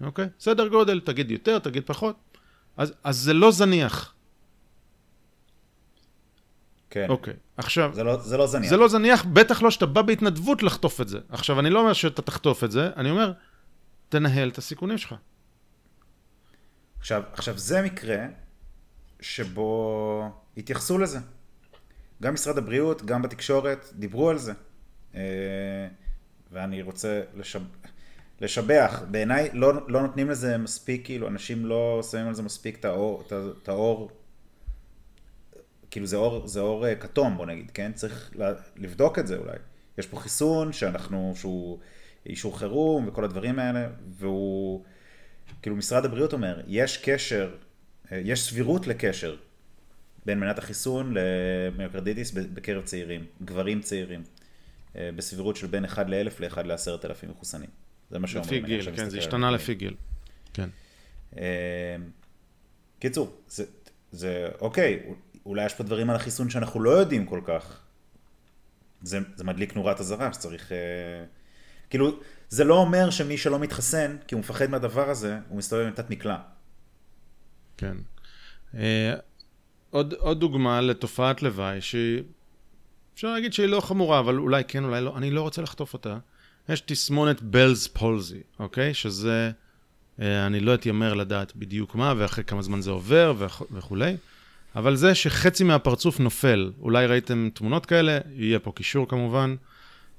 אוקיי? 0.02 0.28
סדר 0.40 0.68
גודל, 0.68 1.00
תגיד 1.00 1.32
יותר, 1.32 1.60
תגיד 1.60 1.84
פחות. 1.86 2.16
אז, 2.78 2.94
אז 3.04 3.18
זה 3.18 3.34
לא 3.34 3.52
זניח. 3.52 4.14
כן. 6.94 7.06
אוקיי, 7.10 7.34
עכשיו... 7.58 7.92
זה 7.94 8.04
לא, 8.04 8.22
זה 8.22 8.38
לא 8.38 8.48
זניח. 8.48 8.70
זה 8.70 8.78
לא 8.78 8.88
זניח, 8.88 9.26
בטח 9.26 9.62
לא 9.62 9.72
שאתה 9.72 9.86
בא 9.86 10.02
בהתנדבות 10.02 10.64
לחטוף 10.64 11.02
את 11.02 11.08
זה. 11.08 11.20
עכשיו, 11.30 11.60
אני 11.60 11.70
לא 11.70 11.80
אומר 11.80 11.94
שאתה 11.94 12.22
תחטוף 12.22 12.64
את 12.64 12.72
זה, 12.72 12.90
אני 12.98 13.10
אומר, 13.10 13.32
תנהל 14.10 14.50
את 14.50 14.58
הסיכונים 14.58 14.98
שלך. 14.98 15.16
עכשיו, 17.00 17.24
עכשיו 17.34 17.58
זה 17.58 17.82
מקרה 17.82 18.18
שבו 19.22 20.30
התייחסו 20.58 20.98
לזה. 20.98 21.20
גם 22.22 22.34
משרד 22.34 22.58
הבריאות, 22.58 23.06
גם 23.06 23.22
בתקשורת, 23.22 23.90
דיברו 23.94 24.30
על 24.30 24.38
זה. 24.38 24.54
אה, 25.16 25.22
ואני 26.52 26.82
רוצה 26.82 27.22
לשב... 27.36 27.62
לשבח. 28.42 29.02
בעיניי 29.12 29.50
לא, 29.54 29.74
לא 29.88 30.02
נותנים 30.02 30.30
לזה 30.30 30.58
מספיק, 30.58 31.06
כאילו, 31.06 31.28
אנשים 31.28 31.66
לא 31.66 32.02
שמים 32.12 32.28
על 32.28 32.34
זה 32.34 32.44
מספיק 32.44 32.80
את 32.80 32.86
האור, 32.86 33.24
את 33.62 33.70
האור 33.70 34.12
כאילו 35.94 36.06
זה 36.06 36.18
אור, 36.18 36.48
זה 36.48 36.60
אור 36.60 36.88
אה, 36.88 36.96
כתום, 36.96 37.38
בוא 37.38 37.46
נגיד, 37.46 37.72
כן? 37.72 37.92
צריך 37.94 38.32
לבדוק 38.76 39.20
את 39.20 39.28
זה 39.28 39.38
אולי. 39.38 39.58
יש 39.98 40.08
פה 40.08 40.20
חיסון 40.20 40.74
שאנחנו, 40.74 41.34
שהוא 41.36 41.80
אישור 42.26 42.60
חירום 42.60 43.08
וכל 43.08 43.24
הדברים 43.24 43.60
האלה, 43.60 43.90
והוא, 44.10 44.84
כאילו 45.62 45.76
משרד 45.76 46.06
הבריאות 46.06 46.34
אומר, 46.34 46.62
יש 46.68 46.98
קשר, 46.98 47.56
אה, 48.12 48.22
יש 48.24 48.50
סבירות 48.50 48.88
לקשר 48.88 49.36
בין 50.26 50.40
מנת 50.40 50.58
החיסון 50.58 51.14
למיוקרדיטיס 51.18 52.32
בקרב 52.32 52.84
צעירים, 52.84 53.26
גברים 53.42 53.82
צעירים, 53.82 54.24
אה, 54.96 55.10
בסבירות 55.16 55.56
של 55.56 55.68
בין 55.68 55.86
1 55.86 56.10
ל-1000 56.10 56.40
ל-1 56.40 56.62
ל-10,000 56.62 57.28
מחוסנים. 57.30 57.70
זה 58.12 58.20
מה 58.20 58.28
שאומרים. 58.28 58.64
לפי 58.64 58.68
גיל, 58.68 58.96
כן, 58.96 59.10
זה 59.10 59.18
השתנה 59.18 59.52
לפי 59.52 59.76
גיל. 59.76 59.96
כן. 60.54 60.70
קיצור, 63.00 63.36
זה, 63.48 63.66
זה 64.12 64.48
אוקיי, 64.62 65.00
אולי 65.46 65.66
יש 65.66 65.74
פה 65.74 65.84
דברים 65.84 66.10
על 66.10 66.16
החיסון 66.16 66.50
שאנחנו 66.50 66.80
לא 66.80 66.90
יודעים 66.90 67.26
כל 67.26 67.42
כך. 67.46 67.80
זה, 69.02 69.20
זה 69.36 69.44
מדליק 69.44 69.76
נורת 69.76 70.00
אזהרה 70.00 70.34
שצריך... 70.34 70.72
אה, 70.72 71.26
כאילו, 71.90 72.20
זה 72.50 72.64
לא 72.64 72.78
אומר 72.78 73.10
שמי 73.10 73.38
שלא 73.38 73.60
מתחסן, 73.60 74.18
כי 74.28 74.36
הוא 74.36 74.40
מפחד 74.40 74.70
מהדבר 74.70 75.10
הזה, 75.10 75.38
הוא 75.50 75.58
מסתובב 75.58 75.86
עם 75.86 75.92
תת 75.92 76.10
מקלע. 76.10 76.38
כן. 77.78 77.98
אה, 78.78 79.14
עוד, 79.90 80.14
עוד 80.14 80.40
דוגמה 80.40 80.82
לתופעת 80.82 81.44
לוואי 81.44 81.82
שהיא, 81.82 82.24
להגיד 83.24 83.54
שהיא 83.54 83.68
לא 83.68 83.82
חמורה, 83.82 84.20
אבל 84.20 84.38
אולי 84.38 84.64
כן, 84.64 84.84
אולי 84.84 85.02
לא, 85.02 85.18
אני 85.18 85.32
לא 85.32 85.42
רוצה 85.42 85.62
לחטוף 85.62 85.94
אותה. 85.94 86.18
יש 86.70 86.82
תסמונת 86.82 87.42
בלז 87.42 87.88
פולזי, 87.88 88.42
אוקיי? 88.60 88.94
שזה, 88.94 89.52
אה, 90.22 90.46
אני 90.46 90.60
לא 90.60 90.74
אתיימר 90.74 91.14
לדעת 91.14 91.56
בדיוק 91.56 91.96
מה, 91.96 92.14
ואחרי 92.18 92.44
כמה 92.44 92.62
זמן 92.62 92.82
זה 92.82 92.92
עובר 92.92 93.34
וכולי. 93.72 94.18
אבל 94.76 94.96
זה 94.96 95.16
שחצי 95.16 95.64
מהפרצוף 95.64 96.20
נופל, 96.20 96.72
אולי 96.82 97.06
ראיתם 97.06 97.50
תמונות 97.54 97.86
כאלה, 97.86 98.20
יהיה 98.36 98.60
פה 98.60 98.72
קישור 98.72 99.08
כמובן, 99.08 99.56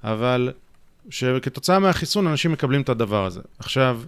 אבל 0.04 0.52
שכתוצאה 1.10 1.78
מהחיסון 1.78 2.26
אנשים 2.26 2.52
מקבלים 2.52 2.82
את 2.82 2.88
הדבר 2.88 3.24
הזה. 3.24 3.40
עכשיו, 3.58 4.00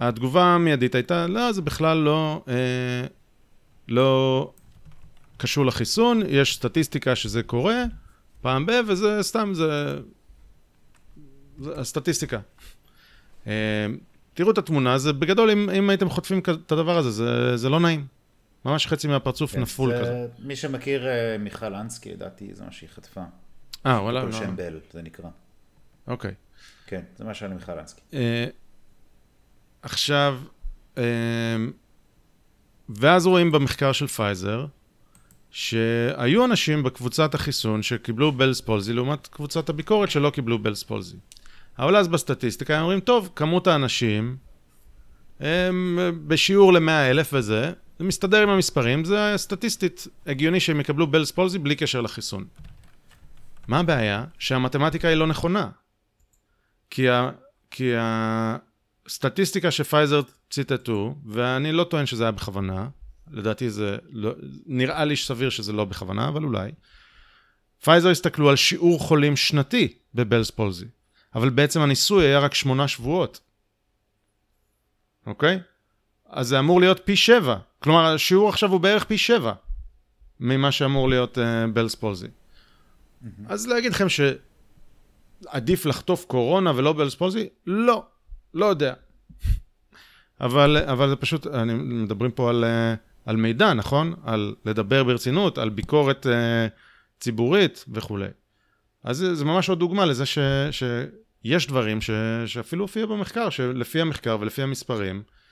התגובה 0.00 0.44
המיידית 0.44 0.94
הייתה, 0.94 1.26
לא, 1.26 1.52
זה 1.52 1.62
בכלל 1.62 1.98
לא, 1.98 2.44
אה, 2.48 3.06
לא 3.88 4.52
קשור 5.36 5.66
לחיסון, 5.66 6.22
יש 6.28 6.54
סטטיסטיקה 6.54 7.16
שזה 7.16 7.42
קורה 7.42 7.84
פעם 8.40 8.66
ב, 8.66 8.72
וזה 8.86 9.22
סתם, 9.22 9.50
זה, 9.54 9.98
זה 11.58 11.80
הסטטיסטיקה. 11.80 12.38
אה, 13.46 13.86
תראו 14.34 14.50
את 14.50 14.58
התמונה, 14.58 14.98
זה 14.98 15.12
בגדול, 15.12 15.50
אם, 15.50 15.70
אם 15.70 15.90
הייתם 15.90 16.08
חוטפים 16.08 16.38
את 16.38 16.72
הדבר 16.72 16.98
הזה, 16.98 17.10
זה, 17.10 17.56
זה 17.56 17.68
לא 17.68 17.80
נעים. 17.80 18.13
ממש 18.64 18.86
חצי 18.86 19.08
מהפרצוף 19.08 19.52
כן, 19.52 19.60
נפול 19.60 19.90
זה, 19.90 20.00
כזה. 20.00 20.26
מי 20.38 20.56
שמכיר 20.56 21.04
uh, 21.04 21.42
מיכל 21.42 21.74
אנסקי, 21.74 22.08
ידעתי, 22.08 22.50
זה 22.54 22.64
מה 22.64 22.72
שהיא 22.72 22.88
חטפה. 22.88 23.22
אה, 23.86 24.02
וואלה. 24.02 24.20
כל 24.20 24.26
לא. 24.26 24.32
שם 24.32 24.56
בל, 24.56 24.80
זה 24.92 25.02
נקרא. 25.02 25.28
אוקיי. 26.06 26.34
כן, 26.86 27.02
זה 27.16 27.24
מה 27.24 27.34
שהיה 27.34 27.50
למיכל 27.50 27.78
אנסקי. 27.78 28.00
אה, 28.12 28.14
עכשיו, 29.82 30.40
אה, 30.94 30.98
ואז 32.88 33.26
רואים 33.26 33.52
במחקר 33.52 33.92
של 33.92 34.06
פייזר, 34.06 34.66
שהיו 35.50 36.44
אנשים 36.44 36.82
בקבוצת 36.82 37.34
החיסון 37.34 37.82
שקיבלו 37.82 38.32
Bell's 38.32 38.60
palsy 38.60 38.92
לעומת 38.92 39.26
קבוצת 39.26 39.68
הביקורת 39.68 40.10
שלא 40.10 40.30
קיבלו 40.30 40.58
Bell's 40.58 40.82
palsy. 40.82 41.16
אבל 41.78 41.96
אז 41.96 42.08
בסטטיסטיקה 42.08 42.76
הם 42.76 42.82
אומרים, 42.82 43.00
טוב, 43.00 43.30
כמות 43.36 43.66
האנשים 43.66 44.36
הם 45.40 45.98
בשיעור 46.26 46.72
ל-100 46.72 47.10
אלף 47.10 47.30
וזה, 47.32 47.72
זה 47.98 48.04
מסתדר 48.04 48.42
עם 48.42 48.48
המספרים, 48.48 49.04
זה 49.04 49.32
סטטיסטית 49.36 50.06
הגיוני 50.26 50.60
שהם 50.60 50.80
יקבלו 50.80 51.06
Bell's 51.06 51.30
palsy 51.30 51.58
בלי 51.58 51.76
קשר 51.76 52.00
לחיסון. 52.00 52.44
מה 53.68 53.78
הבעיה? 53.78 54.24
שהמתמטיקה 54.38 55.08
היא 55.08 55.16
לא 55.16 55.26
נכונה. 55.26 55.70
כי, 56.90 57.08
ה, 57.08 57.30
כי 57.70 57.92
הסטטיסטיקה 57.98 59.70
שפייזר 59.70 60.20
ציטטו, 60.50 61.14
ואני 61.26 61.72
לא 61.72 61.84
טוען 61.84 62.06
שזה 62.06 62.24
היה 62.24 62.30
בכוונה, 62.30 62.88
לדעתי 63.32 63.70
זה 63.70 63.96
לא, 64.10 64.32
נראה 64.66 65.04
לי 65.04 65.16
סביר 65.16 65.50
שזה 65.50 65.72
לא 65.72 65.84
בכוונה, 65.84 66.28
אבל 66.28 66.44
אולי. 66.44 66.72
פייזר 67.82 68.08
הסתכלו 68.08 68.50
על 68.50 68.56
שיעור 68.56 69.00
חולים 69.00 69.36
שנתי 69.36 69.94
ב 70.14 70.19
Bell's 70.19 70.50
palsy, 70.50 70.86
אבל 71.34 71.50
בעצם 71.50 71.80
הניסוי 71.80 72.26
היה 72.26 72.38
רק 72.38 72.54
שמונה 72.54 72.88
שבועות. 72.88 73.40
אוקיי? 75.26 75.60
אז 76.28 76.48
זה 76.48 76.58
אמור 76.58 76.80
להיות 76.80 77.00
פי 77.04 77.16
שבע. 77.16 77.56
כלומר, 77.78 78.14
השיעור 78.14 78.48
עכשיו 78.48 78.72
הוא 78.72 78.80
בערך 78.80 79.04
פי 79.04 79.18
שבע 79.18 79.52
ממה 80.40 80.72
שאמור 80.72 81.08
להיות 81.08 81.38
uh, 81.38 81.40
בלס 81.72 81.94
פולזי. 81.94 82.26
Mm-hmm. 82.26 83.28
אז 83.48 83.66
להגיד 83.66 83.92
לכם 83.92 84.06
שעדיף 84.08 85.86
לחטוף 85.86 86.24
קורונה 86.24 86.72
ולא 86.76 86.92
בלס 86.92 87.14
פולזי? 87.14 87.48
לא, 87.66 88.04
לא 88.54 88.66
יודע. 88.66 88.94
אבל, 90.40 90.76
אבל 90.76 91.08
זה 91.08 91.16
פשוט, 91.16 91.46
אני, 91.46 91.74
מדברים 91.74 92.30
פה 92.30 92.50
על, 92.50 92.64
uh, 92.64 93.28
על 93.30 93.36
מידע, 93.36 93.74
נכון? 93.74 94.14
על 94.24 94.54
לדבר 94.64 95.04
ברצינות, 95.04 95.58
על 95.58 95.68
ביקורת 95.68 96.26
uh, 96.26 96.30
ציבורית 97.20 97.84
וכולי. 97.92 98.28
אז 99.04 99.16
זה, 99.16 99.34
זה 99.34 99.44
ממש 99.44 99.68
עוד 99.68 99.78
דוגמה 99.78 100.04
לזה 100.04 100.26
ש, 100.26 100.38
שיש 100.70 101.66
דברים 101.66 102.00
ש, 102.00 102.10
שאפילו 102.46 102.84
הופיע 102.84 103.06
במחקר, 103.06 103.50
שלפי 103.50 104.00
המחקר 104.00 104.36
ולפי 104.40 104.62
המספרים, 104.62 105.16
אה, 105.16 105.43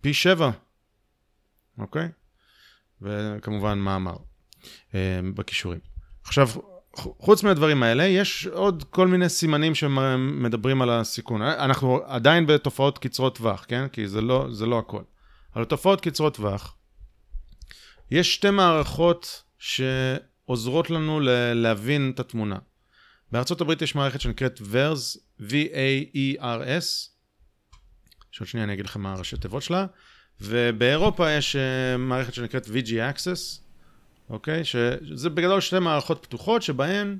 פי 0.00 0.14
שבע, 0.14 0.50
אוקיי? 1.78 2.08
וכמובן 3.02 3.78
מאמר 3.78 4.16
אה, 4.94 5.20
בכישורים. 5.34 5.80
עכשיו, 6.24 6.48
חוץ 6.96 7.42
מהדברים 7.42 7.82
האלה, 7.82 8.04
יש 8.04 8.46
עוד 8.46 8.84
כל 8.90 9.08
מיני 9.08 9.28
סימנים 9.28 9.74
שמדברים 9.74 10.82
על 10.82 10.90
הסיכון. 10.90 11.42
אנחנו 11.42 12.00
עדיין 12.06 12.46
בתופעות 12.46 12.98
קצרות 12.98 13.36
טווח, 13.36 13.64
כן? 13.68 13.88
כי 13.88 14.08
זה 14.08 14.20
לא, 14.20 14.46
זה 14.50 14.66
לא 14.66 14.78
הכל. 14.78 15.02
אבל 15.56 15.64
תופעות 15.64 16.00
קצרות 16.00 16.34
טווח, 16.34 16.76
יש 18.10 18.34
שתי 18.34 18.50
מערכות 18.50 19.42
שעוזרות 19.58 20.90
לנו 20.90 21.20
להבין 21.54 22.12
את 22.14 22.20
התמונה. 22.20 22.58
בארצות 23.32 23.60
הברית 23.60 23.82
יש 23.82 23.94
מערכת 23.94 24.20
שנקראת 24.20 24.60
VERS, 24.60 25.18
V-A-E-R-S, 25.40 27.15
שעוד 28.36 28.48
שנייה 28.48 28.64
אני 28.64 28.72
אגיד 28.72 28.84
לכם 28.86 29.00
מה 29.00 29.12
הראשי 29.12 29.36
תיבות 29.36 29.62
שלה. 29.62 29.86
ובאירופה 30.40 31.30
יש 31.30 31.56
uh, 31.56 31.98
מערכת 31.98 32.34
שנקראת 32.34 32.66
VG 32.66 32.88
Access, 32.88 33.60
אוקיי? 34.30 34.64
שזה 34.64 35.30
בגדול 35.30 35.60
שתי 35.60 35.78
מערכות 35.78 36.22
פתוחות 36.22 36.62
שבהן 36.62 37.18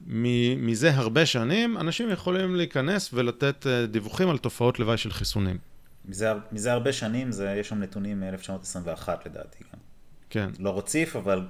מזה 0.00 0.94
הרבה 0.94 1.26
שנים 1.26 1.78
אנשים 1.78 2.10
יכולים 2.10 2.56
להיכנס 2.56 3.10
ולתת 3.12 3.66
uh, 3.66 3.90
דיווחים 3.90 4.30
על 4.30 4.38
תופעות 4.38 4.78
לוואי 4.78 4.96
של 4.96 5.12
חיסונים. 5.12 5.58
מזה, 6.04 6.32
מזה 6.52 6.72
הרבה 6.72 6.92
שנים, 6.92 7.32
זה, 7.32 7.56
יש 7.60 7.68
שם 7.68 7.78
נתונים 7.78 8.20
מ-1921 8.20 9.08
לדעתי 9.26 9.64
גם. 9.72 9.80
כן. 10.30 10.50
לא 10.58 10.78
רציף, 10.78 11.16
אבל... 11.16 11.46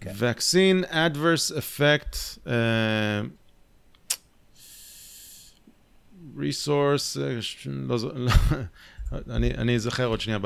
כן. 0.00 0.12
Vaccine 0.18 0.90
Adverse 0.90 1.52
Effect 1.52 2.14
uh, 2.44 2.48
resource, 6.36 7.20
אה, 7.20 7.38
לא, 7.66 7.96
לא, 8.14 8.30
אני, 9.36 9.50
אני 9.50 9.74
אזכר 9.74 10.06
עוד 10.06 10.20
שנייה 10.20 10.38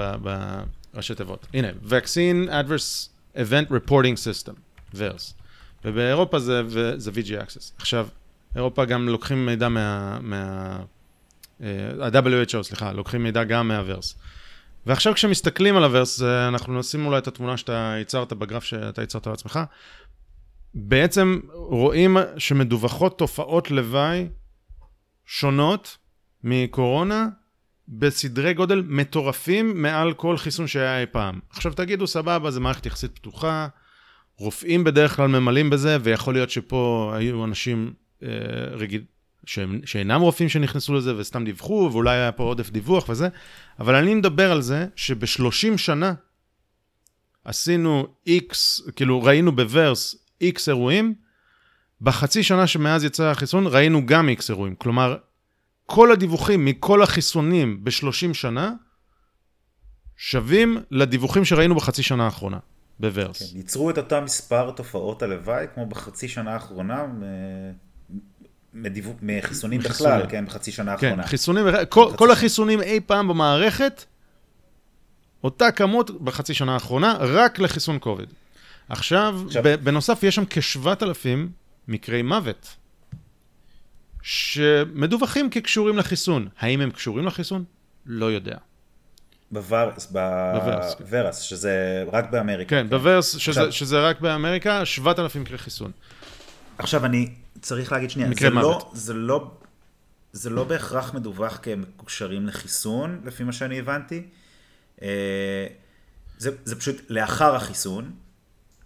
בראשי 0.92 1.14
תיבות. 1.14 1.46
הנה, 1.54 1.68
Vaccine 1.88 2.48
Adverse 2.48 3.08
Event 3.36 3.70
Reporting 3.70 4.16
System, 4.16 4.52
VERS. 4.94 5.34
ובאירופה 5.84 6.38
זה, 6.38 6.62
זה 6.96 7.10
VG 7.10 7.42
Access. 7.42 7.72
עכשיו, 7.76 8.08
אירופה 8.56 8.84
גם 8.84 9.08
לוקחים 9.08 9.46
מידע 9.46 9.68
מה... 9.68 10.80
ה-WHO, 12.00 12.62
סליחה, 12.62 12.92
לוקחים 12.92 13.22
מידע 13.22 13.44
גם 13.44 13.68
מהוורס. 13.68 14.14
ועכשיו 14.86 15.14
כשמסתכלים 15.14 15.76
על 15.76 15.84
הוורס, 15.84 16.22
אנחנו 16.22 16.78
נשים 16.78 17.06
אולי 17.06 17.18
את 17.18 17.28
התמונה 17.28 17.56
שאתה 17.56 17.94
ייצרת 17.98 18.32
בגרף 18.32 18.64
שאתה 18.64 19.02
ייצרת 19.02 19.26
לעצמך, 19.26 19.60
בעצם 20.74 21.40
רואים 21.52 22.16
שמדווחות 22.38 23.18
תופעות 23.18 23.70
לוואי 23.70 24.28
שונות 25.30 25.96
מקורונה 26.44 27.28
בסדרי 27.88 28.54
גודל 28.54 28.82
מטורפים 28.86 29.82
מעל 29.82 30.12
כל 30.14 30.36
חיסון 30.36 30.66
שהיה 30.66 31.00
אי 31.00 31.06
פעם. 31.06 31.40
עכשיו 31.50 31.72
תגידו, 31.72 32.06
סבבה, 32.06 32.50
זו 32.50 32.60
מערכת 32.60 32.86
יחסית 32.86 33.10
פתוחה, 33.14 33.68
רופאים 34.36 34.84
בדרך 34.84 35.16
כלל 35.16 35.26
ממלאים 35.26 35.70
בזה, 35.70 35.96
ויכול 36.02 36.34
להיות 36.34 36.50
שפה 36.50 37.12
היו 37.16 37.44
אנשים 37.44 37.92
אה, 38.22 38.28
רגיל, 38.70 39.02
שהם, 39.46 39.80
שאינם 39.84 40.20
רופאים 40.20 40.48
שנכנסו 40.48 40.94
לזה 40.94 41.16
וסתם 41.16 41.44
דיווחו, 41.44 41.88
ואולי 41.92 42.16
היה 42.16 42.32
פה 42.32 42.42
עודף 42.42 42.70
דיווח 42.70 43.08
וזה, 43.08 43.28
אבל 43.78 43.94
אני 43.94 44.14
מדבר 44.14 44.52
על 44.52 44.62
זה 44.62 44.86
שב-30 44.96 45.76
שנה 45.76 46.14
עשינו 47.44 48.06
X, 48.28 48.54
כאילו 48.96 49.22
ראינו 49.22 49.56
בוורס 49.56 50.16
X 50.44 50.58
אירועים, 50.68 51.14
בחצי 52.00 52.42
שנה 52.42 52.66
שמאז 52.66 53.04
יצא 53.04 53.24
החיסון 53.24 53.66
ראינו 53.66 54.06
גם 54.06 54.28
X 54.38 54.42
אירועים. 54.48 54.74
כלומר, 54.74 55.16
כל 55.86 56.12
הדיווחים 56.12 56.64
מכל 56.64 57.02
החיסונים 57.02 57.84
ב-30 57.84 58.34
שנה 58.34 58.72
שווים 60.16 60.76
לדיווחים 60.90 61.44
שראינו 61.44 61.74
בחצי 61.74 62.02
שנה 62.02 62.24
האחרונה, 62.24 62.58
בוורס. 63.00 63.38
כן, 63.52 63.58
ייצרו 63.58 63.90
את 63.90 63.98
אותם 63.98 64.24
מספר 64.24 64.70
תופעות 64.70 65.22
הלוואי, 65.22 65.66
כמו 65.74 65.86
בחצי 65.86 66.28
שנה 66.28 66.52
האחרונה, 66.52 67.06
מדיווח, 68.74 69.16
מחיסונים 69.22 69.80
בכלל, 69.80 70.22
כן, 70.28 70.46
בחצי 70.46 70.72
שנה 70.72 70.96
כן, 70.96 71.06
האחרונה. 71.06 71.26
חיסונים, 71.26 71.66
כל, 71.88 72.12
כל 72.16 72.30
החיסונים 72.30 72.82
אי 72.82 73.00
פעם 73.06 73.28
במערכת, 73.28 74.04
אותה 75.44 75.70
כמות 75.70 76.22
בחצי 76.22 76.54
שנה 76.54 76.74
האחרונה, 76.74 77.14
רק 77.20 77.58
לחיסון 77.58 77.98
קוביד. 77.98 78.28
עכשיו, 78.88 79.42
עכשיו- 79.46 79.62
בנוסף, 79.82 80.22
יש 80.22 80.34
שם 80.34 80.44
כ-7,000 80.50 81.48
מקרי 81.88 82.22
מוות, 82.22 82.76
שמדווחים 84.22 85.50
כקשורים 85.50 85.96
לחיסון. 85.98 86.48
האם 86.58 86.80
הם 86.80 86.90
קשורים 86.90 87.26
לחיסון? 87.26 87.64
לא 88.06 88.32
יודע. 88.32 88.56
בוורס, 89.50 90.06
בוורס, 90.06 90.94
כן. 90.94 91.04
בוורס, 91.04 91.38
שזה 91.40 92.04
רק 92.12 92.30
באמריקה. 92.30 92.70
כן, 92.70 92.88
בוורס, 92.88 93.36
שזה, 93.36 93.60
עכשיו- 93.60 93.72
שזה 93.72 94.00
רק 94.00 94.20
באמריקה, 94.20 94.84
7,000 94.84 95.42
מקרי 95.42 95.58
חיסון. 95.58 95.90
עכשיו 96.78 97.04
אני 97.04 97.28
צריך 97.60 97.92
להגיד 97.92 98.10
שנייה, 98.10 98.28
מקרה 98.28 98.48
זה 98.48 98.54
לא, 98.54 98.60
מוות. 98.60 98.90
זה 98.92 99.14
לא, 99.14 99.50
זה 100.32 100.50
לא 100.50 100.64
בהכרח 100.64 101.14
מדווח 101.14 101.58
כמקושרים 101.62 102.46
לחיסון, 102.46 103.20
לפי 103.24 103.44
מה 103.44 103.52
שאני 103.52 103.78
הבנתי. 103.78 104.22
אה, 105.02 105.66
זה, 106.38 106.50
זה 106.64 106.76
פשוט 106.80 106.96
לאחר 107.08 107.54
החיסון, 107.54 108.10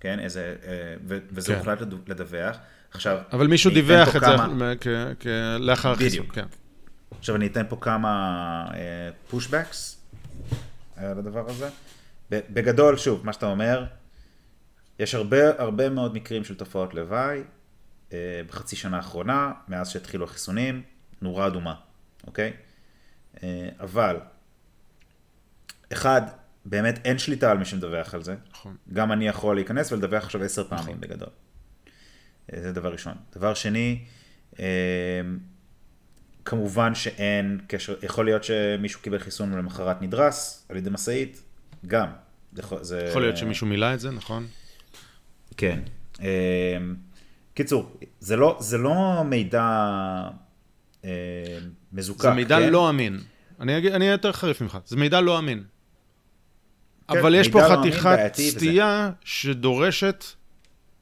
כן, 0.01 0.19
איזה, 0.21 0.55
אה, 0.67 0.73
וזה 1.07 1.53
כן. 1.53 1.59
הוחלט 1.59 1.81
לדו- 1.81 1.97
לדווח. 2.07 2.57
עכשיו, 2.95 3.19
אבל 3.33 3.47
מישהו 3.47 3.71
דיווח 3.71 4.09
את 4.09 4.13
זה 4.13 4.21
כמה- 4.21 4.73
כ- 4.81 4.87
כ- 5.21 5.27
לאחר 5.61 5.93
החיסון. 5.93 6.09
בדיוק. 6.21 6.35
כן. 6.35 6.45
עכשיו 7.19 7.37
אני 7.37 7.47
אתן 7.47 7.63
פה 7.69 7.77
כמה 7.81 8.65
פושבקס 9.31 10.01
לדבר 11.03 11.51
הזה. 11.51 11.69
ב- 12.31 12.41
בגדול, 12.51 12.97
שוב, 12.97 13.27
מה 13.27 13.33
שאתה 13.33 13.47
אומר, 13.47 13.85
יש 14.99 15.15
הרבה, 15.15 15.61
הרבה 15.63 15.89
מאוד 15.91 16.15
מקרים 16.15 16.45
של 16.45 16.55
תופעות 16.55 16.95
לוואי 16.95 17.43
אה, 18.13 18.19
בחצי 18.49 18.77
שנה 18.77 18.97
האחרונה, 18.97 19.53
מאז 19.69 19.89
שהתחילו 19.91 20.25
החיסונים, 20.25 20.83
נורה 21.23 21.47
אדומה, 21.47 21.75
אוקיי? 22.27 22.53
אה, 23.43 23.69
אבל, 23.81 24.17
אחד, 25.93 26.23
באמת 26.65 26.99
אין 27.05 27.19
שליטה 27.19 27.51
על 27.51 27.59
מי 27.59 27.65
שמדווח 27.65 28.15
על 28.15 28.23
זה. 28.23 28.35
נכון. 28.53 28.77
גם 28.93 29.13
אני 29.13 29.29
יכול 29.29 29.55
להיכנס 29.57 29.93
ולדווח 29.93 30.25
עכשיו 30.25 30.43
עשר 30.43 30.65
פעמים 30.69 31.01
בגדול. 31.01 31.29
אה, 32.53 32.61
זה 32.63 32.73
דבר 32.73 32.93
ראשון. 32.93 33.15
דבר 33.37 33.55
שני, 33.55 34.05
אה, 34.61 34.65
כמובן 36.45 36.95
שאין 36.95 37.61
קשר, 37.67 37.95
יכול 38.03 38.25
להיות 38.25 38.45
שמישהו 38.45 39.01
קיבל 39.01 39.19
חיסון 39.19 39.53
ולמחרת 39.53 40.03
נדרס 40.03 40.67
על 40.69 40.77
ידי 40.77 40.91
משאית, 40.91 41.43
גם. 41.87 42.09
זה, 42.81 43.07
יכול- 43.11 43.23
להיות 43.23 43.37
שמישהו 43.37 43.67
מילא 43.67 43.95
את 43.95 44.01
זה, 44.01 44.11
נכון? 44.11 44.47
כן. 45.57 45.81
אה, 46.23 46.27
קיצור, 47.55 47.97
זה 48.21 48.37
לא, 48.37 48.57
זה 48.61 48.79
לא 48.79 49.23
מידע 49.25 49.63
אה, 51.05 51.11
מזוקק. 51.93 52.23
זה 52.23 52.31
מידע 52.31 52.59
כן? 52.59 52.71
לא 52.71 52.91
אמין. 52.91 53.21
אני 53.61 53.99
אהיה 54.01 54.13
יותר 54.13 54.33
חריף 54.33 54.61
ממך, 54.61 54.79
זה 54.87 54.97
מידע 54.97 55.21
לא 55.21 55.39
אמין. 55.39 55.65
כן, 57.09 57.19
אבל 57.19 57.35
יש 57.35 57.49
פה 57.49 57.61
לא 57.69 57.77
חתיכת. 57.77 58.35
סטייה 58.35 59.11
שדורשת 59.25 60.25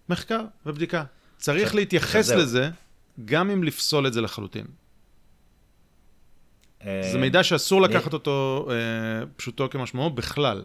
מחקר 0.08 0.44
ובדיקה. 0.66 1.04
צריך 1.40 1.74
להתייחס. 1.74 2.30
לזה, 2.30 2.70
גם 3.24 3.50
אם 3.50 3.64
לפסול 3.64 4.06
את 4.06 4.12
זה 4.12 4.20
לחלוטין. 4.20 4.66
אה, 6.86 7.08
זה 7.12 7.18
מידע 7.18 7.42
שאסור 7.44 7.86
אני- 7.86 7.94
לקחת 7.94 8.12
אותו 8.12 8.68
אה, 8.70 8.74
פשוטו 9.36 9.70
כמשמעו 9.70 10.10
בכלל. 10.10 10.64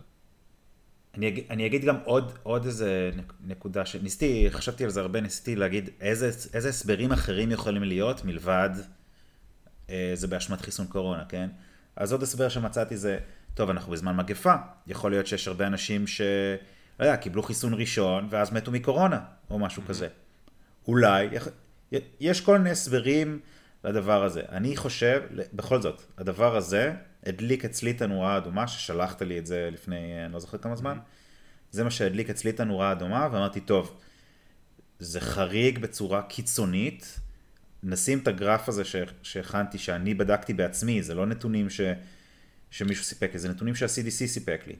אני 1.17 1.27
אגיד, 1.27 1.43
אני 1.49 1.65
אגיד 1.65 1.85
גם 1.85 1.95
עוד, 2.05 2.31
עוד 2.43 2.65
איזה 2.65 3.11
נק- 3.15 3.33
נקודה 3.47 3.85
שניסיתי, 3.85 4.47
חשבתי 4.51 4.83
על 4.83 4.89
זה 4.89 5.01
הרבה, 5.01 5.21
ניסיתי 5.21 5.55
להגיד 5.55 5.89
איזה, 6.01 6.31
איזה 6.53 6.69
הסברים 6.69 7.11
אחרים 7.11 7.51
יכולים 7.51 7.83
להיות 7.83 8.25
מלבד 8.25 8.69
אה, 9.89 10.11
זה 10.13 10.27
באשמת 10.27 10.61
חיסון 10.61 10.87
קורונה, 10.87 11.23
כן? 11.29 11.49
אז 11.95 12.11
עוד 12.11 12.23
הסבר 12.23 12.49
שמצאתי 12.49 12.97
זה, 12.97 13.17
טוב, 13.53 13.69
אנחנו 13.69 13.91
בזמן 13.91 14.15
מגפה, 14.15 14.53
יכול 14.87 15.11
להיות 15.11 15.27
שיש 15.27 15.47
הרבה 15.47 15.67
אנשים 15.67 16.07
ש... 16.07 16.21
לא 16.99 17.05
יודע, 17.05 17.17
קיבלו 17.17 17.43
חיסון 17.43 17.73
ראשון 17.73 18.27
ואז 18.29 18.53
מתו 18.53 18.71
מקורונה, 18.71 19.19
או 19.49 19.59
משהו 19.59 19.83
כזה. 19.87 20.07
אולי, 20.87 21.27
יש 22.19 22.41
כל 22.41 22.57
מיני 22.57 22.69
הסברים 22.69 23.39
לדבר 23.83 24.23
הזה. 24.23 24.41
אני 24.49 24.75
חושב, 24.75 25.21
בכל 25.53 25.81
זאת, 25.81 26.01
הדבר 26.17 26.55
הזה 26.55 26.93
הדליק 27.25 27.65
אצלי 27.65 27.91
את 27.91 28.01
הנורה 28.01 28.33
האדומה, 28.33 28.67
ששלחת 28.67 29.21
לי 29.21 29.39
את 29.39 29.45
זה 29.45 29.69
לפני, 29.71 30.25
אני 30.25 30.33
לא 30.33 30.39
זוכר 30.39 30.57
כמה 30.57 30.75
זמן, 30.75 30.97
זה 31.71 31.83
מה 31.83 31.91
שהדליק 31.91 32.29
אצלי 32.29 32.51
את 32.51 32.59
הנורה 32.59 32.89
האדומה, 32.89 33.29
ואמרתי, 33.31 33.59
טוב, 33.59 33.99
זה 34.99 35.21
חריג 35.21 35.79
בצורה 35.79 36.21
קיצונית, 36.21 37.19
נשים 37.83 38.19
את 38.19 38.27
הגרף 38.27 38.69
הזה 38.69 38.83
שהכנתי, 39.23 39.77
שאני 39.77 40.13
בדקתי 40.13 40.53
בעצמי, 40.53 41.03
זה 41.03 41.13
לא 41.15 41.25
נתונים 41.25 41.69
ש, 41.69 41.81
שמישהו 42.69 43.03
סיפק 43.03 43.29
לי, 43.33 43.39
זה 43.39 43.49
נתונים 43.49 43.75
שה-CDC 43.75 44.27
סיפק 44.27 44.61
לי. 44.67 44.75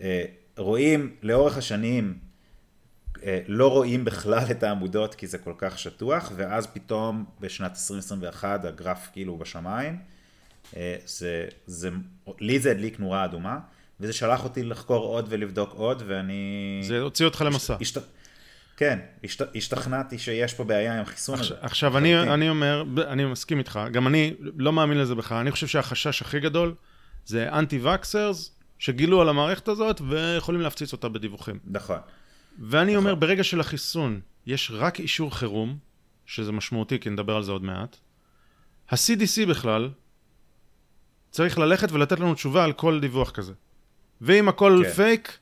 אה, 0.00 0.24
רואים 0.56 1.16
לאורך 1.22 1.56
השנים, 1.56 2.18
לא 3.46 3.70
רואים 3.70 4.04
בכלל 4.04 4.44
את 4.50 4.62
העמודות 4.62 5.14
כי 5.14 5.26
זה 5.26 5.38
כל 5.38 5.54
כך 5.58 5.78
שטוח, 5.78 6.32
ואז 6.36 6.66
פתאום 6.66 7.24
בשנת 7.40 7.70
2021 7.70 8.64
הגרף 8.64 9.08
כאילו 9.12 9.38
בשמיים. 9.38 9.98
אה, 10.76 10.96
זה, 11.06 11.46
זה, 11.66 11.90
לי 12.40 12.60
זה 12.60 12.70
הדליק 12.70 13.00
נורה 13.00 13.24
אדומה, 13.24 13.58
וזה 14.00 14.12
שלח 14.12 14.44
אותי 14.44 14.62
לחקור 14.62 15.04
עוד 15.06 15.26
ולבדוק 15.28 15.72
עוד, 15.72 16.02
ואני... 16.06 16.80
זה 16.82 17.00
הוציא 17.00 17.24
אותך 17.24 17.44
למסע. 17.46 17.76
השת... 17.80 18.02
כן, 18.76 18.98
השת... 19.24 19.56
השתכנעתי 19.56 20.18
שיש 20.18 20.54
פה 20.54 20.64
בעיה 20.64 20.94
עם 20.94 21.02
החיסון 21.02 21.34
הזה. 21.34 21.54
עכשיו, 21.54 21.66
עכשיו 21.66 21.98
אני. 21.98 22.20
אני 22.34 22.48
אומר, 22.48 22.84
אני 23.08 23.24
מסכים 23.24 23.58
איתך, 23.58 23.80
גם 23.92 24.06
אני 24.06 24.34
לא 24.56 24.72
מאמין 24.72 24.98
לזה 24.98 25.14
בכלל, 25.14 25.38
אני 25.38 25.50
חושב 25.50 25.66
שהחשש 25.66 26.22
הכי 26.22 26.40
גדול 26.40 26.74
זה 27.26 27.52
אנטי 27.52 27.80
וקסרס 27.82 28.50
שגילו 28.78 29.20
על 29.20 29.28
המערכת 29.28 29.68
הזאת 29.68 30.00
ויכולים 30.08 30.60
להפציץ 30.60 30.92
אותה 30.92 31.08
בדיווחים. 31.08 31.58
נכון. 31.64 31.98
ואני 32.58 32.96
אומר, 32.96 33.14
ברגע 33.14 33.44
של 33.44 33.60
החיסון 33.60 34.20
יש 34.46 34.70
רק 34.74 35.00
אישור 35.00 35.36
חירום, 35.36 35.78
שזה 36.26 36.52
משמעותי, 36.52 36.98
כי 36.98 37.10
נדבר 37.10 37.36
על 37.36 37.42
זה 37.42 37.52
עוד 37.52 37.64
מעט, 37.64 37.96
ה-CDC 38.90 39.48
בכלל 39.48 39.90
צריך 41.30 41.58
ללכת 41.58 41.92
ולתת 41.92 42.20
לנו 42.20 42.34
תשובה 42.34 42.64
על 42.64 42.72
כל 42.72 43.00
דיווח 43.00 43.30
כזה. 43.30 43.52
ואם 44.20 44.48
הכל 44.48 44.82
כן. 44.84 44.90
פייק, 44.90 45.38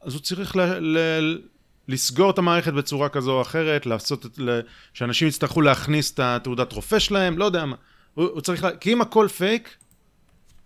אז 0.00 0.14
הוא 0.14 0.22
צריך 0.22 0.56
ל- 0.56 0.98
ל- 0.98 1.42
לסגור 1.88 2.30
את 2.30 2.38
המערכת 2.38 2.72
בצורה 2.72 3.08
כזו 3.08 3.32
או 3.32 3.42
אחרת, 3.42 3.86
לעשות 3.86 4.26
את... 4.26 4.38
ל- 4.38 4.60
שאנשים 4.94 5.28
יצטרכו 5.28 5.60
להכניס 5.60 6.14
את 6.14 6.20
התעודת 6.20 6.72
רופא 6.72 6.98
שלהם, 6.98 7.38
לא 7.38 7.44
יודע 7.44 7.64
מה. 7.64 7.76
הוא, 8.14 8.28
הוא 8.28 8.40
צריך... 8.40 8.64
לה... 8.64 8.76
כי 8.76 8.92
אם 8.92 9.00
הכל 9.00 9.28
פייק, 9.28 9.76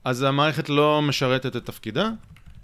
אז 0.05 0.23
המערכת 0.23 0.69
לא 0.69 1.03
משרתת 1.03 1.57
את 1.57 1.67
תפקידה, 1.67 2.11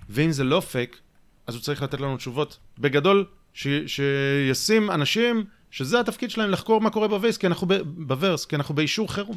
ואם 0.09 0.33
זה 0.33 0.45
לא 0.45 0.61
פייק, 0.61 1.01
אז 1.47 1.55
הוא 1.55 1.63
צריך 1.63 1.83
לתת 1.83 2.01
לנו 2.01 2.17
תשובות. 2.17 2.59
בגדול, 2.79 3.27
ש... 3.55 3.67
שישים 3.87 4.91
אנשים 4.91 5.45
שזה 5.71 6.01
התפקיד 6.01 6.31
שלהם 6.31 6.51
לחקור 6.51 6.81
מה 6.81 6.91
קורה 6.91 7.09
בווייס, 7.09 7.37
כי 7.37 7.47
אנחנו 7.47 7.67
ב... 7.67 7.75
בוורס, 7.85 8.47
כי 8.47 8.57
אנחנו 8.57 8.75
באישור 8.75 9.13
חירום. 9.13 9.37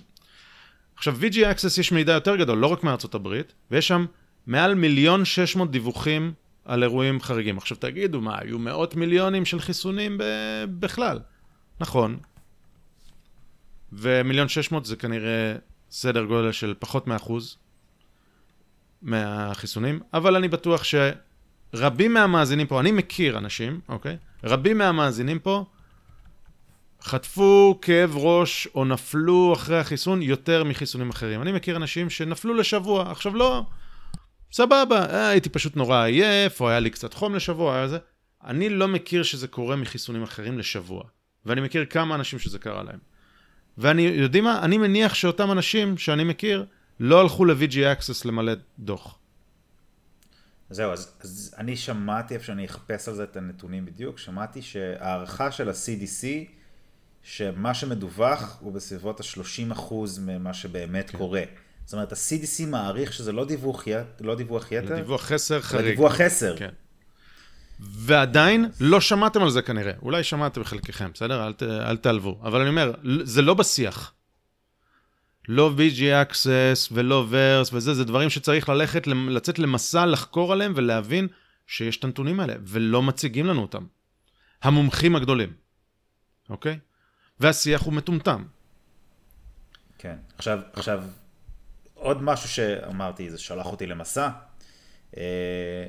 עכשיו, 0.96 1.18
VG 1.22 1.34
Access 1.34 1.80
יש 1.80 1.92
מידע 1.92 2.14
יותר 2.14 2.36
גדול, 2.36 2.58
לא 2.58 2.68
רק 2.68 2.84
מארצות 2.84 3.16
הברית, 3.16 3.54
ויש 3.72 3.88
שם 3.88 4.06
מעל 4.48 4.76
מיליון 4.76 5.26
שש 5.26 5.56
מאות 5.56 5.72
דיווחים 5.72 6.34
על 6.66 6.84
אירועים 6.84 7.22
חריגים. 7.22 7.58
עכשיו 7.58 7.78
תגידו, 7.78 8.22
מה, 8.22 8.38
היו 8.40 8.60
מאות 8.60 8.96
מיליונים 8.96 9.46
של 9.46 9.60
חיסונים 9.60 10.18
ב... 10.18 10.24
בכלל. 10.80 11.20
נכון. 11.80 12.18
ומיליון 13.94 14.48
שש 14.48 14.72
מאות 14.72 14.86
זה 14.86 14.96
כנראה 14.96 15.56
סדר 15.92 16.24
גודל 16.24 16.52
של 16.52 16.74
פחות 16.80 17.08
מאחוז 17.08 17.58
מהחיסונים, 19.02 20.00
אבל 20.14 20.36
אני 20.36 20.48
בטוח 20.48 20.84
שרבים 21.76 22.14
מהמאזינים 22.14 22.68
פה, 22.68 22.80
אני 22.80 22.92
מכיר 22.92 23.38
אנשים, 23.38 23.80
אוקיי? 23.90 24.18
רבים 24.44 24.78
מהמאזינים 24.78 25.40
פה 25.40 25.66
חטפו 27.02 27.80
כאב 27.82 28.18
ראש 28.18 28.68
או 28.76 28.86
נפלו 28.86 29.54
אחרי 29.54 29.80
החיסון 29.80 30.22
יותר 30.22 30.64
מחיסונים 30.64 31.10
אחרים. 31.10 31.42
אני 31.42 31.52
מכיר 31.52 31.78
אנשים 31.78 32.10
שנפלו 32.10 32.54
לשבוע, 32.54 33.12
עכשיו 33.12 33.36
לא, 33.36 33.62
סבבה, 34.52 35.06
אה, 35.06 35.28
הייתי 35.28 35.50
פשוט 35.50 35.76
נורא 35.76 36.04
עייף, 36.04 36.62
או 36.62 36.70
היה 36.70 36.80
לי 36.80 36.90
קצת 36.90 37.14
חום 37.14 37.36
לשבוע, 37.36 37.76
היה 37.76 37.88
זה. 37.88 37.98
אני 38.46 38.70
לא 38.70 38.88
מכיר 38.88 39.24
שזה 39.24 39.48
קורה 39.48 39.76
מחיסונים 39.76 40.24
אחרים 40.24 40.60
לשבוע, 40.60 41.04
ואני 41.46 41.62
מכיר 41.62 41.86
כמה 41.86 42.16
אנשים 42.16 42.40
שזה 42.40 42.60
קרה 42.60 42.84
להם. 42.84 43.00
ואני, 43.78 44.02
יודעים 44.02 44.44
מה? 44.44 44.60
אני 44.62 44.78
מניח 44.78 45.14
שאותם 45.14 45.52
אנשים 45.52 45.98
שאני 45.98 46.24
מכיר 46.24 46.66
לא 47.00 47.22
הלכו 47.22 47.46
ל-VG 47.46 47.74
Access 47.74 48.28
למלא 48.28 48.54
דוח. 48.80 49.20
זהו, 50.70 50.92
אז, 50.92 51.12
אז 51.22 51.56
אני 51.58 51.76
שמעתי, 51.76 52.34
איפה 52.34 52.46
שאני 52.46 52.66
אחפש 52.66 53.08
על 53.08 53.16
זה 53.16 53.24
את 53.24 53.38
הנתונים 53.38 53.86
בדיוק, 53.86 54.18
שמעתי 54.18 54.62
שההערכה 54.62 55.52
של 55.52 55.70
ה-CDC, 55.70 56.26
שמה 57.24 57.74
שמדווח 57.74 58.58
הוא 58.60 58.74
בסביבות 58.74 59.20
ה-30% 59.20 59.94
ממה 60.22 60.54
שבאמת 60.54 61.10
כן. 61.10 61.18
קורה. 61.18 61.44
זאת 61.86 61.94
אומרת, 61.94 62.12
ה-CDC 62.12 62.66
מעריך 62.68 63.14
שזה 63.14 63.32
לא 63.32 63.46
דיווח, 63.46 63.84
לא 64.22 64.36
דיווח 64.36 64.72
יתר, 64.72 64.88
זה 64.88 64.96
דיווח 64.96 65.22
חסר 65.22 65.62
חריג. 65.62 65.86
זה 65.86 65.92
דיווח 65.92 66.14
חסר. 66.14 66.58
כן. 66.58 66.70
ועדיין 67.80 68.70
לא 68.80 69.02
שמעתם 69.02 69.44
על 69.44 69.50
זה 69.50 69.62
כנראה. 69.62 69.94
אולי 70.02 70.24
שמעתם 70.24 70.62
בחלקכם, 70.62 71.12
בסדר? 71.14 71.48
אל, 71.48 71.54
ת, 71.54 71.64
אל 71.64 71.98
תעלבו. 71.98 72.40
אבל 72.44 72.62
אני 72.62 72.70
אומר, 72.70 72.94
זה 73.24 73.42
לא 73.42 73.54
בשיח. 73.54 74.14
לא 75.48 75.72
VG 75.78 76.00
Access 76.00 76.92
ולא 76.92 77.26
ורס 77.30 77.74
וזה, 77.74 77.94
זה 77.94 78.04
דברים 78.04 78.30
שצריך 78.30 78.70
ללכת, 78.70 79.08
לצאת 79.08 79.60
למסע, 79.60 80.06
לחקור 80.06 80.54
עליהם 80.54 80.74
ולהבין 80.76 81.28
שיש 81.68 81.98
את 81.98 82.04
הנתונים 82.04 82.40
האלה, 82.40 82.54
ולא 82.64 83.02
מציגים 83.04 83.46
לנו 83.46 83.62
אותם. 83.62 83.86
המומחים 84.64 85.16
הגדולים, 85.16 85.54
אוקיי? 86.50 86.80
והשיח 87.40 87.82
הוא 87.82 87.94
מטומטם. 87.94 88.44
כן, 89.98 90.16
עכשיו, 90.38 90.60
עכשיו, 90.74 91.04
עוד 91.94 92.22
משהו 92.22 92.50
שאמרתי, 92.50 93.30
זה 93.30 93.38
שלח 93.38 93.66
אותי 93.66 93.86
למסע. 93.86 94.30
אה, 95.18 95.86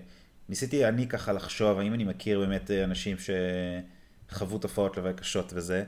ניסיתי 0.49 0.89
אני 0.89 1.09
ככה 1.09 1.33
לחשוב, 1.33 1.79
האם 1.79 1.95
אני 1.95 2.05
מכיר 2.05 2.41
באמת 2.41 2.71
אנשים 2.71 3.17
שחוו 4.29 4.59
תופעות 4.59 4.97
לוואי 4.97 5.15
קשות 5.15 5.53
וזה. 5.57 5.85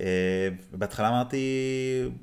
אה, 0.00 0.48
בהתחלה 0.72 1.08
אמרתי, 1.08 1.38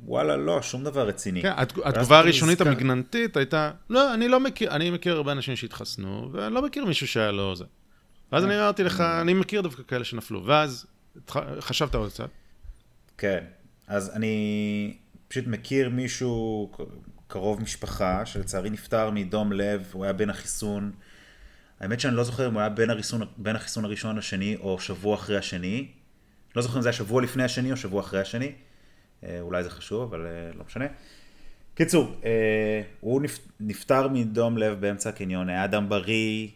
וואלה, 0.06 0.38
לא, 0.38 0.61
שום 0.61 0.84
דבר 0.84 1.07
רציני. 1.07 1.41
כן, 1.41 1.53
התגובה 1.84 2.19
הראשונית 2.19 2.61
המגננתית 2.61 3.38
הייתה, 3.38 3.72
לא, 3.89 4.14
אני 4.14 4.27
לא 4.27 4.39
מכיר, 4.39 4.72
אני 4.72 4.89
מכיר 4.89 5.15
הרבה 5.15 5.31
אנשים 5.31 5.56
שהתחסנו, 5.56 6.30
ואני 6.31 6.53
לא 6.53 6.61
מכיר 6.61 6.85
מישהו 6.85 7.07
שהיה 7.07 7.31
לו 7.31 7.56
זה. 7.56 7.65
ואז 8.31 8.45
אני 8.45 8.60
אמרתי 8.60 8.84
לך, 8.84 9.02
אני 9.02 9.34
מכיר 9.34 9.61
דווקא 9.61 9.84
כאלה 9.88 10.03
שנפלו, 10.03 10.45
ואז 10.45 10.85
חשבת 11.60 11.95
עוד 11.95 12.11
קצת. 12.11 12.30
כן, 13.18 13.43
אז 13.88 14.15
אני 14.15 14.98
פשוט 15.27 15.48
מכיר 15.48 15.89
מישהו, 15.89 16.72
קרוב 17.27 17.61
משפחה, 17.61 18.26
שלצערי 18.26 18.69
נפטר 18.69 19.10
מדום 19.10 19.52
לב, 19.52 19.89
הוא 19.91 20.03
היה 20.03 20.14
בין 20.14 20.30
החיסון. 20.30 20.91
האמת 21.80 21.99
שאני 21.99 22.15
לא 22.15 22.23
זוכר 22.23 22.48
אם 22.48 22.53
הוא 22.53 22.60
היה 22.60 22.69
בין, 22.69 22.89
הריסון, 22.89 23.22
בין 23.38 23.56
החיסון 23.56 23.85
הראשון 23.85 24.18
לשני, 24.18 24.57
או 24.60 24.80
שבוע 24.80 25.15
אחרי 25.15 25.38
השני. 25.38 25.88
לא 26.55 26.61
זוכר 26.61 26.77
אם 26.77 26.81
זה 26.81 26.89
היה 26.89 26.93
שבוע 26.93 27.21
לפני 27.21 27.43
השני 27.43 27.71
או 27.71 27.77
שבוע 27.77 28.01
אחרי 28.01 28.21
השני. 28.21 28.51
אה, 29.23 29.37
אולי 29.41 29.63
זה 29.63 29.69
חשוב, 29.69 30.01
אבל 30.01 30.25
אה, 30.25 30.51
לא 30.57 30.63
משנה. 30.65 30.85
קיצור, 31.75 32.15
אה, 32.25 32.81
הוא 32.99 33.21
נפטר 33.59 34.07
מדום 34.07 34.57
לב 34.57 34.81
באמצע 34.81 35.09
הקניון, 35.09 35.49
היה 35.49 35.65
אדם 35.65 35.89
בריא 35.89 36.47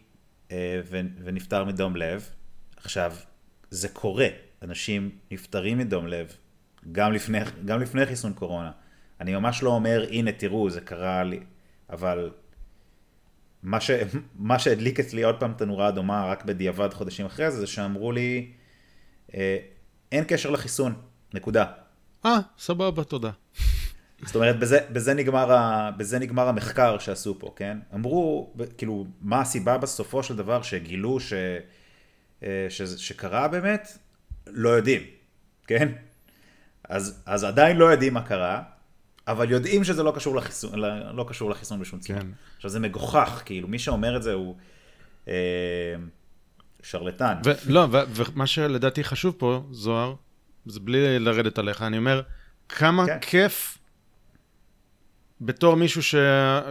ונפטר 1.24 1.64
מדום 1.64 1.96
לב. 1.96 2.30
עכשיו, 2.76 3.12
זה 3.70 3.88
קורה, 3.88 4.28
אנשים 4.62 5.10
נפטרים 5.30 5.78
מדום 5.78 6.06
לב, 6.06 6.32
גם 6.92 7.12
לפני, 7.12 7.38
גם 7.64 7.80
לפני 7.80 8.06
חיסון 8.06 8.32
קורונה. 8.32 8.70
אני 9.20 9.34
ממש 9.34 9.62
לא 9.62 9.70
אומר, 9.70 10.06
הנה 10.10 10.32
תראו, 10.32 10.70
זה 10.70 10.80
קרה 10.80 11.24
לי, 11.24 11.40
אבל 11.90 12.30
מה, 13.62 13.80
ש, 13.80 13.90
מה 14.34 14.58
שהדליק 14.58 15.00
אצלי 15.00 15.22
עוד 15.22 15.40
פעם 15.40 15.52
את 15.52 15.60
הנורה 15.60 15.86
האדומה 15.86 16.26
רק 16.26 16.44
בדיעבד 16.44 16.94
חודשים 16.94 17.26
אחרי 17.26 17.50
זה, 17.50 17.60
זה 17.60 17.66
שאמרו 17.66 18.12
לי, 18.12 18.52
אין 20.16 20.24
קשר 20.28 20.50
לחיסון, 20.50 20.94
נקודה. 21.34 21.64
אה, 22.24 22.38
סבבה, 22.58 23.04
תודה. 23.04 23.30
זאת 24.24 24.34
אומרת, 24.34 24.58
בזה, 24.58 24.78
בזה, 24.92 25.14
נגמר 25.14 25.52
ה, 25.52 25.90
בזה 25.96 26.18
נגמר 26.18 26.48
המחקר 26.48 26.98
שעשו 26.98 27.38
פה, 27.38 27.52
כן? 27.56 27.78
אמרו, 27.94 28.52
כאילו, 28.78 29.06
מה 29.20 29.40
הסיבה 29.40 29.78
בסופו 29.78 30.22
של 30.22 30.36
דבר 30.36 30.62
שגילו 30.62 31.20
ש, 31.20 31.32
אה, 32.42 32.66
ש, 32.68 32.82
שקרה 32.82 33.48
באמת? 33.48 33.98
לא 34.46 34.68
יודעים, 34.68 35.02
כן? 35.66 35.92
אז, 36.88 37.22
אז 37.26 37.44
עדיין 37.44 37.76
לא 37.76 37.84
יודעים 37.84 38.14
מה 38.14 38.22
קרה, 38.22 38.62
אבל 39.28 39.50
יודעים 39.50 39.84
שזה 39.84 40.02
לא 40.02 40.12
קשור 40.16 40.36
לחיסון, 40.36 40.78
לא 41.14 41.24
קשור 41.28 41.50
לחיסון 41.50 41.80
בשום 41.80 42.00
צורה. 42.00 42.20
כן. 42.20 42.26
עכשיו 42.56 42.70
זה 42.70 42.80
מגוחך, 42.80 43.42
כאילו, 43.44 43.68
מי 43.68 43.78
שאומר 43.78 44.16
את 44.16 44.22
זה 44.22 44.32
הוא... 44.32 44.56
אה, 45.28 45.34
שרלטן. 46.90 47.34
לא, 47.66 47.86
ומה 47.90 48.46
שלדעתי 48.46 49.04
חשוב 49.04 49.34
פה, 49.38 49.62
זוהר, 49.70 50.14
זה 50.66 50.80
בלי 50.80 51.18
לרדת 51.18 51.58
עליך, 51.58 51.82
אני 51.82 51.98
אומר, 51.98 52.22
כמה 52.68 53.06
כן. 53.06 53.18
כיף 53.20 53.78
בתור 55.40 55.74
מישהו 55.74 56.02
ש... 56.02 56.14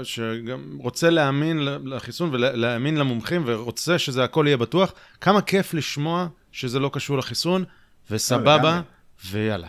שגם 0.03 0.77
רוצה 0.79 1.09
להאמין 1.09 1.59
לחיסון 1.83 2.29
ולהאמין 2.33 2.97
למומחים 2.97 3.43
ורוצה 3.45 3.99
שזה 3.99 4.23
הכל 4.23 4.43
יהיה 4.47 4.57
בטוח, 4.57 4.93
כמה 5.21 5.41
כיף 5.41 5.73
לשמוע 5.73 6.27
שזה 6.51 6.79
לא 6.79 6.89
קשור 6.93 7.17
לחיסון, 7.17 7.63
וסבבה, 8.11 8.81
ויאללה. 9.25 9.67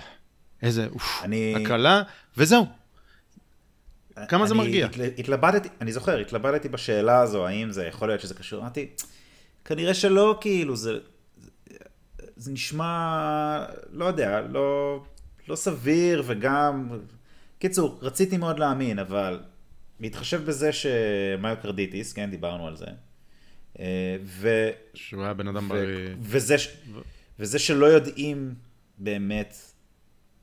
איזה, 0.62 0.86
אוף, 0.93 1.20
אני... 1.23 1.55
הקלה, 1.56 2.02
וזהו. 2.36 2.66
כמה 4.28 4.47
זה 4.47 4.55
מרגיע? 4.55 4.89
התלבטתי, 5.18 5.68
אני 5.81 5.93
זוכר, 5.93 6.18
התלבטתי 6.18 6.68
בשאלה 6.68 7.20
הזו, 7.20 7.47
האם 7.47 7.70
זה 7.70 7.86
יכול 7.86 8.09
להיות 8.09 8.20
שזה 8.20 8.35
קשור, 8.35 8.60
אמרתי, 8.60 8.86
כנראה 9.66 9.94
שלא, 9.94 10.38
כאילו, 10.40 10.76
זה, 10.76 10.98
זה, 12.36 12.52
נשמע, 12.52 13.66
לא 13.93 14.05
יודע, 14.05 14.40
לא, 14.40 15.01
לא 15.48 15.56
סביר 15.56 16.22
וגם... 16.26 16.98
קיצור, 17.59 17.98
רציתי 18.02 18.36
מאוד 18.36 18.59
להאמין, 18.59 18.98
אבל 18.98 19.40
להתחשב 20.01 20.44
בזה 20.44 20.70
שמיוקרדיטיס, 20.72 22.12
כן, 22.12 22.30
דיברנו 22.30 22.66
על 22.66 22.76
זה. 22.76 22.86
אה, 23.78 24.16
ו... 24.22 24.70
שהוא 24.94 25.22
היה 25.22 25.34
בן 25.34 25.48
אדם 25.48 25.68
בריא. 25.68 26.09
וזה, 26.20 26.59
ש... 26.59 26.76
וזה 27.38 27.59
שלא 27.59 27.86
יודעים 27.86 28.55
באמת 28.98 29.56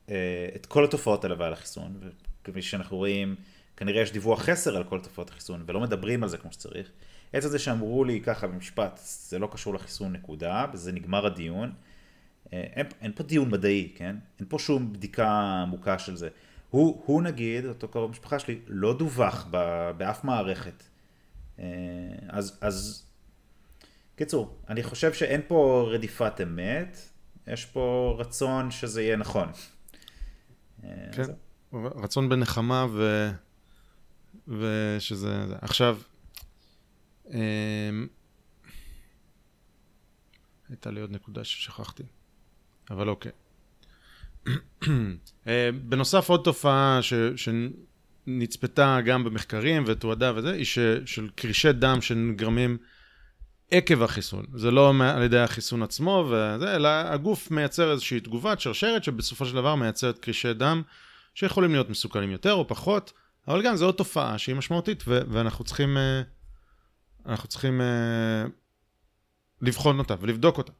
אה, 0.09 0.49
את 0.55 0.65
כל 0.65 0.83
התופעות 0.83 1.23
האלה 1.23 1.35
ועל 1.39 1.53
החיסון, 1.53 1.99
וכפי 2.41 2.61
שאנחנו 2.61 2.97
רואים, 2.97 3.35
כנראה 3.77 4.01
יש 4.01 4.11
דיווח 4.11 4.41
חסר 4.41 4.77
על 4.77 4.83
כל 4.83 4.99
תופעות 4.99 5.29
החיסון, 5.29 5.63
ולא 5.67 5.79
מדברים 5.79 6.23
על 6.23 6.29
זה 6.29 6.37
כמו 6.37 6.51
שצריך. 6.51 6.91
עצם 7.33 7.47
זה 7.47 7.59
שאמרו 7.59 8.03
לי 8.03 8.21
ככה 8.21 8.47
במשפט, 8.47 8.99
זה 9.03 9.39
לא 9.39 9.49
קשור 9.51 9.73
לחיסון 9.73 10.13
נקודה, 10.13 10.65
בזה 10.73 10.91
נגמר 10.91 11.25
הדיון. 11.25 11.71
אה, 12.53 12.63
אין, 12.73 12.85
אין 13.01 13.11
פה 13.15 13.23
דיון 13.23 13.49
מדעי, 13.49 13.91
כן? 13.95 14.15
אין 14.39 14.47
פה 14.49 14.59
שום 14.59 14.93
בדיקה 14.93 15.61
עמוקה 15.61 15.99
של 15.99 16.15
זה. 16.15 16.29
הוא, 16.69 17.03
הוא 17.05 17.21
נגיד, 17.21 17.65
אותו 17.65 17.87
קרוב 17.87 18.11
משפחה 18.11 18.39
שלי, 18.39 18.59
לא 18.67 18.97
דווח 18.97 19.47
ב, 19.51 19.91
באף 19.97 20.23
מערכת. 20.23 20.83
אה, 21.59 21.65
אז, 22.29 22.57
אז, 22.61 23.05
קיצור, 24.15 24.57
אני 24.69 24.83
חושב 24.83 25.13
שאין 25.13 25.41
פה 25.47 25.89
רדיפת 25.91 26.41
אמת, 26.43 26.97
יש 27.47 27.65
פה 27.65 28.15
רצון 28.19 28.71
שזה 28.71 29.01
יהיה 29.01 29.15
נכון. 29.15 29.47
אה, 30.83 30.89
כן, 31.11 31.23
רצון 31.73 32.29
בנחמה 32.29 32.85
ו... 32.91 33.29
ושזה... 34.47 35.45
עכשיו, 35.61 35.97
הייתה 40.69 40.91
לי 40.91 41.01
עוד 41.01 41.11
נקודה 41.11 41.43
ששכחתי, 41.43 42.03
אבל 42.89 43.09
אוקיי. 43.09 43.31
אה, 45.47 45.69
בנוסף 45.83 46.29
עוד 46.29 46.41
תופעה 46.43 46.99
ש, 47.01 47.13
שנצפתה 47.35 48.97
גם 49.05 49.23
במחקרים 49.23 49.83
ותועדה 49.87 50.31
וזה, 50.35 50.51
היא 50.51 50.65
ש, 50.65 50.79
של 51.05 51.29
קרישי 51.35 51.71
דם 51.71 52.01
שנגרמים 52.01 52.77
עקב 53.71 54.03
החיסון. 54.03 54.45
זה 54.55 54.71
לא 54.71 54.93
על 55.03 55.23
ידי 55.23 55.39
החיסון 55.39 55.83
עצמו 55.83 56.25
וזה, 56.27 56.75
אלא 56.75 56.89
הגוף 56.89 57.51
מייצר 57.51 57.91
איזושהי 57.91 58.19
תגובת 58.19 58.59
שרשרת 58.59 59.03
שבסופו 59.03 59.45
של 59.45 59.55
דבר 59.55 59.75
מייצרת 59.75 60.19
קרישי 60.19 60.53
דם 60.53 60.81
שיכולים 61.35 61.71
להיות 61.71 61.89
מסוכנים 61.89 62.31
יותר 62.31 62.53
או 62.53 62.67
פחות, 62.67 63.13
אבל 63.47 63.61
גם 63.61 63.75
זו 63.75 63.85
עוד 63.85 63.95
תופעה 63.95 64.37
שהיא 64.37 64.55
משמעותית 64.55 65.03
ו- 65.07 65.21
ואנחנו 65.29 65.65
צריכים... 65.65 65.97
Uh, 65.97 66.32
אנחנו 67.25 67.49
צריכים 67.49 67.81
uh, 67.81 68.49
לבחון 69.61 69.99
אותה 69.99 70.15
ולבדוק 70.19 70.57
אותה. 70.57 70.71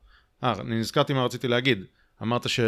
אה, 0.44 0.54
אני 0.60 0.80
נזכרתי 0.80 1.14
מה 1.14 1.26
רציתי 1.26 1.48
להגיד. 1.48 1.84
אמרת 2.22 2.50
ש... 2.50 2.60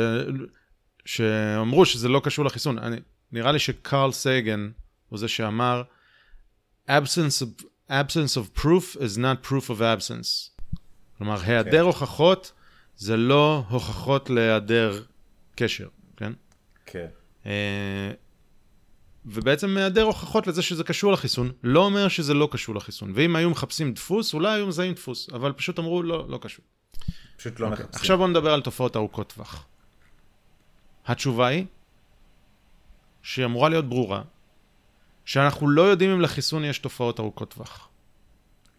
שאמרו 1.06 1.86
שזה 1.86 2.10
לא 2.10 2.22
קשור 2.24 2.46
לחיסון. 2.46 2.78
אני, 2.78 2.98
נראה 3.32 3.52
לי 3.52 3.60
שקרל 3.60 4.12
סייגן 4.12 4.70
הוא 5.10 5.20
זה 5.20 5.28
שאמר, 5.28 5.84
absence 6.90 7.42
of, 7.42 7.64
absence 7.90 8.38
of 8.38 8.60
proof 8.60 8.98
is 8.98 9.18
not 9.18 9.48
proof 9.48 9.70
of 9.70 9.80
absence. 9.80 10.62
כלומר, 11.18 11.42
okay. 11.42 11.46
היעדר 11.46 11.82
הוכחות 11.82 12.52
זה 12.98 13.18
לא 13.18 13.64
הוכחות 13.70 14.30
להיעדר 14.30 15.04
קשר, 15.56 15.88
כן? 16.18 16.34
כן. 16.86 17.08
Okay. 17.08 17.46
Uh, 17.46 17.48
ובעצם 19.26 19.70
מהיעדר 19.70 20.04
הוכחות 20.04 20.48
לזה 20.48 20.62
שזה 20.62 20.84
קשור 20.84 21.12
לחיסון, 21.12 21.52
לא 21.64 21.80
אומר 21.80 22.08
שזה 22.08 22.34
לא 22.34 22.50
קשור 22.52 22.76
לחיסון. 22.76 23.12
ואם 23.16 23.36
היו 23.36 23.50
מחפשים 23.50 23.94
דפוס, 23.94 24.34
אולי 24.34 24.56
היו 24.56 24.68
מזהים 24.68 24.94
דפוס, 24.94 25.30
אבל 25.34 25.52
פשוט 25.52 25.80
אמרו, 25.80 26.04
לא, 26.04 26.30
לא 26.30 26.38
קשור. 26.42 26.66
פשוט 27.38 27.60
לא 27.60 27.68
okay. 27.68 27.70
מחפשים. 27.70 27.90
עכשיו 27.94 28.18
בואו 28.18 28.28
נדבר 28.28 28.54
על 28.54 28.62
תופעות 28.62 28.96
ארוכות 28.96 29.34
טווח. 29.34 29.66
התשובה 31.06 31.48
היא, 31.48 31.66
שהיא 33.24 33.46
אמורה 33.46 33.70
להיות 33.70 33.90
ברורה, 33.90 34.22
שאנחנו 35.26 35.70
לא 35.70 35.82
יודעים 35.82 36.10
אם 36.12 36.22
לחיסון 36.22 36.64
יש 36.64 36.80
תופעות 36.80 37.20
ארוכות 37.20 37.54
טווח. 37.54 37.90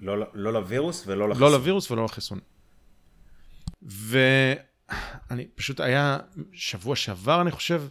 לא, 0.00 0.16
לא 0.34 0.52
לווירוס 0.52 1.04
ולא 1.06 1.28
לחיסון. 1.28 1.46
לא 1.46 1.52
לווירוס 1.52 1.90
ולא 1.90 2.04
לחיסון. 2.04 2.38
ואני 3.82 5.46
פשוט 5.54 5.80
היה, 5.80 6.18
שבוע 6.52 6.96
שעבר 6.96 7.40
אני 7.40 7.50
חושב, 7.50 7.82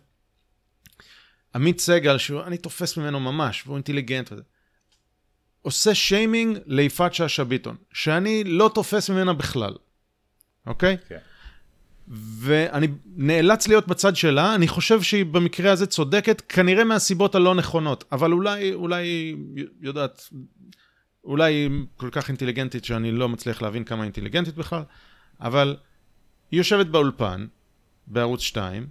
עמית 1.56 1.80
סגל, 1.80 2.18
שאני 2.18 2.58
תופס 2.58 2.98
ממנו 2.98 3.20
ממש, 3.20 3.64
והוא 3.66 3.76
אינטליגנט 3.76 4.32
וזה, 4.32 4.42
עושה 5.62 5.96
שיימינג 5.96 6.58
ליפעת 6.66 7.14
שאשא 7.14 7.44
ביטון, 7.44 7.76
שאני 7.94 8.44
לא 8.44 8.72
תופס 8.74 9.10
ממנה 9.10 9.34
בכלל, 9.34 9.74
אוקיי? 10.66 10.98
כן. 11.08 11.18
ואני 12.08 12.88
נאלץ 13.06 13.68
להיות 13.68 13.88
בצד 13.88 14.16
שלה, 14.16 14.56
אני 14.56 14.68
חושב 14.68 15.02
שהיא 15.02 15.26
במקרה 15.26 15.72
הזה 15.72 15.86
צודקת, 15.86 16.42
כנראה 16.50 16.84
מהסיבות 16.84 17.36
הלא 17.36 17.56
נכונות, 17.56 18.04
אבל 18.12 18.32
אולי, 18.32 18.74
אולי 18.74 19.36
יודעת, 19.82 20.30
אולי 21.24 21.54
היא 21.54 21.70
כל 21.98 22.10
כך 22.12 22.30
אינטליגנטית 22.30 22.86
שאני 22.86 23.12
לא 23.12 23.30
מצליח 23.30 23.62
להבין 23.62 23.84
כמה 23.84 24.04
אינטליגנטית 24.04 24.56
בכלל, 24.56 24.84
אבל 25.42 25.78
היא 26.52 26.58
יושבת 26.58 26.88
באולפן, 26.88 27.48
בערוץ 28.08 28.42
2, 28.42 28.88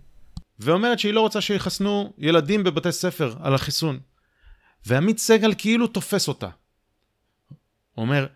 ואומרת 0.59 0.99
שהיא 0.99 1.15
לא 1.15 1.21
רוצה 1.21 1.41
שיחסנו 1.41 2.13
ילדים 2.19 2.65
בבתי 2.65 2.93
ספר 2.93 3.35
על 3.43 3.55
החיסון. 3.55 4.01
ועמית 4.87 5.19
סגל 5.19 5.55
כאילו 5.59 5.87
תופס 5.87 6.29
אותה. 6.29 6.49
אומר, 7.99 8.27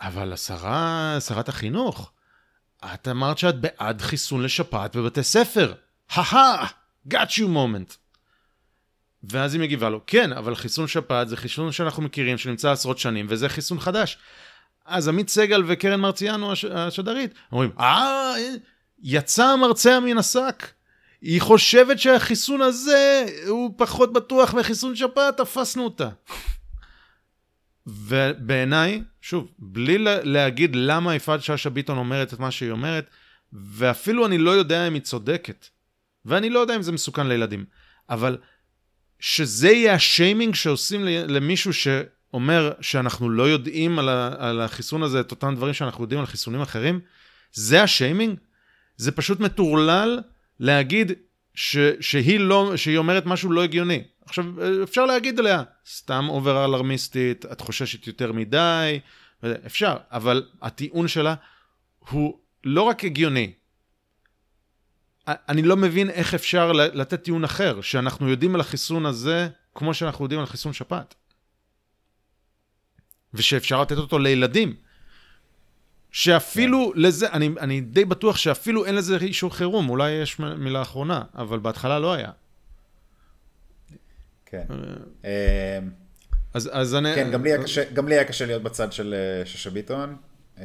אבל 0.00 0.32
השרה, 0.32 1.16
שרת 1.20 1.48
החינוך, 1.48 2.12
את 2.84 3.08
אמרת 3.08 3.38
שאת 3.38 3.60
בעד 3.60 4.00
חיסון 4.00 4.42
לשפעת 4.42 4.96
בבתי 4.96 5.22
ספר. 5.22 5.74
הא 6.10 6.66
got 7.08 7.30
you 7.38 7.46
moment. 7.54 7.96
ואז 9.24 9.54
היא 9.54 9.60
מגיבה 9.62 9.88
לו, 9.88 10.00
כן, 10.06 10.32
אבל 10.32 10.54
חיסון 10.54 10.88
שפעת 10.88 11.28
זה 11.28 11.36
חיסון 11.36 11.72
שאנחנו 11.72 12.02
מכירים, 12.02 12.38
שנמצא 12.38 12.70
עשרות 12.72 12.98
שנים, 12.98 13.26
וזה 13.28 13.48
חיסון 13.48 13.80
חדש. 13.80 14.18
אז 14.84 15.08
עמית 15.08 15.28
סגל 15.28 15.62
וקרן 15.66 16.00
מרציאנו 16.00 16.52
השדרית 16.74 17.34
אומרים, 17.52 17.70
אה, 17.80 18.34
יצא 19.02 19.44
המרצע 19.44 20.00
מן 20.00 20.18
השק. 20.18 20.66
היא 21.22 21.40
חושבת 21.40 21.98
שהחיסון 21.98 22.60
הזה 22.60 23.26
הוא 23.46 23.74
פחות 23.76 24.12
בטוח 24.12 24.54
מחיסון 24.54 24.96
שפעת, 24.96 25.36
תפסנו 25.36 25.84
אותה. 25.84 26.08
ובעיניי, 27.86 29.02
שוב, 29.20 29.52
בלי 29.58 29.98
להגיד 30.22 30.76
למה 30.76 31.14
יפעת 31.14 31.42
שאשא 31.42 31.70
ביטון 31.70 31.98
אומרת 31.98 32.34
את 32.34 32.38
מה 32.38 32.50
שהיא 32.50 32.70
אומרת, 32.70 33.10
ואפילו 33.52 34.26
אני 34.26 34.38
לא 34.38 34.50
יודע 34.50 34.88
אם 34.88 34.94
היא 34.94 35.02
צודקת, 35.02 35.66
ואני 36.24 36.50
לא 36.50 36.58
יודע 36.58 36.76
אם 36.76 36.82
זה 36.82 36.92
מסוכן 36.92 37.26
לילדים, 37.26 37.64
אבל 38.10 38.38
שזה 39.20 39.70
יהיה 39.70 39.94
השיימינג 39.94 40.54
שעושים 40.54 41.04
למישהו 41.04 41.72
שאומר 41.72 42.72
שאנחנו 42.80 43.30
לא 43.30 43.42
יודעים 43.42 43.98
על, 43.98 44.08
ה, 44.08 44.34
על 44.38 44.60
החיסון 44.60 45.02
הזה 45.02 45.20
את 45.20 45.30
אותם 45.30 45.54
דברים 45.54 45.74
שאנחנו 45.74 46.04
יודעים 46.04 46.20
על 46.20 46.26
חיסונים 46.26 46.60
אחרים, 46.60 47.00
זה 47.52 47.82
השיימינג? 47.82 48.38
זה 48.96 49.12
פשוט 49.12 49.40
מטורלל 49.40 50.20
להגיד 50.62 51.12
ש, 51.54 51.76
שהיא, 52.00 52.40
לא, 52.40 52.72
שהיא 52.76 52.98
אומרת 52.98 53.26
משהו 53.26 53.52
לא 53.52 53.64
הגיוני. 53.64 54.02
עכשיו, 54.24 54.44
אפשר 54.82 55.06
להגיד 55.06 55.38
עליה, 55.38 55.62
סתם 55.90 56.26
אובר 56.28 56.64
אלרמיסטית, 56.64 57.46
את 57.46 57.60
חוששת 57.60 58.06
יותר 58.06 58.32
מדי, 58.32 59.00
אפשר, 59.66 59.96
אבל 60.10 60.48
הטיעון 60.62 61.08
שלה 61.08 61.34
הוא 61.98 62.38
לא 62.64 62.82
רק 62.82 63.04
הגיוני. 63.04 63.52
אני 65.28 65.62
לא 65.62 65.76
מבין 65.76 66.10
איך 66.10 66.34
אפשר 66.34 66.72
לתת 66.72 67.22
טיעון 67.22 67.44
אחר, 67.44 67.80
שאנחנו 67.80 68.28
יודעים 68.28 68.54
על 68.54 68.60
החיסון 68.60 69.06
הזה 69.06 69.48
כמו 69.74 69.94
שאנחנו 69.94 70.24
יודעים 70.24 70.40
על 70.40 70.46
חיסון 70.46 70.72
שפעת. 70.72 71.14
ושאפשר 73.34 73.82
לתת 73.82 73.96
אותו 73.96 74.18
לילדים. 74.18 74.76
שאפילו 76.12 76.92
yeah. 76.94 76.98
לזה, 76.98 77.32
אני, 77.32 77.50
אני 77.60 77.80
די 77.80 78.04
בטוח 78.04 78.36
שאפילו 78.36 78.84
אין 78.84 78.94
לזה 78.94 79.16
אישור 79.16 79.54
חירום, 79.54 79.88
אולי 79.88 80.10
יש 80.10 80.38
מילה 80.38 80.82
אחרונה, 80.82 81.22
אבל 81.34 81.58
בהתחלה 81.58 81.98
לא 81.98 82.12
היה. 82.12 82.30
כן. 84.46 84.64
אה, 85.24 85.78
אמ, 85.78 85.90
אז, 86.54 86.70
אז 86.72 86.94
אני... 86.94 87.14
כן, 87.14 87.30
גם 87.30 87.44
לי, 87.44 87.50
היה 87.50 87.62
קשה, 87.62 87.90
גם 87.92 88.08
לי 88.08 88.14
היה 88.14 88.24
קשה 88.24 88.46
להיות 88.46 88.62
בצד 88.62 88.92
של 88.92 89.14
אה, 89.14 89.46
שאשא 89.46 89.70
ביטון. 89.70 90.16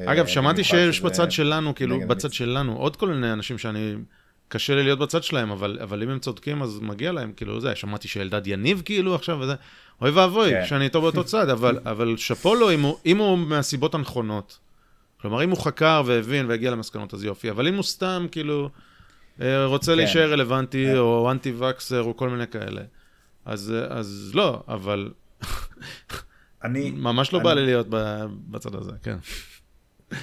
אגב, 0.06 0.26
אה, 0.26 0.28
שמעתי 0.28 0.64
שיש 0.64 1.02
בצד 1.02 1.32
שלנו, 1.32 1.76
כאילו, 1.76 2.00
בצד 2.08 2.34
שלנו, 2.34 2.78
עוד 2.78 2.96
כל 2.96 3.08
מיני 3.08 3.34
אנשים 3.34 3.58
שאני... 3.58 3.96
קשה 4.50 4.76
לי 4.76 4.84
להיות 4.84 5.00
בצד 5.00 5.24
שלהם, 5.24 5.52
אבל, 5.52 5.80
אבל 5.84 6.04
אם 6.04 6.10
הם 6.10 6.20
צודקים, 6.20 6.62
אז 6.62 6.80
מגיע 6.80 7.12
להם, 7.12 7.32
כאילו, 7.36 7.62
זה, 7.62 7.76
שמעתי 7.76 8.08
שאלדד 8.08 8.48
יניב, 8.48 8.82
כאילו, 8.86 9.16
עכשיו, 9.16 9.40
וזה, 9.40 9.54
אוי 10.02 10.12
ואבוי, 10.12 10.52
כן. 10.52 10.66
שאני 10.66 10.86
איתו 10.86 11.02
באותו 11.02 11.24
צד, 11.24 11.50
אבל, 11.50 11.80
אבל 11.86 12.18
שאפו 12.18 12.56
לו, 12.56 12.72
אם 12.72 12.82
הוא, 12.82 12.98
אם 13.06 13.18
הוא 13.18 13.38
מהסיבות 13.38 13.96
הנכונות. 13.96 14.60
כלומר, 15.22 15.44
אם 15.44 15.50
הוא 15.50 15.58
חקר 15.58 16.02
והבין 16.06 16.46
והגיע 16.50 16.72
למסקנות, 16.72 17.14
אז 17.14 17.24
יופי, 17.24 17.50
אבל 17.50 17.68
אם 17.68 17.76
הוא 17.76 17.84
סתם, 17.84 18.28
כאילו, 18.32 18.70
רוצה 19.66 19.92
כן. 19.92 19.98
להישאר 19.98 20.32
רלוונטי, 20.32 20.86
כן. 20.86 20.98
או 20.98 21.32
אנטי 21.32 21.54
וקסר, 21.60 22.02
או 22.02 22.18
כל 22.18 22.30
מיני 22.30 22.48
כאלה, 22.48 22.82
אז, 23.46 23.74
אז 23.90 24.32
לא, 24.34 24.64
אבל 24.68 25.12
אני... 26.64 26.92
ממש 26.92 27.34
לא 27.34 27.38
אני... 27.38 27.44
בא 27.44 27.54
לי 27.54 27.66
להיות 27.66 27.88
בצד 28.52 28.76
הזה, 28.76 28.92
כן. 29.04 29.18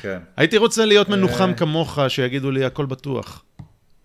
כן. 0.03 0.19
הייתי 0.37 0.57
רוצה 0.57 0.85
להיות 0.85 1.09
מנוחם 1.09 1.51
אה, 1.51 1.55
כמוך, 1.55 1.99
שיגידו 2.09 2.51
לי 2.51 2.65
הכל 2.65 2.87
בטוח, 2.87 3.45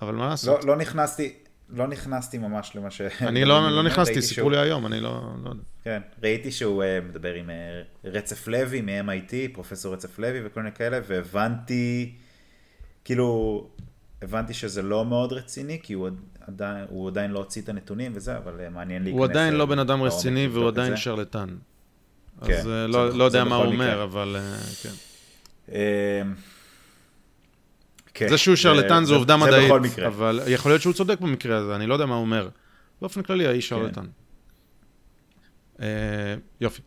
אבל 0.01 0.15
מה 0.15 0.27
לעשות? 0.27 0.63
לא, 0.63 0.69
לא 0.69 0.75
נכנסתי, 0.75 1.33
לא 1.73 1.87
נכנסתי 1.87 2.37
ממש 2.37 2.75
למה 2.75 2.91
ש... 2.91 3.01
אני 3.01 3.45
לא, 3.45 3.71
לא 3.71 3.83
נכנסתי, 3.89 4.21
סיפרו 4.21 4.35
שהוא... 4.35 4.51
לי 4.51 4.57
היום, 4.57 4.85
אני 4.85 5.01
לא, 5.01 5.21
לא. 5.43 5.51
כן, 5.83 6.01
ראיתי 6.23 6.51
שהוא 6.51 6.83
uh, 6.83 7.09
מדבר 7.09 7.33
עם 7.33 7.49
uh, 7.49 8.07
רצף 8.07 8.47
לוי 8.47 8.81
מ-MIT, 8.81 9.33
פרופסור 9.53 9.93
רצף 9.93 10.19
לוי 10.19 10.39
וכל 10.45 10.59
מיני 10.59 10.75
כאלה, 10.75 10.99
והבנתי, 11.07 12.15
כאילו, 13.05 13.67
הבנתי 14.21 14.53
שזה 14.53 14.81
לא 14.81 15.05
מאוד 15.05 15.33
רציני, 15.33 15.79
כי 15.83 15.93
הוא 15.93 16.09
עדיין, 16.47 16.85
הוא 16.89 17.07
עדיין 17.07 17.31
לא 17.31 17.39
הוציא 17.39 17.61
את 17.61 17.69
הנתונים 17.69 18.11
וזה, 18.15 18.37
אבל 18.37 18.59
אה, 18.59 18.69
מעניין 18.69 19.03
להיכנס... 19.03 19.19
הוא 19.19 19.25
עדיין 19.25 19.53
לא 19.53 19.65
בן 19.65 19.79
אדם 19.79 20.01
רציני 20.01 20.47
והוא 20.47 20.67
עדיין 20.67 20.97
שרלטן. 20.97 21.49
כן, 22.45 22.53
אז 22.53 22.67
לא, 22.67 23.09
לא 23.09 23.23
יודע 23.23 23.43
מה 23.43 23.55
הוא 23.55 23.65
אומר, 23.65 24.03
אבל 24.03 24.35
כן. 24.83 24.89
כן. 28.19 28.29
זה 28.29 28.37
שהוא 28.37 28.55
שרלטן 28.55 29.03
זה 29.03 29.13
עובדה 29.13 29.37
מדעית, 29.37 29.99
אבל 30.07 30.39
יכול 30.47 30.71
להיות 30.71 30.81
שהוא 30.81 30.93
צודק 30.93 31.19
במקרה 31.19 31.57
הזה, 31.57 31.75
אני 31.75 31.87
לא 31.87 31.93
יודע 31.93 32.05
מה 32.05 32.15
הוא 32.15 32.21
אומר. 32.21 32.49
באופן 33.01 33.21
כללי, 33.21 33.47
האיש 33.47 33.73
כן. 33.73 33.75
שרלטן. 33.75 34.05
יופי. 36.61 36.81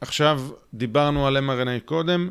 עכשיו, 0.00 0.42
דיברנו 0.74 1.26
על 1.26 1.36
mRNA 1.36 1.80
קודם, 1.84 2.28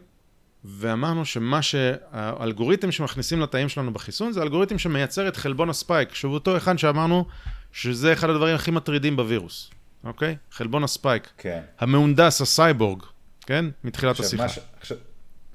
ואמרנו 0.66 1.26
שמה 1.26 1.62
שהאלגוריתם 1.62 2.92
שמכניסים 2.92 3.42
לתאים 3.42 3.70
שלנו 3.70 3.94
בחיסון 3.94 4.32
זה 4.32 4.42
אלגוריתם 4.42 4.78
שמייצר 4.78 5.28
את 5.28 5.38
חלבון 5.38 5.70
הספייק, 5.70 6.14
שהוא 6.14 6.34
אותו 6.34 6.58
אחד 6.58 6.78
שאמרנו 6.78 7.26
שזה 7.72 8.14
אחד 8.14 8.30
הדברים 8.30 8.56
הכי 8.56 8.72
מטרידים 8.72 9.16
בווירוס, 9.16 9.72
אוקיי? 10.04 10.36
חלבון 10.52 10.84
הספייק. 10.84 11.30
כן. 11.38 11.62
המהונדס, 11.80 12.42
הסייבורג, 12.42 13.04
כן? 13.42 13.66
מתחילת 13.84 14.12
עכשיו, 14.20 14.26
השיחה. 14.26 14.44
מה 14.44 14.50
ש... 14.50 14.60
עכשיו, 14.80 14.98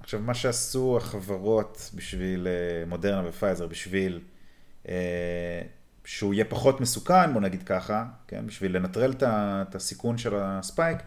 עכשיו, 0.09 0.21
מה 0.21 0.35
שעשו 0.35 0.97
החברות 0.97 1.91
בשביל 1.95 2.47
אה, 2.47 2.87
מודרנה 2.87 3.29
ופייזר, 3.29 3.67
בשביל 3.67 4.21
אה, 4.89 5.61
שהוא 6.05 6.35
יהיה 6.35 6.45
פחות 6.45 6.81
מסוכן, 6.81 7.33
בוא 7.33 7.41
נגיד 7.41 7.63
ככה, 7.63 8.05
כן? 8.29 8.47
בשביל 8.47 8.77
לנטרל 8.77 9.13
את 9.23 9.75
הסיכון 9.75 10.19
של 10.19 10.35
הספייק, 10.37 10.99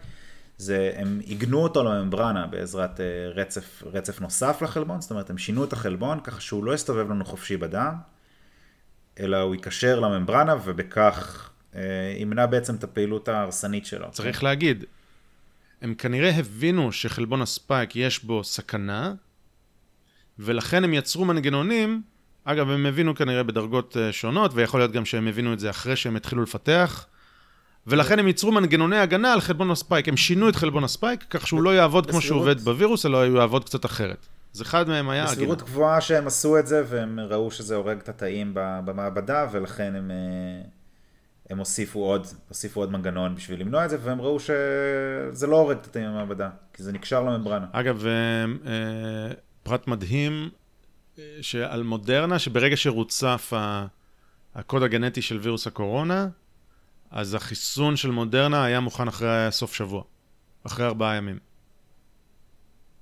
זה, 0.58 0.92
הם 0.96 1.20
עיגנו 1.24 1.58
אותו 1.58 1.84
לממברנה 1.84 2.46
בעזרת 2.46 3.00
אה, 3.00 3.06
רצף, 3.34 3.82
רצף 3.86 4.20
נוסף 4.20 4.62
לחלבון, 4.62 5.00
זאת 5.00 5.10
אומרת, 5.10 5.30
הם 5.30 5.38
שינו 5.38 5.64
את 5.64 5.72
החלבון 5.72 6.20
ככה 6.24 6.40
שהוא 6.40 6.64
לא 6.64 6.74
יסתובב 6.74 7.10
לנו 7.10 7.24
חופשי 7.24 7.56
בדם, 7.56 7.94
אלא 9.20 9.36
הוא 9.36 9.54
ייקשר 9.54 10.00
לממברנה 10.00 10.54
ובכך 10.64 11.50
אה, 11.74 11.80
ימנע 12.16 12.46
בעצם 12.46 12.74
את 12.74 12.84
הפעילות 12.84 13.28
ההרסנית 13.28 13.86
שלו. 13.86 14.10
צריך 14.10 14.44
להגיד, 14.44 14.84
הם 15.82 15.94
כנראה 15.94 16.30
הבינו 16.30 16.92
שחלבון 16.92 17.42
הספייק 17.42 17.96
יש 17.96 18.24
בו 18.24 18.44
סכנה, 18.44 19.14
ולכן 20.38 20.84
הם 20.84 20.94
יצרו 20.94 21.24
מנגנונים, 21.24 22.02
אגב, 22.44 22.70
הם 22.70 22.86
הבינו 22.86 23.14
כנראה 23.14 23.42
בדרגות 23.42 23.96
אה, 23.96 24.12
שונות, 24.12 24.50
ויכול 24.54 24.80
להיות 24.80 24.92
גם 24.92 25.04
שהם 25.04 25.26
הבינו 25.26 25.52
את 25.52 25.60
זה 25.60 25.70
אחרי 25.70 25.96
שהם 25.96 26.16
התחילו 26.16 26.42
לפתח, 26.42 27.06
ולכן 27.86 28.18
הם 28.18 28.26
ייצרו 28.26 28.52
מנגנוני 28.52 28.98
הגנה 28.98 29.32
על 29.32 29.40
חלבון 29.40 29.70
הספייק. 29.70 30.08
הם 30.08 30.16
שינו 30.16 30.48
את 30.48 30.56
חלבון 30.56 30.84
הספייק, 30.84 31.24
כך 31.30 31.46
שהוא 31.46 31.62
לא 31.62 31.74
יעבוד 31.74 32.10
כמו 32.10 32.20
שהוא 32.20 32.40
עובד 32.40 32.60
בווירוס, 32.60 33.06
אלא 33.06 33.24
הוא 33.24 33.38
יעבוד 33.38 33.64
קצת 33.64 33.84
אחרת. 33.84 34.26
אז 34.54 34.62
אחד 34.62 34.88
מהם 34.88 35.08
היה... 35.08 35.24
בסבירות 35.24 35.62
גבוהה 35.62 36.00
שהם 36.00 36.26
עשו 36.26 36.58
את 36.58 36.66
זה, 36.66 36.82
והם 36.88 37.20
ראו 37.20 37.50
שזה 37.50 37.76
הורג 37.76 37.98
את 37.98 38.08
התאים 38.08 38.50
במעבדה, 38.54 39.46
ולכן 39.52 39.94
הם, 39.96 40.10
אה, 40.10 40.68
הם 41.50 41.58
הוסיפו, 41.58 42.04
עוד, 42.04 42.26
הוסיפו 42.48 42.80
עוד 42.80 42.92
מנגנון 42.92 43.34
בשביל 43.34 43.60
למנוע 43.60 43.84
את 43.84 43.90
זה, 43.90 43.96
והם 44.02 44.20
ראו 44.20 44.40
שזה 44.40 45.46
לא 45.46 45.56
הורג 45.56 45.76
את 45.76 45.86
התאים 45.86 46.08
במעבדה, 46.08 46.50
כי 46.72 46.82
זה 46.82 46.92
נקשר 46.92 47.22
לממברנה. 47.22 47.66
אגב, 47.72 48.06
אה, 48.06 49.32
פרט 49.62 49.86
מדהים, 49.86 50.50
אה, 51.18 51.24
שעל 51.40 51.82
מודרנה, 51.82 52.38
שברגע 52.38 52.76
שרוצף 52.76 53.52
הקוד 54.54 54.82
הגנטי 54.82 55.22
של 55.22 55.38
וירוס 55.38 55.66
הקורונה, 55.66 56.28
אז 57.10 57.34
החיסון 57.34 57.96
של 57.96 58.10
מודרנה 58.10 58.64
היה 58.64 58.80
מוכן 58.80 59.08
אחרי 59.08 59.46
סוף 59.50 59.74
שבוע. 59.74 60.02
אחרי 60.66 60.86
ארבעה 60.86 61.16
ימים. 61.16 61.38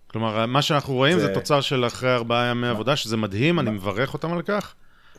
כלומר, 0.06 0.46
מה 0.46 0.62
שאנחנו 0.62 0.94
רואים 0.94 1.18
זה, 1.18 1.26
זה 1.26 1.34
תוצר 1.34 1.60
של 1.60 1.86
אחרי 1.86 2.14
ארבעה 2.14 2.46
ימי 2.46 2.68
עבודה, 2.68 2.96
שזה 2.96 3.16
מדהים, 3.16 3.58
אני 3.58 3.70
מברך 3.70 4.14
אותם 4.14 4.32
על 4.32 4.42
כך. 4.42 4.74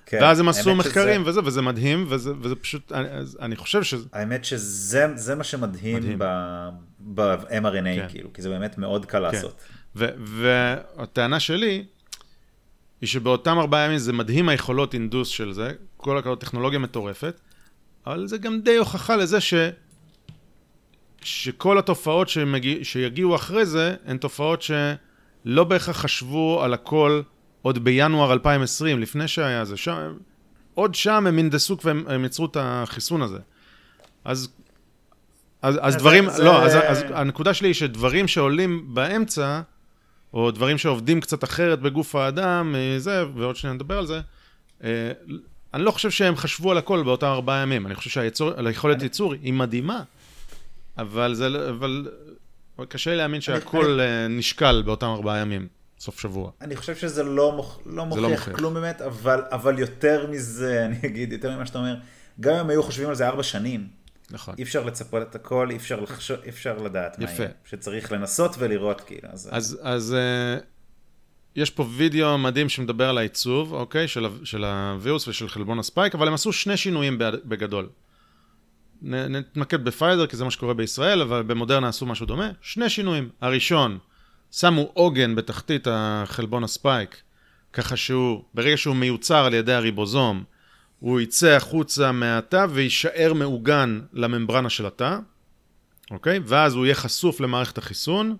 כן, 0.05 0.17
ואז 0.21 0.39
הם 0.39 0.49
עשו 0.49 0.75
מחקרים 0.75 1.21
שזה- 1.21 1.29
וזה, 1.29 1.41
וזה 1.43 1.61
מדהים, 1.61 2.05
וזה, 2.09 2.31
וזה 2.41 2.55
פשוט, 2.55 2.91
אני, 2.91 3.07
אני 3.39 3.55
חושב 3.55 3.83
שזה... 3.83 4.05
האמת 4.13 4.45
שזה 4.45 5.07
זה 5.15 5.35
מה 5.35 5.43
שמדהים 5.43 5.97
מדהים. 5.97 6.19
ב-mRNA, 6.19 7.95
כן. 7.95 8.05
כאילו, 8.09 8.33
כי 8.33 8.41
זה 8.41 8.49
באמת 8.49 8.77
מאוד 8.77 9.05
קל 9.05 9.19
לעשות. 9.19 9.61
ו- 9.95 10.09
והטענה 10.17 11.39
שלי, 11.39 11.85
היא 13.01 13.07
שבאותם 13.07 13.59
ארבעה 13.59 13.85
ימים 13.85 13.97
זה 13.97 14.13
מדהים 14.13 14.49
היכולות 14.49 14.93
אינדוס 14.93 15.27
של 15.27 15.53
זה, 15.53 15.71
כל 15.97 16.17
הכבוד 16.17 16.39
טכנולוגיה 16.39 16.79
מטורפת, 16.79 17.39
אבל 18.07 18.27
זה 18.27 18.37
גם 18.37 18.61
די 18.61 18.75
הוכחה 18.75 19.15
לזה 19.15 19.41
ש... 19.41 19.53
שכל 21.23 21.77
התופעות 21.77 22.29
שמגיע... 22.29 22.77
שיגיעו 22.83 23.35
אחרי 23.35 23.65
זה, 23.65 23.95
הן 24.05 24.17
תופעות 24.17 24.61
שלא 24.61 25.63
בהכרח 25.63 25.97
חשבו 25.97 26.61
על 26.63 26.73
הכל 26.73 27.21
עוד 27.61 27.83
בינואר 27.83 28.33
2020, 28.33 28.99
לפני 28.99 29.27
שהיה 29.27 29.65
זה. 29.65 29.77
שם... 29.77 30.13
עוד 30.73 30.95
שם 30.95 31.27
הם 31.27 31.39
הנדסו 31.39 31.77
והם 31.83 32.03
הם 32.07 32.25
יצרו 32.25 32.45
את 32.45 32.57
החיסון 32.59 33.21
הזה. 33.21 33.37
אז, 34.25 34.49
אז, 35.61 35.79
אז 35.81 35.93
זה- 35.93 35.99
דברים, 35.99 36.29
זה- 36.29 36.43
לא, 36.43 36.65
אז, 36.65 36.75
אז 36.87 37.03
הנקודה 37.13 37.53
שלי 37.53 37.67
היא 37.67 37.73
שדברים 37.73 38.27
שעולים 38.27 38.85
באמצע, 38.93 39.61
או 40.33 40.51
דברים 40.51 40.77
שעובדים 40.77 41.21
קצת 41.21 41.43
אחרת 41.43 41.79
בגוף 41.81 42.15
האדם, 42.15 42.75
אה, 42.75 42.99
זה, 42.99 43.23
ועוד 43.35 43.55
שניה 43.55 43.73
נדבר 43.73 43.97
על 43.97 44.05
זה, 44.05 44.21
אה, 44.83 45.11
אני 45.73 45.83
לא 45.83 45.91
חושב 45.91 46.09
שהם 46.11 46.35
חשבו 46.35 46.71
על 46.71 46.77
הכל 46.77 47.03
באותם 47.03 47.27
ארבעה 47.27 47.61
ימים. 47.61 47.85
אני 47.87 47.95
חושב 47.95 48.09
שהיכולת 48.09 49.01
ייצור 49.01 49.33
היא 49.33 49.53
מדהימה, 49.53 50.03
אבל 50.97 51.33
זה, 51.33 51.49
לא- 51.49 51.69
אבל 51.69 52.07
אבל 52.77 52.85
קשה 52.85 53.11
לי 53.11 53.17
להאמין 53.17 53.41
שהכל 53.41 53.99
אה, 54.01 54.27
נשקל 54.27 54.81
באותם 54.85 55.07
ארבעה 55.07 55.37
ימים, 55.39 55.67
סוף 56.01 56.19
שבוע. 56.19 56.51
אני 56.61 56.75
חושב 56.75 56.95
שזה 56.95 57.23
לא, 57.23 57.51
מוכ... 57.51 57.79
לא 57.85 58.05
מוכיח 58.05 58.23
מוכיח. 58.23 58.55
כלום 58.55 58.73
באמת, 58.73 59.01
אבל, 59.01 59.41
אבל 59.51 59.79
יותר 59.79 60.27
מזה, 60.31 60.81
אני 60.85 60.97
אגיד, 61.05 61.31
יותר 61.31 61.55
ממה 61.55 61.65
שאתה 61.65 61.77
אומר, 61.77 61.95
גם 62.39 62.55
אם 62.55 62.69
היו 62.69 62.83
חושבים 62.83 63.09
על 63.09 63.15
זה 63.15 63.27
ארבע 63.27 63.43
שנים, 63.43 63.87
נכון. 64.31 64.55
אי 64.57 64.63
אפשר 64.63 64.83
לצפות 64.83 65.21
את 65.21 65.35
הכל, 65.35 65.67
אי 65.71 65.75
אפשר, 65.75 65.99
לחשוב, 65.99 66.37
אי 66.43 66.49
אפשר 66.49 66.77
לדעת 66.77 67.19
מה 67.19 67.25
יפה. 67.25 67.43
יהיה. 67.43 67.53
שצריך 67.65 68.11
לנסות 68.11 68.55
ולראות, 68.59 69.01
כאילו. 69.01 69.29
אז, 69.31 69.49
אז, 69.51 69.79
אז 69.81 70.15
uh, 70.59 70.63
יש 71.55 71.69
פה 71.69 71.85
וידאו 71.97 72.37
מדהים 72.37 72.69
שמדבר 72.69 73.09
על 73.09 73.17
העיצוב, 73.17 73.73
אוקיי? 73.73 74.07
של, 74.07 74.27
של 74.43 74.63
הווירוס 74.63 75.27
ושל 75.27 75.49
חלבון 75.49 75.79
הספייק, 75.79 76.15
אבל 76.15 76.27
הם 76.27 76.33
עשו 76.33 76.53
שני 76.53 76.77
שינויים 76.77 77.17
בגדול. 77.45 77.89
נ- 79.01 79.35
נתמקד 79.35 79.85
בפייזר, 79.85 80.27
כי 80.27 80.35
זה 80.35 80.43
מה 80.43 80.51
שקורה 80.51 80.73
בישראל, 80.73 81.21
אבל 81.21 81.43
במודרנה 81.43 81.87
עשו 81.87 82.05
משהו 82.05 82.25
דומה. 82.25 82.49
שני 82.61 82.89
שינויים. 82.89 83.29
הראשון, 83.41 83.97
שמו 84.51 84.91
עוגן 84.93 85.35
בתחתית 85.35 85.87
החלבון 85.91 86.63
הספייק, 86.63 87.21
ככה 87.73 87.95
שהוא, 87.95 88.43
ברגע 88.53 88.77
שהוא 88.77 88.95
מיוצר 88.95 89.45
על 89.45 89.53
ידי 89.53 89.73
הריבוזום, 89.73 90.43
הוא 90.99 91.19
יצא 91.19 91.49
החוצה 91.49 92.11
מהתא 92.11 92.65
ויישאר 92.69 93.33
מעוגן 93.33 94.01
לממברנה 94.13 94.69
של 94.69 94.85
התא, 94.85 95.17
אוקיי? 96.11 96.39
ואז 96.45 96.73
הוא 96.73 96.85
יהיה 96.85 96.95
חשוף 96.95 97.39
למערכת 97.39 97.77
החיסון. 97.77 98.37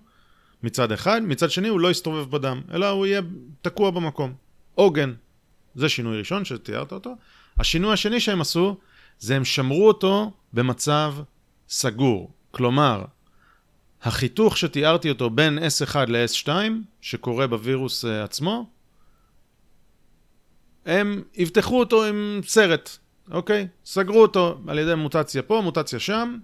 מצד 0.62 0.92
אחד, 0.92 1.20
מצד 1.24 1.50
שני 1.50 1.68
הוא 1.68 1.80
לא 1.80 1.90
יסתובב 1.90 2.30
בדם, 2.30 2.60
אלא 2.72 2.88
הוא 2.88 3.06
יהיה 3.06 3.20
תקוע 3.62 3.90
במקום. 3.90 4.34
עוגן. 4.74 5.14
זה 5.74 5.88
שינוי 5.88 6.18
ראשון 6.18 6.44
שתיארת 6.44 6.92
אותו. 6.92 7.16
השינוי 7.58 7.92
השני 7.92 8.20
שהם 8.20 8.40
עשו, 8.40 8.76
זה 9.18 9.36
הם 9.36 9.44
שמרו 9.44 9.88
אותו 9.88 10.32
במצב 10.52 11.14
סגור. 11.68 12.30
כלומר, 12.50 13.04
החיתוך 14.02 14.56
שתיארתי 14.58 15.08
אותו 15.08 15.30
בין 15.30 15.58
S1 15.58 15.96
ל-S2, 16.08 16.48
שקורה 17.00 17.46
בווירוס 17.46 18.04
אה, 18.04 18.24
עצמו, 18.24 18.66
הם 20.86 21.22
יפתחו 21.34 21.78
אותו 21.78 22.04
עם 22.04 22.40
סרט, 22.46 22.98
אוקיי? 23.30 23.68
סגרו 23.84 24.22
אותו 24.22 24.60
על 24.68 24.78
ידי 24.78 24.94
מוטציה 24.94 25.42
פה, 25.42 25.60
מוטציה 25.64 25.98
שם. 25.98 26.38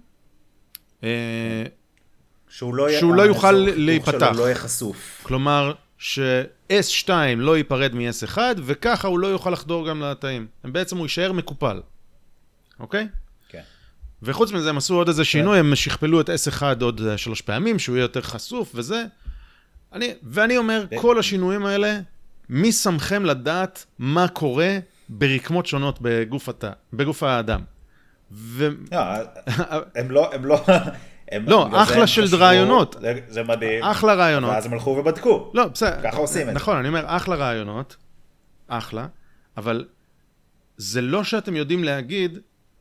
אה, 1.03 1.63
שהוא 2.49 2.75
לא, 2.75 2.87
שהוא 2.99 3.13
לא 3.13 3.21
יוכל 3.21 3.47
האזור 3.47 3.65
חיתוך 3.65 3.79
להיפתח. 3.79 4.31
לא 4.35 4.43
יהיה 4.43 4.55
חשוף. 4.55 5.19
כלומר, 5.23 5.73
ש-S2 5.97 7.09
לא 7.37 7.57
ייפרד 7.57 7.95
מ-S1, 7.95 8.37
וככה 8.65 9.07
הוא 9.07 9.19
לא 9.19 9.27
יוכל 9.27 9.49
לחדור 9.49 9.89
גם 9.89 10.01
לתאים. 10.01 10.47
בעצם 10.63 10.97
הוא 10.97 11.05
יישאר 11.05 11.31
מקופל, 11.31 11.81
אוקיי? 12.79 13.07
כן. 14.25 14.31
וחוץ 14.31 14.51
מזה 14.51 14.69
הם 14.69 14.77
עשו 14.77 14.95
עוד 14.95 15.07
איזה 15.07 15.25
שינוי, 15.25 15.59
הם 15.59 15.75
שכפלו 15.75 16.21
את 16.21 16.29
S1 16.29 16.61
עוד 16.81 17.01
אה, 17.01 17.17
שלוש 17.17 17.41
פעמים, 17.41 17.79
שהוא 17.79 17.95
יהיה 17.95 18.03
יותר 18.03 18.21
חשוף 18.21 18.71
וזה. 18.75 19.03
אני, 19.93 20.13
ואני 20.23 20.57
אומר, 20.57 20.85
ו- 20.91 20.97
כל 21.01 21.19
השינויים 21.19 21.65
האלה, 21.65 21.99
מי 22.49 22.71
שמכם 22.71 23.25
לדעת 23.25 23.85
מה 23.99 24.27
קורה 24.27 24.77
ברקמות 25.09 25.65
שונות 25.65 25.99
בגוף, 26.01 26.49
התא, 26.49 26.71
בגוף 26.93 27.23
האדם? 27.23 27.61
ו... 28.31 28.69
לא, 28.91 28.97
הם 29.95 30.11
לא, 30.11 30.33
הם 30.33 30.45
לא, 30.45 30.61
הם, 31.31 31.45
לא, 31.49 31.69
אחלה 31.83 32.07
של 32.07 32.23
חשבו- 32.25 32.37
רעיונות. 32.37 32.95
זה- 33.01 33.19
זה 33.27 33.43
מדהים. 33.43 33.83
אחלה 33.83 34.13
רעיונות. 34.13 34.51
ואז 34.51 34.65
הם 34.65 34.73
הלכו 34.73 34.89
ובדקו. 34.89 35.51
לא, 35.53 35.67
בסדר. 35.67 35.99
ככה 36.03 36.17
עושים 36.17 36.41
את 36.41 36.45
זה. 36.45 36.51
נכון, 36.53 36.77
אני 36.77 36.87
אומר, 36.87 37.03
אחלה 37.07 37.35
רעיונות, 37.35 37.95
אחלה, 38.67 39.07
אבל 39.57 39.85
זה 40.77 41.01
לא 41.01 41.23
שאתם 41.23 41.55
יודעים 41.55 41.83
להגיד 41.83 42.39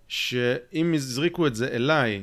שאם 0.09 0.95
יזריקו 0.95 1.47
את 1.47 1.55
זה 1.55 1.69
אליי, 1.69 2.23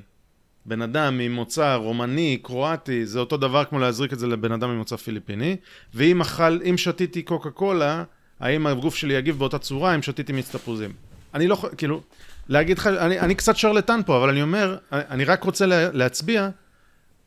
בן 0.65 0.81
אדם 0.81 1.17
ממוצא 1.17 1.75
רומני, 1.75 2.37
קרואטי, 2.43 3.05
זה 3.05 3.19
אותו 3.19 3.37
דבר 3.37 3.65
כמו 3.65 3.79
להזריק 3.79 4.13
את 4.13 4.19
זה 4.19 4.27
לבן 4.27 4.51
אדם 4.51 4.69
ממוצא 4.69 4.95
פיליפיני, 4.95 5.55
ואם 5.93 6.21
אכל, 6.21 6.59
אם 6.69 6.77
שתיתי 6.77 7.21
קוקה 7.21 7.49
קולה, 7.49 8.03
האם 8.39 8.67
הגוף 8.67 8.95
שלי 8.95 9.13
יגיב 9.13 9.39
באותה 9.39 9.57
צורה 9.57 9.95
אם 9.95 10.01
שתיתי 10.01 10.33
מיץ 10.33 10.55
תפוזים? 10.55 10.93
אני 11.33 11.47
לא 11.47 11.57
כאילו, 11.77 12.01
להגיד 12.49 12.77
לך, 12.77 12.87
אני, 12.87 13.19
אני 13.19 13.35
קצת 13.35 13.55
שרלטן 13.55 14.01
פה, 14.05 14.17
אבל 14.17 14.29
אני 14.29 14.41
אומר, 14.41 14.77
אני 14.91 15.23
רק 15.23 15.43
רוצה 15.43 15.65
לה, 15.65 15.91
להצביע 15.91 16.49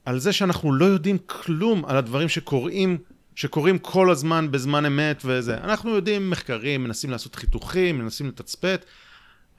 על 0.05 0.19
זה 0.19 0.33
שאנחנו 0.33 0.73
לא 0.73 0.85
יודעים 0.85 1.19
כלום 1.27 1.85
על 1.85 1.97
הדברים 1.97 2.29
שקורים, 2.29 2.99
שקורים 3.35 3.79
כל 3.79 4.11
הזמן 4.11 4.51
בזמן 4.51 4.87
אמת 4.87 5.23
וזה. 5.25 5.57
אנחנו 5.65 5.91
יודעים 5.91 6.31
מחקרים, 6.31 6.85
מנסים 6.85 7.11
לעשות 7.11 7.35
חיתוכים, 7.35 7.99
מנסים 7.99 8.29
לתצפת. 8.29 8.85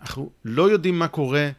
אנחנו 0.02 0.30
לא 0.46 0.72
יודעים 0.72 1.00
מה 1.00 1.08
קורה 1.08 1.50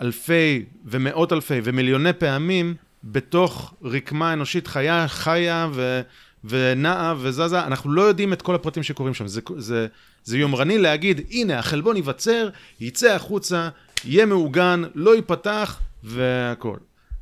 אלפי 0.00 0.64
ומאות 0.84 1.32
אלפי 1.32 1.60
ומיליוני 1.64 2.12
פעמים 2.12 2.74
בתוך 3.04 3.74
רקמה 3.82 4.32
אנושית 4.32 4.66
חיה, 4.66 5.08
חיה 5.08 5.68
ו... 5.72 6.00
ונעה 6.44 7.14
וזזה, 7.18 7.64
אנחנו 7.66 7.90
לא 7.90 8.02
יודעים 8.02 8.32
את 8.32 8.42
כל 8.42 8.54
הפרטים 8.54 8.82
שקורים 8.82 9.14
שם. 9.14 9.26
זה, 9.26 9.40
זה, 9.56 9.86
זה 10.24 10.38
יומרני 10.38 10.78
להגיד, 10.78 11.20
הנה, 11.30 11.58
החלבון 11.58 11.96
ייווצר, 11.96 12.48
יצא 12.80 13.14
החוצה, 13.14 13.68
יהיה 14.04 14.26
מעוגן, 14.26 14.82
לא 14.94 15.16
ייפתח, 15.16 15.80
והכל. 16.04 16.76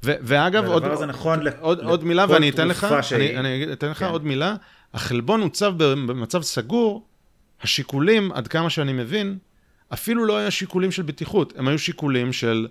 ו- 0.04 0.14
ואגב, 0.22 0.64
עוד, 0.66 0.84
הזה 0.84 1.06
נכון 1.06 1.38
עוד, 1.60 1.78
לכל 1.78 1.86
עוד 1.86 2.04
מילה, 2.04 2.26
ואני 2.28 2.50
אתן 2.50 2.68
לך. 2.68 2.86
אני, 3.12 3.38
אני 3.38 3.72
אתן 3.72 3.90
לך 3.90 3.98
כן. 3.98 4.04
עוד 4.04 4.24
מילה. 4.24 4.54
החלבון 4.94 5.40
הוצב 5.40 5.74
במצב 5.78 6.42
סגור, 6.42 7.06
השיקולים, 7.62 8.32
עד 8.32 8.48
כמה 8.48 8.70
שאני 8.70 8.92
מבין, 8.92 9.38
אפילו 9.92 10.24
לא 10.24 10.36
היה 10.36 10.50
שיקולים 10.50 10.92
של 10.92 11.02
בטיחות, 11.02 11.52
הם 11.56 11.68
היו 11.68 11.78
שיקולים 11.78 12.32
של 12.32 12.68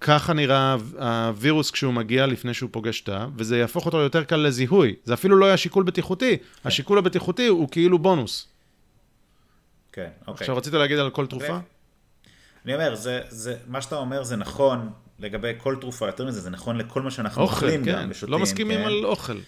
ככה 0.00 0.32
נראה 0.32 0.76
הווירוס 0.98 1.70
כשהוא 1.70 1.94
מגיע 1.94 2.26
לפני 2.26 2.54
שהוא 2.54 2.70
פוגש 2.72 3.00
תא, 3.00 3.26
וזה 3.36 3.58
יהפוך 3.58 3.86
אותו 3.86 3.98
ליותר 3.98 4.24
קל 4.24 4.36
לזיהוי. 4.36 4.94
זה 5.04 5.14
אפילו 5.14 5.36
לא 5.36 5.46
היה 5.46 5.56
שיקול 5.56 5.84
בטיחותי, 5.84 6.36
השיקול 6.64 6.98
הבטיחותי 6.98 7.46
הוא 7.46 7.68
כאילו 7.70 7.98
בונוס. 7.98 8.48
כן, 9.92 10.08
אוקיי. 10.20 10.34
עכשיו 10.34 10.56
רצית 10.56 10.72
להגיד 10.72 10.98
על 10.98 11.10
כל 11.10 11.26
תרופה? 11.26 11.58
אני 12.64 12.74
אומר, 12.74 12.94
זה, 12.94 13.20
זה, 13.28 13.56
מה 13.66 13.82
שאתה 13.82 13.96
אומר 13.96 14.22
זה 14.22 14.36
נכון 14.36 14.90
לגבי 15.18 15.52
כל 15.58 15.76
תרופה, 15.80 16.06
יותר 16.06 16.26
מזה, 16.26 16.40
זה 16.40 16.50
נכון 16.50 16.76
לכל 16.76 17.02
מה 17.02 17.10
שאנחנו 17.10 17.42
אוכל, 17.42 17.54
אוכלים 17.54 17.84
גם 17.84 18.02
כן, 18.02 18.10
ושותים. 18.10 18.32
לא 18.32 18.38
מסכימים 18.38 18.78
כן? 18.80 18.86
על 18.86 19.04
אוכל. 19.04 19.38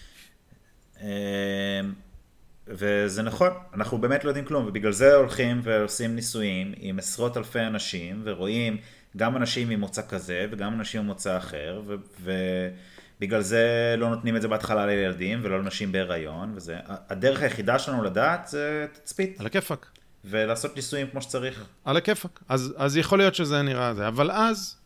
וזה 2.72 3.22
נכון, 3.22 3.50
אנחנו 3.74 3.98
באמת 3.98 4.24
לא 4.24 4.30
יודעים 4.30 4.44
כלום, 4.44 4.66
ובגלל 4.66 4.92
זה 4.92 5.14
הולכים 5.14 5.60
ועושים 5.62 6.14
ניסויים 6.14 6.72
עם 6.76 6.98
עשרות 6.98 7.36
אלפי 7.36 7.60
אנשים, 7.60 8.22
ורואים 8.24 8.76
גם 9.16 9.36
אנשים 9.36 9.68
ממוצא 9.68 10.02
כזה 10.08 10.46
וגם 10.50 10.74
אנשים 10.74 11.02
ממוצא 11.02 11.36
אחר, 11.36 11.82
ובגלל 12.20 13.40
זה 13.40 13.94
לא 13.98 14.08
נותנים 14.08 14.36
את 14.36 14.42
זה 14.42 14.48
בהתחלה 14.48 14.86
לילדים 14.86 15.40
ולא 15.42 15.58
לנשים 15.58 15.92
בהיריון, 15.92 16.52
וזה, 16.56 16.76
הדרך 16.86 17.42
היחידה 17.42 17.78
שלנו 17.78 18.02
לדעת 18.02 18.48
זה 18.48 18.86
תצפית, 18.92 19.40
על 19.40 19.46
הכיפאק. 19.46 19.86
ולעשות 20.24 20.76
ניסויים 20.76 21.06
כמו 21.10 21.22
שצריך. 21.22 21.64
על 21.84 21.96
הכיפאק. 21.96 22.40
אז, 22.48 22.74
אז 22.76 22.96
יכול 22.96 23.18
להיות 23.18 23.34
שזה 23.34 23.62
נראה 23.62 23.94
זה, 23.94 24.08
אבל 24.08 24.30
אז, 24.30 24.76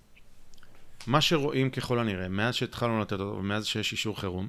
מה 1.06 1.20
שרואים 1.20 1.70
ככל 1.70 1.98
הנראה, 1.98 2.28
מאז 2.28 2.54
שהתחלנו 2.54 3.00
לתת 3.00 3.12
אותו, 3.12 3.36
ומאז 3.38 3.66
שיש 3.66 3.92
אישור 3.92 4.20
חירום, 4.20 4.48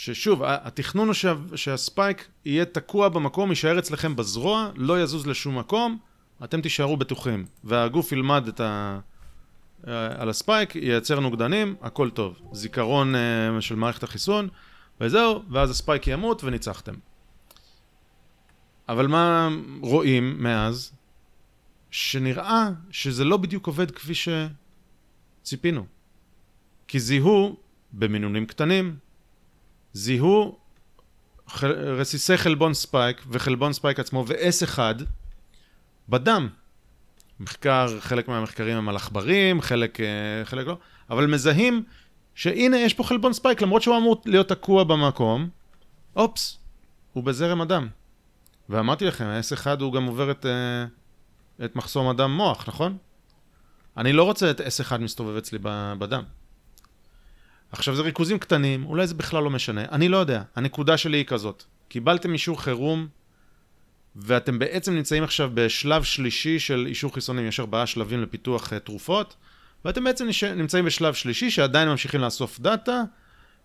ששוב, 0.00 0.42
התכנון 0.44 1.06
הוא 1.06 1.14
שה, 1.14 1.34
שהספייק 1.54 2.28
יהיה 2.44 2.64
תקוע 2.64 3.08
במקום, 3.08 3.50
יישאר 3.50 3.78
אצלכם 3.78 4.16
בזרוע, 4.16 4.70
לא 4.76 5.02
יזוז 5.02 5.26
לשום 5.26 5.58
מקום, 5.58 5.98
אתם 6.44 6.60
תישארו 6.60 6.96
בטוחים, 6.96 7.46
והגוף 7.64 8.12
ילמד 8.12 8.48
את, 8.48 8.60
ה, 8.60 9.00
אה, 9.88 10.22
על 10.22 10.28
הספייק, 10.28 10.76
ייצר 10.76 11.20
נוגדנים, 11.20 11.74
הכל 11.82 12.10
טוב. 12.10 12.38
זיכרון 12.52 13.14
אה, 13.14 13.60
של 13.60 13.74
מערכת 13.74 14.02
החיסון, 14.02 14.48
וזהו, 15.00 15.42
ואז 15.50 15.70
הספייק 15.70 16.06
ימות 16.06 16.44
וניצחתם. 16.44 16.94
אבל 18.88 19.06
מה 19.06 19.48
רואים 19.80 20.42
מאז? 20.42 20.92
שנראה 21.90 22.70
שזה 22.90 23.24
לא 23.24 23.36
בדיוק 23.36 23.66
עובד 23.66 23.90
כפי 23.90 24.12
שציפינו. 25.42 25.86
כי 26.88 27.00
זיהו 27.00 27.56
במינונים 27.92 28.46
קטנים, 28.46 28.96
זיהו 29.92 30.58
רסיסי 31.98 32.36
חלבון 32.36 32.74
ספייק 32.74 33.22
וחלבון 33.30 33.72
ספייק 33.72 34.00
עצמו 34.00 34.24
ו-S1 34.28 34.78
בדם. 36.08 36.48
מחקר, 37.40 38.00
חלק 38.00 38.28
מהמחקרים 38.28 38.76
הם 38.76 38.88
על 38.88 38.96
עכברים, 38.96 39.60
חלק, 39.60 40.00
אה, 40.00 40.44
חלק 40.44 40.66
לא, 40.66 40.78
אבל 41.10 41.26
מזהים 41.26 41.82
שהנה 42.34 42.76
יש 42.76 42.94
פה 42.94 43.04
חלבון 43.04 43.32
ספייק 43.32 43.62
למרות 43.62 43.82
שהוא 43.82 43.96
אמור 43.96 44.22
להיות 44.26 44.48
תקוע 44.48 44.84
במקום, 44.84 45.48
אופס, 46.16 46.58
הוא 47.12 47.24
בזרם 47.24 47.60
הדם. 47.60 47.88
ואמרתי 48.68 49.04
לכם, 49.04 49.24
ה-S1 49.24 49.80
הוא 49.80 49.92
גם 49.92 50.04
עובר 50.04 50.30
את, 50.30 50.46
אה, 50.46 50.84
את 51.64 51.76
מחסום 51.76 52.08
הדם 52.08 52.30
מוח, 52.30 52.68
נכון? 52.68 52.96
אני 53.96 54.12
לא 54.12 54.22
רוצה 54.22 54.50
את 54.50 54.60
S1 54.60 54.98
מסתובב 54.98 55.36
אצלי 55.36 55.58
בדם. 55.98 56.22
עכשיו 57.72 57.96
זה 57.96 58.02
ריכוזים 58.02 58.38
קטנים, 58.38 58.86
אולי 58.86 59.06
זה 59.06 59.14
בכלל 59.14 59.42
לא 59.42 59.50
משנה, 59.50 59.84
אני 59.92 60.08
לא 60.08 60.16
יודע. 60.16 60.42
הנקודה 60.56 60.96
שלי 60.96 61.16
היא 61.16 61.24
כזאת, 61.24 61.64
קיבלתם 61.88 62.32
אישור 62.32 62.62
חירום, 62.62 63.06
ואתם 64.16 64.58
בעצם 64.58 64.94
נמצאים 64.94 65.24
עכשיו 65.24 65.50
בשלב 65.54 66.02
שלישי 66.02 66.58
של 66.58 66.84
אישור 66.88 67.14
חיסונים, 67.14 67.46
יש 67.46 67.60
ארבעה 67.60 67.86
שלבים 67.86 68.22
לפיתוח 68.22 68.72
uh, 68.72 68.78
תרופות, 68.78 69.36
ואתם 69.84 70.04
בעצם 70.04 70.28
נמצאים 70.56 70.84
בשלב 70.84 71.14
שלישי 71.14 71.50
שעדיין 71.50 71.88
ממשיכים 71.88 72.20
לאסוף 72.20 72.60
דאטה, 72.60 73.02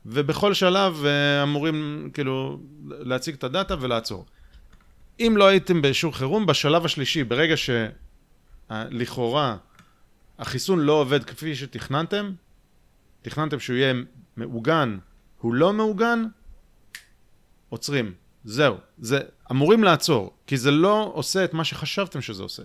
ובכל 0.06 0.54
שלב 0.54 1.04
uh, 1.04 1.44
אמורים 1.44 2.10
כאילו 2.14 2.60
להציג 2.90 3.36
את 3.36 3.44
הדאטה 3.44 3.76
ולעצור. 3.80 4.26
אם 5.20 5.34
לא 5.38 5.48
הייתם 5.48 5.82
באישור 5.82 6.18
חירום, 6.18 6.46
בשלב 6.46 6.86
השלישי, 6.86 7.24
ברגע 7.24 7.56
שלכאורה 8.70 9.58
החיסון 10.40 10.80
לא 10.80 10.94
עובד 10.94 11.24
כפי 11.24 11.56
שתכננתם, 11.56 12.32
תכננתם 13.24 13.60
שהוא 13.60 13.76
יהיה 13.76 13.94
מעוגן, 14.38 14.98
הוא 15.40 15.54
לא 15.54 15.74
מעוגן, 15.74 16.24
עוצרים. 17.70 18.14
זהו. 18.44 18.78
זה 18.98 19.20
אמורים 19.52 19.84
לעצור, 19.84 20.34
כי 20.48 20.58
זה 20.58 20.72
לא 20.72 21.12
עושה 21.14 21.46
את 21.46 21.54
מה 21.54 21.64
שחשבתם 21.64 22.22
שזה 22.22 22.44
עושה. 22.44 22.64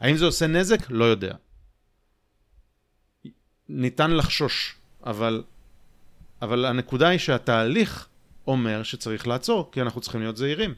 האם 0.00 0.16
זה 0.16 0.24
עושה 0.24 0.46
נזק? 0.46 0.90
לא 0.90 1.04
יודע. 1.04 1.34
ניתן 3.68 4.10
לחשוש, 4.10 4.76
אבל, 5.06 5.42
אבל 6.42 6.64
הנקודה 6.64 7.08
היא 7.08 7.18
שהתהליך 7.18 8.08
אומר 8.46 8.82
שצריך 8.82 9.26
לעצור, 9.26 9.70
כי 9.72 9.82
אנחנו 9.82 10.00
צריכים 10.00 10.20
להיות 10.20 10.36
זהירים. 10.36 10.74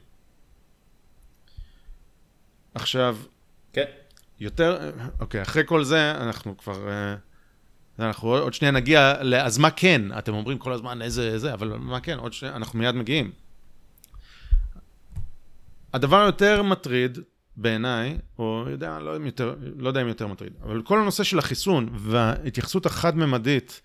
עכשיו, 2.74 3.16
כן. 3.72 3.84
יותר, 4.40 4.92
אוקיי, 5.20 5.42
אחרי 5.42 5.62
כל 5.66 5.84
זה, 5.84 6.10
אנחנו 6.10 6.56
כבר... 6.56 6.88
אה, 6.88 7.16
אנחנו 7.98 8.36
עוד 8.36 8.54
שנייה 8.54 8.72
נגיע. 8.72 9.14
אז 9.42 9.58
מה 9.58 9.70
כן? 9.70 10.02
אתם 10.18 10.34
אומרים 10.34 10.58
כל 10.58 10.72
הזמן 10.72 11.02
איזה 11.02 11.38
זה, 11.38 11.54
אבל 11.54 11.68
מה 11.68 12.00
כן? 12.00 12.18
עוד 12.18 12.32
שנייה, 12.32 12.56
אנחנו 12.56 12.78
מיד 12.78 12.94
מגיעים. 12.94 13.30
הדבר 15.94 16.22
היותר 16.22 16.62
מטריד 16.62 17.18
בעיניי, 17.56 18.18
או 18.38 18.64
יודע, 18.70 18.98
לא, 18.98 19.10
יותר, 19.10 19.54
לא 19.76 19.88
יודע 19.88 20.02
אם 20.02 20.08
יותר 20.08 20.26
מטריד, 20.26 20.52
אבל 20.62 20.82
כל 20.82 21.00
הנושא 21.00 21.24
של 21.24 21.38
החיסון 21.38 21.88
וההתייחסות 21.92 22.86
החד-ממדית 22.86 23.80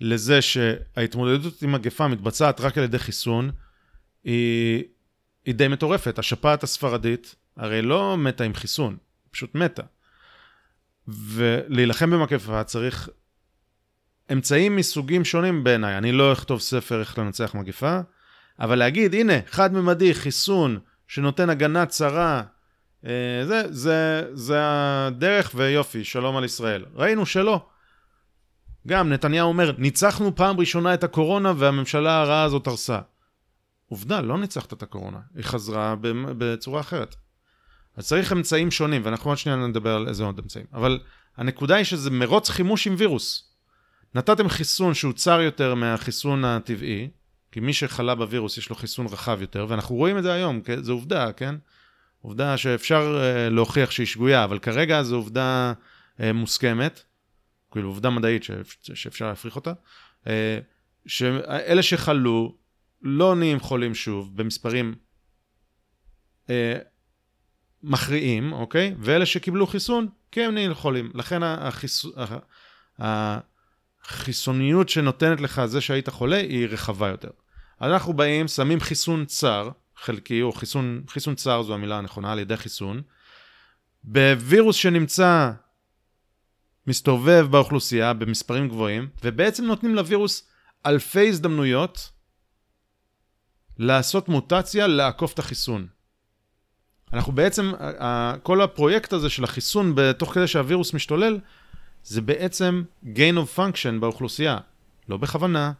לזה 0.00 0.42
שההתמודדות 0.42 1.62
עם 1.62 1.72
מגפה 1.72 2.08
מתבצעת 2.08 2.60
רק 2.60 2.78
על 2.78 2.84
ידי 2.84 2.98
חיסון, 2.98 3.50
היא, 4.24 4.84
היא 5.44 5.54
די 5.54 5.68
מטורפת. 5.68 6.18
השפעת 6.18 6.62
הספרדית 6.62 7.34
הרי 7.56 7.82
לא 7.82 8.16
מתה 8.18 8.44
עם 8.44 8.54
חיסון, 8.54 8.96
פשוט 9.30 9.54
מתה. 9.54 9.82
ולהילחם 11.08 12.10
במגפה 12.10 12.64
צריך 12.64 13.08
אמצעים 14.32 14.76
מסוגים 14.76 15.24
שונים 15.24 15.64
בעיניי. 15.64 15.98
אני 15.98 16.12
לא 16.12 16.32
אכתוב 16.32 16.60
ספר 16.60 17.00
איך 17.00 17.18
לנצח 17.18 17.54
מגפה, 17.54 18.00
אבל 18.60 18.78
להגיד, 18.78 19.14
הנה, 19.14 19.32
חד-ממדי, 19.50 20.14
חיסון 20.14 20.78
שנותן 21.08 21.50
הגנה 21.50 21.86
צרה, 21.86 22.42
אה, 23.06 23.42
זה, 23.46 23.62
זה, 23.70 24.24
זה 24.32 24.58
הדרך 24.60 25.52
ויופי, 25.54 26.04
שלום 26.04 26.36
על 26.36 26.44
ישראל. 26.44 26.84
ראינו 26.94 27.26
שלא. 27.26 27.66
גם 28.86 29.08
נתניהו 29.12 29.48
אומר, 29.48 29.72
ניצחנו 29.78 30.36
פעם 30.36 30.60
ראשונה 30.60 30.94
את 30.94 31.04
הקורונה 31.04 31.52
והממשלה 31.56 32.20
הרעה 32.20 32.42
הזאת 32.42 32.66
הרסה. 32.66 32.98
עובדה, 33.88 34.20
לא 34.20 34.38
ניצחת 34.38 34.72
את 34.72 34.82
הקורונה, 34.82 35.18
היא 35.34 35.44
חזרה 35.44 35.94
בצורה 36.38 36.80
אחרת. 36.80 37.16
אז 37.96 38.06
צריך 38.06 38.32
אמצעים 38.32 38.70
שונים, 38.70 39.02
ואנחנו 39.04 39.30
עוד 39.30 39.38
שנייה 39.38 39.56
נדבר 39.56 39.96
על 39.96 40.08
איזה 40.08 40.24
עוד 40.24 40.38
אמצעים. 40.38 40.66
אבל 40.72 41.00
הנקודה 41.36 41.74
היא 41.76 41.84
שזה 41.84 42.10
מרוץ 42.10 42.50
חימוש 42.50 42.86
עם 42.86 42.94
וירוס. 42.98 43.51
נתתם 44.14 44.48
חיסון 44.48 44.94
שהוא 44.94 45.12
צר 45.12 45.40
יותר 45.40 45.74
מהחיסון 45.74 46.44
הטבעי, 46.44 47.08
כי 47.52 47.60
מי 47.60 47.72
שחלה 47.72 48.14
בווירוס 48.14 48.58
יש 48.58 48.70
לו 48.70 48.76
חיסון 48.76 49.06
רחב 49.06 49.38
יותר, 49.40 49.66
ואנחנו 49.68 49.96
רואים 49.96 50.18
את 50.18 50.22
זה 50.22 50.32
היום, 50.32 50.60
זו 50.80 50.92
עובדה, 50.92 51.32
כן? 51.32 51.54
עובדה 52.20 52.56
שאפשר 52.56 53.18
uh, 53.18 53.52
להוכיח 53.52 53.90
שהיא 53.90 54.06
שגויה, 54.06 54.44
אבל 54.44 54.58
כרגע 54.58 55.02
זו 55.02 55.16
עובדה 55.16 55.72
uh, 56.18 56.22
מוסכמת, 56.34 57.02
כאילו 57.70 57.88
עובדה 57.88 58.10
מדעית 58.10 58.44
שאפשר 58.94 59.28
להפריך 59.28 59.56
אותה, 59.56 59.72
uh, 60.24 60.28
שאלה 61.06 61.82
שחלו 61.82 62.56
לא 63.02 63.34
נהיים 63.34 63.60
חולים 63.60 63.94
שוב 63.94 64.36
במספרים 64.36 64.94
מכריעים, 67.82 68.52
אוקיי? 68.52 68.94
ואלה 68.98 69.26
שקיבלו 69.26 69.66
חיסון, 69.66 70.08
כן 70.30 70.54
נהיים 70.54 70.74
חולים. 70.74 71.10
לכן 71.14 71.42
החיסון... 71.42 72.12
החיסוניות 74.04 74.88
שנותנת 74.88 75.40
לך 75.40 75.64
זה 75.64 75.80
שהיית 75.80 76.08
חולה 76.08 76.36
היא 76.36 76.68
רחבה 76.68 77.08
יותר. 77.08 77.30
אנחנו 77.80 78.12
באים, 78.12 78.48
שמים 78.48 78.80
חיסון 78.80 79.24
צר, 79.24 79.70
חלקי, 79.96 80.42
או 80.42 80.52
חיסון, 80.52 81.04
חיסון 81.08 81.34
צר 81.34 81.62
זו 81.62 81.74
המילה 81.74 81.98
הנכונה, 81.98 82.32
על 82.32 82.38
ידי 82.38 82.56
חיסון, 82.56 83.02
בווירוס 84.04 84.76
שנמצא, 84.76 85.50
מסתובב 86.86 87.46
באוכלוסייה 87.50 88.12
במספרים 88.12 88.68
גבוהים, 88.68 89.08
ובעצם 89.24 89.64
נותנים 89.64 89.94
לווירוס 89.94 90.48
אלפי 90.86 91.28
הזדמנויות 91.28 92.10
לעשות 93.78 94.28
מוטציה, 94.28 94.86
לעקוף 94.86 95.32
את 95.32 95.38
החיסון. 95.38 95.86
אנחנו 97.12 97.32
בעצם, 97.32 97.72
כל 98.42 98.60
הפרויקט 98.60 99.12
הזה 99.12 99.30
של 99.30 99.44
החיסון, 99.44 99.94
תוך 100.18 100.34
כדי 100.34 100.46
שהווירוס 100.46 100.94
משתולל, 100.94 101.38
זה 102.04 102.20
בעצם 102.20 102.82
gain 103.04 103.36
of 103.36 103.58
function 103.58 104.00
באוכלוסייה. 104.00 104.58
לא 105.08 105.16
בכוונה, 105.16 105.72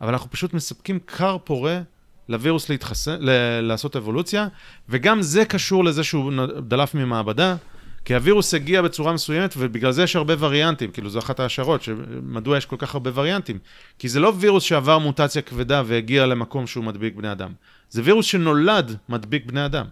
אבל 0.00 0.12
אנחנו 0.12 0.30
פשוט 0.30 0.54
מספקים 0.54 0.98
כר 1.06 1.36
פורה 1.44 1.80
לווירוס 2.28 2.68
להתחסן, 2.68 3.16
ל- 3.20 3.60
לעשות 3.60 3.96
אבולוציה, 3.96 4.48
וגם 4.88 5.22
זה 5.22 5.44
קשור 5.44 5.84
לזה 5.84 6.04
שהוא 6.04 6.32
דלף 6.60 6.94
ממעבדה, 6.94 7.56
כי 8.04 8.14
הווירוס 8.14 8.54
הגיע 8.54 8.82
בצורה 8.82 9.12
מסוימת, 9.12 9.54
ובגלל 9.58 9.92
זה 9.92 10.02
יש 10.02 10.16
הרבה 10.16 10.34
וריאנטים, 10.38 10.90
כאילו 10.90 11.10
זו 11.10 11.18
אחת 11.18 11.40
ההשערות, 11.40 11.82
שמדוע 11.82 12.56
יש 12.56 12.66
כל 12.66 12.76
כך 12.78 12.94
הרבה 12.94 13.10
וריאנטים. 13.14 13.58
כי 13.98 14.08
זה 14.08 14.20
לא 14.20 14.32
וירוס 14.36 14.62
שעבר 14.62 14.98
מוטציה 14.98 15.42
כבדה 15.42 15.82
והגיע 15.86 16.26
למקום 16.26 16.66
שהוא 16.66 16.84
מדביק 16.84 17.14
בני 17.14 17.32
אדם. 17.32 17.52
זה 17.90 18.02
וירוס 18.04 18.26
שנולד 18.26 18.96
מדביק 19.08 19.46
בני 19.46 19.64
אדם. 19.64 19.86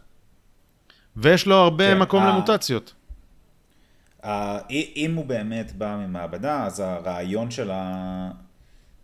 ויש 1.17 1.47
לו 1.47 1.55
הרבה 1.55 1.95
כן, 1.95 1.99
מקום 1.99 2.23
ה... 2.23 2.29
למוטציות. 2.29 2.93
אם 4.71 5.15
הוא 5.15 5.25
באמת 5.25 5.73
בא 5.73 5.97
ממעבדה, 5.97 6.67
אז 6.67 6.81
הרעיון 6.81 7.51
של 7.51 7.71
ה... 7.71 8.31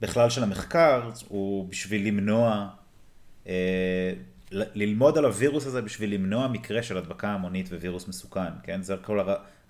בכלל 0.00 0.30
של 0.30 0.42
המחקר 0.42 1.10
הוא 1.28 1.68
בשביל 1.68 2.06
למנוע, 2.06 2.68
אה, 3.46 4.12
ללמוד 4.52 5.18
על 5.18 5.24
הווירוס 5.24 5.66
הזה 5.66 5.82
בשביל 5.82 6.14
למנוע 6.14 6.48
מקרה 6.48 6.82
של 6.82 6.96
הדבקה 6.96 7.28
המונית 7.28 7.68
ווירוס 7.68 8.08
מסוכן, 8.08 8.52
כן? 8.62 8.82
זה 8.82 8.96
כל 9.02 9.20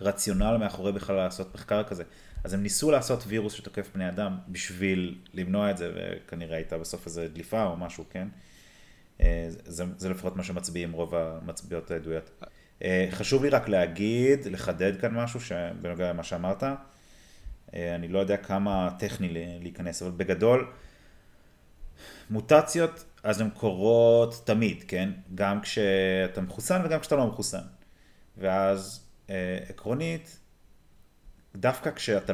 הרציונל 0.01 0.57
מאחורי 0.57 0.93
בכלל 0.93 1.17
לעשות 1.17 1.55
מחקר 1.55 1.83
כזה. 1.85 2.05
אז 2.45 2.55
הם 2.55 2.63
ניסו 2.63 2.91
לעשות 2.91 3.25
וירוס 3.27 3.53
שתוקף 3.53 3.91
בני 3.95 4.09
אדם 4.09 4.39
בשביל 4.49 5.19
למנוע 5.35 5.71
את 5.71 5.77
זה, 5.77 5.93
וכנראה 5.95 6.57
הייתה 6.57 6.79
בסוף 6.79 7.07
איזו 7.07 7.23
דליפה 7.33 7.65
או 7.65 7.77
משהו, 7.77 8.05
כן? 8.11 8.29
אה, 9.21 9.47
זה, 9.49 9.85
זה 9.97 10.09
לפחות 10.09 10.37
מה 10.37 10.43
שמצביעים 10.43 10.93
רוב 10.93 11.15
המצביעות 11.15 11.91
העדויות. 11.91 12.31
אה, 12.85 13.09
חשוב 13.11 13.45
לי 13.45 13.51
רק 13.51 13.69
להגיד, 13.69 14.47
לחדד 14.47 15.01
כאן 15.01 15.15
משהו 15.15 15.41
בנוגע 15.81 16.09
למה 16.09 16.23
שאמרת. 16.23 16.63
אה, 17.75 17.95
אני 17.95 18.09
לא 18.09 18.19
יודע 18.19 18.37
כמה 18.37 18.91
טכני 18.99 19.29
להיכנס, 19.63 20.03
אבל 20.03 20.11
בגדול, 20.11 20.73
מוטציות, 22.31 23.05
אז 23.23 23.41
הן 23.41 23.51
קורות 23.51 24.43
תמיד, 24.45 24.85
כן? 24.89 25.11
גם 25.35 25.61
כשאתה 25.61 26.41
מחוסן 26.41 26.83
וגם 26.85 27.01
כשאתה 27.01 27.17
לא 27.17 27.27
מחוסן. 27.27 27.63
ואז 28.39 29.07
אה, 29.31 29.59
עקרונית, 29.69 30.39
דווקא 31.57 31.91
כשאתה, 31.91 32.33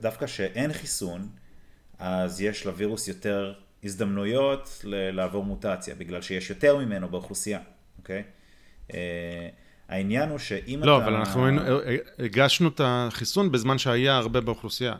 דווקא 0.00 0.26
כשאין 0.26 0.72
חיסון, 0.72 1.28
אז 1.98 2.40
יש 2.40 2.66
לווירוס 2.66 3.08
יותר 3.08 3.54
הזדמנויות 3.84 4.84
לעבור 4.88 5.44
מוטציה, 5.44 5.94
בגלל 5.94 6.22
שיש 6.22 6.50
יותר 6.50 6.76
ממנו 6.76 7.08
באוכלוסייה, 7.08 7.60
אוקיי? 7.98 8.22
אה, 8.94 9.48
העניין 9.88 10.28
הוא 10.28 10.38
שאם 10.38 10.80
לא, 10.84 10.98
אתה... 10.98 11.04
אבל 11.06 11.14
אנחנו 11.14 11.46
היינו- 11.46 11.62
הגשנו 12.18 12.68
את 12.68 12.80
החיסון 12.84 13.52
בזמן 13.52 13.78
שהיה 13.78 14.16
הרבה 14.16 14.40
באוכלוסייה. 14.40 14.94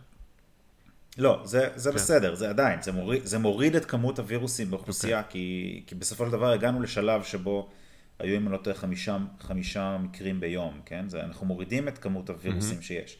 לא, 1.19 1.41
זה, 1.45 1.69
זה 1.75 1.91
כן. 1.91 1.97
בסדר, 1.97 2.35
זה 2.35 2.49
עדיין, 2.51 2.83
זה 2.83 2.93
מוריד, 2.93 3.25
זה 3.25 3.39
מוריד 3.39 3.77
את 3.77 3.85
כמות 3.85 4.19
הווירוסים 4.19 4.71
באוכלוסייה, 4.71 5.19
אוקיי. 5.19 5.31
כי, 5.33 5.83
כי 5.87 5.95
בסופו 5.95 6.27
של 6.27 6.33
דבר 6.33 6.53
הגענו 6.53 6.83
לשלב 6.83 7.23
שבו 7.23 7.69
היו, 8.19 8.37
אם 8.37 8.45
אני 8.47 8.53
לא 8.53 8.59
טועה, 8.59 8.77
חמישה, 8.77 9.17
חמישה 9.41 9.99
מקרים 9.99 10.41
ביום, 10.41 10.81
כן? 10.87 11.09
זה, 11.09 11.21
אנחנו 11.25 11.47
מורידים 11.47 11.89
את 11.89 11.99
כמות 11.99 12.31
הווירוסים 12.31 12.83
שיש. 12.83 13.19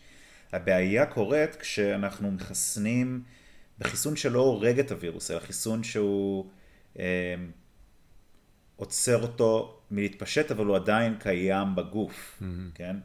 הבעיה 0.53 1.07
קורית 1.07 1.57
כשאנחנו 1.57 2.31
מחסנים 2.31 3.23
בחיסון 3.79 4.17
שלא 4.17 4.41
הורג 4.41 4.79
את 4.79 4.93
הווירוס, 4.93 5.31
אלא 5.31 5.41
חיסון 5.41 5.83
שהוא 5.83 6.47
אה, 6.99 7.35
עוצר 8.77 9.23
אותו 9.23 9.74
מלהתפשט, 9.91 10.51
אבל 10.51 10.67
הוא 10.67 10.77
עדיין 10.77 11.15
קיים 11.19 11.75
בגוף, 11.75 12.43
כן? 12.75 12.97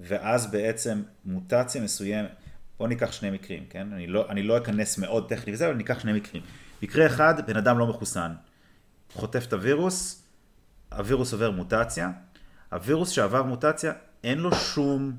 ואז 0.00 0.50
בעצם 0.50 1.02
מוטציה 1.24 1.82
מסוימת, 1.82 2.30
בואו 2.78 2.88
ניקח 2.88 3.12
שני 3.12 3.30
מקרים, 3.30 3.64
כן? 3.70 3.92
אני 3.92 4.06
לא, 4.06 4.30
אני 4.30 4.42
לא 4.42 4.58
אכנס 4.58 4.98
מאוד 4.98 5.28
טכני 5.28 5.52
וזה, 5.52 5.66
אבל 5.66 5.74
ניקח 5.74 5.98
שני 5.98 6.12
מקרים. 6.12 6.42
מקרה 6.82 7.06
אחד, 7.06 7.46
בן 7.46 7.56
אדם 7.56 7.78
לא 7.78 7.86
מחוסן, 7.86 8.32
חוטף 9.12 9.44
את 9.48 9.52
הווירוס, 9.52 10.22
הווירוס 10.92 11.32
עובר 11.32 11.50
מוטציה, 11.50 12.10
הווירוס 12.72 13.10
שעבר 13.10 13.42
מוטציה, 13.42 13.92
אין 14.24 14.38
לו 14.38 14.54
שום 14.54 15.12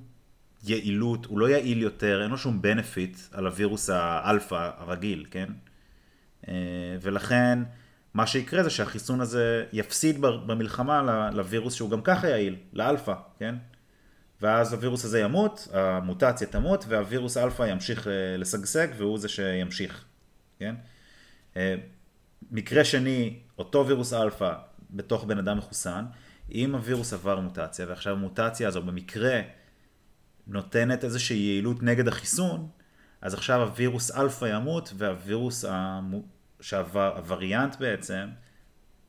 יעילות, 0.64 1.26
הוא 1.26 1.40
לא 1.40 1.50
יעיל 1.50 1.82
יותר, 1.82 2.22
אין 2.22 2.32
לו 2.32 2.38
שום 2.38 2.62
benefit 2.64 3.18
על 3.32 3.46
הווירוס 3.46 3.90
האלפא 3.90 4.72
הרגיל, 4.78 5.26
כן? 5.32 5.50
אה, 6.48 6.54
ולכן, 7.02 7.60
מה 8.14 8.28
שיקרה 8.28 8.64
זה 8.64 8.70
שהחיסון 8.70 9.22
הזה 9.22 9.66
יפסיד 9.74 10.22
במלחמה 10.22 11.30
לווירוס 11.34 11.74
שהוא 11.74 11.90
גם 11.90 12.02
ככה 12.02 12.28
יעיל, 12.28 12.56
לאלפא, 12.74 13.14
כן? 13.40 13.56
ואז 14.42 14.74
הווירוס 14.74 15.06
הזה 15.06 15.20
ימות, 15.20 15.68
המוטציה 15.74 16.48
תמות, 16.48 16.86
והווירוס 16.88 17.38
אלפא 17.38 17.64
ימשיך 17.64 18.08
אה, 18.08 18.38
לשגשג, 18.38 18.88
והוא 18.98 19.20
זה 19.20 19.30
שימשיך, 19.30 20.06
כן? 20.60 20.76
אה, 21.58 21.76
מקרה 22.52 22.84
שני, 22.84 23.40
אותו 23.58 23.88
וירוס 23.88 24.14
אלפא 24.14 24.54
בתוך 24.92 25.24
בן 25.26 25.38
אדם 25.38 25.58
מחוסן, 25.58 26.06
אם 26.52 26.76
הווירוס 26.76 27.14
עבר 27.14 27.40
מוטציה, 27.40 27.86
ועכשיו 27.90 28.14
המוטציה 28.14 28.68
הזו 28.68 28.82
במקרה 28.82 29.42
נותנת 30.48 31.04
איזושהי 31.04 31.38
יעילות 31.38 31.84
נגד 31.84 32.08
החיסון, 32.08 32.68
אז 33.22 33.34
עכשיו 33.34 33.62
הווירוס 33.62 34.12
אלפא 34.12 34.46
ימות, 34.46 34.94
והווירוס 34.98 35.66
המו... 36.64 36.68
שעבר, 36.68 37.14
הווריאנט 37.18 37.76
בעצם, 37.80 38.26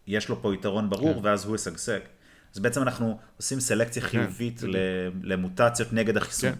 יש 0.06 0.28
לו 0.28 0.42
פה 0.42 0.54
יתרון 0.54 0.90
ברור, 0.90 1.14
כן. 1.14 1.20
ואז 1.22 1.44
הוא 1.44 1.54
ישגשג. 1.56 1.98
אז 2.54 2.60
בעצם 2.60 2.82
אנחנו 2.82 3.18
עושים 3.36 3.60
סלקציה 3.60 4.02
חיובית 4.02 4.56
בדיוק. 4.62 4.74
ל- 4.76 5.32
למוטציות 5.32 5.92
נגד 5.92 6.16
החיסון. 6.16 6.50
כן. 6.50 6.56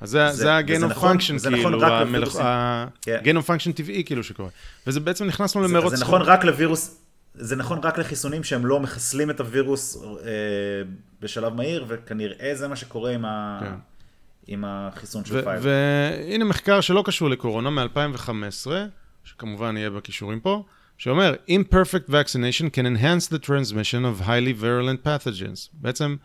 אז 0.00 0.10
זה, 0.10 0.26
זה- 0.30 0.36
זה 0.42 0.56
ה 0.56 0.61
gain 0.61 0.82
of 0.84 0.92
function, 0.92 1.34
נכון 1.36 1.52
כאילו. 1.54 2.30
כן. 3.02 3.16
ה 3.20 3.23
gain 3.23 3.36
of 3.36 3.46
function 3.46 3.72
טבעי, 3.72 4.04
כאילו, 4.04 4.24
שקורה. 4.24 4.48
וזה 4.86 5.00
בעצם 5.00 5.24
נכנסנו 5.24 5.68
זה, 5.68 5.74
למרוץ 5.74 5.94
זה 5.94 6.04
נכון 6.04 6.22
רק 6.22 6.44
לווירוס, 6.44 7.00
זה 7.34 7.56
נכון 7.56 7.78
רק 7.82 7.98
לחיסונים 7.98 8.44
שהם 8.44 8.66
לא 8.66 8.80
מחסלים 8.80 9.30
את 9.30 9.40
הווירוס 9.40 9.96
אה, 10.24 10.28
בשלב 11.20 11.54
מהיר, 11.54 11.84
וכנראה 11.88 12.50
זה 12.54 12.68
מה 12.68 12.76
שקורה 12.76 13.10
עם, 13.10 13.24
ה, 13.24 13.58
כן. 13.62 13.72
עם 14.46 14.64
החיסון 14.66 15.24
של 15.24 15.42
פייזר. 15.44 15.68
והנה 15.68 16.44
מחקר 16.44 16.80
שלא 16.80 17.02
קשור 17.06 17.30
לקורונה 17.30 17.70
מ-2015, 17.70 18.70
שכמובן 19.28 19.76
יהיה 19.76 19.90
בכישורים 19.90 20.40
פה, 20.40 20.64
שאומר, 20.98 21.34
imperfect 21.48 22.10
vaccination 22.10 22.64
can 22.74 22.84
enhance 22.84 23.32
the 23.32 23.46
transmission 23.46 24.02
of 24.04 24.26
highly 24.26 24.62
virulent 24.62 25.06
pathogens. 25.06 25.68
בעצם, 25.72 26.16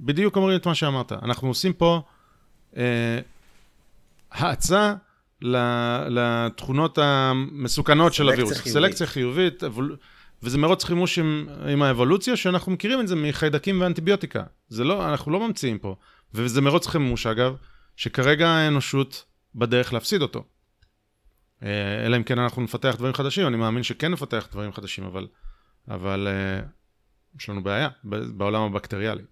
בדיוק 0.00 0.36
אומרים 0.36 0.56
את 0.56 0.66
מה 0.66 0.74
שאמרת. 0.74 1.12
אנחנו 1.12 1.48
עושים 1.48 1.72
פה 1.72 2.02
אה, 2.76 3.18
האצה 4.32 4.94
לתכונות 6.08 6.98
המסוכנות 7.02 8.14
של 8.14 8.28
הווירוס. 8.28 8.52
חיובית. 8.52 8.72
סלקציה 8.72 9.06
חיובית. 9.06 9.62
וזה 10.42 10.58
מרוץ 10.58 10.84
חימוש 10.84 11.18
עם, 11.18 11.48
עם 11.72 11.82
האבולוציה, 11.82 12.36
שאנחנו 12.36 12.72
מכירים 12.72 13.00
את 13.00 13.08
זה 13.08 13.16
מחיידקים 13.16 13.80
ואנטיביוטיקה. 13.80 14.42
זה 14.68 14.84
לא, 14.84 15.08
אנחנו 15.08 15.32
לא 15.32 15.46
ממציאים 15.48 15.78
פה. 15.78 15.96
וזה 16.34 16.60
מרוץ 16.60 16.86
חימוש, 16.86 17.26
אגב, 17.26 17.56
שכרגע 17.96 18.48
האנושות 18.48 19.24
בדרך 19.54 19.92
להפסיד 19.92 20.22
אותו. 20.22 20.44
אה, 21.62 22.06
אלא 22.06 22.16
אם 22.16 22.22
כן 22.22 22.38
אנחנו 22.38 22.62
נפתח 22.62 22.94
דברים 22.98 23.14
חדשים, 23.14 23.46
אני 23.46 23.56
מאמין 23.56 23.82
שכן 23.82 24.12
נפתח 24.12 24.48
דברים 24.52 24.72
חדשים, 24.72 25.04
אבל, 25.04 25.26
אבל 25.90 26.28
אה, 26.30 26.60
יש 27.38 27.48
לנו 27.48 27.62
בעיה 27.62 27.88
בעולם 28.04 28.62
הבקטריאלי. 28.62 29.22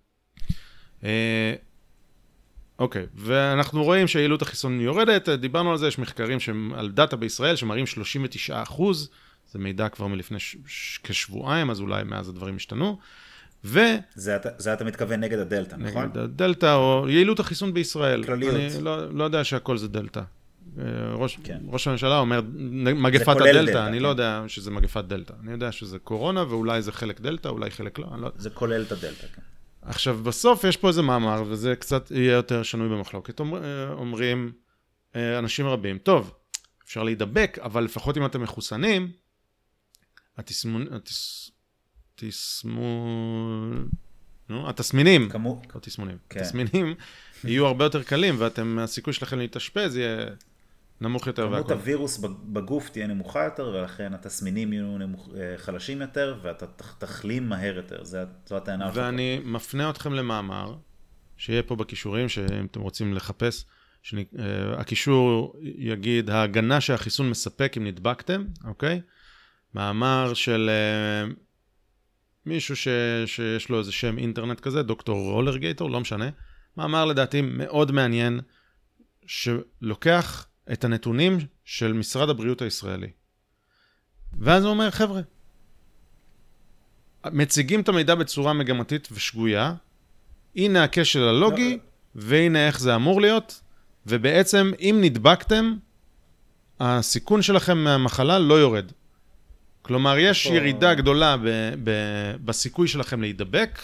אה, 1.04 1.54
אוקיי, 2.78 3.06
ואנחנו 3.14 3.84
רואים 3.84 4.06
שיעילות 4.08 4.42
החיסון 4.42 4.80
יורדת, 4.80 5.28
דיברנו 5.28 5.70
על 5.70 5.78
זה, 5.78 5.86
יש 5.88 5.98
מחקרים 5.98 6.40
שהם 6.40 6.72
על 6.74 6.90
דאטה 6.90 7.16
בישראל 7.16 7.56
שמראים 7.56 7.86
39 7.86 8.62
אחוז, 8.62 9.10
זה 9.52 9.58
מידע 9.58 9.88
כבר 9.88 10.06
מלפני 10.06 10.38
ש- 10.40 10.56
ש- 10.66 10.98
כשבועיים, 11.02 11.70
אז 11.70 11.80
אולי 11.80 12.04
מאז 12.04 12.28
הדברים 12.28 12.56
השתנו. 12.56 12.98
ו... 13.64 13.80
זה, 14.14 14.36
אתה- 14.36 14.48
זה 14.58 14.72
אתה 14.72 14.84
מתכוון 14.84 15.20
נגד 15.20 15.38
הדלתא, 15.38 15.76
נכון? 15.76 16.04
נגד 16.04 16.18
הדלתא 16.18 16.74
או 16.74 17.06
יעילות 17.08 17.40
החיסון 17.40 17.74
בישראל. 17.74 18.24
כלליות. 18.24 18.54
אני 18.54 18.84
לא, 18.84 19.12
לא 19.14 19.24
יודע 19.24 19.44
שהכל 19.44 19.78
זה 19.78 19.88
דלתא. 19.88 20.20
אה, 20.78 21.14
ראש, 21.14 21.38
כן. 21.44 21.58
ראש 21.68 21.88
הממשלה 21.88 22.18
אומר 22.18 22.40
מגפת 22.94 23.28
הדלתא, 23.28 23.52
דלתא, 23.52 23.86
אני 23.86 23.96
כן. 23.96 24.02
לא 24.02 24.08
יודע 24.08 24.44
שזה 24.48 24.70
מגפת 24.70 25.04
דלתא. 25.04 25.34
אני 25.42 25.52
יודע 25.52 25.72
שזה 25.72 25.98
קורונה 25.98 26.44
ואולי 26.48 26.82
זה 26.82 26.92
חלק 26.92 27.20
דלתא, 27.20 27.48
אולי 27.48 27.70
חלק 27.70 27.98
לא, 27.98 28.06
אני 28.12 28.22
לא 28.22 28.26
יודע. 28.26 28.40
זה 28.40 28.50
כולל 28.50 28.82
את 28.82 28.92
הדלתא, 28.92 29.26
כן. 29.34 29.42
עכשיו, 29.82 30.18
בסוף 30.22 30.64
יש 30.64 30.76
פה 30.76 30.88
איזה 30.88 31.02
מאמר, 31.02 31.42
וזה 31.46 31.76
קצת 31.76 32.10
יהיה 32.10 32.32
יותר 32.32 32.62
שנוי 32.62 32.88
במחלוקת. 32.88 33.40
אומר, 33.40 33.64
אה, 33.64 33.92
אומרים 33.92 34.52
אה, 35.16 35.38
אנשים 35.38 35.66
רבים, 35.66 35.98
טוב, 35.98 36.34
אפשר 36.84 37.02
להידבק, 37.02 37.58
אבל 37.62 37.84
לפחות 37.84 38.16
אם 38.16 38.26
אתם 38.26 38.42
מחוסנים, 38.42 39.12
התסמון... 40.36 40.86
התס... 40.92 41.50
תסמו... 42.14 43.06
נו, 44.48 44.68
התסמינים, 44.68 45.28
כמו... 45.28 45.62
לא 45.74 45.80
תסמונים, 45.80 46.16
כן. 46.30 46.40
התסמינים 46.40 46.94
יהיו 47.44 47.66
הרבה 47.66 47.84
יותר 47.84 48.02
קלים, 48.02 48.34
ואתם, 48.38 48.78
הסיכוי 48.78 49.12
שלכם 49.12 49.38
להתאשפז 49.38 49.96
יהיה 49.96 50.26
נמוך 51.00 51.26
יותר 51.26 51.42
כמות 51.42 51.54
והכל. 51.58 51.72
הווירוס 51.72 52.18
בגוף 52.52 52.88
תהיה 52.88 53.06
נמוכה 53.06 53.44
יותר, 53.44 53.66
ולכן 53.74 54.14
התסמינים 54.14 54.72
יהיו 54.72 54.98
נמוך, 54.98 55.28
אה, 55.36 55.58
חלשים 55.58 56.00
יותר, 56.00 56.38
ואתה 56.42 56.66
תח- 56.66 56.94
תחלים 56.98 57.48
מהר 57.48 57.76
יותר, 57.76 58.04
זה- 58.04 58.24
זו 58.46 58.56
הטענה 58.56 58.86
שלך. 58.88 58.96
ואני 58.96 59.40
מפנה 59.44 59.90
אתכם 59.90 60.12
למאמר, 60.12 60.74
שיהיה 61.36 61.62
פה 61.62 61.76
בכישורים, 61.76 62.28
שאם 62.28 62.66
אתם 62.66 62.80
רוצים 62.80 63.14
לחפש, 63.14 63.64
שאני, 64.02 64.24
uh, 64.34 64.38
הקישור 64.78 65.54
יגיד 65.62 66.30
ההגנה 66.30 66.80
שהחיסון 66.80 67.30
מספק 67.30 67.74
אם 67.76 67.84
נדבקתם, 67.86 68.44
אוקיי? 68.64 69.00
מאמר 69.74 70.34
של 70.34 70.70
uh, 71.30 71.34
מישהו 72.46 72.76
ש, 72.76 72.88
שיש 73.26 73.68
לו 73.68 73.78
איזה 73.78 73.92
שם 73.92 74.18
אינטרנט 74.18 74.60
כזה, 74.60 74.82
דוקטור 74.82 75.32
רולרגייטור, 75.32 75.90
לא 75.90 76.00
משנה. 76.00 76.30
מאמר 76.76 77.04
לדעתי 77.04 77.40
מאוד 77.42 77.92
מעניין, 77.92 78.40
שלוקח 79.26 80.46
את 80.72 80.84
הנתונים 80.84 81.38
של 81.64 81.92
משרד 81.92 82.28
הבריאות 82.30 82.62
הישראלי. 82.62 83.10
ואז 84.38 84.64
הוא 84.64 84.70
אומר, 84.70 84.90
חבר'ה, 84.90 85.20
מציגים 87.26 87.80
את 87.80 87.88
המידע 87.88 88.14
בצורה 88.14 88.52
מגמתית 88.52 89.08
ושגויה, 89.12 89.74
הנה 90.56 90.84
הכשל 90.84 91.22
הלוגי, 91.22 91.78
והנה 92.14 92.66
איך 92.66 92.80
זה 92.80 92.94
אמור 92.94 93.20
להיות, 93.20 93.60
ובעצם 94.06 94.70
אם 94.80 94.98
נדבקתם, 95.02 95.74
הסיכון 96.80 97.42
שלכם 97.42 97.78
מהמחלה 97.78 98.38
לא 98.38 98.54
יורד. 98.54 98.92
כלומר, 99.82 100.18
יש 100.18 100.46
פה- 100.46 100.54
ירידה 100.54 100.94
גדולה 100.94 101.36
ב- 101.36 101.48
ב- 101.84 102.36
בסיכוי 102.44 102.88
שלכם 102.88 103.20
להידבק, 103.20 103.78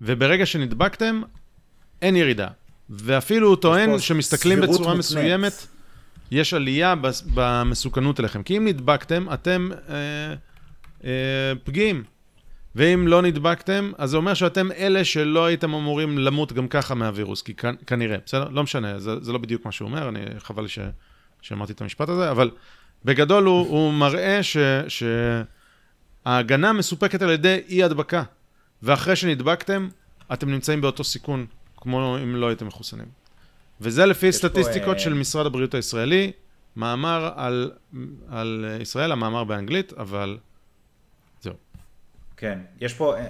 וברגע 0.00 0.46
שנדבקתם, 0.46 1.22
אין 2.02 2.16
ירידה. 2.16 2.48
ואפילו 2.90 3.48
הוא 3.48 3.56
טוען 3.56 3.98
שמסתכלים 3.98 4.60
בצורה 4.60 4.78
מותנית. 4.78 4.98
מסוימת, 4.98 5.66
יש 6.30 6.54
עלייה 6.54 6.94
במסוכנות 7.34 8.20
אליכם. 8.20 8.42
כי 8.42 8.56
אם 8.56 8.64
נדבקתם, 8.64 9.26
אתם 9.34 9.68
אה, 9.88 9.94
אה, 11.04 11.52
פגיעים. 11.64 12.04
ואם 12.74 13.08
לא 13.08 13.22
נדבקתם, 13.22 13.92
אז 13.98 14.10
זה 14.10 14.16
אומר 14.16 14.34
שאתם 14.34 14.72
אלה 14.72 15.04
שלא 15.04 15.46
הייתם 15.46 15.74
אמורים 15.74 16.18
למות 16.18 16.52
גם 16.52 16.68
ככה 16.68 16.94
מהווירוס, 16.94 17.42
כי 17.42 17.54
כ- 17.56 17.84
כנראה, 17.86 18.16
בסדר? 18.26 18.48
לא 18.48 18.62
משנה, 18.62 18.98
זה, 18.98 19.20
זה 19.20 19.32
לא 19.32 19.38
בדיוק 19.38 19.64
מה 19.64 19.72
שהוא 19.72 19.88
אומר, 19.88 20.08
אני, 20.08 20.20
חבל 20.38 20.66
ש, 20.66 20.78
שאמרתי 21.42 21.72
את 21.72 21.80
המשפט 21.80 22.08
הזה, 22.08 22.30
אבל 22.30 22.50
בגדול 23.04 23.44
הוא, 23.44 23.68
הוא 23.68 23.92
מראה 23.92 24.42
ש, 24.42 24.56
שההגנה 26.24 26.72
מסופקת 26.72 27.22
על 27.22 27.30
ידי 27.30 27.60
אי 27.68 27.82
הדבקה, 27.82 28.22
ואחרי 28.82 29.16
שנדבקתם, 29.16 29.88
אתם 30.32 30.50
נמצאים 30.50 30.80
באותו 30.80 31.04
סיכון, 31.04 31.46
כמו 31.86 32.18
אם 32.22 32.36
לא 32.36 32.48
הייתם 32.48 32.66
מחוסנים. 32.66 33.06
וזה 33.80 34.06
לפי 34.06 34.26
יש 34.26 34.40
פה, 34.40 34.48
סטטיסטיקות 34.48 34.94
אה, 34.94 34.98
של 34.98 35.14
משרד 35.14 35.46
הבריאות 35.46 35.74
הישראלי, 35.74 36.32
מאמר 36.76 37.32
על, 37.36 37.72
על 38.28 38.66
אה, 38.68 38.82
ישראל, 38.82 39.12
המאמר 39.12 39.44
באנגלית, 39.44 39.92
אבל 39.92 40.38
זהו. 41.40 41.54
כן, 42.36 42.58
יש 42.80 42.94
פה, 42.94 43.16
אה, 43.16 43.26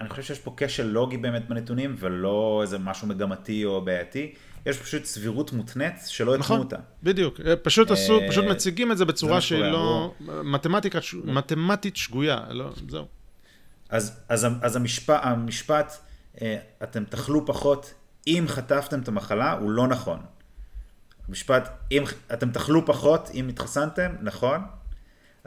אני 0.00 0.08
חושב 0.08 0.22
שיש 0.22 0.38
פה 0.38 0.54
כשל 0.56 0.86
לוגי 0.86 1.16
באמת 1.16 1.48
בנתונים, 1.48 1.96
ולא 1.98 2.58
איזה 2.62 2.78
משהו 2.78 3.08
מגמתי 3.08 3.64
או 3.64 3.84
בעייתי. 3.84 4.34
יש 4.66 4.78
פשוט 4.78 5.04
סבירות 5.04 5.52
מותנית 5.52 5.94
שלא 6.06 6.30
יתנו 6.30 6.44
נכון, 6.44 6.58
אותה. 6.58 6.76
בדיוק. 7.02 7.40
אה, 7.40 7.56
פשוט 7.56 7.90
עשו, 7.90 8.20
אה, 8.20 8.28
פשוט 8.28 8.44
מציגים 8.44 8.92
את 8.92 8.98
זה 8.98 9.04
בצורה 9.04 9.40
שהיא 9.40 9.64
לא... 9.64 10.14
מתמטיקה, 10.44 10.98
מתמטית 11.24 11.96
שגויה, 11.96 12.40
לא, 12.50 12.72
זהו. 12.88 13.06
אז, 13.88 14.20
אז, 14.28 14.46
אז 14.62 14.76
המשפט, 14.76 15.90
אה, 15.90 16.11
אתם 16.82 17.04
תאכלו 17.04 17.46
פחות 17.46 17.94
אם 18.26 18.44
חטפתם 18.48 19.00
את 19.00 19.08
המחלה, 19.08 19.52
הוא 19.52 19.70
לא 19.70 19.86
נכון. 19.88 20.18
המשפט, 21.28 21.68
אם 21.92 22.02
אתם 22.32 22.50
תאכלו 22.50 22.86
פחות 22.86 23.30
אם 23.34 23.48
התחסנתם, 23.48 24.12
נכון. 24.22 24.60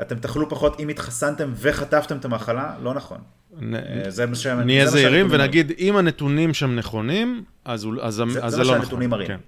אתם 0.01 0.19
תאכלו 0.19 0.49
פחות 0.49 0.79
אם 0.79 0.89
התחסנתם 0.89 1.51
וחטפתם 1.55 2.17
את 2.17 2.25
המחלה, 2.25 2.75
לא 2.81 2.93
נכון. 2.93 3.17
נ- 3.57 3.75
אה, 3.75 4.03
זה 4.11 4.25
מה 4.25 4.35
שהם... 4.35 4.59
נהיה 4.59 4.85
זה 4.85 4.91
מה 4.91 4.97
זהירים 5.01 5.27
ונגיד, 5.31 5.71
אם 5.77 5.95
הנתונים 5.97 6.53
שם 6.53 6.75
נכונים, 6.75 7.43
אז 7.65 7.87
אז 8.01 8.13
זה- 8.15 8.23
אז 8.23 8.31
זה 8.31 8.49
זה 8.49 8.57
מה 8.57 8.63
לא 8.63 8.69
נכון. 8.71 8.81
שהנתונים 8.81 9.09
מראים. 9.09 9.27
כן. 9.27 9.39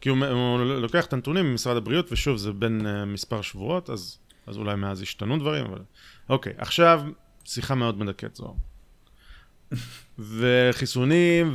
כי 0.00 0.08
הוא 0.08 0.18
הוא 0.26 0.58
לוקח 0.58 1.04
את 1.06 1.12
הנתונים 1.12 1.50
ממשרד 1.50 1.76
הבריאות, 1.76 2.12
ושוב, 2.12 2.36
זה 2.36 2.52
בין 2.52 2.86
אה, 2.86 3.04
מספר 3.04 3.42
שבועות, 3.42 3.90
אז 3.90 4.18
אז 4.46 4.56
אולי 4.56 4.76
מאז 4.76 5.02
השתנו 5.02 5.38
דברים, 5.38 5.64
אבל... 5.66 5.78
אוקיי, 6.28 6.52
עכשיו, 6.58 7.02
שיחה 7.44 7.74
מאוד 7.74 7.98
מדכאת, 7.98 8.36
זוהר. 8.36 8.52
וחיסונים, 10.18 11.54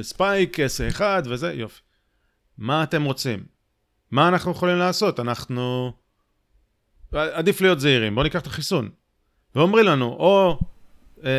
וספייק, 0.00 0.56
S1 0.58 1.00
וזה, 1.24 1.52
יופי. 1.52 1.80
מה 2.58 2.82
אתם 2.82 3.04
רוצים? 3.04 3.44
מה 4.10 4.28
אנחנו 4.28 4.50
יכולים 4.50 4.76
לעשות? 4.76 5.20
אנחנו... 5.20 5.92
עדיף 7.12 7.60
להיות 7.60 7.80
זהירים, 7.80 8.14
בואו 8.14 8.24
ניקח 8.24 8.40
את 8.40 8.46
החיסון. 8.46 8.90
ואומרים 9.54 9.86
לנו, 9.86 10.06
או 10.06 10.58
אה, 11.24 11.30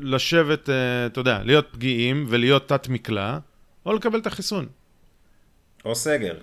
לשבת, 0.00 0.70
אה, 0.70 1.06
אתה 1.06 1.20
יודע, 1.20 1.42
להיות 1.44 1.68
פגיעים 1.72 2.26
ולהיות 2.28 2.68
תת 2.68 2.88
מקלע, 2.88 3.38
או 3.86 3.92
לקבל 3.92 4.18
את 4.18 4.26
החיסון. 4.26 4.66
או 5.84 5.94
סגר. 5.94 6.34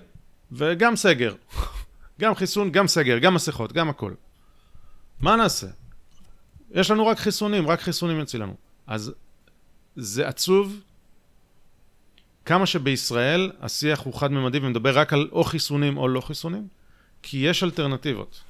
וגם 0.52 0.96
סגר. 0.96 1.34
גם 2.20 2.34
חיסון, 2.34 2.72
גם 2.72 2.88
סגר, 2.88 3.18
גם 3.18 3.34
מסכות, 3.34 3.72
גם 3.72 3.88
הכל. 3.88 4.12
מה 5.20 5.36
נעשה? 5.36 5.66
יש 6.74 6.90
לנו 6.90 7.06
רק 7.06 7.18
חיסונים, 7.18 7.68
רק 7.68 7.80
חיסונים 7.80 8.20
יצילנו. 8.20 8.54
אז 8.86 9.12
זה 9.96 10.28
עצוב 10.28 10.80
כמה 12.44 12.66
שבישראל 12.66 13.52
השיח 13.60 14.00
הוא 14.00 14.14
חד-ממדי 14.14 14.58
ומדבר 14.62 14.98
רק 14.98 15.12
על 15.12 15.28
או 15.32 15.44
חיסונים 15.44 15.96
או 15.96 16.08
לא 16.08 16.20
חיסונים, 16.20 16.68
כי 17.22 17.36
יש 17.36 17.62
אלטרנטיבות. 17.62 18.40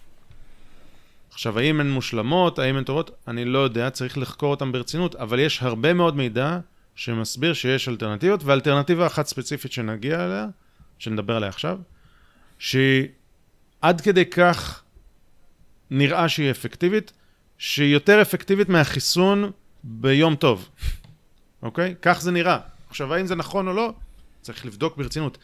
עכשיו, 1.32 1.58
האם 1.58 1.80
הן 1.80 1.90
מושלמות, 1.90 2.58
האם 2.58 2.76
הן 2.76 2.84
טובות, 2.84 3.10
אני 3.28 3.44
לא 3.44 3.58
יודע, 3.58 3.90
צריך 3.90 4.18
לחקור 4.18 4.50
אותן 4.50 4.72
ברצינות, 4.72 5.14
אבל 5.14 5.38
יש 5.38 5.62
הרבה 5.62 5.92
מאוד 5.92 6.16
מידע 6.16 6.58
שמסביר 6.94 7.52
שיש 7.52 7.88
אלטרנטיבות, 7.88 8.44
ואלטרנטיבה 8.44 9.06
אחת 9.06 9.26
ספציפית 9.26 9.72
שנגיע 9.72 10.24
אליה, 10.24 10.46
שנדבר 10.98 11.36
עליה 11.36 11.48
עכשיו, 11.48 11.78
שהיא 12.58 13.08
עד 13.80 14.00
כדי 14.00 14.26
כך 14.26 14.82
נראה 15.90 16.28
שהיא 16.28 16.50
אפקטיבית, 16.50 17.12
שהיא 17.60 17.92
יותר 17.92 18.22
אפקטיבית 18.22 18.68
מהחיסון 18.68 19.50
ביום 19.84 20.34
טוב, 20.34 20.68
אוקיי? 21.62 21.94
כך 22.02 22.20
זה 22.20 22.30
נראה. 22.30 22.58
עכשיו, 22.88 23.14
האם 23.14 23.26
זה 23.26 23.34
נכון 23.34 23.68
או 23.68 23.72
לא? 23.72 23.92
צריך 24.40 24.66
לבדוק 24.66 24.96
ברצינות. 24.96 25.38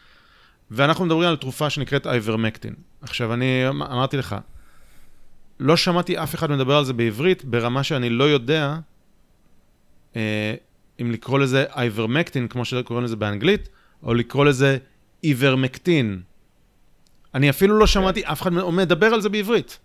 ואנחנו 0.70 1.04
מדברים 1.04 1.28
על 1.28 1.36
תרופה 1.36 1.70
שנקראת 1.70 2.06
אייברמקטין. 2.06 2.74
עכשיו, 3.02 3.34
אני 3.34 3.68
אמ- 3.68 3.82
אמרתי 3.82 4.16
לך, 4.16 4.36
לא 5.60 5.76
שמעתי 5.76 6.22
אף 6.22 6.34
אחד 6.34 6.50
מדבר 6.50 6.76
על 6.76 6.84
זה 6.84 6.92
בעברית, 6.92 7.44
ברמה 7.44 7.82
שאני 7.82 8.10
לא 8.10 8.24
יודע 8.24 8.78
אה, 10.16 10.54
אם 11.00 11.10
לקרוא 11.10 11.38
לזה 11.38 11.64
אייברמקטין, 11.76 12.48
כמו 12.48 12.64
שקוראים 12.64 13.04
לזה 13.04 13.16
באנגלית, 13.16 13.68
או 14.02 14.14
לקרוא 14.14 14.44
לזה 14.44 14.78
איברמקטין. 15.24 16.22
אני 17.34 17.50
אפילו 17.50 17.78
לא 17.78 17.86
שמעתי 17.86 18.22
אף 18.24 18.42
אחד 18.42 18.52
מדבר 18.52 19.06
על 19.06 19.20
זה 19.20 19.28
בעברית. 19.28 19.78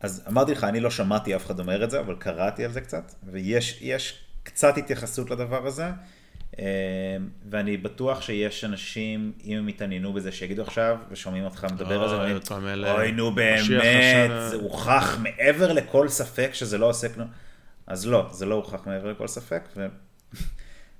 אז 0.00 0.24
אמרתי 0.28 0.52
לך, 0.52 0.64
אני 0.64 0.80
לא 0.80 0.90
שמעתי 0.90 1.36
אף 1.36 1.46
אחד 1.46 1.58
אומר 1.60 1.84
את 1.84 1.90
זה, 1.90 2.00
אבל 2.00 2.14
קראתי 2.18 2.64
על 2.64 2.72
זה 2.72 2.80
קצת, 2.80 3.14
ויש 3.32 3.78
יש 3.82 4.18
קצת 4.42 4.78
התייחסות 4.78 5.30
לדבר 5.30 5.66
הזה, 5.66 5.90
אה, 6.58 6.64
ואני 7.50 7.76
בטוח 7.76 8.22
שיש 8.22 8.64
אנשים, 8.64 9.32
אם 9.44 9.58
הם 9.58 9.68
יתעניינו 9.68 10.12
בזה, 10.12 10.32
שיגידו 10.32 10.62
עכשיו, 10.62 10.96
ושומעים 11.10 11.44
אותך 11.44 11.66
מדבר 11.72 12.02
על 12.02 12.08
זה, 12.08 12.16
אוי, 12.94 13.12
נו 13.12 13.34
באמת, 13.34 13.60
השנה." 13.60 14.48
זה 14.48 14.56
הוכח 14.56 15.18
מעבר 15.22 15.72
לכל 15.72 16.08
ספק 16.08 16.50
שזה 16.52 16.78
לא 16.78 16.88
עושה 16.88 17.08
כלום. 17.08 17.28
אז 17.86 18.06
לא, 18.06 18.26
זה 18.32 18.46
לא 18.46 18.54
הוכח 18.54 18.86
מעבר 18.86 19.10
לכל 19.10 19.26
ספק, 19.26 19.62
ו... 19.76 19.86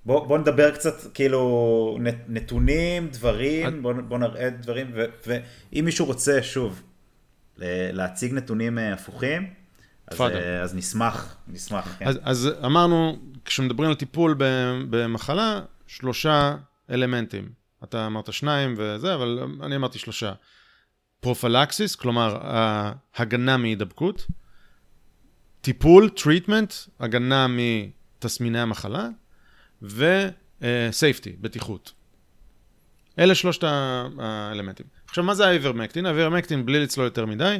בוא, 0.04 0.26
בוא 0.26 0.38
נדבר 0.38 0.70
קצת, 0.70 0.94
כאילו, 1.14 1.98
נתונים, 2.28 3.08
דברים, 3.08 3.82
בוא, 3.82 3.92
בוא 3.92 4.18
נראה 4.18 4.50
דברים, 4.50 4.90
ו- 4.94 5.04
ואם 5.26 5.84
מישהו 5.84 6.06
רוצה, 6.06 6.42
שוב, 6.42 6.82
להציג 7.92 8.32
נתונים 8.32 8.78
אה, 8.78 8.92
הפוכים, 8.92 9.54
אז. 10.06 10.20
אה, 10.20 10.62
אז 10.62 10.74
נשמח, 10.74 11.36
נשמח, 11.48 11.96
כן. 11.98 12.06
אז, 12.06 12.18
אז 12.22 12.48
אמרנו, 12.64 13.18
כשמדברים 13.44 13.90
על 13.90 13.96
טיפול 13.96 14.34
במחלה, 14.90 15.60
שלושה 15.86 16.56
אלמנטים. 16.90 17.48
אתה 17.84 18.06
אמרת 18.06 18.32
שניים 18.32 18.74
וזה, 18.78 19.14
אבל 19.14 19.46
אני 19.62 19.76
אמרתי 19.76 19.98
שלושה. 19.98 20.32
prophylaxis, 21.20 21.96
כלומר, 21.96 22.38
הגנה 23.16 23.56
מהידבקות, 23.56 24.26
טיפול, 25.60 26.08
treatment, 26.08 26.74
הגנה 27.00 27.46
מתסמיני 27.48 28.60
המחלה, 28.60 29.08
ו 29.82 30.01
safety, 30.02 31.36
בטיחות. 31.40 31.92
אלה 33.18 33.34
שלושת 33.34 33.64
האלמנטים. 34.18 34.86
עכשיו, 35.08 35.24
מה 35.24 35.34
זה 35.34 35.46
האיברמקטין? 35.46 36.06
האיברמקטין, 36.06 36.66
בלי 36.66 36.80
לצלול 36.80 37.06
יותר 37.06 37.26
מדי, 37.26 37.56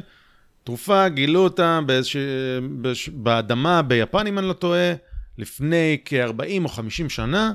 תרופה, 0.63 1.09
גילו 1.09 1.39
אותה 1.39 1.79
באיזושה, 1.85 2.19
בש, 2.81 3.09
באדמה 3.09 3.81
ביפן, 3.81 4.27
אם 4.27 4.39
אני 4.39 4.47
לא 4.47 4.53
טועה, 4.53 4.93
לפני 5.37 5.97
כ-40 6.05 6.63
או 6.63 6.67
50 6.69 7.09
שנה, 7.09 7.53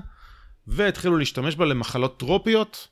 והתחילו 0.66 1.16
להשתמש 1.19 1.57
בה 1.57 1.65
למחלות 1.65 2.19
טרופיות, 2.19 2.89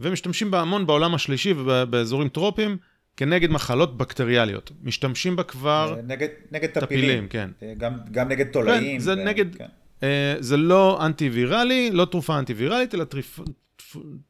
ומשתמשים 0.00 0.50
בה 0.50 0.60
המון 0.60 0.86
בעולם 0.86 1.14
השלישי 1.14 1.52
ובאזורים 1.56 2.28
טרופיים, 2.28 2.76
כנגד 3.16 3.50
מחלות 3.50 3.96
בקטריאליות. 3.96 4.70
משתמשים 4.82 5.36
בה 5.36 5.42
כבר... 5.42 5.96
נגד, 6.06 6.28
נגד 6.52 6.68
טפילים, 6.68 6.80
טפילים, 7.04 7.28
כן. 7.28 7.50
אה, 7.62 7.72
גם, 7.78 7.92
גם 8.10 8.28
נגד 8.28 8.46
תולעים. 8.46 9.00
זה 9.00 9.12
ו- 9.12 9.24
נגד- 9.24 9.56
כן. 9.56 9.66
אה, 10.02 10.34
זה 10.40 10.56
לא 10.56 11.06
אנטי-ויראלי, 11.06 11.90
לא 11.92 12.04
תרופה 12.04 12.38
אנטי-ויראלית, 12.38 12.94
אלא 12.94 13.04
טריפ, 13.04 13.38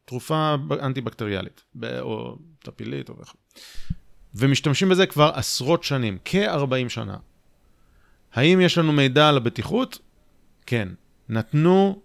תרופה 0.05 0.55
אנטי-בקטריאלית, 0.83 1.65
או 2.01 2.37
טפילית 2.59 3.09
או 3.09 3.15
וכו'. 3.19 3.37
ומשתמשים 4.35 4.89
בזה 4.89 5.07
כבר 5.07 5.31
עשרות 5.35 5.85
שנים, 5.85 6.19
כ-40 6.25 6.89
שנה. 6.89 7.17
האם 8.33 8.61
יש 8.61 8.79
לנו 8.79 8.93
מידע 8.93 9.29
על 9.29 9.37
הבטיחות? 9.37 9.99
כן. 10.67 10.89
נתנו 11.29 12.03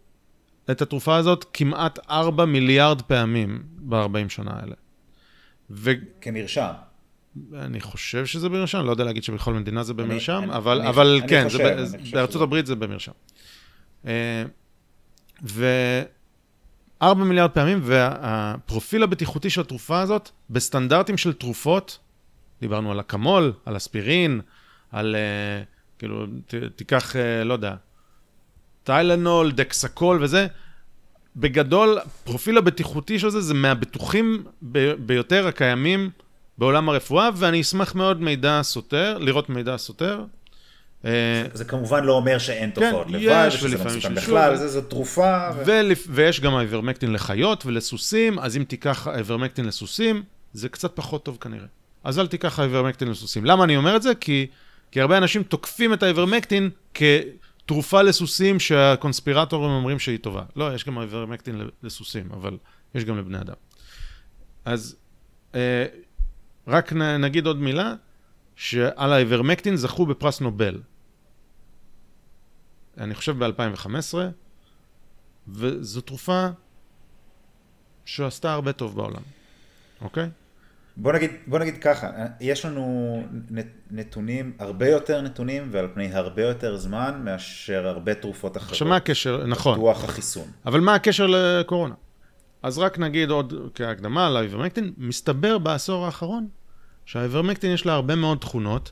את 0.72 0.81
התרופה 0.81 1.15
הזאת 1.15 1.45
כמעט 1.53 1.99
4 2.10 2.45
מיליארד 2.45 3.02
פעמים 3.02 3.64
ב-40 3.77 4.30
שנה 4.30 4.52
האלה. 4.61 4.76
ואני 5.69 5.95
כמרשם. 6.22 6.72
חושב 7.80 8.26
שזה 8.26 8.49
במרשם, 8.49 8.86
לא 8.86 8.91
יודע 8.91 9.03
להגיד 9.03 9.23
שבכל 9.23 9.53
מדינה 9.53 9.84
זה 9.84 9.94
במרשם, 9.94 10.41
אני- 10.44 10.56
אבל, 10.56 10.80
אני- 10.80 10.90
אבל 10.90 11.07
אני 11.19 11.30
כן, 11.30 11.44
חושב, 11.45 11.57
זה, 11.84 11.98
אני 11.98 12.10
בארצות 12.11 12.34
שזה- 12.34 12.44
הברית 12.44 12.65
זה 12.65 12.76
במרשם. 12.76 13.11
אה, 14.06 14.44
ו-4 17.01 17.13
מיליארד 17.13 17.51
פעמים, 17.51 17.80
והפרופיל 17.84 19.03
הבטיחותי 19.03 19.49
של 19.49 19.61
התרופה 19.61 19.99
הזאת, 20.01 20.30
בסטנדרטים 20.49 21.17
של 21.17 21.34
תרופות, 21.34 21.99
דיברנו 22.61 22.91
על 22.91 22.99
אקמול, 22.99 23.53
על 23.65 23.77
אספירין, 23.77 24.41
על, 24.91 25.15
אה, 25.15 25.63
כאילו, 25.99 26.26
ת, 26.47 26.53
תיקח, 26.76 27.15
אה, 27.15 27.43
לא 27.43 27.53
יודע, 27.53 27.76
טיילנול, 28.84 29.51
דקסקול 29.51 30.23
וזה, 30.23 30.47
בגדול, 31.35 31.97
פרופיל 32.23 32.57
הבטיחותי 32.57 33.19
של 33.19 33.30
זה 33.30 33.41
זה 33.41 33.53
מהבטוחים 33.53 34.43
ב- 34.61 34.93
ביותר 34.93 35.47
הקיימים 35.47 36.09
בעולם 36.57 36.89
הרפואה, 36.89 37.30
ואני 37.35 37.61
אשמח 37.61 37.95
מאוד 37.95 38.21
מידע 38.21 38.59
סותר, 38.63 39.17
לראות 39.17 39.49
מידע 39.49 39.77
סותר. 39.77 40.23
אה, 41.05 41.43
זה 41.53 41.65
כמובן 41.65 42.03
לא 42.03 42.13
אומר 42.13 42.38
שאין 42.38 42.69
תופעות 42.69 43.07
יש, 43.09 43.13
לוואי, 43.13 43.47
ושזה 43.47 43.77
לא 43.77 43.85
מסוכן 43.85 44.15
בכלל, 44.15 44.55
זו 44.55 44.81
תרופה. 44.81 45.49
ויש 46.09 46.41
גם 46.41 46.55
האיברמקטין 46.55 47.13
לחיות 47.13 47.65
ולסוסים, 47.65 48.39
אז 48.39 48.57
אם 48.57 48.63
תיקח 48.63 49.07
האיברמקטין 49.07 49.65
לסוסים, 49.65 50.23
זה 50.53 50.69
קצת 50.69 50.91
פחות 50.95 51.26
טוב 51.26 51.38
כנראה. 51.41 51.65
אז 52.03 52.19
אל 52.19 52.27
תיקח 52.27 52.59
האיברמקטין 52.59 53.07
לסוסים. 53.07 53.45
למה 53.45 53.63
אני 53.63 53.77
אומר 53.77 53.95
את 53.95 54.01
זה? 54.01 54.15
כי, 54.15 54.47
כי 54.91 55.01
הרבה 55.01 55.17
אנשים 55.17 55.43
תוקפים 55.43 55.93
את 55.93 56.03
האיברמקטין 56.03 56.69
תרופה 57.69 58.01
לסוסים 58.01 58.59
שהקונספירטורים 58.59 59.71
אומרים 59.71 59.99
שהיא 59.99 60.19
טובה. 60.19 60.43
לא, 60.55 60.73
יש 60.73 60.85
גם 60.85 60.99
איברמקטין 60.99 61.69
לסוסים, 61.84 62.30
אבל 62.34 62.57
יש 62.95 63.05
גם 63.05 63.17
לבני 63.17 63.38
אדם. 63.41 63.53
אז 64.65 64.95
אה, 65.55 65.85
רק 66.67 66.93
נ, 66.93 67.01
נגיד 67.01 67.45
עוד 67.45 67.61
מילה, 67.61 67.93
שעל 68.60 69.14
האיברמקטין 69.14 69.76
זכו 69.76 70.06
בפרס 70.06 70.41
נובל. 70.41 70.81
אני 72.98 73.15
חושב 73.15 73.44
ב-2015, 73.44 74.15
וזו 75.48 76.02
תרופה 76.02 76.48
שעשתה 78.06 78.53
הרבה 78.53 78.72
טוב 78.72 78.95
בעולם, 78.95 79.22
אוקיי? 80.02 80.30
בוא 80.98 81.14
נגיד, 81.14 81.31
בוא 81.48 81.60
נגיד 81.60 81.77
ככה, 81.77 82.10
יש 82.40 82.65
לנו 82.65 83.23
נתונים, 83.91 84.53
הרבה 84.60 84.90
יותר 84.90 85.22
נתונים 85.22 85.68
ועל 85.72 85.88
פני 85.94 86.14
הרבה 86.14 86.41
יותר 86.41 86.77
זמן 86.77 87.22
מאשר 87.23 87.88
הרבה 87.88 88.14
תרופות 88.14 88.57
אחרות. 88.57 88.72
עכשיו 88.72 88.88
מה 88.88 88.95
הקשר, 88.95 89.45
נכון. 89.45 89.76
פיתוח 89.76 90.03
החיסון. 90.03 90.48
אבל 90.65 90.80
מה 90.80 90.95
הקשר 90.95 91.27
לקורונה? 91.27 91.95
אז 92.64 92.77
רק 92.77 92.99
נגיד 92.99 93.30
עוד 93.30 93.53
כהקדמה 93.76 94.27
על 94.27 94.38
האיברמקטין, 94.38 94.94
מסתבר 94.98 95.57
בעשור 95.57 96.06
האחרון 96.06 96.48
שהאיברמקטין 97.10 97.72
יש 97.72 97.86
לה 97.86 97.94
הרבה 97.94 98.15
מאוד 98.15 98.38
תכונות, 98.38 98.91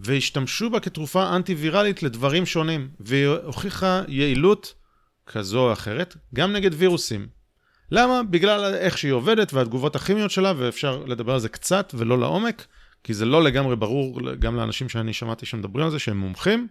והשתמשו 0.00 0.70
בה 0.70 0.80
כתרופה 0.80 1.36
אנטי-ויראלית 1.36 2.02
לדברים 2.02 2.46
שונים, 2.46 2.88
והיא 3.00 3.26
הוכיחה 3.26 4.02
יעילות 4.08 4.74
כזו 5.26 5.66
או 5.66 5.72
אחרת, 5.72 6.16
גם 6.34 6.52
נגד 6.52 6.70
וירוסים. 6.74 7.26
למה? 7.90 8.22
בגלל 8.22 8.74
איך 8.74 8.98
שהיא 8.98 9.12
עובדת 9.12 9.52
והתגובות 9.52 9.96
הכימיות 9.96 10.30
שלה, 10.30 10.52
ואפשר 10.56 11.04
לדבר 11.06 11.32
על 11.32 11.40
זה 11.40 11.48
קצת 11.48 11.92
ולא 11.98 12.18
לעומק, 12.18 12.66
כי 13.04 13.14
זה 13.14 13.24
לא 13.24 13.42
לגמרי 13.42 13.76
ברור 13.76 14.20
גם 14.38 14.56
לאנשים 14.56 14.88
שאני 14.88 15.12
שמעתי 15.12 15.46
שמדברים 15.46 15.84
על 15.84 15.90
זה, 15.90 15.98
שהם 15.98 16.18
מומחים. 16.18 16.68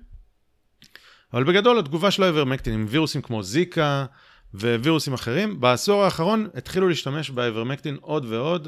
אבל 1.34 1.44
בגדול 1.44 1.80
התגובה 1.80 2.11
של 2.11 2.24
האיברמקטין 2.24 2.74
עם 2.74 2.86
וירוסים 2.90 3.22
כמו 3.22 3.44
זיקה 3.44 4.06
ווירוסים 4.53 5.14
אחרים, 5.14 5.60
בעשור 5.60 6.03
האחרון 6.03 6.48
התחילו 6.53 6.90
להשתמש 6.90 7.30
באיברמקטין 7.30 7.98
עוד 8.02 8.26
ועוד, 8.30 8.68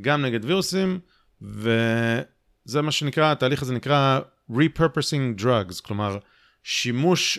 גם 0.00 0.22
נגד 0.22 0.44
וירוסים, 0.44 1.00
וזה 1.42 2.82
מה 2.82 2.92
שנקרא, 2.92 3.32
התהליך 3.32 3.62
הזה 3.62 3.74
נקרא 3.74 4.20
repurposing 4.50 5.40
drugs, 5.42 5.82
כלומר 5.82 6.18
שימוש 6.62 7.38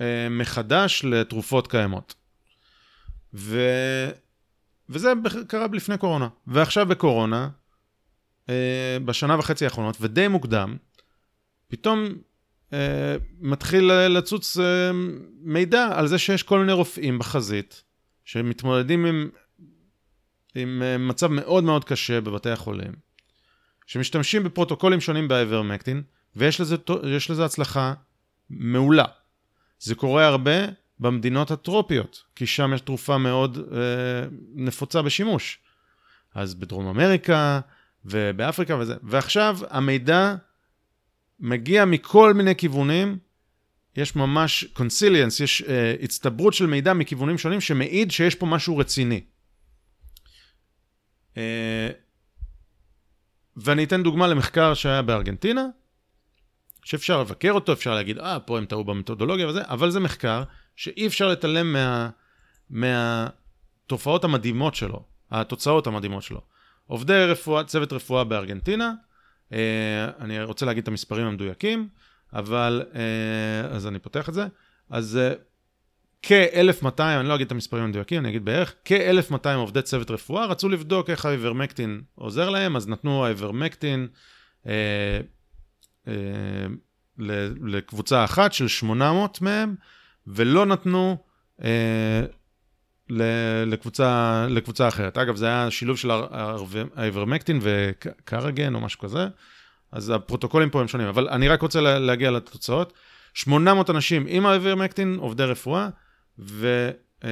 אה, 0.00 0.28
מחדש 0.30 1.04
לתרופות 1.04 1.66
קיימות. 1.66 2.14
ו... 3.34 3.60
וזה 4.88 5.12
קרה 5.48 5.66
לפני 5.72 5.98
קורונה. 5.98 6.28
ועכשיו 6.46 6.86
בקורונה, 6.86 7.48
אה, 8.48 8.96
בשנה 9.04 9.38
וחצי 9.38 9.64
האחרונות, 9.64 9.96
ודי 10.00 10.28
מוקדם, 10.28 10.76
פתאום 11.68 12.08
אה, 12.72 13.16
מתחיל 13.40 13.92
לצוץ 13.92 14.58
אה, 14.58 14.90
מידע 15.40 15.88
על 15.94 16.06
זה 16.06 16.18
שיש 16.18 16.42
כל 16.42 16.58
מיני 16.58 16.72
רופאים 16.72 17.18
בחזית, 17.18 17.82
שמתמודדים 18.24 19.06
עם, 19.06 19.30
עם 20.54 20.82
אה, 20.82 20.98
מצב 20.98 21.26
מאוד 21.26 21.64
מאוד 21.64 21.84
קשה 21.84 22.20
בבתי 22.20 22.50
החולים, 22.50 22.92
שמשתמשים 23.86 24.44
בפרוטוקולים 24.44 25.00
שונים 25.00 25.28
באיברמקטין, 25.28 26.02
ויש 26.36 26.60
לזה, 26.60 26.76
לזה 27.30 27.44
הצלחה 27.44 27.94
מעולה. 28.50 29.04
זה 29.78 29.94
קורה 29.94 30.26
הרבה 30.26 30.66
במדינות 31.00 31.50
הטרופיות, 31.50 32.22
כי 32.36 32.46
שם 32.46 32.72
יש 32.74 32.80
תרופה 32.80 33.18
מאוד 33.18 33.58
אה, 33.58 33.86
נפוצה 34.54 35.02
בשימוש. 35.02 35.58
אז 36.34 36.54
בדרום 36.54 36.86
אמריקה 36.86 37.60
ובאפריקה 38.04 38.76
וזה. 38.76 38.94
ועכשיו 39.02 39.58
המידע 39.70 40.34
מגיע 41.40 41.84
מכל 41.84 42.34
מיני 42.34 42.56
כיוונים, 42.56 43.18
יש 43.96 44.16
ממש 44.16 44.64
קונסיליאנס, 44.72 45.40
יש 45.40 45.62
אה, 45.62 45.94
הצטברות 46.02 46.54
של 46.54 46.66
מידע 46.66 46.92
מכיוונים 46.92 47.38
שונים 47.38 47.60
שמעיד 47.60 48.10
שיש 48.10 48.34
פה 48.34 48.46
משהו 48.46 48.78
רציני. 48.78 49.20
אה, 51.36 51.90
ואני 53.56 53.84
אתן 53.84 54.02
דוגמה 54.02 54.26
למחקר 54.26 54.74
שהיה 54.74 55.02
בארגנטינה, 55.02 55.66
שאפשר 56.84 57.20
לבקר 57.20 57.52
אותו, 57.52 57.72
אפשר 57.72 57.94
להגיד, 57.94 58.18
אה, 58.18 58.40
פה 58.40 58.58
הם 58.58 58.64
טעו 58.64 58.84
במתודולוגיה 58.84 59.48
וזה, 59.48 59.62
אבל 59.64 59.90
זה 59.90 60.00
מחקר 60.00 60.42
שאי 60.76 61.06
אפשר 61.06 61.28
להתעלם 61.28 61.72
מה, 61.72 62.10
מהתופעות 62.70 64.24
המדהימות 64.24 64.74
שלו, 64.74 65.02
התוצאות 65.30 65.86
המדהימות 65.86 66.22
שלו. 66.22 66.40
עובדי 66.86 67.24
רפואה, 67.24 67.64
צוות 67.64 67.92
רפואה 67.92 68.24
בארגנטינה, 68.24 68.92
אה, 69.52 70.08
אני 70.20 70.42
רוצה 70.42 70.66
להגיד 70.66 70.82
את 70.82 70.88
המספרים 70.88 71.26
המדויקים, 71.26 71.88
אבל, 72.32 72.82
אה, 72.94 73.76
אז 73.76 73.86
אני 73.86 73.98
פותח 73.98 74.28
את 74.28 74.34
זה. 74.34 74.46
אז 74.90 75.16
אה, 75.16 75.32
כ-1,200, 76.22 77.00
אני 77.00 77.28
לא 77.28 77.34
אגיד 77.34 77.46
את 77.46 77.52
המספרים 77.52 77.84
המדויקים, 77.84 78.20
אני 78.20 78.28
אגיד 78.28 78.44
בערך, 78.44 78.74
כ-1,200 78.84 79.48
עובדי 79.56 79.82
צוות 79.82 80.10
רפואה 80.10 80.46
רצו 80.46 80.68
לבדוק 80.68 81.10
איך 81.10 81.26
האיברמקטין 81.26 82.02
עוזר 82.14 82.50
להם, 82.50 82.76
אז 82.76 82.88
נתנו 82.88 83.26
האיברמקטין 83.26 84.08
אה, 84.66 85.20
אה, 86.08 86.14
לקבוצה 87.62 88.24
אחת 88.24 88.52
של 88.52 88.68
800 88.68 89.40
מהם, 89.40 89.74
ולא 90.26 90.66
נתנו 90.66 91.16
אה, 91.64 92.22
לקבוצה, 93.66 94.46
לקבוצה 94.50 94.88
אחרת. 94.88 95.18
אגב, 95.18 95.36
זה 95.36 95.46
היה 95.46 95.70
שילוב 95.70 95.96
של 95.96 96.10
האיברמקטין 96.96 97.58
וקרגן 97.62 98.74
או 98.74 98.80
משהו 98.80 99.00
כזה, 99.00 99.26
אז 99.92 100.10
הפרוטוקולים 100.10 100.70
פה 100.70 100.80
הם 100.80 100.88
שונים, 100.88 101.06
אבל 101.06 101.28
אני 101.28 101.48
רק 101.48 101.62
רוצה 101.62 101.80
להגיע 101.80 102.30
לתוצאות. 102.30 102.92
800 103.34 103.90
אנשים 103.90 104.24
עם 104.28 104.46
האיברמקטין, 104.46 105.16
עובדי 105.20 105.44
רפואה, 105.44 105.88
וכ-400 106.38 107.24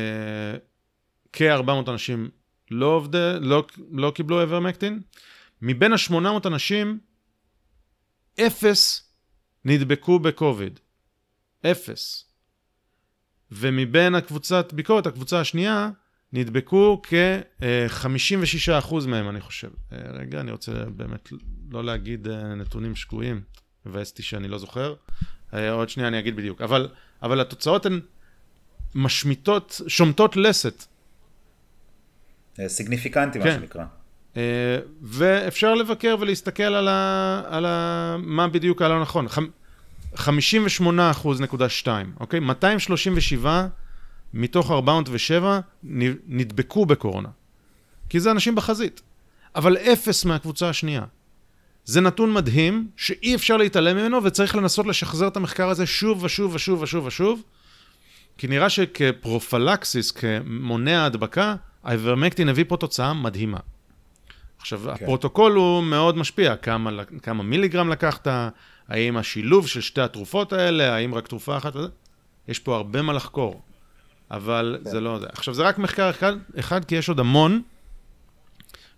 אה, 1.42 1.80
אנשים 1.88 2.30
לא, 2.70 2.86
עובדי, 2.86 3.32
לא, 3.40 3.66
לא 3.92 4.12
קיבלו 4.14 4.40
איברמקטין. 4.40 5.00
מבין 5.62 5.92
ה-800 5.92 6.46
אנשים, 6.46 6.98
אפס 8.40 9.10
נדבקו 9.64 10.18
בקוביד. 10.18 10.80
אפס. 11.66 12.26
ומבין 13.52 14.14
הקבוצת 14.14 14.72
ביקורת, 14.72 15.06
הקבוצה 15.06 15.40
השנייה, 15.40 15.90
נדבקו 16.32 17.02
כ-56% 17.02 18.94
מהם, 19.06 19.28
אני 19.28 19.40
חושב. 19.40 19.70
אה, 19.92 19.98
רגע, 20.12 20.40
אני 20.40 20.50
רוצה 20.52 20.72
באמת 20.72 21.32
לא 21.70 21.84
להגיד 21.84 22.28
אה, 22.28 22.54
נתונים 22.54 22.96
שגויים, 22.96 23.42
מבאס 23.86 24.10
אותי 24.10 24.22
שאני 24.22 24.48
לא 24.48 24.58
זוכר. 24.58 24.94
אה, 25.54 25.70
עוד 25.70 25.88
שנייה 25.88 26.08
אני 26.08 26.18
אגיד 26.18 26.36
בדיוק. 26.36 26.60
אבל, 26.60 26.88
אבל 27.22 27.40
התוצאות 27.40 27.86
הן 27.86 28.00
משמיטות, 28.94 29.80
שומטות 29.86 30.36
לסת. 30.36 30.84
סיגניפיקנטי, 32.66 33.40
כן. 33.40 33.46
מה 33.46 33.54
שנקרא. 33.54 33.84
ואפשר 35.02 35.74
לבקר 35.74 36.16
ולהסתכל 36.20 36.62
על, 36.62 36.88
ה, 36.88 37.42
על 37.46 37.66
ה, 37.66 38.16
מה 38.18 38.48
בדיוק 38.48 38.82
הלא 38.82 39.02
נכון. 39.02 39.26
58 40.14 41.10
אחוז 41.10 41.40
נקודה 41.40 41.68
2, 41.68 42.12
אוקיי? 42.20 42.40
237 42.40 43.66
מתוך 44.34 44.70
407 44.70 45.60
נדבקו 46.28 46.86
בקורונה. 46.86 47.28
כי 48.08 48.20
זה 48.20 48.30
אנשים 48.30 48.54
בחזית. 48.54 49.02
אבל 49.54 49.76
אפס 49.76 50.24
מהקבוצה 50.24 50.68
השנייה. 50.68 51.04
זה 51.84 52.00
נתון 52.00 52.32
מדהים 52.32 52.88
שאי 52.96 53.34
אפשר 53.34 53.56
להתעלם 53.56 53.96
ממנו 53.96 54.24
וצריך 54.24 54.56
לנסות 54.56 54.86
לשחזר 54.86 55.28
את 55.28 55.36
המחקר 55.36 55.68
הזה 55.68 55.86
שוב 55.86 56.24
ושוב 56.24 56.54
ושוב 56.54 56.82
ושוב 56.82 57.06
ושוב. 57.06 57.42
כי 58.40 58.46
נראה 58.46 58.70
שכפרופלקסיס, 58.70 60.10
כמונע 60.10 61.04
הדבקה, 61.04 61.54
האיברמקטין 61.84 62.48
הביא 62.48 62.64
פה 62.68 62.76
תוצאה 62.76 63.14
מדהימה. 63.14 63.58
עכשיו, 64.58 64.80
כן. 64.80 64.90
הפרוטוקול 64.90 65.52
הוא 65.52 65.82
מאוד 65.82 66.16
משפיע, 66.16 66.56
כמה, 66.56 67.04
כמה 67.22 67.42
מיליגרם 67.42 67.88
לקחת, 67.88 68.28
האם 68.88 69.16
השילוב 69.16 69.68
של 69.68 69.80
שתי 69.80 70.00
התרופות 70.00 70.52
האלה, 70.52 70.94
האם 70.94 71.14
רק 71.14 71.28
תרופה 71.28 71.56
אחת 71.56 71.72
יש 72.48 72.58
פה 72.58 72.76
הרבה 72.76 73.02
מה 73.02 73.12
לחקור, 73.12 73.62
אבל 74.30 74.78
כן. 74.84 74.90
זה 74.90 75.00
לא 75.00 75.18
זה. 75.18 75.26
עכשיו, 75.32 75.54
זה 75.54 75.62
רק 75.62 75.78
מחקר 75.78 76.10
אחד, 76.10 76.32
אחד, 76.58 76.84
כי 76.84 76.94
יש 76.94 77.08
עוד 77.08 77.20
המון, 77.20 77.62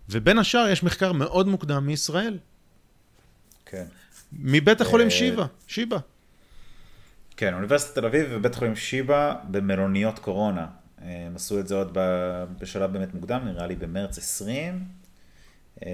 ובין 0.08 0.38
השאר 0.38 0.68
יש 0.68 0.82
מחקר 0.82 1.12
מאוד 1.12 1.48
מוקדם 1.48 1.86
מישראל. 1.86 2.38
כן. 3.66 3.84
מבית 4.32 4.80
החולים 4.80 5.06
אה, 5.06 5.10
שיבא, 5.10 5.46
שיבא. 5.66 5.98
כן, 7.42 7.54
אוניברסיטת 7.54 7.94
תל 7.94 8.06
אביב 8.06 8.26
ובית 8.30 8.54
חולים 8.54 8.76
שיבא 8.76 9.34
במלוניות 9.50 10.18
קורונה. 10.18 10.66
הם 10.98 11.36
עשו 11.36 11.60
את 11.60 11.68
זה 11.68 11.74
עוד 11.74 11.98
בשלב 12.58 12.92
באמת 12.92 13.14
מוקדם, 13.14 13.42
נראה 13.44 13.66
לי 13.66 13.76
במרץ 13.76 14.18
20, 14.18 14.84
אה, 15.82 15.90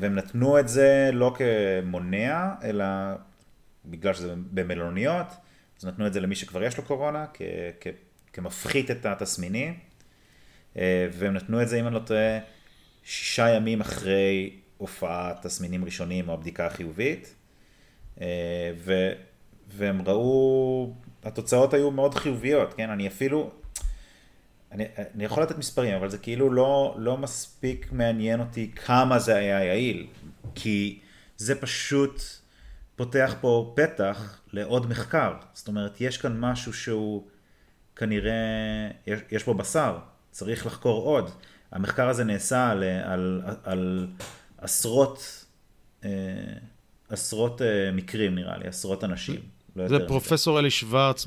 והם 0.00 0.14
נתנו 0.14 0.58
את 0.58 0.68
זה 0.68 1.10
לא 1.12 1.34
כמונע, 1.36 2.50
אלא 2.64 2.84
בגלל 3.84 4.14
שזה 4.14 4.34
במלוניות, 4.52 5.26
אז 5.78 5.84
נתנו 5.84 6.06
את 6.06 6.12
זה 6.12 6.20
למי 6.20 6.34
שכבר 6.34 6.62
יש 6.62 6.76
לו 6.76 6.82
קורונה, 6.82 7.26
כ- 7.34 7.42
כ- 7.80 8.32
כמפחית 8.32 8.90
את 8.90 9.06
התסמינים, 9.06 9.78
אה, 10.76 11.08
והם 11.12 11.34
נתנו 11.34 11.62
את 11.62 11.68
זה, 11.68 11.80
אם 11.80 11.86
אני 11.86 11.94
לא 11.94 12.00
טועה, 12.00 12.38
שישה 13.04 13.48
ימים 13.48 13.80
אחרי 13.80 14.56
הופעת 14.76 15.46
תסמינים 15.46 15.84
ראשונים 15.84 16.28
או 16.28 16.34
הבדיקה 16.34 16.66
החיובית, 16.66 17.34
אה, 18.20 18.72
ו- 18.76 19.12
והם 19.76 20.02
ראו 20.06 20.92
התוצאות 21.24 21.74
היו 21.74 21.90
מאוד 21.90 22.14
חיוביות, 22.14 22.74
כן? 22.74 22.90
אני 22.90 23.06
אפילו, 23.06 23.50
אני, 24.72 24.84
אני 25.14 25.24
יכול 25.24 25.42
לתת 25.42 25.58
מספרים, 25.58 25.94
אבל 25.94 26.10
זה 26.10 26.18
כאילו 26.18 26.52
לא, 26.52 26.94
לא 26.98 27.16
מספיק 27.16 27.92
מעניין 27.92 28.40
אותי 28.40 28.70
כמה 28.74 29.18
זה 29.18 29.36
היה 29.36 29.64
יעיל, 29.64 30.06
כי 30.54 30.98
זה 31.36 31.60
פשוט 31.60 32.22
פותח 32.96 33.34
פה 33.40 33.72
פתח 33.76 34.40
לעוד 34.52 34.86
מחקר. 34.86 35.34
זאת 35.52 35.68
אומרת, 35.68 36.00
יש 36.00 36.18
כאן 36.18 36.40
משהו 36.40 36.72
שהוא 36.72 37.26
כנראה, 37.96 38.32
יש, 39.06 39.20
יש 39.30 39.42
פה 39.42 39.54
בשר, 39.54 39.98
צריך 40.30 40.66
לחקור 40.66 41.02
עוד. 41.02 41.30
המחקר 41.72 42.08
הזה 42.08 42.24
נעשה 42.24 42.70
על, 42.70 42.84
על, 42.84 43.42
על 43.64 44.06
עשרות, 44.58 45.44
אה, 46.04 46.10
עשרות 47.08 47.62
אה, 47.62 47.90
מקרים 47.92 48.34
נראה 48.34 48.58
לי, 48.58 48.68
עשרות 48.68 49.04
אנשים. 49.04 49.40
לא 49.76 49.88
זה 49.88 49.98
פרופסור 50.08 50.58
אלי 50.58 50.70
שוורץ 50.70 51.26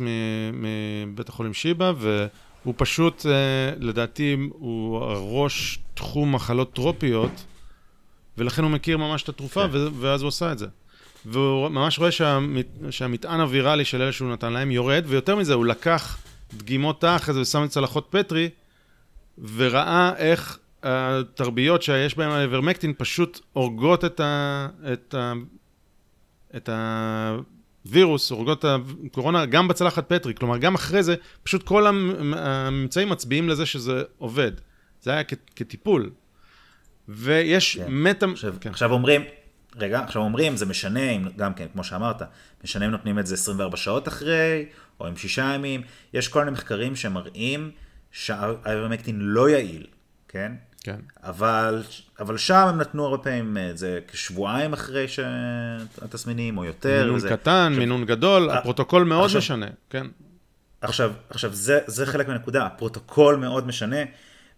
מבית 0.54 1.30
החולים 1.30 1.54
שיבא, 1.54 1.94
והוא 1.98 2.74
פשוט, 2.78 3.26
אה, 3.26 3.32
לדעתי, 3.80 4.38
הוא 4.50 5.00
ראש 5.10 5.80
תחום 5.94 6.36
מחלות 6.36 6.74
טרופיות, 6.74 7.46
ולכן 8.38 8.64
הוא 8.64 8.72
מכיר 8.72 8.98
ממש 8.98 9.24
את 9.24 9.30
התרופה, 9.30 9.68
כן. 9.68 9.78
ואז 10.00 10.22
הוא 10.22 10.28
עשה 10.28 10.52
את 10.52 10.58
זה. 10.58 10.68
והוא 11.26 11.70
ממש 11.70 12.00
רואה 12.00 12.12
שהמת, 12.12 12.68
שהמטען 12.90 13.40
הוויראלי 13.40 13.86
של 13.86 14.02
אלה 14.02 14.12
שהוא 14.12 14.32
נתן 14.32 14.54
להם 14.54 14.72
יורד, 14.72 15.04
ויותר 15.08 15.36
מזה, 15.36 15.54
הוא 15.54 15.66
לקח 15.66 16.18
דגימות 16.54 17.02
תח 17.02 17.26
הזה 17.28 17.42
ושם 17.42 17.64
את 17.64 17.70
צלחות 17.70 18.08
פטרי, 18.10 18.50
וראה 19.56 20.12
איך 20.18 20.60
התרביות 20.84 21.84
שיש 21.84 22.18
בהן 22.18 22.30
האיברמקטין 22.30 22.94
פשוט 22.98 23.40
הורגות 23.54 24.06
את, 24.06 24.20
ה, 24.20 24.68
את, 24.94 25.14
ה, 25.14 25.34
את 26.56 26.70
הווירוס, 27.86 28.32
הורגות 28.32 28.66
הקורונה 28.66 29.46
גם 29.46 29.68
בצלחת 29.68 30.10
פטרי, 30.10 30.34
כלומר 30.34 30.58
גם 30.58 30.76
אחרי 30.76 31.04
זה, 31.04 31.16
פשוט 31.44 31.64
כל 31.64 31.88
הממצאים 31.88 33.10
מצביעים 33.10 33.50
לזה 33.50 33.66
שזה 33.66 34.04
עובד. 34.18 34.52
זה 35.02 35.12
היה 35.12 35.24
כטיפול. 35.56 36.10
ויש 37.08 37.78
כן. 37.78 37.86
מטה... 37.90 38.26
עכשיו, 38.32 38.56
כן. 38.62 38.70
עכשיו 38.70 38.92
אומרים, 38.92 39.22
רגע, 39.76 40.00
עכשיו 40.00 40.22
אומרים, 40.22 40.58
זה 40.58 40.66
משנה, 40.66 41.10
אם, 41.10 41.28
גם 41.38 41.54
כן, 41.54 41.66
כמו 41.74 41.84
שאמרת, 41.84 42.22
משנה 42.64 42.86
אם 42.86 42.92
נותנים 42.92 43.20
את 43.20 43.28
זה 43.28 43.34
24 43.34 43.78
שעות 43.78 44.08
אחרי, 44.08 44.66
או 45.00 45.08
עם 45.08 45.18
שישה 45.18 45.52
ימים, 45.56 45.82
יש 46.14 46.28
כל 46.28 46.40
מיני 46.40 46.52
מחקרים 46.52 46.96
שמראים 46.96 47.72
שהאיברמקטין 48.12 49.20
לא 49.20 49.50
יעיל, 49.50 49.88
כן? 50.28 50.52
כן. 50.86 51.00
אבל, 51.24 51.84
אבל 52.20 52.38
שם 52.38 52.68
הם 52.68 52.78
נתנו 52.78 53.06
הרבה 53.06 53.18
פעמים 53.18 53.58
את 53.70 53.78
זה 53.78 54.00
כשבועיים 54.08 54.74
אחרי 54.74 55.08
שהתסמינים, 55.08 56.58
או 56.58 56.66
יותר. 56.66 57.02
מינון 57.02 57.16
וזה, 57.16 57.30
קטן, 57.30 57.68
עכשיו, 57.68 57.80
מינון 57.80 58.06
גדול, 58.06 58.50
אה, 58.50 58.54
הפרוטוקול 58.54 59.04
מאוד 59.04 59.26
עכשיו, 59.26 59.40
משנה, 59.40 59.68
כן. 59.90 60.08
עכשיו, 60.82 61.12
עכשיו 61.30 61.54
זה, 61.54 61.80
זה 61.88 62.06
חלק 62.06 62.28
מהנקודה, 62.28 62.66
הפרוטוקול 62.66 63.36
מאוד 63.36 63.68
משנה, 63.68 63.98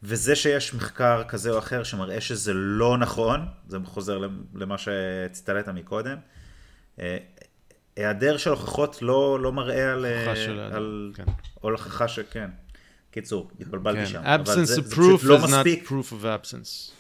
וזה 0.04 0.36
שיש 0.36 0.74
מחקר 0.74 1.24
כזה 1.28 1.52
או 1.52 1.58
אחר 1.58 1.84
שמראה 1.84 2.22
שזה 2.22 2.54
לא 2.54 2.98
נכון, 2.98 3.46
זה 3.68 3.78
חוזר 3.86 4.20
למה 4.56 4.78
שהצגת 4.78 5.70
מקודם, 5.70 6.18
אה, 7.00 7.18
היעדר 7.96 8.38
של 8.38 8.50
הוכחות 8.50 9.02
לא, 9.02 9.40
לא 9.42 9.52
מראה 9.52 9.94
על... 9.94 10.06
של... 10.36 10.60
על 10.60 11.12
כן. 11.16 11.24
או 11.64 11.70
הוכחה 11.70 12.08
שכן. 12.08 12.50
קיצור, 13.12 13.52
התבלבלתי 13.60 14.00
כן. 14.00 14.06
שם. 14.06 14.24
absence 14.24 14.80
of 14.82 14.94
proof 14.94 15.20
לא 15.24 15.38
is 15.38 15.44
מספיק. 15.44 15.84
not 15.84 15.88
proof 15.88 16.12
of 16.12 16.24
absence. 16.24 16.92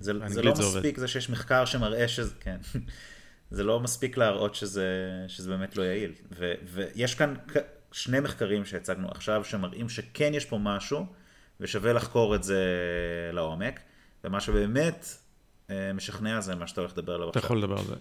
זה, 0.00 0.12
זה 0.26 0.42
לא 0.42 0.52
מספיק. 0.52 0.98
זה 0.98 1.08
שיש 1.08 1.30
מחקר 1.30 1.64
שמראה 1.64 2.08
שזה, 2.08 2.34
כן. 2.40 2.56
זה 3.50 3.62
לא 3.62 3.80
מספיק 3.80 4.16
להראות 4.16 4.54
שזה, 4.54 4.86
שזה 5.28 5.50
באמת 5.50 5.76
לא 5.76 5.82
יעיל. 5.82 6.12
ו, 6.38 6.52
ויש 6.64 7.14
כאן 7.14 7.34
שני 7.92 8.20
מחקרים 8.20 8.64
שהצגנו 8.64 9.08
עכשיו 9.10 9.44
שמראים 9.44 9.88
שכן 9.88 10.34
יש 10.34 10.44
פה 10.44 10.58
משהו, 10.58 11.06
ושווה 11.60 11.92
לחקור 11.92 12.34
את 12.34 12.42
זה 12.42 12.64
לעומק, 13.32 13.80
ומה 14.24 14.40
שבאמת 14.40 15.06
אה, 15.70 15.92
משכנע 15.92 16.40
זה 16.40 16.54
מה 16.54 16.66
שאתה 16.66 16.80
הולך 16.80 16.92
לדבר 16.92 17.14
עליו 17.14 17.28
עכשיו. 17.28 17.38
אתה 17.40 17.46
יכול 17.46 17.58
לדבר 17.58 17.78
על 17.78 17.84
זה. 17.84 17.94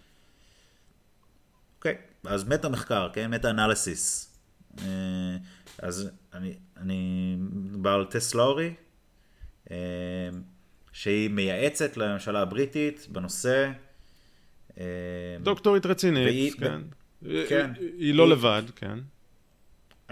אוקיי, 1.78 1.98
אז 2.24 2.44
מטה 2.48 2.70
מחקר, 2.70 3.10
כן? 3.14 3.32
meta 3.32 3.50
analysis. 3.50 4.32
אה, 5.84 5.88
אז 5.88 6.12
אני, 6.34 6.54
אני 6.78 7.36
מדבר 7.40 7.90
על 7.90 8.06
טס 8.06 8.36
לורי, 8.36 8.74
אה, 9.72 9.76
שהיא 10.92 11.30
מייעצת 11.30 11.98
לממשלה 11.98 12.42
הבריטית 12.42 13.08
בנושא. 13.12 13.72
דוקטורית 15.42 15.86
רצינית, 15.86 16.26
והיא, 16.28 16.52
כן. 16.60 16.82
כן. 17.50 17.72
היא, 17.80 17.90
היא 17.98 18.14
לא 18.14 18.24
היא, 18.24 18.32
לבד, 18.32 18.64
כן. 18.76 19.00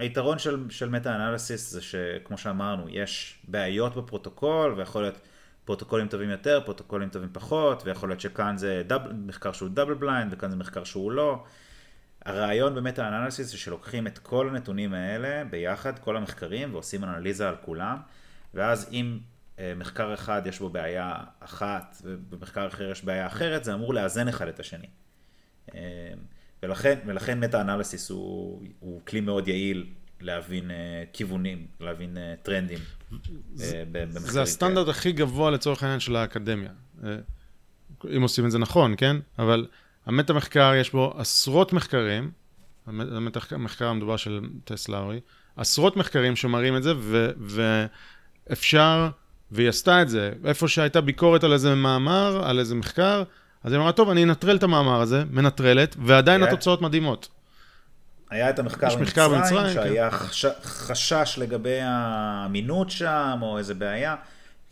היתרון 0.00 0.38
של, 0.38 0.64
של 0.70 0.88
meta 0.88 1.16
analysis 1.16 1.70
זה 1.70 1.82
שכמו 1.82 2.38
שאמרנו, 2.38 2.88
יש 2.88 3.38
בעיות 3.48 3.96
בפרוטוקול, 3.96 4.74
ויכול 4.76 5.02
להיות 5.02 5.20
פרוטוקולים 5.64 6.08
טובים 6.08 6.30
יותר, 6.30 6.60
פרוטוקולים 6.64 7.08
טובים 7.08 7.28
פחות, 7.32 7.82
ויכול 7.86 8.08
להיות 8.08 8.20
שכאן 8.20 8.56
זה 8.56 8.82
doub, 8.86 9.00
מחקר 9.26 9.52
שהוא 9.52 9.68
double 9.68 9.94
blind, 9.94 10.32
וכאן 10.32 10.50
זה 10.50 10.56
מחקר 10.56 10.84
שהוא 10.84 11.12
לא. 11.12 11.44
הרעיון 12.24 12.74
ב 12.74 12.81
meta 12.81 13.08
analysis 13.08 13.46
זה 13.50 13.58
שלוקחים 13.58 14.06
את 14.06 14.18
כל 14.18 14.48
הנתונים 14.48 14.94
האלה 14.94 15.44
ביחד, 15.44 15.98
כל 15.98 16.16
המחקרים, 16.16 16.74
ועושים 16.74 17.04
אנליזה 17.04 17.48
על 17.48 17.56
כולם, 17.62 17.96
ואז 18.54 18.88
אם 18.92 19.18
אה, 19.58 19.72
מחקר 19.76 20.14
אחד 20.14 20.42
יש 20.46 20.58
בו 20.58 20.68
בעיה 20.68 21.14
אחת, 21.40 21.96
ובמחקר 22.04 22.66
אחר 22.66 22.90
יש 22.90 23.04
בעיה 23.04 23.26
אחרת, 23.26 23.64
זה 23.64 23.74
אמור 23.74 23.94
לאזן 23.94 24.28
אחד 24.28 24.48
את 24.48 24.60
השני. 24.60 24.86
אה, 25.74 25.80
ולכן, 26.62 26.98
ולכן 27.06 27.40
meta 27.40 27.60
analysis 27.60 28.10
הוא, 28.10 28.62
הוא 28.78 29.00
כלי 29.06 29.20
מאוד 29.20 29.48
יעיל 29.48 29.86
להבין 30.20 30.70
אה, 30.70 30.74
כיוונים, 31.12 31.66
להבין 31.80 32.16
טרנדים. 32.42 32.78
אה, 32.78 33.14
במחקרים. 33.92 34.20
זה 34.20 34.42
הסטנדרט 34.42 34.84
כאלה. 34.84 34.96
הכי 34.96 35.12
גבוה 35.12 35.50
לצורך 35.50 35.82
העניין 35.82 36.00
של 36.00 36.16
האקדמיה. 36.16 36.70
אם 38.16 38.22
עושים 38.22 38.46
את 38.46 38.50
זה 38.50 38.58
נכון, 38.58 38.94
כן? 38.96 39.16
אבל 39.38 39.66
המטה 40.10 40.32
מחקר 40.32 40.72
יש 40.74 40.92
בו 40.92 41.14
עשרות 41.16 41.72
מחקרים, 41.72 42.30
המטה 42.86 43.40
מחקר 43.58 43.88
המדובר 43.88 44.16
של 44.16 44.40
טס 44.64 44.88
לאורי, 44.88 45.20
עשרות 45.56 45.96
מחקרים 45.96 46.36
שמראים 46.36 46.76
את 46.76 46.82
זה, 46.82 46.92
ו, 46.98 47.30
ואפשר, 48.48 49.08
והיא 49.50 49.68
עשתה 49.68 50.02
את 50.02 50.08
זה, 50.08 50.32
איפה 50.44 50.68
שהייתה 50.68 51.00
ביקורת 51.00 51.44
על 51.44 51.52
איזה 51.52 51.74
מאמר, 51.74 52.42
על 52.44 52.58
איזה 52.58 52.74
מחקר, 52.74 53.22
אז 53.64 53.72
היא 53.72 53.80
אמרה, 53.80 53.92
טוב, 53.92 54.10
אני 54.10 54.24
אנטרל 54.24 54.56
את 54.56 54.62
המאמר 54.62 55.00
הזה, 55.00 55.24
מנטרלת, 55.30 55.96
ועדיין 56.06 56.42
היה... 56.42 56.52
התוצאות 56.52 56.82
מדהימות. 56.82 57.28
היה 58.30 58.50
את 58.50 58.58
המחקר 58.58 58.96
במצרים, 58.96 59.40
במצרים, 59.40 59.74
שהיה 59.74 60.10
כן. 60.10 60.16
חש... 60.16 60.46
חשש 60.62 61.38
לגבי 61.38 61.78
האמינות 61.82 62.90
שם, 62.90 63.38
או 63.42 63.58
איזה 63.58 63.74
בעיה. 63.74 64.16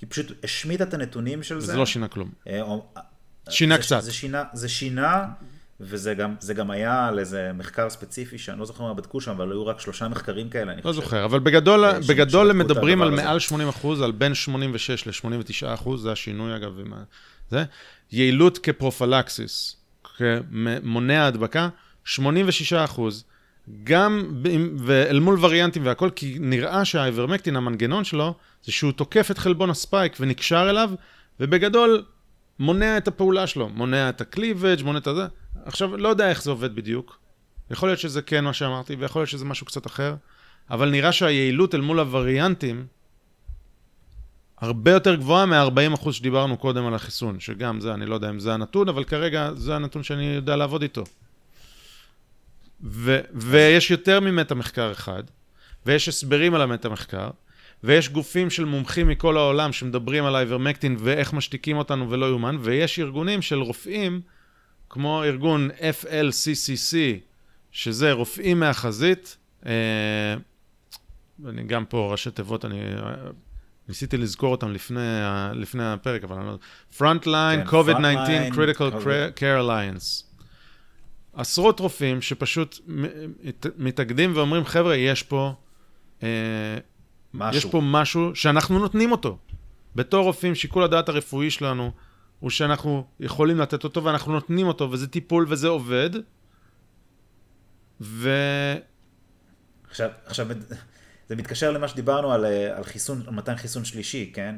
היא 0.00 0.08
פשוט 0.10 0.44
השמיטה 0.44 0.84
את 0.84 0.94
הנתונים 0.94 1.42
של 1.42 1.60
זה. 1.60 1.66
זה 1.72 1.78
לא 1.78 1.86
שינה 1.86 2.08
כלום. 2.08 2.30
שינה 3.50 3.76
זה, 3.76 3.82
קצת. 3.82 4.02
זה 4.02 4.12
שינה, 4.12 4.44
זה 4.52 4.68
שינה, 4.68 5.24
וזה 5.80 6.14
גם, 6.14 6.34
גם 6.56 6.70
היה 6.70 7.06
על 7.06 7.18
איזה 7.18 7.50
מחקר 7.54 7.90
ספציפי, 7.90 8.38
שאני 8.38 8.58
לא 8.58 8.64
זוכר 8.64 8.84
מה 8.84 8.94
בדקו 8.94 9.20
שם, 9.20 9.30
אבל 9.30 9.50
היו 9.50 9.66
רק 9.66 9.80
שלושה 9.80 10.08
מחקרים 10.08 10.48
כאלה, 10.48 10.72
אני 10.72 10.76
לא 10.76 10.82
חושב. 10.82 11.00
לא 11.00 11.04
זוכר, 11.04 11.24
אבל 11.24 11.38
בגדול, 11.38 11.84
אה, 11.84 11.98
בגדול 12.08 12.50
הם 12.50 12.58
מדברים 12.58 13.02
על 13.02 13.10
מעל 13.10 13.38
80 13.38 13.68
אחוז, 13.68 14.02
על 14.02 14.12
בין 14.12 14.34
86 14.34 15.06
ל-89 15.06 15.74
אחוז, 15.74 16.02
זה 16.02 16.12
השינוי 16.12 16.56
אגב, 16.56 16.72
זה. 17.50 17.64
יעילות 18.12 18.58
כפרופלקסיס, 18.58 19.76
כמונע 20.16 21.26
הדבקה, 21.26 21.68
86 22.04 22.72
אחוז. 22.72 23.24
גם 23.84 24.42
ואל 24.76 25.20
מול 25.20 25.38
וריאנטים 25.40 25.86
והכל, 25.86 26.10
כי 26.16 26.36
נראה 26.40 26.84
שהאיברמקטין, 26.84 27.56
המנגנון 27.56 28.04
שלו, 28.04 28.34
זה 28.64 28.72
שהוא 28.72 28.92
תוקף 28.92 29.30
את 29.30 29.38
חלבון 29.38 29.70
הספייק 29.70 30.16
ונקשר 30.20 30.70
אליו, 30.70 30.90
ובגדול 31.40 32.04
מונע 32.58 32.98
את 32.98 33.08
הפעולה 33.08 33.46
שלו, 33.46 33.68
מונע 33.68 34.08
את 34.08 34.20
הקליבג', 34.20 34.82
מונע 34.82 34.98
את 34.98 35.06
הזה. 35.06 35.26
עכשיו, 35.64 35.96
לא 35.96 36.08
יודע 36.08 36.30
איך 36.30 36.42
זה 36.42 36.50
עובד 36.50 36.74
בדיוק. 36.74 37.18
יכול 37.70 37.88
להיות 37.88 37.98
שזה 37.98 38.22
כן 38.22 38.44
מה 38.44 38.52
שאמרתי, 38.52 38.94
ויכול 38.94 39.20
להיות 39.20 39.30
שזה 39.30 39.44
משהו 39.44 39.66
קצת 39.66 39.86
אחר, 39.86 40.14
אבל 40.70 40.90
נראה 40.90 41.12
שהיעילות 41.12 41.74
אל 41.74 41.80
מול 41.80 42.00
הווריאנטים 42.00 42.86
הרבה 44.60 44.90
יותר 44.90 45.14
גבוהה 45.14 45.46
מה-40% 45.46 46.12
שדיברנו 46.12 46.56
קודם 46.56 46.86
על 46.86 46.94
החיסון, 46.94 47.40
שגם 47.40 47.80
זה, 47.80 47.94
אני 47.94 48.06
לא 48.06 48.14
יודע 48.14 48.30
אם 48.30 48.38
זה 48.40 48.54
הנתון, 48.54 48.88
אבל 48.88 49.04
כרגע 49.04 49.50
זה 49.54 49.76
הנתון 49.76 50.02
שאני 50.02 50.24
יודע 50.24 50.56
לעבוד 50.56 50.82
איתו. 50.82 51.04
ו- 52.82 53.20
ויש 53.34 53.90
יותר 53.90 54.20
ממטה 54.20 54.54
מחקר 54.54 54.92
אחד, 54.92 55.22
ויש 55.86 56.08
הסברים 56.08 56.54
על 56.54 56.62
המטה 56.62 56.88
מחקר, 56.88 57.30
ויש 57.84 58.08
גופים 58.08 58.50
של 58.50 58.64
מומחים 58.64 59.08
מכל 59.08 59.36
העולם 59.36 59.72
שמדברים 59.72 60.24
על 60.24 60.36
האיברמקטין 60.36 60.96
ואיך 60.98 61.32
משתיקים 61.32 61.76
אותנו 61.76 62.10
ולא 62.10 62.26
יאומן, 62.26 62.56
ויש 62.60 62.98
ארגונים 62.98 63.42
של 63.42 63.58
רופאים, 63.58 64.20
כמו 64.90 65.24
ארגון 65.24 65.70
FLCCC, 65.70 66.96
שזה 67.72 68.12
רופאים 68.12 68.60
מהחזית, 68.60 69.36
אה, 69.66 69.72
אני 71.46 71.62
גם 71.62 71.84
פה 71.84 72.08
ראשי 72.12 72.30
תיבות, 72.30 72.64
אני 72.64 72.80
ניסיתי 73.88 74.16
לזכור 74.16 74.50
אותם 74.50 74.72
לפני, 74.72 75.00
לפני 75.54 75.92
הפרק, 75.92 76.24
אבל 76.24 76.36
אני 76.36 76.46
לא... 76.46 76.58
Frontline, 76.98 77.70
כן, 77.70 77.76
COVID-19, 77.76 78.54
Critical 78.54 79.04
Care 79.36 79.62
Alliance. 79.62 80.24
עשרות 81.32 81.80
רופאים 81.80 82.22
שפשוט 82.22 82.78
מתאגדים 83.78 84.32
ואומרים, 84.34 84.64
חבר'ה, 84.64 84.96
יש 84.96 85.22
פה... 85.22 85.54
אה, 86.22 86.28
משהו. 87.34 87.58
יש 87.58 87.64
פה 87.64 87.80
משהו 87.84 88.34
שאנחנו 88.34 88.78
נותנים 88.78 89.12
אותו. 89.12 89.38
בתור 89.94 90.24
רופאים, 90.24 90.54
שיקול 90.54 90.82
הדעת 90.82 91.08
הרפואי 91.08 91.50
שלנו 91.50 91.90
הוא 92.40 92.50
שאנחנו 92.50 93.04
יכולים 93.20 93.58
לתת 93.58 93.84
אותו 93.84 94.04
ואנחנו 94.04 94.32
נותנים 94.32 94.66
אותו, 94.66 94.90
וזה 94.90 95.08
טיפול 95.08 95.46
וזה 95.48 95.68
עובד. 95.68 96.10
ו... 98.00 98.30
עכשיו, 99.90 100.10
עכשיו 100.26 100.46
זה 101.28 101.36
מתקשר 101.36 101.70
למה 101.70 101.88
שדיברנו 101.88 102.32
על, 102.32 102.44
אה, 102.44 102.76
על 102.76 102.84
חיסון, 102.84 103.22
על 103.26 103.34
מתן 103.34 103.56
חיסון 103.56 103.84
שלישי, 103.84 104.30
כן? 104.34 104.56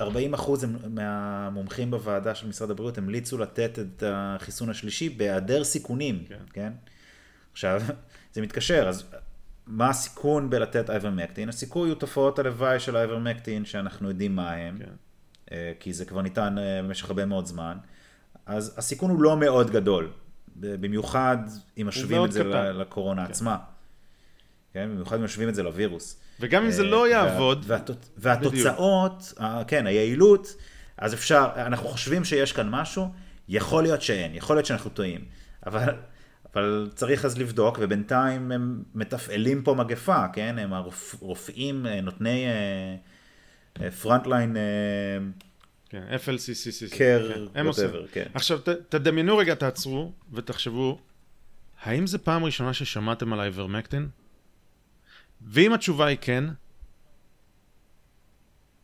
40 0.00 0.34
אה, 0.34 0.38
אחוז 0.40 0.64
מהמומחים 0.90 1.90
בוועדה 1.90 2.34
של 2.34 2.48
משרד 2.48 2.70
הבריאות 2.70 2.98
המליצו 2.98 3.38
לתת 3.38 3.78
את 3.78 4.02
החיסון 4.06 4.70
השלישי 4.70 5.08
בהיעדר 5.08 5.64
סיכונים, 5.64 6.24
כן. 6.28 6.36
כן? 6.52 6.72
עכשיו, 7.52 7.82
זה 8.32 8.42
מתקשר, 8.42 8.88
אז 8.88 9.04
מה 9.66 9.88
הסיכון 9.88 10.50
בלתת 10.50 10.90
אייברמקטין? 10.90 11.48
הסיכוי 11.48 11.88
הוא 11.88 11.98
תופעות 11.98 12.38
הלוואי 12.38 12.80
של 12.80 12.96
אייברמקטין 12.96 13.64
שאנחנו 13.64 14.08
יודעים 14.08 14.36
מה 14.36 14.52
הם, 14.52 14.78
כן. 14.78 14.92
אה, 15.52 15.72
כי 15.80 15.92
זה 15.92 16.04
כבר 16.04 16.22
ניתן 16.22 16.56
במשך 16.82 17.08
הרבה 17.08 17.26
מאוד 17.26 17.46
זמן, 17.46 17.78
אז 18.46 18.74
הסיכון 18.78 19.10
הוא 19.10 19.22
לא 19.22 19.36
מאוד 19.36 19.70
גדול, 19.70 20.10
במיוחד 20.56 21.36
אם 21.80 21.86
משווים 21.86 22.24
את 22.24 22.32
זה 22.32 22.40
קטן. 22.40 22.76
לקורונה 22.76 23.24
כן. 23.24 23.30
עצמה. 23.30 23.56
כן? 24.72 24.88
במיוחד 24.92 25.16
אם 25.16 25.24
משווים 25.24 25.48
את 25.48 25.54
זה 25.54 25.62
לווירוס. 25.62 26.20
וגם 26.40 26.64
אם 26.64 26.70
זה 26.70 26.82
לא 26.82 27.08
יעבוד. 27.08 27.66
והתוצאות, 28.16 29.32
כן, 29.66 29.86
היעילות, 29.86 30.54
אז 30.96 31.14
אפשר, 31.14 31.48
אנחנו 31.56 31.88
חושבים 31.88 32.24
שיש 32.24 32.52
כאן 32.52 32.68
משהו, 32.70 33.08
יכול 33.48 33.82
להיות 33.82 34.02
שאין, 34.02 34.34
יכול 34.34 34.56
להיות 34.56 34.66
שאנחנו 34.66 34.90
טועים, 34.90 35.24
אבל, 35.66 35.94
אבל 36.54 36.90
צריך 36.94 37.24
אז 37.24 37.38
לבדוק, 37.38 37.78
ובינתיים 37.80 38.52
הם 38.52 38.82
מטפלים 38.94 39.62
פה 39.62 39.74
מגפה, 39.74 40.28
כן? 40.32 40.58
הם 40.58 40.72
הרופאים, 40.72 41.86
נותני 41.86 42.46
frontline... 44.00 44.56
כן, 45.88 46.02
FLCCC. 46.24 46.96
קר, 46.98 47.46
whatever, 47.54 48.08
כן. 48.12 48.26
עכשיו, 48.34 48.58
תדמיינו 48.88 49.36
רגע, 49.36 49.54
תעצרו 49.54 50.12
ותחשבו, 50.32 50.98
האם 51.82 52.06
זה 52.06 52.18
פעם 52.18 52.44
ראשונה 52.44 52.74
ששמעתם 52.74 53.32
על 53.32 53.40
האיברמקטין? 53.40 54.08
ואם 55.46 55.72
התשובה 55.72 56.06
היא 56.06 56.18
כן, 56.20 56.44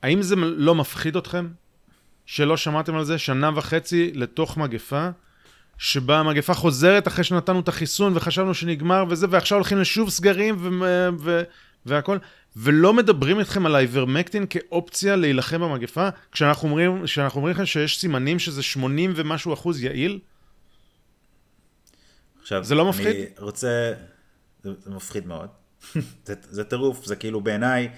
האם 0.03 0.23
זה 0.23 0.37
לא 0.37 0.75
מפחיד 0.75 1.17
אתכם 1.17 1.49
שלא 2.27 2.57
שמעתם 2.57 2.95
על 2.95 3.05
זה 3.05 3.19
שנה 3.19 3.51
וחצי 3.55 4.13
לתוך 4.15 4.57
מגפה, 4.57 5.09
שבה 5.79 6.19
המגפה 6.19 6.55
חוזרת 6.55 7.09
אחרי 7.09 7.25
שנתנו 7.25 7.61
את 7.61 7.69
החיסון 7.69 8.17
וחשבנו 8.17 8.55
שנגמר 8.55 9.05
וזה, 9.09 9.27
ועכשיו 9.31 9.59
הולכים 9.59 9.79
לשוב 9.79 10.11
סגרים 10.11 10.57
ו- 10.59 11.09
ו- 11.21 11.43
והכל, 11.87 12.19
ולא 12.57 12.93
מדברים 12.95 13.39
איתכם 13.39 13.67
על 13.67 13.75
האיברמקטין 13.75 14.47
כאופציה 14.51 15.17
להילחם 15.17 15.61
במגפה, 15.61 16.09
כשאנחנו 16.33 16.69
אומרים, 16.69 17.05
כשאנחנו 17.05 17.39
אומרים 17.39 17.55
לכם 17.55 17.67
שיש 17.67 18.01
סימנים 18.01 18.39
שזה 18.39 18.63
80 18.63 19.13
ומשהו 19.17 19.55
אחוז 19.55 19.83
יעיל? 19.83 20.19
עכשיו, 22.41 22.65
זה 22.65 22.75
לא 22.75 22.89
מפחיד? 22.89 23.07
אני 23.07 23.25
רוצה, 23.39 23.93
זה, 24.63 24.71
זה 24.81 24.91
מפחיד 24.91 25.27
מאוד. 25.27 25.49
זה, 26.27 26.35
זה 26.51 26.65
טירוף, 26.65 27.07
זה 27.07 27.17
כאילו 27.17 27.41
בעיניי, 27.41 27.89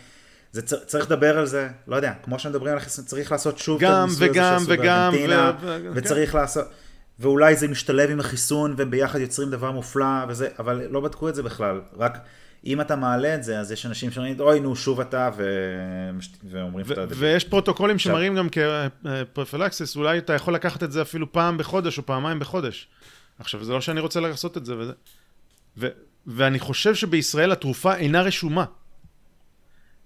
זה 0.52 0.62
צ, 0.62 0.74
צריך 0.74 1.06
לדבר 1.06 1.38
על 1.38 1.46
זה, 1.46 1.68
לא 1.86 1.96
יודע, 1.96 2.12
כמו 2.22 2.38
שמדברים 2.38 2.72
על 2.72 2.78
החיסון, 2.78 3.04
צריך 3.04 3.32
לעשות 3.32 3.58
שוב 3.58 3.84
את 3.84 3.90
הניסוי 3.90 4.28
הזה 4.28 4.34
שעשו 4.34 4.66
בארגנטינה, 4.66 5.52
ו... 5.60 5.78
וצריך 5.94 6.32
כן. 6.32 6.38
לעשות, 6.38 6.66
ואולי 7.20 7.56
זה 7.56 7.68
משתלב 7.68 8.10
עם 8.10 8.20
החיסון, 8.20 8.74
והם 8.76 8.90
ביחד 8.90 9.20
יוצרים 9.20 9.50
דבר 9.50 9.70
מופלא 9.70 10.24
וזה, 10.28 10.48
אבל 10.58 10.86
לא 10.90 11.00
בדקו 11.00 11.28
את 11.28 11.34
זה 11.34 11.42
בכלל, 11.42 11.80
רק 11.96 12.18
אם 12.64 12.80
אתה 12.80 12.96
מעלה 12.96 13.34
את 13.34 13.44
זה, 13.44 13.60
אז 13.60 13.72
יש 13.72 13.86
אנשים 13.86 14.10
שאומרים, 14.10 14.40
אוי 14.40 14.60
נו, 14.60 14.76
שוב 14.76 15.00
אתה, 15.00 15.30
ו... 15.36 15.44
ואומרים 16.50 16.86
שאתה... 16.86 17.04
ויש 17.08 17.44
פרוטוקולים 17.44 17.98
שמראים 17.98 18.34
גם 18.34 18.48
כפרפלקסיס, 18.48 19.96
אולי 19.96 20.18
אתה 20.18 20.32
יכול 20.32 20.54
לקחת 20.54 20.82
את 20.82 20.92
זה 20.92 21.02
אפילו 21.02 21.32
פעם 21.32 21.58
בחודש 21.58 21.98
או 21.98 22.06
פעמיים 22.06 22.38
בחודש. 22.38 22.88
עכשיו, 23.38 23.64
זה 23.64 23.72
לא 23.72 23.80
שאני 23.80 24.00
רוצה 24.00 24.20
לעשות 24.20 24.56
את 24.56 24.66
זה, 24.66 24.76
וזה... 24.76 24.92
ו... 25.76 25.88
ואני 26.26 26.58
חושב 26.58 26.94
שבישראל 26.94 27.52
התרופה 27.52 27.96
אינה 27.96 28.22
רשומה. 28.22 28.64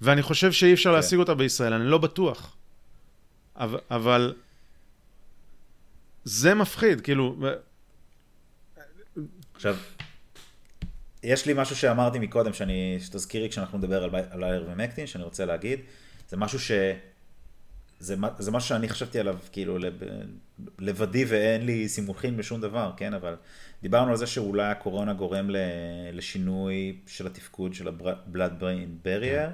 ואני 0.00 0.22
חושב 0.22 0.52
שאי 0.52 0.72
אפשר 0.72 0.90
כן. 0.90 0.96
להשיג 0.96 1.18
אותה 1.18 1.34
בישראל, 1.34 1.72
אני 1.72 1.86
לא 1.86 1.98
בטוח. 1.98 2.56
אבל, 3.56 3.78
אבל 3.90 4.34
זה 6.24 6.54
מפחיד, 6.54 7.00
כאילו... 7.00 7.36
עכשיו, 9.54 9.76
יש 11.22 11.46
לי 11.46 11.52
משהו 11.56 11.76
שאמרתי 11.76 12.18
מקודם, 12.18 12.52
שאני, 12.52 12.96
שתזכירי 13.00 13.48
כשאנחנו 13.48 13.78
נדבר 13.78 14.04
על, 14.04 14.10
על 14.30 14.44
האירוומקטין, 14.44 15.06
שאני 15.06 15.24
רוצה 15.24 15.44
להגיד, 15.44 15.80
זה 16.28 16.36
משהו 16.36 16.58
ש... 16.60 16.72
זה, 17.98 18.16
זה 18.38 18.50
משהו 18.50 18.68
שאני 18.68 18.88
חשבתי 18.88 19.18
עליו 19.18 19.38
כאילו 19.52 19.78
לב, 19.78 20.02
לבדי 20.78 21.24
ואין 21.28 21.66
לי 21.66 21.88
סימוכים 21.88 22.36
בשום 22.36 22.60
דבר, 22.60 22.92
כן? 22.96 23.14
אבל 23.14 23.36
דיברנו 23.82 24.10
על 24.10 24.16
זה 24.16 24.26
שאולי 24.26 24.64
הקורונה 24.64 25.12
גורם 25.12 25.50
לשינוי 26.12 26.98
של 27.06 27.26
התפקוד 27.26 27.74
של 27.74 27.88
ה-blood 27.88 28.62
brain 28.62 29.06
barrier, 29.06 29.50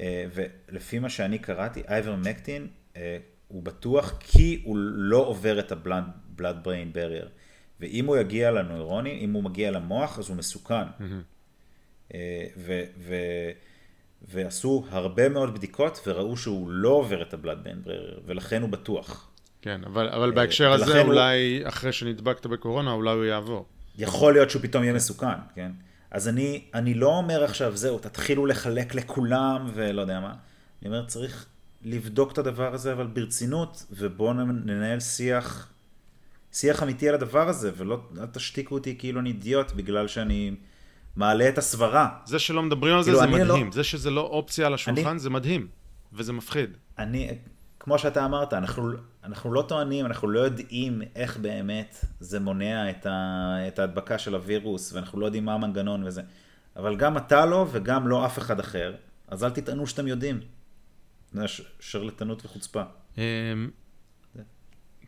אה, 0.00 0.26
ולפי 0.34 0.98
מה 0.98 1.08
שאני 1.08 1.38
קראתי, 1.38 1.82
אייברמקטין 1.88 2.68
אה, 2.96 3.18
הוא 3.54 3.62
בטוח 3.62 4.14
כי 4.20 4.62
הוא 4.64 4.76
לא 4.78 5.16
עובר 5.16 5.58
את 5.58 5.72
ה-blood 5.72 6.40
brain 6.40 6.96
barrier. 6.96 7.28
ואם 7.80 8.06
הוא 8.06 8.16
יגיע 8.16 8.50
לנוירונים, 8.50 9.18
אם 9.18 9.32
הוא 9.32 9.44
מגיע 9.44 9.70
למוח, 9.70 10.18
אז 10.18 10.28
הוא 10.28 10.36
מסוכן. 10.36 10.82
Mm-hmm. 11.00 12.14
ו... 12.56 12.82
ו 12.98 13.14
ועשו 14.28 14.84
הרבה 14.90 15.28
מאוד 15.28 15.54
בדיקות 15.54 16.00
וראו 16.06 16.36
שהוא 16.36 16.70
לא 16.70 16.88
עובר 16.88 17.22
את 17.22 17.34
הבלד 17.34 17.58
בן 17.62 17.82
ברר, 17.82 18.18
ולכן 18.26 18.62
הוא 18.62 18.70
בטוח. 18.70 19.30
כן, 19.62 19.80
אבל, 19.86 20.08
אבל 20.08 20.28
אה, 20.28 20.34
בהקשר 20.34 20.72
הזה 20.72 21.00
אולי 21.00 21.58
הוא... 21.60 21.68
אחרי 21.68 21.92
שנדבקת 21.92 22.46
בקורונה, 22.46 22.92
אולי 22.92 23.14
הוא 23.14 23.24
יעבור. 23.24 23.66
יכול 23.98 24.32
להיות 24.32 24.50
שהוא 24.50 24.62
פתאום 24.62 24.82
יהיה 24.82 24.94
מסוכן, 24.94 25.26
כן? 25.54 25.72
אז 26.10 26.28
אני, 26.28 26.64
אני 26.74 26.94
לא 26.94 27.16
אומר 27.16 27.44
עכשיו, 27.44 27.76
זהו, 27.76 27.98
תתחילו 27.98 28.46
לחלק 28.46 28.94
לכולם 28.94 29.70
ולא 29.74 30.00
יודע 30.00 30.20
מה. 30.20 30.34
אני 30.82 30.88
אומר, 30.90 31.06
צריך 31.06 31.46
לבדוק 31.84 32.32
את 32.32 32.38
הדבר 32.38 32.74
הזה, 32.74 32.92
אבל 32.92 33.06
ברצינות, 33.06 33.86
ובואו 33.90 34.32
ננהל 34.32 35.00
שיח, 35.00 35.72
שיח 36.52 36.82
אמיתי 36.82 37.08
על 37.08 37.14
הדבר 37.14 37.48
הזה, 37.48 37.70
ולא 37.76 38.00
תשתיקו 38.32 38.74
אותי 38.74 38.98
כאילו 38.98 39.20
אני 39.20 39.28
אידיוט 39.28 39.72
בגלל 39.72 40.08
שאני... 40.08 40.54
מעלה 41.16 41.48
את 41.48 41.58
הסברה. 41.58 42.08
זה 42.24 42.38
שלא 42.38 42.62
מדברים 42.62 42.96
על 42.96 43.02
זה, 43.02 43.10
כאילו, 43.10 43.20
זה 43.20 43.26
לא- 43.26 43.44
מדהים. 43.44 43.66
לא... 43.66 43.72
זה 43.72 43.84
שזה 43.84 44.10
לא 44.10 44.20
אופציה 44.20 44.66
על 44.66 44.74
השולחן, 44.74 45.10
אני... 45.10 45.18
זה 45.18 45.30
מדהים. 45.30 45.68
וזה 46.12 46.32
מפחיד. 46.32 46.76
אני, 46.98 47.30
כמו 47.80 47.98
שאתה 47.98 48.24
אמרת, 48.24 48.52
אנחנו, 48.52 48.90
אנחנו 49.24 49.52
לא 49.52 49.62
טוענים, 49.68 50.06
אנחנו 50.06 50.28
לא 50.28 50.40
יודעים 50.40 51.02
איך 51.14 51.36
באמת 51.36 52.04
זה 52.20 52.40
מונע 52.40 52.90
את, 52.90 53.06
ה, 53.06 53.56
את 53.68 53.78
ההדבקה 53.78 54.18
של 54.18 54.34
הווירוס, 54.34 54.92
ואנחנו 54.92 55.20
לא 55.20 55.26
יודעים 55.26 55.44
מה 55.44 55.54
המנגנון 55.54 56.04
וזה. 56.04 56.22
אבל 56.76 56.96
גם 56.96 57.16
אתה 57.16 57.46
לא, 57.46 57.66
וגם 57.72 58.08
לא 58.08 58.26
אף 58.26 58.38
אחד 58.38 58.60
אחר, 58.60 58.94
אז 59.28 59.44
אל 59.44 59.50
תטענו 59.50 59.86
שאתם 59.86 60.08
יודעים. 60.08 60.40
שרלטנות 61.80 62.44
וחוצפה. 62.44 62.82
אמ, 63.18 63.22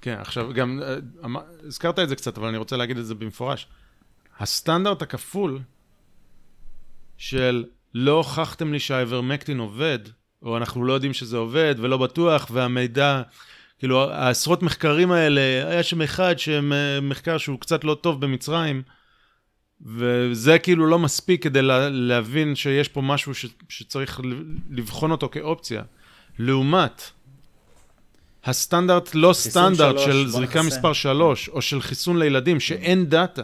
כן, 0.00 0.16
עכשיו 0.20 0.52
גם, 0.54 0.82
אה, 0.82 0.96
אמ, 1.24 1.36
הזכרת 1.66 1.98
את 1.98 2.08
זה 2.08 2.16
קצת, 2.16 2.38
אבל 2.38 2.48
אני 2.48 2.56
רוצה 2.56 2.76
להגיד 2.76 2.98
את 2.98 3.06
זה 3.06 3.14
במפורש. 3.14 3.66
הסטנדרט 4.38 5.02
הכפול 5.02 5.60
של 7.16 7.64
לא 7.94 8.12
הוכחתם 8.12 8.72
לי 8.72 8.80
שהאיברמקטין 8.80 9.58
עובד, 9.58 9.98
או 10.42 10.56
אנחנו 10.56 10.84
לא 10.84 10.92
יודעים 10.92 11.12
שזה 11.12 11.36
עובד 11.36 11.74
ולא 11.78 11.96
בטוח, 11.96 12.48
והמידע, 12.52 13.22
כאילו 13.78 14.10
העשרות 14.10 14.62
מחקרים 14.62 15.12
האלה, 15.12 15.40
היה 15.40 15.82
שם 15.82 16.02
אחד 16.02 16.34
שמחקר 16.38 17.38
שהוא 17.38 17.60
קצת 17.60 17.84
לא 17.84 17.94
טוב 18.00 18.20
במצרים, 18.20 18.82
וזה 19.80 20.58
כאילו 20.58 20.86
לא 20.86 20.98
מספיק 20.98 21.42
כדי 21.42 21.62
לה, 21.62 21.88
להבין 21.88 22.54
שיש 22.54 22.88
פה 22.88 23.00
משהו 23.00 23.34
ש, 23.34 23.46
שצריך 23.68 24.20
לבחון 24.70 25.10
אותו 25.10 25.28
כאופציה. 25.28 25.82
לעומת 26.38 27.02
הסטנדרט 28.44 29.14
לא 29.14 29.32
סטנדרט 29.32 29.98
שלוש, 29.98 30.04
של 30.04 30.28
זריקה 30.28 30.62
מספר 30.62 30.92
3, 30.92 31.48
או 31.48 31.62
של 31.62 31.80
חיסון 31.80 32.18
לילדים, 32.18 32.60
שאין 32.60 33.06
דאטה. 33.06 33.42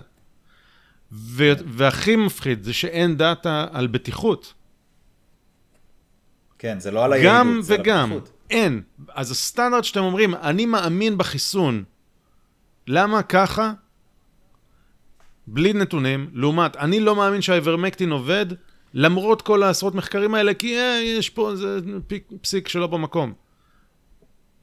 ו- 1.12 1.52
והכי 1.66 2.16
מפחיד 2.16 2.64
זה 2.64 2.72
שאין 2.72 3.16
דאטה 3.16 3.66
על 3.72 3.86
בטיחות. 3.86 4.54
כן, 6.58 6.80
זה 6.80 6.90
לא 6.90 7.04
על 7.04 7.12
היעילות, 7.12 7.64
זה 7.64 7.76
וגם, 7.80 8.12
על 8.12 8.18
הבטיחות. 8.18 8.32
אין. 8.50 8.82
אז 9.14 9.30
הסטנדרט 9.30 9.84
שאתם 9.84 10.00
אומרים, 10.00 10.34
אני 10.34 10.66
מאמין 10.66 11.18
בחיסון, 11.18 11.84
למה 12.86 13.22
ככה? 13.22 13.72
בלי 15.46 15.72
נתונים, 15.72 16.30
לעומת, 16.32 16.76
אני 16.76 17.00
לא 17.00 17.16
מאמין 17.16 17.42
שהאיברמקטין 17.42 18.10
עובד, 18.10 18.46
למרות 18.94 19.42
כל 19.42 19.62
העשרות 19.62 19.94
מחקרים 19.94 20.34
האלה, 20.34 20.54
כי 20.54 20.78
אה, 20.78 21.00
יש 21.04 21.30
פה 21.30 21.50
איזה 21.50 21.78
פסיק 22.40 22.68
שלא 22.68 22.86
במקום. 22.86 23.34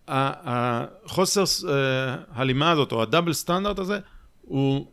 החוסר 0.07 1.43
אה, 1.69 2.15
הלימה 2.31 2.72
הזאת, 2.72 2.91
או 2.91 3.01
הדאבל 3.01 3.34
סטנדרט 3.34 3.80
הזה, 3.80 3.99
הוא, 4.41 4.85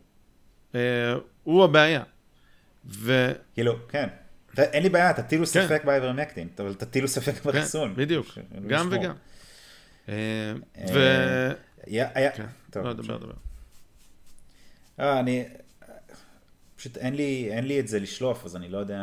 אה, 0.75 0.79
הוא 1.43 1.63
הבעיה. 1.63 2.03
ו... 2.89 3.31
כאילו, 3.53 3.73
כן. 3.89 4.07
אין 4.57 4.83
לי 4.83 4.89
בעיה, 4.89 5.13
תטילו 5.13 5.45
ספק 5.45 5.81
באיברמקטין, 5.85 6.47
אבל 6.59 6.73
תטילו 6.73 7.07
ספק 7.07 7.33
כן, 7.33 7.49
בחיסון. 7.49 7.93
בדיוק, 7.95 8.27
ש- 8.27 8.37
גם 8.67 8.87
לשמור. 8.87 9.01
וגם. 9.03 9.13
אה, 10.09 10.53
ו... 10.93 10.99
היה, 11.85 12.07
היה, 12.13 12.31
כן, 12.31 12.45
טוב, 12.71 12.85
לא, 12.85 12.93
דבר, 12.93 13.17
דבר. 13.17 13.33
אני, 14.99 15.43
פשוט 16.77 16.97
אין 16.97 17.15
לי, 17.15 17.47
אין 17.51 17.67
לי 17.67 17.79
את 17.79 17.87
זה 17.87 17.99
לשלוף, 17.99 18.45
אז 18.45 18.55
אני 18.55 18.69
לא 18.69 18.77
יודע 18.77 18.99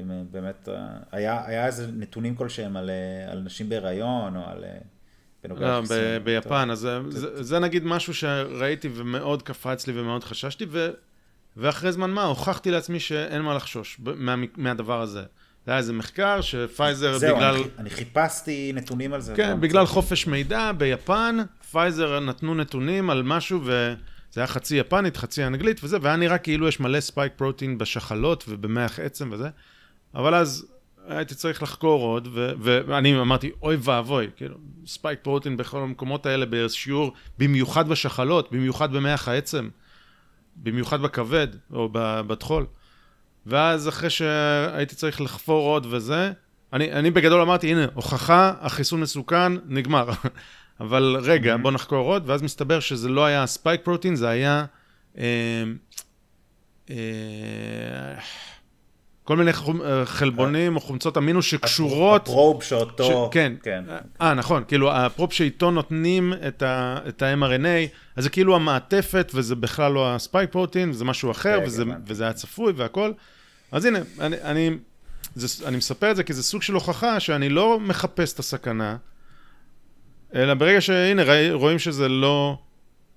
אם 0.00 0.10
אה, 0.10 0.22
באמת, 0.30 0.68
אה, 0.68 0.74
היה, 1.12 1.42
היה 1.46 1.66
איזה 1.66 1.86
נתונים 1.92 2.34
כלשהם 2.34 2.76
על, 2.76 2.90
אה, 2.90 3.32
על 3.32 3.38
נשים 3.38 3.68
בהיריון, 3.68 4.36
או 4.36 4.42
על... 4.46 4.64
לא. 5.44 5.80
ב- 5.90 6.16
ביפן. 6.24 6.68
אז 6.70 6.78
זה- 6.78 7.00
זה- 7.08 7.42
זה 7.42 7.58
נגיד 7.58 7.84
משהו 7.84 8.14
שראיתי 8.14 8.88
ומאוד 8.94 9.42
קפץ 9.42 9.86
לי 9.86 10.00
ומאוד 10.00 10.24
חששתי, 10.24 10.66
ו- 10.68 10.90
ואחרי 11.56 11.92
זמן 11.92 12.10
מה 12.10 12.22
הוכחתי 12.24 12.70
לעצמי 12.70 13.00
שאין 13.00 13.42
מה 13.42 13.54
לחשוש 13.54 13.96
מה- 14.04 14.34
מהדבר 14.56 15.00
הזה. 15.00 15.22
זה 15.66 15.70
היה 15.72 15.78
איזה 15.78 15.92
מחקר 15.92 16.40
שפייזר, 16.40 17.36
בגלל... 17.36 17.54
אני, 17.54 17.64
ח- 17.64 17.66
אני 17.78 17.90
חיפשתי 17.90 18.72
נתונים 18.74 19.12
על 19.12 19.20
זה. 19.20 19.34
כן, 19.36 19.60
בגלל 19.60 19.86
חופש 19.86 20.26
מידע 20.26 20.72
ביפן, 20.72 21.36
פייזר 21.70 22.20
נתנו 22.20 22.54
נתונים 22.54 23.10
על 23.10 23.22
משהו 23.22 23.60
וזה 24.36 24.40
היה 24.40 24.46
חצי 24.46 24.76
יפנית, 24.76 25.16
חצי 25.16 25.44
אנגלית 25.44 25.84
וזה, 25.84 25.96
והיה 26.02 26.16
נראה 26.16 26.38
כאילו 26.38 26.68
יש 26.68 26.80
מלא 26.80 27.00
spike 27.00 27.32
protein 27.36 27.78
בשחלות 27.78 28.44
ובמח 28.48 29.00
עצם 29.00 29.28
וזה, 29.32 29.48
אבל 30.14 30.34
אז 30.34 30.66
הייתי 31.08 31.34
צריך 31.34 31.62
לחקור 31.62 32.02
עוד, 32.02 32.28
ו- 32.32 32.52
ואני 32.60 33.20
אמרתי, 33.20 33.50
אוי 33.62 33.76
ואבוי, 33.80 34.30
כאילו, 34.36 34.56
spike 34.86 35.18
protein 35.22 35.56
בכל 35.56 35.78
המקומות 35.78 36.26
האלה 36.26 36.46
בשיעור, 36.50 37.12
במיוחד 37.38 37.88
בשחלות, 37.88 38.52
במיוחד 38.52 38.92
במח 38.92 39.28
העצם, 39.28 39.68
במיוחד 40.56 41.02
בכבד 41.02 41.48
או 41.72 41.88
בטחול. 42.26 42.66
ואז 43.46 43.88
אחרי 43.88 44.10
שהייתי 44.10 44.94
צריך 44.94 45.20
לחפור 45.20 45.68
עוד 45.68 45.86
וזה, 45.90 46.32
אני, 46.72 46.92
אני 46.92 47.10
בגדול 47.10 47.40
אמרתי, 47.40 47.72
הנה, 47.72 47.86
הוכחה, 47.94 48.52
החיסון 48.60 49.00
מסוכן, 49.00 49.52
נגמר. 49.66 50.08
אבל 50.80 51.16
רגע, 51.22 51.56
בוא 51.56 51.70
נחקור 51.70 52.12
עוד, 52.12 52.22
ואז 52.26 52.42
מסתבר 52.42 52.80
שזה 52.80 53.08
לא 53.08 53.24
היה 53.24 53.46
spike 53.46 53.80
protein, 53.84 54.16
זה 54.16 54.28
היה... 54.28 54.64
אה, 55.18 55.24
אה, 56.90 56.96
כל 59.26 59.36
מיני 59.36 59.50
אה, 59.84 60.06
חלבונים 60.06 60.76
או 60.76 60.80
חומצות 60.80 61.18
אמינו 61.18 61.42
שקשורות... 61.42 62.22
הפרוב 62.22 62.62
שאותו... 62.62 63.30
ש... 63.30 63.34
כן, 63.34 63.52
כן. 63.62 63.84
אה, 64.20 64.34
נכון, 64.34 64.64
כאילו 64.68 64.92
הפרופ 64.92 65.32
שאיתו 65.32 65.70
נותנים 65.70 66.32
את, 66.48 66.62
ה... 66.62 66.98
את 67.08 67.22
ה-mRNA, 67.22 67.96
אז 68.16 68.24
זה 68.24 68.30
כאילו 68.30 68.56
המעטפת, 68.56 69.32
וזה 69.34 69.54
בכלל 69.54 69.92
לא 69.92 70.14
הספייק 70.14 70.50
פרוטין, 70.50 70.92
זה 70.92 71.04
משהו 71.04 71.30
אחר, 71.30 71.58
כן, 71.60 71.66
וזה. 71.66 71.84
וזה 72.06 72.24
היה 72.24 72.32
צפוי 72.32 72.72
והכל. 72.76 73.12
אז 73.72 73.84
הנה, 73.84 73.98
אני, 74.20 74.36
אני, 74.42 74.70
זה, 75.34 75.68
אני 75.68 75.76
מספר 75.76 76.10
את 76.10 76.16
זה 76.16 76.22
כי 76.22 76.32
זה 76.32 76.42
סוג 76.42 76.62
של 76.62 76.74
הוכחה 76.74 77.20
שאני 77.20 77.48
לא 77.48 77.80
מחפש 77.80 78.32
את 78.32 78.38
הסכנה, 78.38 78.96
אלא 80.36 80.54
ברגע 80.54 80.80
שהנה, 80.80 81.22
רואים 81.52 81.78
שזה 81.78 82.08
לא, 82.08 82.58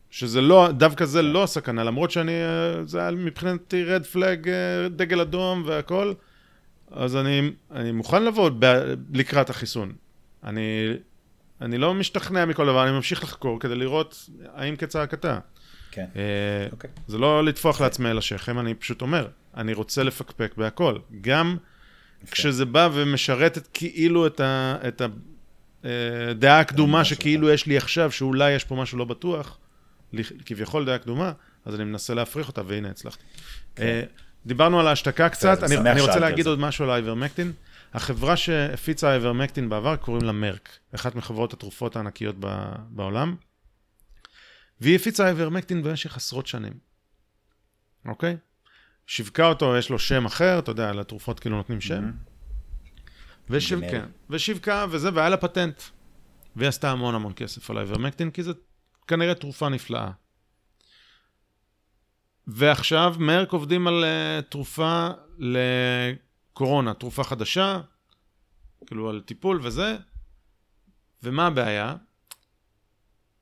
שזה 0.09 0.41
לא, 0.41 0.69
דווקא 0.71 1.05
זה 1.05 1.21
לא 1.21 1.43
הסכנה, 1.43 1.83
למרות 1.83 2.11
שאני, 2.11 2.31
אה, 2.31 2.85
זה 2.85 2.99
היה 2.99 3.11
מבחינתי 3.11 3.83
רד 3.83 4.05
פלג, 4.05 4.49
אה, 4.49 4.89
דגל 4.89 5.21
אדום 5.21 5.63
והכל, 5.65 6.13
אז 6.91 7.15
אני, 7.15 7.51
אני 7.71 7.91
מוכן 7.91 8.23
לבוא 8.23 8.49
ב- 8.59 8.93
לקראת 9.13 9.49
החיסון. 9.49 9.93
אני, 10.43 10.93
אני 11.61 11.77
לא 11.77 11.93
משתכנע 11.93 12.45
מכל 12.45 12.65
דבר, 12.65 12.83
אני 12.83 12.91
ממשיך 12.91 13.23
לחקור 13.23 13.59
כדי 13.59 13.75
לראות 13.75 14.29
האם 14.55 14.75
כצעקתה. 14.75 15.39
כן. 15.91 16.05
אה, 16.15 16.67
אוקיי. 16.71 16.89
זה 17.07 17.17
לא 17.17 17.45
לטפוח 17.45 17.81
לעצמי 17.81 18.09
על 18.09 18.17
השכם, 18.17 18.59
אני 18.59 18.73
פשוט 18.73 19.01
אומר, 19.01 19.27
אני 19.57 19.73
רוצה 19.73 20.03
לפקפק 20.03 20.53
בהכל. 20.57 20.97
גם 21.21 21.57
כשזה 22.31 22.65
בא 22.65 22.89
ומשרת 22.93 23.67
כאילו 23.73 24.27
את 24.27 24.39
ה... 24.39 24.75
את 24.87 25.01
ה 25.01 25.07
דעה 26.35 26.59
הקדומה 26.59 27.01
משהו 27.01 27.15
שכאילו 27.15 27.49
יש 27.49 27.65
לי 27.65 27.77
עכשיו, 27.77 28.11
שאולי 28.11 28.51
יש 28.51 28.63
פה 28.63 28.75
משהו 28.75 28.97
לא 28.97 29.05
בטוח, 29.05 29.57
כביכול 30.45 30.85
דעה 30.85 30.97
קדומה, 30.97 31.31
אז 31.65 31.75
אני 31.75 31.83
מנסה 31.83 32.13
להפריך 32.13 32.47
אותה, 32.47 32.61
והנה 32.65 32.89
הצלחתי. 32.89 33.23
אה, 33.79 34.03
דיברנו 34.45 34.79
על 34.79 34.87
ההשתקה 34.87 35.29
קצת, 35.29 35.63
כן. 35.63 35.87
אני 35.87 36.01
רוצה 36.01 36.19
להגיד 36.19 36.47
עוד 36.47 36.59
משהו 36.59 36.85
על 36.85 36.91
האיברמקטין. 36.91 37.51
החברה 37.93 38.37
שהפיצה 38.37 39.09
האיברמקטין 39.11 39.69
בעבר 39.69 39.95
קוראים 39.95 40.23
לה 40.23 40.31
מרק, 40.31 40.69
אחת 40.95 41.15
מחברות 41.15 41.53
התרופות 41.53 41.95
הענקיות 41.95 42.35
בעולם, 42.89 43.35
והיא 44.81 44.95
הפיצה 44.95 45.25
האיברמקטין 45.25 45.83
במשך 45.83 46.17
עשרות 46.17 46.47
שנים, 46.47 46.73
אוקיי? 48.05 48.37
שיווקה 49.07 49.45
אותו, 49.45 49.77
יש 49.77 49.89
לו 49.89 49.99
שם 49.99 50.25
אחר, 50.25 50.59
אתה 50.59 50.71
יודע, 50.71 50.93
לתרופות 50.93 51.39
כאילו 51.39 51.57
נותנים 51.57 51.81
שם. 51.81 52.11
ושיו... 53.49 53.79
כן, 53.81 54.05
ושיווקה 54.29 54.85
וזה, 54.89 55.09
והיה 55.13 55.29
לה 55.29 55.37
פטנט. 55.37 55.81
והיא 56.55 56.69
עשתה 56.69 56.91
המון 56.91 57.15
המון 57.15 57.33
כסף 57.35 57.69
על 57.69 57.77
האיברמקטין, 57.77 58.31
כי 58.31 58.43
זו 58.43 58.53
כנראה 59.07 59.35
תרופה 59.35 59.69
נפלאה. 59.69 60.11
ועכשיו 62.47 63.15
מרק 63.19 63.51
עובדים 63.51 63.87
על 63.87 64.03
uh, 64.03 64.41
תרופה 64.41 65.09
לקורונה, 65.37 66.93
תרופה 66.93 67.23
חדשה, 67.23 67.81
כאילו 68.85 69.09
על 69.09 69.21
טיפול 69.25 69.59
וזה, 69.63 69.97
ומה 71.23 71.47
הבעיה? 71.47 71.95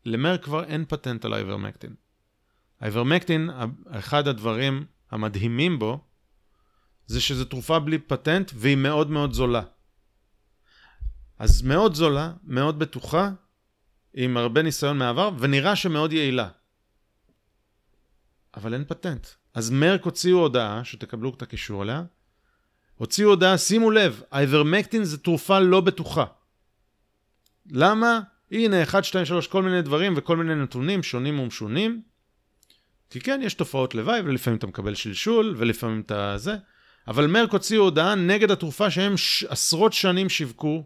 למרק 0.05 0.43
כבר 0.43 0.63
אין 0.63 0.85
פטנט 0.85 1.25
על 1.25 1.33
האיברמקטין. 1.33 1.95
האיברמקטין, 2.79 3.49
אחד 3.87 4.27
הדברים 4.27 4.85
המדהימים 5.11 5.79
בו, 5.79 5.99
זה 7.05 7.21
שזו 7.21 7.45
תרופה 7.45 7.79
בלי 7.79 7.99
פטנט 7.99 8.51
והיא 8.55 8.77
מאוד 8.77 9.09
מאוד 9.09 9.33
זולה. 9.33 9.61
אז 11.39 11.61
מאוד 11.61 11.95
זולה, 11.95 12.31
מאוד 12.43 12.79
בטוחה, 12.79 13.29
עם 14.13 14.37
הרבה 14.37 14.61
ניסיון 14.61 14.97
מהעבר, 14.97 15.29
ונראה 15.39 15.75
שמאוד 15.75 16.13
יעילה. 16.13 16.49
אבל 18.55 18.73
אין 18.73 18.85
פטנט. 18.87 19.27
אז 19.53 19.69
מרק 19.69 20.03
הוציאו 20.03 20.37
הודעה, 20.37 20.83
שתקבלו 20.83 21.33
את 21.37 21.41
הקישור 21.41 21.81
עליה, 21.81 22.03
הוציאו 22.95 23.29
הודעה, 23.29 23.57
שימו 23.57 23.91
לב, 23.91 24.21
האיברמקטין 24.31 25.03
זה 25.03 25.17
תרופה 25.17 25.59
לא 25.59 25.81
בטוחה. 25.81 26.25
למה? 27.71 28.19
הנה, 28.51 28.83
1, 28.83 29.03
2, 29.03 29.25
3, 29.25 29.47
כל 29.47 29.63
מיני 29.63 29.81
דברים 29.81 30.13
וכל 30.17 30.37
מיני 30.37 30.55
נתונים 30.55 31.03
שונים 31.03 31.39
ומשונים. 31.39 32.01
כי 33.09 33.19
כן, 33.19 33.39
יש 33.43 33.53
תופעות 33.53 33.95
לוואי, 33.95 34.21
ולפעמים 34.21 34.57
אתה 34.57 34.67
מקבל 34.67 34.95
שלשול, 34.95 35.55
ולפעמים 35.57 36.01
אתה 36.05 36.37
זה. 36.37 36.55
אבל 37.07 37.27
מרק 37.27 37.51
הוציאו 37.51 37.83
הודעה 37.83 38.15
נגד 38.15 38.51
התרופה 38.51 38.91
שהם 38.91 39.17
ש... 39.17 39.43
עשרות 39.43 39.93
שנים 39.93 40.29
שיווקו, 40.29 40.83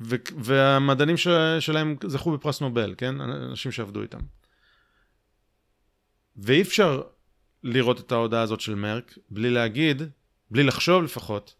ו... 0.00 0.16
והמדענים 0.38 1.16
של... 1.16 1.56
שלהם 1.60 1.96
זכו 2.06 2.32
בפרס 2.32 2.60
נובל, 2.60 2.94
כן? 2.98 3.20
אנשים 3.20 3.72
שעבדו 3.72 4.02
איתם. 4.02 4.20
ואי 6.36 6.62
אפשר 6.62 7.02
לראות 7.62 8.00
את 8.00 8.12
ההודעה 8.12 8.42
הזאת 8.42 8.60
של 8.60 8.74
מרק 8.74 9.18
בלי 9.30 9.50
להגיד, 9.50 10.02
בלי 10.50 10.62
לחשוב 10.62 11.02
לפחות, 11.02 11.54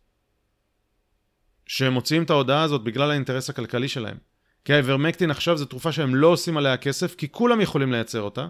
שהם 1.67 1.93
מוציאים 1.93 2.23
את 2.23 2.31
ההודעה 2.31 2.63
הזאת 2.63 2.85
בגלל 2.85 3.11
האינטרס 3.11 3.51
הכלכלי 3.51 3.89
שלהם. 3.89 4.17
כי 4.65 4.73
האיברמקטין 4.73 5.31
עכשיו 5.31 5.57
זו 5.57 5.65
תרופה 5.65 5.93
שהם 5.93 6.15
לא 6.15 6.27
עושים 6.27 6.57
עליה 6.57 6.77
כסף, 6.77 7.15
כי 7.15 7.33
כולם 7.33 7.61
יכולים 7.61 7.93
לייצר 7.93 8.21
אותה, 8.21 8.49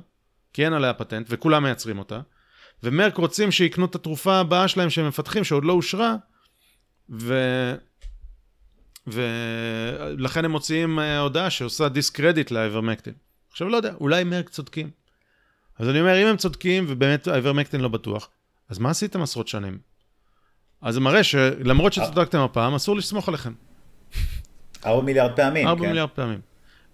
כי 0.52 0.64
אין 0.64 0.72
עליה 0.72 0.94
פטנט, 0.94 1.26
וכולם 1.30 1.62
מייצרים 1.62 1.98
אותה, 1.98 2.20
ומרק 2.82 3.16
רוצים 3.16 3.50
שיקנו 3.50 3.84
את 3.84 3.94
התרופה 3.94 4.36
הבאה 4.40 4.68
שלהם 4.68 4.90
שהם 4.90 5.08
מפתחים, 5.08 5.44
שעוד 5.44 5.64
לא 5.64 5.72
אושרה, 5.72 6.16
ו... 7.10 7.34
ולכן 9.12 10.44
הם 10.44 10.50
מוציאים 10.50 10.98
אה, 10.98 11.18
הודעה 11.18 11.50
שעושה 11.50 11.88
דיסקרדיט 11.88 12.50
לאיברמקטין. 12.50 13.14
עכשיו 13.50 13.68
לא 13.68 13.76
יודע, 13.76 13.94
אולי 14.00 14.24
מרק 14.24 14.48
צודקים. 14.48 14.90
אז 15.78 15.88
אני 15.88 16.00
אומר, 16.00 16.22
אם 16.22 16.26
הם 16.26 16.36
צודקים 16.36 16.84
ובאמת 16.88 17.28
האיברמקטין 17.28 17.80
לא 17.80 17.88
בטוח, 17.88 18.28
אז 18.68 18.78
מה 18.78 18.90
עשיתם 18.90 19.22
עשרות 19.22 19.48
שנים? 19.48 19.78
אז 20.82 20.94
זה 20.94 21.00
מראה 21.00 21.24
שלמרות 21.24 21.92
שצדקתם 21.92 22.38
הפעם, 22.38 22.74
אסור 22.74 22.96
לסמוך 22.96 23.28
עליכם. 23.28 23.52
4 24.86 25.04
מיליארד 25.04 25.36
פעמים, 25.36 25.68
ארבע 25.68 25.80
כן. 25.80 25.88
מיליארד 25.88 26.10
פעמים. 26.10 26.40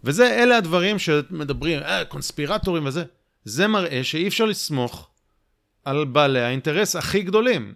וזה, 0.04 0.42
אלה 0.42 0.56
הדברים 0.56 0.98
שמדברים, 0.98 1.82
אה, 1.82 2.04
קונספירטורים 2.04 2.86
וזה. 2.86 3.04
זה 3.44 3.66
מראה 3.66 4.04
שאי 4.04 4.28
אפשר 4.28 4.44
לסמוך 4.44 5.08
על 5.84 6.04
בעלי 6.04 6.40
האינטרס 6.40 6.96
הכי 6.96 7.22
גדולים. 7.22 7.74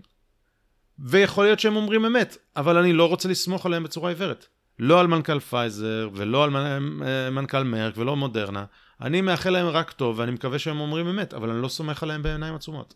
ויכול 0.98 1.44
להיות 1.44 1.60
שהם 1.60 1.76
אומרים 1.76 2.04
אמת, 2.04 2.36
אבל 2.56 2.76
אני 2.76 2.92
לא 2.92 3.08
רוצה 3.08 3.28
לסמוך 3.28 3.66
עליהם 3.66 3.82
בצורה 3.82 4.10
עיוורת. 4.10 4.46
לא 4.78 5.00
על 5.00 5.06
מנכ"ל 5.06 5.40
פייזר, 5.40 6.10
ולא 6.14 6.44
על 6.44 6.56
אה, 6.56 7.30
מנכ"ל 7.30 7.62
מרק, 7.62 7.94
ולא 7.96 8.16
מודרנה. 8.16 8.64
אני 9.00 9.20
מאחל 9.20 9.50
להם 9.50 9.66
רק 9.66 9.92
טוב, 9.92 10.18
ואני 10.18 10.32
מקווה 10.32 10.58
שהם 10.58 10.80
אומרים 10.80 11.06
אמת, 11.06 11.34
אבל 11.34 11.50
אני 11.50 11.62
לא 11.62 11.68
סומך 11.68 12.02
עליהם 12.02 12.22
בעיניים 12.22 12.54
עצומות. 12.54 12.94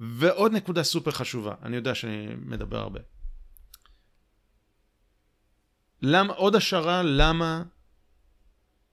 ועוד 0.00 0.52
נקודה 0.52 0.82
סופר 0.82 1.10
חשובה, 1.10 1.54
אני 1.62 1.76
יודע 1.76 1.94
שאני 1.94 2.28
מדבר 2.38 2.78
הרבה. 2.78 3.00
למה, 6.02 6.32
עוד 6.32 6.56
השערה, 6.56 7.02
למה 7.02 7.62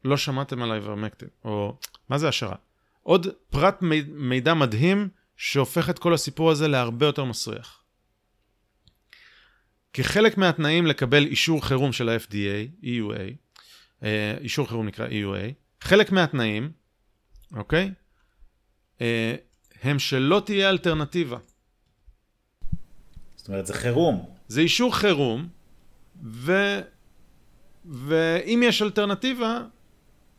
לא 0.05 0.17
שמעתם 0.17 0.61
על 0.61 0.71
האיברמקטין? 0.71 1.29
או, 1.45 1.77
מה 2.09 2.17
זה 2.17 2.27
השערה? 2.27 2.55
עוד 3.03 3.27
פרט 3.49 3.77
מידע 4.07 4.53
מדהים 4.53 5.09
שהופך 5.37 5.89
את 5.89 5.99
כל 5.99 6.13
הסיפור 6.13 6.51
הזה 6.51 6.67
להרבה 6.67 7.05
יותר 7.05 7.23
מסריח. 7.23 7.78
כחלק 9.93 10.37
מהתנאים 10.37 10.87
לקבל 10.87 11.25
אישור 11.25 11.65
חירום 11.65 11.93
של 11.93 12.09
ה-FDA, 12.09 12.83
EUA, 12.83 13.33
אה, 14.03 14.35
אישור 14.41 14.67
חירום 14.67 14.87
נקרא 14.87 15.07
EUA, 15.07 15.53
חלק 15.81 16.11
מהתנאים, 16.11 16.71
אוקיי? 17.53 17.91
אה, 19.01 19.35
הם 19.83 19.99
שלא 19.99 20.41
תהיה 20.45 20.69
אלטרנטיבה. 20.69 21.37
זאת 23.35 23.47
אומרת, 23.47 23.65
זה 23.65 23.73
חירום. 23.73 24.25
זה 24.47 24.61
אישור 24.61 24.95
חירום, 24.95 25.47
ו... 26.23 26.51
ואם 27.85 28.61
יש 28.63 28.81
אלטרנטיבה, 28.81 29.61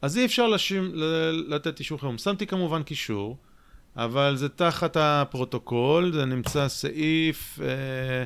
אז 0.03 0.19
אי 0.19 0.25
אפשר 0.25 0.47
לשים, 0.47 0.93
לתת 1.49 1.79
אישור 1.79 2.01
חירום. 2.01 2.19
שמתי 2.19 2.47
כמובן 2.47 2.83
קישור, 2.83 3.37
אבל 3.97 4.37
זה 4.37 4.49
תחת 4.49 4.97
הפרוטוקול, 5.01 6.13
זה 6.13 6.25
נמצא 6.25 6.69
סעיף 6.69 7.59
אה, 7.63 8.25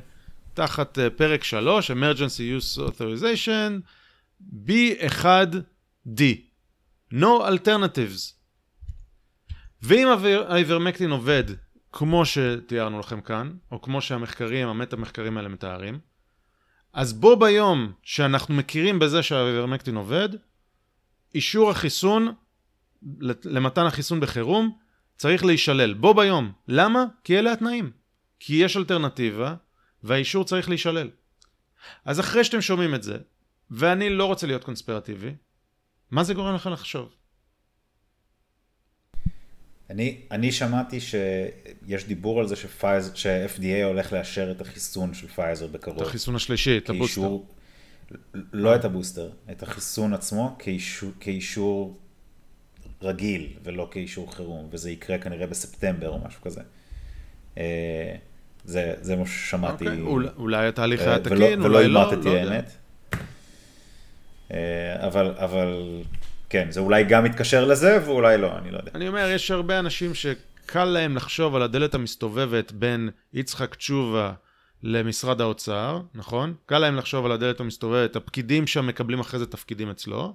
תחת 0.54 0.98
אה, 0.98 1.10
פרק 1.10 1.44
3, 1.44 1.90
Emergency 1.90 2.60
Use 2.60 2.80
Authorization, 2.80 3.80
B1D, 4.66 6.20
No 7.12 7.42
Alternatives. 7.48 8.34
ואם 9.82 10.08
האיברמקטין 10.48 11.10
עובד 11.10 11.44
כמו 11.92 12.26
שתיארנו 12.26 13.00
לכם 13.00 13.20
כאן, 13.20 13.52
או 13.72 13.82
כמו 13.82 14.00
שהמחקרים, 14.00 14.68
המטה-מחקרים 14.68 15.36
האלה 15.36 15.48
מתארים, 15.48 15.98
אז 16.92 17.12
בו 17.12 17.36
ביום 17.36 17.92
שאנחנו 18.02 18.54
מכירים 18.54 18.98
בזה 18.98 19.22
שהאיברמקטין 19.22 19.96
עובד, 19.96 20.28
אישור 21.34 21.70
החיסון, 21.70 22.34
למתן 23.44 23.86
החיסון 23.86 24.20
בחירום, 24.20 24.76
צריך 25.16 25.44
להישלל. 25.44 25.94
בו 25.94 26.14
ביום. 26.14 26.52
למה? 26.68 27.04
כי 27.24 27.38
אלה 27.38 27.52
התנאים. 27.52 27.90
כי 28.40 28.54
יש 28.54 28.76
אלטרנטיבה, 28.76 29.54
והאישור 30.04 30.44
צריך 30.44 30.68
להישלל. 30.68 31.10
אז 32.04 32.20
אחרי 32.20 32.44
שאתם 32.44 32.60
שומעים 32.60 32.94
את 32.94 33.02
זה, 33.02 33.16
ואני 33.70 34.10
לא 34.10 34.24
רוצה 34.24 34.46
להיות 34.46 34.64
קונספירטיבי, 34.64 35.34
מה 36.10 36.24
זה 36.24 36.34
גורם 36.34 36.54
לך 36.54 36.66
לחשוב? 36.72 37.14
אני, 39.90 40.20
אני 40.30 40.52
שמעתי 40.52 41.00
שיש 41.00 42.04
דיבור 42.04 42.40
על 42.40 42.46
זה 42.46 42.56
שפייז, 42.56 43.12
ש-FDA 43.14 43.84
הולך 43.84 44.12
לאשר 44.12 44.50
את 44.50 44.60
החיסון 44.60 45.14
של 45.14 45.28
פייזר 45.28 45.66
בקרוב. 45.66 46.00
את 46.00 46.06
החיסון 46.06 46.34
השלישי, 46.34 46.78
את 46.78 46.90
הבוסטר. 46.90 47.36
לא 48.52 48.76
את 48.76 48.84
הבוסטר, 48.84 49.30
את 49.50 49.62
החיסון 49.62 50.14
עצמו 50.14 50.56
כאישור, 50.58 51.10
כאישור 51.20 51.98
רגיל 53.02 53.56
ולא 53.62 53.88
כאישור 53.90 54.34
חירום, 54.34 54.68
וזה 54.70 54.90
יקרה 54.90 55.18
כנראה 55.18 55.46
בספטמבר 55.46 56.08
או 56.08 56.18
משהו 56.18 56.42
כזה. 56.42 56.60
אה, 58.66 58.70
זה, 58.72 58.94
זה 59.00 59.16
מה 59.16 59.26
ששמעתי. 59.26 59.84
Okay. 59.84 59.88
אוקיי, 59.88 60.02
אולי, 60.02 60.28
אולי 60.36 60.66
התהליך 60.66 61.00
היה 61.00 61.18
תקין, 61.18 61.62
אולי 61.62 61.88
לא, 61.88 61.98
ולא 61.98 62.24
לא 62.24 62.30
האמת. 62.30 62.70
אה, 64.52 65.06
אבל, 65.06 65.34
אבל 65.36 66.02
כן, 66.50 66.70
זה 66.70 66.80
אולי 66.80 67.04
גם 67.04 67.24
מתקשר 67.24 67.64
לזה 67.64 67.98
ואולי 68.04 68.38
לא, 68.38 68.58
אני 68.58 68.70
לא 68.70 68.78
יודע. 68.78 68.90
אני 68.94 69.08
אומר, 69.08 69.28
יש 69.30 69.50
הרבה 69.50 69.78
אנשים 69.78 70.14
שקל 70.14 70.84
להם 70.84 71.16
לחשוב 71.16 71.54
על 71.54 71.62
הדלת 71.62 71.94
המסתובבת 71.94 72.72
בין 72.72 73.10
יצחק 73.32 73.74
תשובה 73.74 74.32
למשרד 74.82 75.40
האוצר, 75.40 76.00
נכון? 76.14 76.54
קל 76.66 76.78
להם 76.78 76.96
לחשוב 76.96 77.26
על 77.26 77.32
הדלת 77.32 77.60
המסתובבת, 77.60 78.16
הפקידים 78.16 78.66
שם 78.66 78.86
מקבלים 78.86 79.20
אחרי 79.20 79.38
זה 79.38 79.46
תפקידים 79.46 79.90
אצלו, 79.90 80.34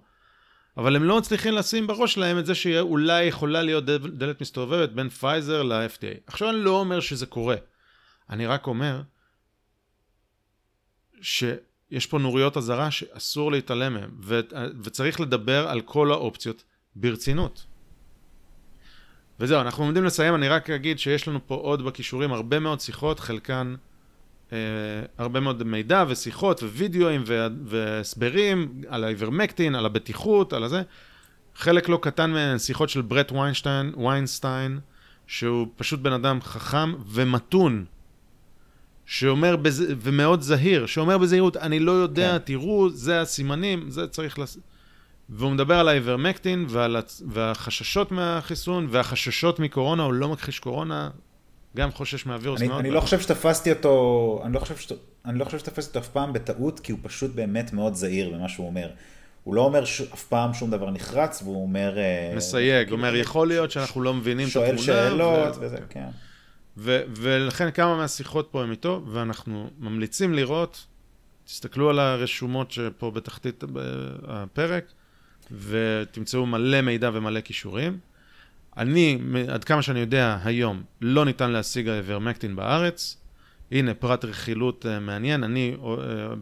אבל 0.77 0.95
הם 0.95 1.03
לא 1.03 1.17
מצליחים 1.17 1.53
לשים 1.53 1.87
בראש 1.87 2.13
שלהם 2.13 2.39
את 2.39 2.45
זה 2.45 2.55
שאולי 2.55 3.23
יכולה 3.23 3.61
להיות 3.61 3.85
דלת 3.85 4.41
מסתובבת 4.41 4.89
בין 4.89 5.09
פייזר 5.09 5.63
ל-FDA. 5.63 6.19
עכשיו 6.27 6.49
אני 6.49 6.57
לא 6.57 6.79
אומר 6.79 6.99
שזה 6.99 7.25
קורה, 7.25 7.55
אני 8.29 8.45
רק 8.45 8.67
אומר 8.67 9.01
שיש 11.21 12.05
פה 12.09 12.19
נוריות 12.19 12.57
אזהרה 12.57 12.91
שאסור 12.91 13.51
להתעלם 13.51 13.93
מהן, 13.93 14.09
ו- 14.21 14.39
וצריך 14.83 15.19
לדבר 15.19 15.67
על 15.67 15.81
כל 15.81 16.11
האופציות 16.11 16.63
ברצינות. 16.95 17.65
וזהו, 19.39 19.61
אנחנו 19.61 19.83
עומדים 19.83 20.03
לסיים, 20.03 20.35
אני 20.35 20.47
רק 20.47 20.69
אגיד 20.69 20.99
שיש 20.99 21.27
לנו 21.27 21.47
פה 21.47 21.55
עוד 21.55 21.85
בכישורים 21.85 22.33
הרבה 22.33 22.59
מאוד 22.59 22.79
שיחות, 22.79 23.19
חלקן 23.19 23.75
אה, 24.51 24.57
הרבה 25.17 25.39
מאוד 25.39 25.63
מידע 25.63 26.03
ושיחות 26.07 26.63
ווידאוים 26.63 27.23
והסברים 27.65 28.81
על 28.87 29.03
האיברמקטין, 29.03 29.75
על 29.75 29.85
הבטיחות, 29.85 30.53
על 30.53 30.63
הזה. 30.63 30.81
חלק 31.55 31.89
לא 31.89 31.99
קטן 32.01 32.31
מהן 32.31 32.59
שיחות 32.59 32.89
של 32.89 33.01
ברט 33.01 33.31
ויינסטיין, 33.31 33.93
ויינסטיין, 33.95 34.79
שהוא 35.27 35.67
פשוט 35.75 35.99
בן 35.99 36.13
אדם 36.13 36.41
חכם 36.41 36.93
ומתון, 37.07 37.85
שאומר, 39.09 39.55
בז... 39.55 39.83
ומאוד 40.01 40.41
זהיר, 40.41 40.85
שאומר 40.85 41.17
בזהירות, 41.17 41.57
אני 41.57 41.79
לא 41.79 41.91
יודע, 41.91 42.31
כן. 42.31 42.37
תראו, 42.37 42.89
זה 42.89 43.21
הסימנים, 43.21 43.91
זה 43.91 44.07
צריך 44.07 44.39
לס... 44.39 44.57
והוא 45.29 45.51
מדבר 45.51 45.75
על 45.75 45.87
האיברמקטין 45.87 46.65
ועל 46.69 46.95
הצ... 46.95 47.23
והחששות 47.27 48.11
מהחיסון 48.11 48.87
והחששות 48.89 49.59
מקורונה, 49.59 50.03
הוא 50.03 50.13
לא 50.13 50.29
מכחיש 50.29 50.59
קורונה, 50.59 51.09
גם 51.77 51.91
חושש 51.91 52.25
מהווירוס 52.25 52.59
אני, 52.59 52.67
מאוד. 52.67 52.79
אני 52.79 52.91
לא 52.91 52.99
חושב 52.99 53.19
שתפסתי 53.19 53.71
אותו, 53.71 54.41
אני 54.45 54.53
לא 54.53 54.59
חושב, 54.59 54.77
שת, 54.77 54.95
אני 55.25 55.39
לא 55.39 55.45
חושב 55.45 55.59
שתפסתי 55.59 55.89
אותו 55.89 55.99
אף 55.99 56.07
פעם 56.07 56.33
בטעות, 56.33 56.79
כי 56.79 56.91
הוא 56.91 56.99
פשוט 57.03 57.35
באמת 57.35 57.73
מאוד 57.73 57.93
זהיר 57.93 58.29
במה 58.29 58.49
שהוא 58.49 58.67
אומר. 58.67 58.89
הוא 59.43 59.55
לא 59.55 59.61
אומר 59.61 59.85
ש... 59.85 60.01
אף 60.01 60.23
פעם 60.23 60.53
שום 60.53 60.71
דבר 60.71 60.91
נחרץ, 60.91 61.41
והוא 61.43 61.63
אומר... 61.63 61.97
אה, 61.97 62.33
מסייג, 62.35 62.89
הוא 62.89 62.97
אומר, 62.97 63.15
יכול 63.15 63.47
להיות 63.47 63.71
שאנחנו 63.71 64.01
לא 64.01 64.13
מבינים 64.13 64.47
את 64.47 64.55
התמונה. 64.55 64.77
שואל 64.77 65.09
שאלות. 65.09 65.57
וזה, 65.59 65.77
כן. 65.89 66.09
ו- 66.81 67.01
ולכן 67.17 67.71
כמה 67.71 67.97
מהשיחות 67.97 68.47
פה 68.51 68.63
הם 68.63 68.71
איתו, 68.71 69.03
ואנחנו 69.07 69.69
ממליצים 69.79 70.33
לראות, 70.33 70.85
תסתכלו 71.45 71.89
על 71.89 71.99
הרשומות 71.99 72.71
שפה 72.71 73.11
בתחתית 73.11 73.63
הפרק, 74.23 74.91
ותמצאו 75.51 76.45
מלא 76.45 76.81
מידע 76.81 77.09
ומלא 77.13 77.41
כישורים. 77.41 77.99
אני, 78.77 79.19
עד 79.47 79.63
כמה 79.63 79.81
שאני 79.81 79.99
יודע, 79.99 80.37
היום 80.43 80.83
לא 81.01 81.25
ניתן 81.25 81.51
להשיג 81.51 81.87
האיברמקטין 81.87 82.55
בארץ. 82.55 83.17
הנה 83.71 83.93
פרט 83.93 84.25
רכילות 84.25 84.85
uh, 84.85 84.99
מעניין, 84.99 85.43
אני 85.43 85.75
uh, 85.77 85.85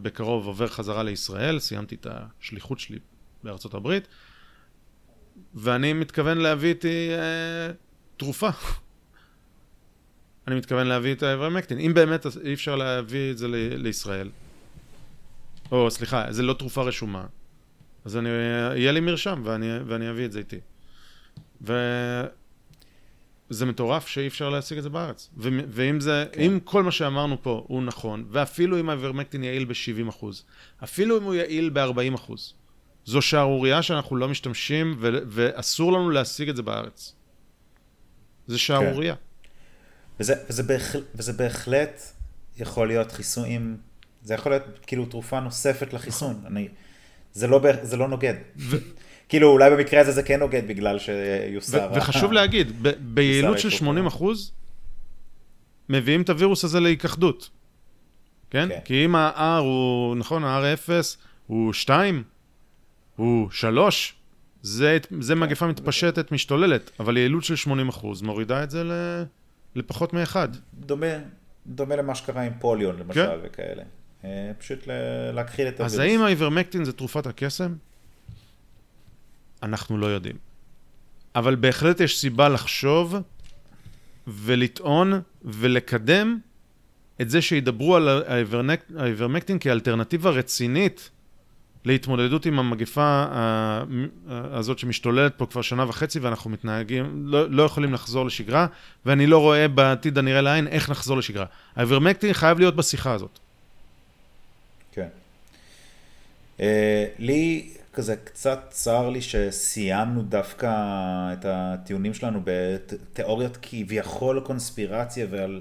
בקרוב 0.02 0.46
עובר 0.46 0.66
חזרה 0.66 1.02
לישראל, 1.02 1.58
סיימתי 1.58 1.94
את 1.94 2.06
השליחות 2.10 2.80
שלי 2.80 2.98
בארצות 3.44 3.74
הברית, 3.74 4.08
ואני 5.54 5.92
מתכוון 5.92 6.38
להביא 6.38 6.68
איתי 6.68 7.10
uh, 7.16 7.74
תרופה. 8.16 8.50
אני 10.48 10.56
מתכוון 10.56 10.86
להביא 10.86 11.14
את 11.14 11.22
האיברמקטין. 11.22 11.78
אם 11.78 11.94
באמת 11.94 12.26
אי 12.44 12.54
אפשר 12.54 12.76
להביא 12.76 13.30
את 13.30 13.38
זה 13.38 13.48
ל- 13.48 13.54
לישראל, 13.76 14.30
או 15.72 15.90
סליחה, 15.90 16.24
זה 16.30 16.42
לא 16.42 16.52
תרופה 16.52 16.82
רשומה, 16.82 17.26
אז 18.04 18.16
אני, 18.16 18.28
יהיה 18.76 18.92
לי 18.92 19.00
מרשם 19.00 19.42
ואני, 19.44 19.66
ואני 19.86 20.10
אביא 20.10 20.24
את 20.24 20.32
זה 20.32 20.38
איתי. 20.38 20.56
וזה 21.60 21.76
מטורף 23.66 24.06
שאי 24.08 24.26
אפשר 24.26 24.50
להשיג 24.50 24.76
את 24.78 24.82
זה 24.82 24.88
בארץ. 24.90 25.30
ו- 25.36 25.48
ואם 25.68 26.00
זה, 26.00 26.24
כן. 26.32 26.40
אם 26.40 26.58
כל 26.64 26.82
מה 26.82 26.90
שאמרנו 26.90 27.42
פה 27.42 27.64
הוא 27.68 27.82
נכון, 27.82 28.24
ואפילו 28.30 28.80
אם 28.80 28.90
האיברמקטין 28.90 29.44
יעיל 29.44 29.64
ב-70 29.64 30.08
אחוז, 30.08 30.44
אפילו 30.84 31.18
אם 31.18 31.22
הוא 31.22 31.34
יעיל 31.34 31.70
ב-40 31.70 32.14
אחוז, 32.14 32.54
זו 33.04 33.22
שערורייה 33.22 33.82
שאנחנו 33.82 34.16
לא 34.16 34.28
משתמשים 34.28 34.96
ו- 35.00 35.18
ואסור 35.26 35.92
לנו 35.92 36.10
להשיג 36.10 36.48
את 36.48 36.56
זה 36.56 36.62
בארץ. 36.62 37.14
זה 38.46 38.58
שערורייה. 38.58 39.14
כן. 39.14 39.20
וזה, 40.20 40.34
וזה, 40.48 40.62
בהחל, 40.62 41.02
וזה 41.14 41.32
בהחלט 41.32 42.02
יכול 42.58 42.88
להיות 42.88 43.12
חיסונים, 43.12 43.76
זה 44.22 44.34
יכול 44.34 44.52
להיות 44.52 44.64
כאילו 44.86 45.06
תרופה 45.06 45.40
נוספת 45.40 45.92
לחיסון. 45.92 46.36
נכון. 46.40 46.56
אני, 46.56 46.68
זה, 47.32 47.46
לא, 47.46 47.60
זה 47.82 47.96
לא 47.96 48.08
נוגד. 48.08 48.34
ו... 48.56 48.76
כאילו 49.28 49.48
אולי 49.48 49.70
במקרה 49.70 50.00
הזה 50.00 50.12
זה 50.12 50.22
כן 50.22 50.40
נוגד 50.40 50.68
בגלל 50.68 50.98
שיוסר. 50.98 51.90
וחשוב 51.94 52.32
להגיד, 52.32 52.82
ב- 52.82 53.14
ביעילות 53.14 53.58
של 53.58 53.70
80 53.70 54.06
אחוז, 54.06 54.52
מביאים 55.88 56.22
את 56.22 56.30
הווירוס 56.30 56.64
הזה 56.64 56.80
להיכחדות. 56.80 57.50
כן? 58.50 58.68
כן? 58.68 58.80
כי 58.84 59.04
אם 59.04 59.14
ה-R 59.14 59.60
הוא, 59.60 60.16
נכון, 60.16 60.44
ה-R 60.44 60.74
0 60.74 61.16
הוא 61.46 61.72
2, 61.72 62.22
הוא 63.16 63.50
3, 63.50 64.14
זה, 64.62 64.98
זה 65.20 65.34
כן, 65.34 65.40
מגפה 65.40 65.66
מתפשטת, 65.66 66.32
משתוללת, 66.32 66.90
אבל 67.00 67.16
יעילות 67.16 67.44
של 67.44 67.56
80 67.56 67.88
אחוז 67.88 68.22
מורידה 68.22 68.62
את 68.62 68.70
זה 68.70 68.84
ל... 68.84 68.92
לפחות 69.74 70.12
מאחד. 70.12 70.48
דומה, 70.74 71.06
דומה 71.66 71.96
למה 71.96 72.14
שקרה 72.14 72.42
עם 72.42 72.52
פוליון 72.60 72.98
למשל 72.98 73.26
כן? 73.26 73.38
וכאלה. 73.42 73.82
אה, 74.24 74.50
פשוט 74.58 74.78
להכחיל 75.32 75.68
את 75.68 75.72
הווירוס. 75.72 75.92
אז 75.92 75.98
האם 75.98 76.22
האיברמקטין 76.22 76.84
זה 76.84 76.92
תרופת 76.92 77.26
הקסם? 77.26 77.74
אנחנו 79.62 79.98
לא 79.98 80.06
יודעים. 80.06 80.36
אבל 81.34 81.54
בהחלט 81.54 82.00
יש 82.00 82.18
סיבה 82.18 82.48
לחשוב 82.48 83.16
ולטעון 84.26 85.12
ולקדם 85.44 86.38
את 87.20 87.30
זה 87.30 87.42
שידברו 87.42 87.96
על 87.96 88.08
האיברמקטין 88.96 89.58
כאלטרנטיבה 89.58 90.30
רצינית 90.30 91.10
להתמודדות 91.88 92.46
עם 92.46 92.58
המגפה 92.58 93.24
הזאת 94.30 94.78
שמשתוללת 94.78 95.34
פה 95.36 95.46
כבר 95.46 95.62
שנה 95.62 95.88
וחצי 95.88 96.18
ואנחנו 96.18 96.50
מתנהגים, 96.50 97.22
לא, 97.26 97.50
לא 97.50 97.62
יכולים 97.62 97.92
לחזור 97.94 98.26
לשגרה, 98.26 98.66
ואני 99.06 99.26
לא 99.26 99.38
רואה 99.38 99.68
בעתיד 99.68 100.18
הנראה 100.18 100.40
לעין 100.40 100.66
איך 100.66 100.90
נחזור 100.90 101.16
לשגרה. 101.16 101.46
האיברמקטין 101.76 102.32
חייב 102.32 102.58
להיות 102.58 102.76
בשיחה 102.76 103.12
הזאת. 103.12 103.38
כן. 104.92 105.08
Uh, 106.58 106.60
לי 107.18 107.68
כזה 107.92 108.16
קצת 108.24 108.60
צר 108.70 109.10
לי 109.10 109.20
שסיימנו 109.22 110.22
דווקא 110.22 110.70
את 111.32 111.44
הטיעונים 111.48 112.14
שלנו 112.14 112.40
בתיאוריות 112.44 113.58
כביכול 113.62 114.40
קונספירציה 114.40 115.26
ועל... 115.30 115.60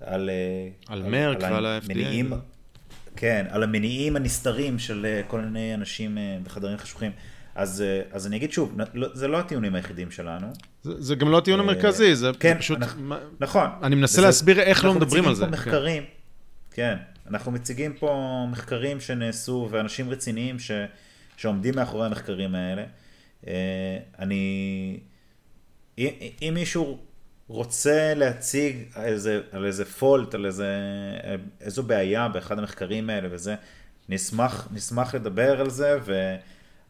על, 0.00 0.30
אה, 0.30 0.68
על, 0.94 1.02
על 1.02 1.10
מרק 1.10 1.38
ועל 1.40 1.66
ה-FDA. 1.66 2.34
כן, 3.16 3.46
על 3.50 3.62
המניעים 3.62 4.16
הנסתרים 4.16 4.78
של 4.78 5.06
אה, 5.06 5.20
כל 5.26 5.40
מיני 5.40 5.74
אנשים 5.74 6.18
אה, 6.18 6.38
בחדרים 6.42 6.78
חשוכים. 6.78 7.12
אז, 7.54 7.84
אז 8.12 8.26
אני 8.26 8.36
אגיד 8.36 8.52
שוב, 8.52 8.76
לא, 8.94 9.08
זה 9.12 9.28
לא 9.28 9.38
הטיעונים 9.38 9.74
היחידים 9.74 10.10
שלנו. 10.10 10.46
זה, 10.82 11.02
זה 11.02 11.14
גם 11.14 11.28
לא 11.28 11.38
הטיעון 11.38 11.60
המרכזי, 11.60 12.14
זה 12.14 12.30
כן, 12.40 12.58
פשוט... 12.58 12.78
אנחנו, 12.78 13.14
נכון. 13.40 13.66
אני 13.82 13.94
מנסה 13.94 14.18
וזה, 14.18 14.26
להסביר 14.26 14.60
איך 14.60 14.84
לא 14.84 14.94
מדברים 14.94 15.28
על 15.28 15.34
זה. 15.34 15.44
אנחנו 15.44 15.56
מציגים 15.56 15.72
פה 15.72 15.78
מחקרים, 15.78 16.02
כן. 16.70 16.96
כן, 16.96 16.96
אנחנו 17.30 17.52
מציגים 17.52 17.92
פה 17.92 18.46
מחקרים 18.50 19.00
שנעשו 19.00 19.68
ואנשים 19.70 20.10
רציניים 20.10 20.58
ש... 20.58 20.70
שעומדים 21.36 21.74
מאחורי 21.76 22.06
המחקרים 22.06 22.54
האלה. 22.54 22.84
אה, 23.46 23.98
אני, 24.18 25.00
אם 25.98 26.50
מישהו 26.54 26.98
רוצה 27.48 28.14
להציג 28.14 28.76
איזה, 28.96 29.40
על 29.52 29.64
איזה 29.64 29.84
פולט, 29.84 30.34
על 30.34 30.46
איזה, 30.46 30.68
איזו 31.60 31.82
בעיה 31.82 32.28
באחד 32.28 32.58
המחקרים 32.58 33.10
האלה 33.10 33.28
וזה, 33.30 33.54
נשמח, 34.08 34.68
נשמח 34.72 35.14
לדבר 35.14 35.60
על 35.60 35.70
זה, 35.70 35.98
ו... 36.04 36.36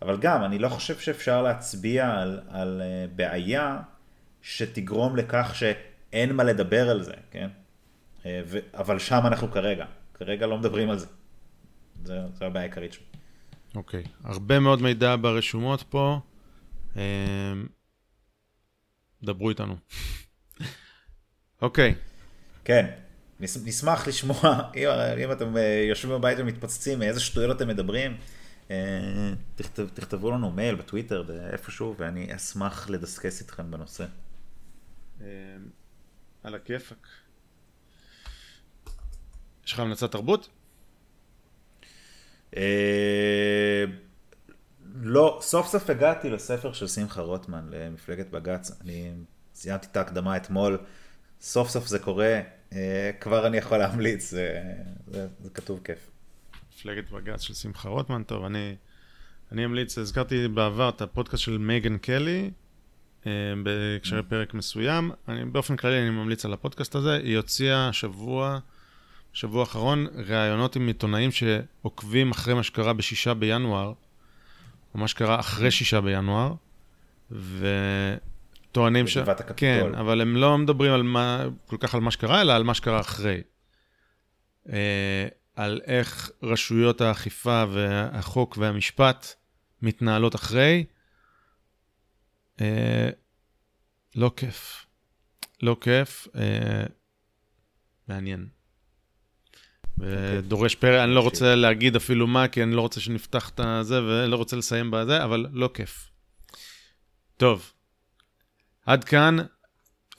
אבל 0.02 0.18
גם, 0.18 0.44
אני 0.44 0.58
לא 0.58 0.68
חושב 0.68 0.98
שאפשר 0.98 1.42
להצביע 1.42 2.10
על, 2.10 2.40
על 2.48 2.82
אה, 2.84 3.06
בעיה 3.16 3.80
שתגרום 4.42 5.16
לכך 5.16 5.52
שאין 5.54 6.32
מה 6.32 6.44
לדבר 6.44 6.90
על 6.90 7.02
זה, 7.02 7.14
כן? 7.30 7.48
אה, 8.26 8.42
ו... 8.46 8.58
אבל 8.74 8.98
שם 8.98 9.20
אנחנו 9.24 9.50
כרגע, 9.50 9.84
כרגע 10.14 10.46
לא 10.46 10.58
מדברים 10.58 10.90
על 10.90 10.98
זה. 10.98 11.06
זו 12.04 12.14
הבעיה 12.40 12.64
העיקרית 12.64 12.92
שלי. 12.92 13.04
אוקיי, 13.74 14.02
okay. 14.02 14.08
הרבה 14.24 14.60
מאוד 14.60 14.82
מידע 14.82 15.16
ברשומות 15.20 15.82
פה. 15.82 16.20
אמ, 16.96 17.00
דברו 19.22 19.50
איתנו. 19.50 19.76
אוקיי. 21.64 21.94
כן, 22.64 22.90
נשמח 23.40 24.08
לשמוע, 24.08 24.40
אם, 24.76 24.88
אם 25.24 25.32
אתם 25.32 25.56
אה, 25.56 25.86
יושבים 25.88 26.14
בבית 26.14 26.38
ומתפוצצים, 26.40 27.02
איזה 27.02 27.20
שטויות 27.20 27.56
אתם 27.56 27.68
מדברים, 27.68 28.16
אה, 28.70 29.32
תכתב, 29.54 29.88
תכתבו 29.94 30.30
לנו 30.30 30.50
מייל 30.50 30.74
בטוויטר, 30.74 31.22
באיפשהו, 31.22 31.94
ואני 31.98 32.36
אשמח 32.36 32.90
לדסקס 32.90 33.40
איתכם 33.40 33.70
בנושא. 33.70 34.04
אמ, 35.20 35.26
על 36.42 36.54
הכיפאק. 36.54 37.06
יש 39.66 39.72
לך 39.72 39.80
המלצת 39.80 40.12
תרבות? 40.12 40.48
אה, 42.56 43.84
לא, 44.94 45.38
סוף 45.42 45.66
סוף 45.66 45.90
הגעתי 45.90 46.30
לספר 46.30 46.72
של 46.72 46.88
שמחה 46.88 47.20
רוטמן, 47.20 47.66
למפלגת 47.70 48.30
בג"ץ. 48.30 48.80
אני 48.80 49.12
סיימתי 49.54 49.86
את 49.90 49.96
ההקדמה 49.96 50.36
אתמול, 50.36 50.78
סוף 51.44 51.68
סוף 51.68 51.86
זה 51.86 51.98
קורה, 51.98 52.40
אה, 52.72 53.10
כבר 53.20 53.46
אני 53.46 53.56
יכול 53.56 53.78
להמליץ, 53.78 54.30
זה, 54.30 54.62
זה, 55.06 55.26
זה 55.40 55.50
כתוב 55.50 55.80
כיף. 55.84 56.10
מפלגת 56.72 57.10
בג"ץ 57.10 57.40
של 57.40 57.54
שמחה 57.54 57.88
רוטמן, 57.88 58.22
טוב, 58.22 58.44
אני, 58.44 58.74
אני 59.52 59.64
אמליץ, 59.64 59.98
הזכרתי 59.98 60.48
בעבר 60.48 60.88
את 60.88 61.02
הפודקאסט 61.02 61.42
של 61.42 61.58
מייגן 61.58 61.98
קלי, 61.98 62.50
אה, 63.26 63.32
בהקשרי 63.62 64.22
פרק 64.22 64.54
מסוים. 64.54 65.10
אני, 65.28 65.44
באופן 65.44 65.76
כללי 65.76 66.00
אני 66.00 66.10
ממליץ 66.10 66.44
על 66.44 66.52
הפודקאסט 66.52 66.94
הזה, 66.94 67.14
היא 67.14 67.36
הוציאה 67.36 67.88
השבוע... 67.88 68.58
שבוע 69.32 69.60
האחרון, 69.60 70.06
ראיונות 70.26 70.76
עם 70.76 70.86
עיתונאים 70.86 71.30
שעוקבים 71.32 72.30
אחרי 72.30 72.54
מה 72.54 72.62
שקרה 72.62 72.92
בשישה 72.92 73.34
בינואר, 73.34 73.92
או 74.94 74.98
מה 74.98 75.08
שקרה 75.08 75.40
אחרי 75.40 75.70
שישה 75.70 76.00
בינואר, 76.00 76.54
וטוענים 78.74 79.06
ש... 79.06 79.16
בגבעת 79.16 79.40
הקפיטול. 79.40 79.92
כן, 79.92 79.94
אבל 79.94 80.20
הם 80.20 80.36
לא 80.36 80.58
מדברים 80.58 80.92
על 80.92 81.02
מה, 81.02 81.44
כל 81.66 81.76
כך 81.80 81.94
על 81.94 82.00
מה 82.00 82.10
שקרה, 82.10 82.40
אלא 82.40 82.52
על 82.52 82.62
מה 82.62 82.74
שקרה 82.74 83.00
אחרי. 83.00 83.42
אה, 84.72 85.26
על 85.56 85.80
איך 85.84 86.30
רשויות 86.42 87.00
האכיפה 87.00 87.64
והחוק 87.72 88.56
והמשפט 88.58 89.34
מתנהלות 89.82 90.34
אחרי. 90.34 90.84
אה, 92.60 93.10
לא 94.16 94.30
כיף. 94.36 94.86
לא 95.62 95.76
כיף. 95.80 96.28
אה, 96.36 96.84
מעניין. 98.08 98.48
ודורש 99.98 100.74
פרק, 100.74 101.04
אני 101.04 101.14
לא 101.14 101.20
רוצה 101.20 101.54
להגיד 101.54 101.96
אפילו 101.96 102.26
מה, 102.26 102.48
כי 102.48 102.62
אני 102.62 102.76
לא 102.76 102.80
רוצה 102.80 103.00
שנפתח 103.00 103.50
את 103.50 103.60
הזה, 103.60 104.02
ולא 104.02 104.36
רוצה 104.36 104.56
לסיים 104.56 104.90
בזה, 104.90 105.24
אבל 105.24 105.46
לא 105.52 105.70
כיף. 105.74 106.10
טוב, 107.36 107.73
עד 108.86 109.04
כאן 109.04 109.36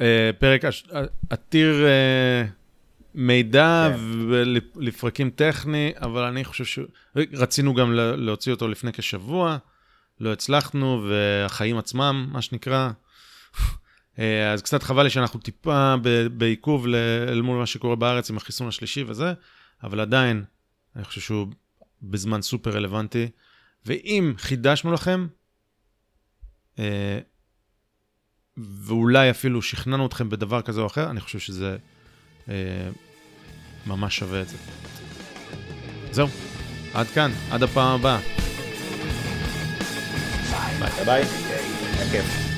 אה, 0.01 0.29
פרק 0.39 0.61
עתיר 1.29 1.85
אה, 1.85 2.45
מידע 3.13 3.87
כן. 3.89 3.99
ולפרקים 4.75 5.29
טכני, 5.29 5.93
אבל 5.95 6.23
אני 6.23 6.43
חושב 6.43 6.83
שרצינו 7.15 7.73
גם 7.73 7.93
להוציא 7.93 8.51
אותו 8.51 8.67
לפני 8.67 8.93
כשבוע, 8.93 9.57
לא 10.19 10.33
הצלחנו, 10.33 11.07
והחיים 11.09 11.77
עצמם, 11.77 12.29
מה 12.31 12.41
שנקרא. 12.41 12.91
אה, 14.19 14.51
אז 14.53 14.61
קצת 14.61 14.83
חבל 14.83 15.03
לי 15.03 15.09
שאנחנו 15.09 15.39
טיפה 15.39 15.95
בעיכוב 16.37 16.87
אל 17.29 17.41
מול 17.41 17.57
מה 17.57 17.65
שקורה 17.65 17.95
בארץ 17.95 18.29
עם 18.29 18.37
החיסון 18.37 18.67
השלישי 18.67 19.03
וזה, 19.07 19.33
אבל 19.83 19.99
עדיין, 19.99 20.43
אני 20.95 21.03
חושב 21.03 21.21
שהוא 21.21 21.47
בזמן 22.01 22.41
סופר 22.41 22.71
רלוונטי. 22.71 23.29
ואם 23.85 24.33
חידשנו 24.37 24.93
לכם, 24.93 25.27
אה, 26.79 27.19
ואולי 28.57 29.29
אפילו 29.29 29.61
שכנענו 29.61 30.05
אתכם 30.05 30.29
בדבר 30.29 30.61
כזה 30.61 30.81
או 30.81 30.87
אחר, 30.87 31.09
אני 31.09 31.19
חושב 31.19 31.39
שזה 31.39 31.77
אה, 32.49 32.53
ממש 33.85 34.17
שווה 34.17 34.41
את 34.41 34.49
זה. 34.49 34.57
זהו, 36.11 36.27
עד 36.93 37.07
כאן, 37.07 37.31
עד 37.51 37.63
הפעם 37.63 37.99
הבאה. 37.99 38.19
ביי 40.79 41.05
ביי, 41.05 41.23
היה 42.11 42.54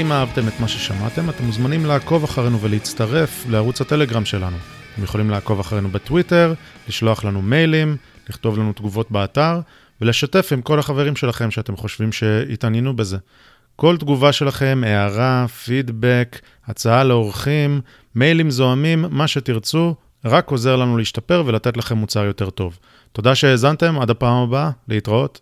אם 0.00 0.12
אהבתם 0.12 0.48
את 0.48 0.60
מה 0.60 0.68
ששמעתם, 0.68 1.30
אתם 1.30 1.44
מוזמנים 1.44 1.86
לעקוב 1.86 2.24
אחרינו 2.24 2.60
ולהצטרף 2.60 3.46
לערוץ 3.48 3.80
הטלגרם 3.80 4.24
שלנו. 4.24 4.56
אתם 4.94 5.04
יכולים 5.04 5.30
לעקוב 5.30 5.60
אחרינו 5.60 5.88
בטוויטר, 5.88 6.54
לשלוח 6.88 7.24
לנו 7.24 7.42
מיילים, 7.42 7.96
לכתוב 8.28 8.58
לנו 8.58 8.72
תגובות 8.72 9.10
באתר, 9.10 9.60
ולשתף 10.00 10.48
עם 10.52 10.62
כל 10.62 10.78
החברים 10.78 11.16
שלכם 11.16 11.50
שאתם 11.50 11.76
חושבים 11.76 12.12
שהתעניינו 12.12 12.96
בזה. 12.96 13.18
כל 13.76 13.96
תגובה 13.96 14.32
שלכם, 14.32 14.82
הערה, 14.86 15.46
פידבק, 15.64 16.40
הצעה 16.66 17.04
לאורחים, 17.04 17.80
מיילים 18.14 18.50
זוהמים, 18.50 19.04
מה 19.10 19.28
שתרצו, 19.28 19.94
רק 20.24 20.50
עוזר 20.50 20.76
לנו 20.76 20.98
להשתפר 20.98 21.42
ולתת 21.46 21.76
לכם 21.76 21.96
מוצר 21.96 22.24
יותר 22.24 22.50
טוב. 22.50 22.78
תודה 23.12 23.34
שהאזנתם, 23.34 24.00
עד 24.00 24.10
הפעם 24.10 24.42
הבאה, 24.42 24.70
להתראות. 24.88 25.40